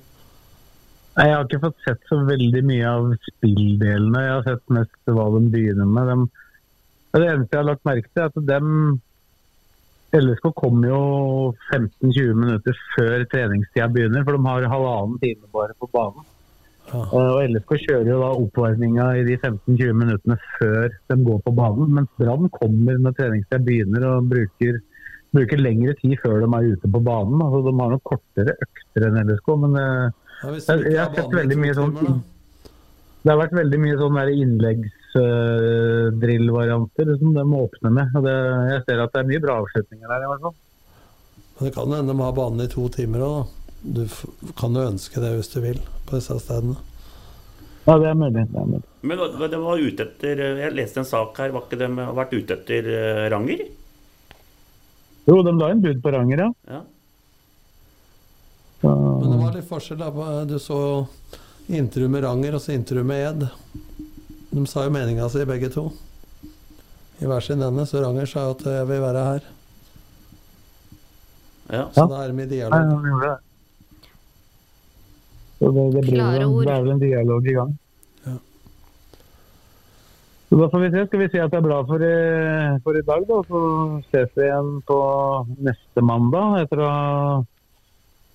Nei, 1.17 1.27
Jeg 1.27 1.35
har 1.35 1.49
ikke 1.49 1.63
fått 1.67 1.85
sett 1.85 2.07
så 2.09 2.21
veldig 2.31 2.63
mye 2.71 2.95
av 2.95 3.11
spilldelene. 3.27 4.25
Jeg 4.25 4.37
har 4.37 4.47
sett 4.47 4.75
mest 4.79 5.11
hva 5.11 5.27
de 5.35 5.43
begynner 5.53 5.91
med. 5.91 6.13
De, 6.13 6.47
det 7.19 7.27
eneste 7.27 7.57
jeg 7.57 7.61
har 7.65 7.71
lagt 7.73 7.89
merke 7.91 8.13
til, 8.13 8.23
er 8.23 8.31
at 8.31 8.43
dem 8.55 9.01
LSK 10.17 10.51
kommer 10.59 10.89
jo 10.91 11.01
15-20 11.71 12.35
minutter 12.35 12.77
før 12.97 13.25
treningstida 13.31 13.87
begynner, 13.95 14.25
for 14.27 14.37
de 14.37 14.43
har 14.49 14.67
halvannen 14.73 15.19
time 15.23 15.51
bare 15.55 15.77
på 15.79 15.89
banen. 15.93 16.25
Ja. 16.91 17.03
Eh, 17.05 17.13
Og 17.15 17.43
LSK 17.47 17.75
kjører 17.85 18.09
jo 18.11 18.21
da 18.23 18.31
oppvarminga 18.41 19.07
i 19.21 19.27
de 19.29 19.37
15-20 19.39 19.93
minuttene 20.01 20.39
før 20.59 20.89
de 21.13 21.19
går 21.29 21.43
på 21.47 21.55
banen. 21.55 21.93
Mens 21.99 22.11
Brann 22.19 22.49
kommer 22.57 22.99
når 22.99 23.15
treningstida 23.21 23.61
begynner 23.67 24.09
og 24.11 24.31
bruker, 24.33 24.81
bruker 25.37 25.63
lengre 25.63 25.95
tid 26.01 26.17
før 26.25 26.43
de 26.43 26.51
er 26.59 26.71
ute 26.75 26.91
på 26.91 27.03
banen. 27.07 27.39
Altså, 27.47 27.63
de 27.69 27.77
har 27.79 27.95
nok 27.95 28.07
kortere 28.11 28.57
økter 28.67 29.07
enn 29.09 29.21
LSK, 29.29 29.55
men 29.67 29.79
eh, 29.79 30.11
Ja, 30.41 30.55
jeg, 30.57 30.85
jeg 30.95 31.01
har 31.05 31.15
sett 31.15 31.35
veldig 31.37 31.61
mye 31.61 31.77
sånn. 31.77 31.95
Det 33.21 33.29
har 33.29 33.37
vært 33.43 33.53
veldig 33.59 33.79
mye 33.83 33.97
sånn 34.01 34.17
der 34.17 34.31
innleggsdrillvarianter 35.15 37.19
som 37.19 37.35
de 37.35 37.55
åpner 37.55 37.91
med. 37.91 38.11
Og 38.17 38.23
det, 38.25 38.35
jeg 38.75 38.83
ser 38.87 39.03
at 39.05 39.13
det 39.15 39.21
er 39.23 39.29
mye 39.31 39.43
bra 39.45 39.57
avslutninger 39.63 40.09
der, 40.13 40.25
i 40.25 40.29
hvert 40.31 40.45
fall. 40.47 40.57
Men 41.59 41.67
det 41.69 41.75
kan 41.77 41.95
hende 41.97 42.13
de 42.15 42.21
har 42.25 42.37
banen 42.37 42.65
i 42.65 42.69
to 42.73 42.85
timer 42.95 43.25
òg, 43.27 43.41
da. 43.41 43.45
Du 43.81 44.03
f- 44.05 44.29
kan 44.61 44.75
jo 44.77 44.83
ønske 44.91 45.21
det 45.23 45.31
hvis 45.39 45.49
du 45.55 45.59
vil, 45.65 45.79
på 46.07 46.19
disse 46.19 46.35
stedene. 46.43 46.77
Ja, 47.87 47.95
det 47.99 48.11
er 48.11 48.15
mulig. 48.21 48.43
Det 48.53 48.61
er 48.61 48.67
mulig. 48.69 48.83
Men 49.09 49.17
de 49.51 49.59
var 49.63 49.81
ute 49.81 50.05
etter 50.05 50.43
Jeg 50.61 50.75
leste 50.77 51.01
en 51.01 51.09
sak 51.09 51.39
her. 51.41 51.51
Var 51.55 51.63
ikke 51.65 51.79
de 51.81 51.89
har 51.97 52.13
vært 52.19 52.35
ute 52.37 52.53
etter 52.59 52.83
eh, 52.93 53.23
Ranger? 53.33 53.61
Jo, 55.31 55.39
de 55.47 55.53
la 55.57 55.71
en 55.73 55.81
bud 55.81 56.03
på 56.05 56.13
Ranger, 56.13 56.39
ja. 56.45 56.51
Ja. 56.69 56.83
Men 58.85 59.31
det 59.33 59.39
var 59.41 59.57
litt 59.57 59.69
forskjell. 59.69 59.99
da 60.01 60.45
Du 60.49 60.59
så 60.61 60.79
intervju 61.69 62.09
med 62.13 62.25
Ranger 62.25 62.55
og 62.57 62.63
så 62.65 62.73
intervju 62.77 63.05
med 63.05 63.25
Ed. 63.31 63.43
De 64.51 64.67
sa 64.67 64.85
jo 64.85 64.91
meninga 64.91 65.29
si, 65.31 65.45
begge 65.47 65.69
to. 65.73 65.91
I 67.21 67.27
hver 67.29 67.41
sin 67.45 67.63
ende. 67.63 67.85
Så 67.87 68.01
Ranger 68.03 68.27
sa 68.27 68.51
at 68.51 68.63
'jeg 68.65 68.89
vil 68.89 69.01
være 69.01 69.25
her'. 69.29 69.47
ja. 71.73 71.85
Så 71.95 72.07
da 72.11 72.25
er 72.25 72.33
de 72.33 72.43
i 72.43 72.47
dialog. 72.47 73.05
Ja, 73.05 73.27
ja. 73.29 73.37
Så 75.61 75.69
det, 75.75 75.93
det, 75.95 76.01
blir 76.03 76.17
det 76.17 76.73
er 76.73 76.83
vel 76.83 76.91
en 76.91 76.99
dialog 76.99 77.47
i 77.47 77.53
gang. 77.53 77.79
Ja. 78.27 78.33
Så 80.49 80.57
da 80.61 80.69
får 80.73 80.81
vi 80.81 80.91
se. 80.91 81.07
Skal 81.07 81.19
vi 81.21 81.29
si 81.29 81.39
at 81.39 81.51
det 81.51 81.59
er 81.59 81.67
bra 81.69 81.83
for, 81.87 81.97
i- 82.01 82.79
for 82.83 82.93
i 82.97 83.03
dag, 83.03 83.27
da. 83.29 83.43
Så 83.49 84.03
ses 84.11 84.31
vi 84.37 84.43
igjen 84.49 84.83
på 84.89 84.99
neste 85.61 86.03
mandag 86.03 86.63
etter 86.63 86.79
å 86.81 86.89
ha 86.89 87.45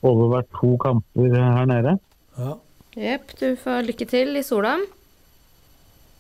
overvært 0.03 0.47
to 0.61 0.77
kamper 0.77 1.33
her 1.35 1.65
nede. 1.65 1.99
Ja. 2.37 2.53
Jepp, 2.95 3.33
du 3.39 3.55
får 3.55 3.83
lykke 3.89 4.07
til 4.07 4.35
i 4.37 4.43
sola. 4.43 4.77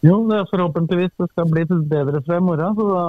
Jo, 0.05 0.19
det 0.29 0.37
er 0.37 0.49
forhåpentligvis 0.51 1.13
det 1.17 1.27
skal 1.31 1.49
bli 1.49 1.63
bedre 1.89 2.21
fra 2.25 2.37
i 2.37 2.43
morgen. 2.45 2.75
Så 2.77 2.89
da 2.91 3.05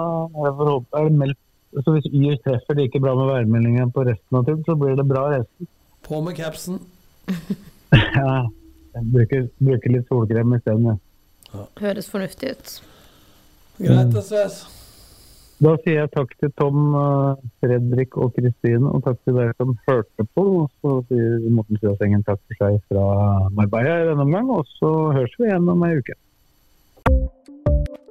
er 0.47 0.55
det, 0.61 0.77
er 1.01 1.19
meldt 1.23 1.43
så 1.85 1.93
hvis 1.93 2.07
Yr 2.09 2.37
treffer 2.45 2.79
like 2.79 3.01
bra 3.01 3.13
med 3.19 3.27
værmeldingen 3.29 3.91
på 3.93 4.05
resten 4.07 4.39
av 4.39 4.47
turen, 4.47 4.63
så 4.65 4.77
blir 4.81 4.95
det 4.97 5.05
bra 5.09 5.27
resten. 5.35 5.69
På 6.07 6.21
med 6.25 6.37
capsen. 6.37 6.81
Ja, 7.97 8.49
jeg 8.97 9.05
bruker, 9.13 9.45
bruker 9.63 9.93
litt 9.95 10.09
solkrem 10.11 10.55
isteden. 10.57 10.97
Ja. 11.53 11.63
Høres 11.79 12.09
fornuftig 12.11 12.51
ut. 12.57 12.73
Greit, 13.79 14.11
det 14.11 14.25
ses. 14.27 14.57
Da 15.63 15.77
sier 15.85 16.01
jeg 16.03 16.11
takk 16.13 16.35
til 16.43 16.51
Tom, 16.59 16.81
eh, 16.99 17.45
Fredrik 17.63 18.19
og 18.19 18.35
Kristine, 18.35 18.91
og 18.91 19.05
takk 19.07 19.23
til 19.23 19.39
dere 19.39 19.55
som 19.57 19.77
hørte 19.87 20.27
på. 20.35 20.45
Og 20.65 20.67
så 20.83 20.97
sier 21.09 21.47
Morten 21.47 21.79
Sjøsengen 21.81 22.27
takk 22.27 22.43
for 22.43 22.59
seg 22.65 22.81
fra 22.91 23.07
Marbella 23.57 24.01
i 24.03 24.09
denne 24.11 24.27
omgang, 24.27 24.51
og 24.53 24.67
så 24.81 24.93
høres 25.15 25.39
vi 25.39 25.47
igjen 25.49 25.71
om 25.73 25.87
ei 25.87 25.95
uke. 26.01 26.19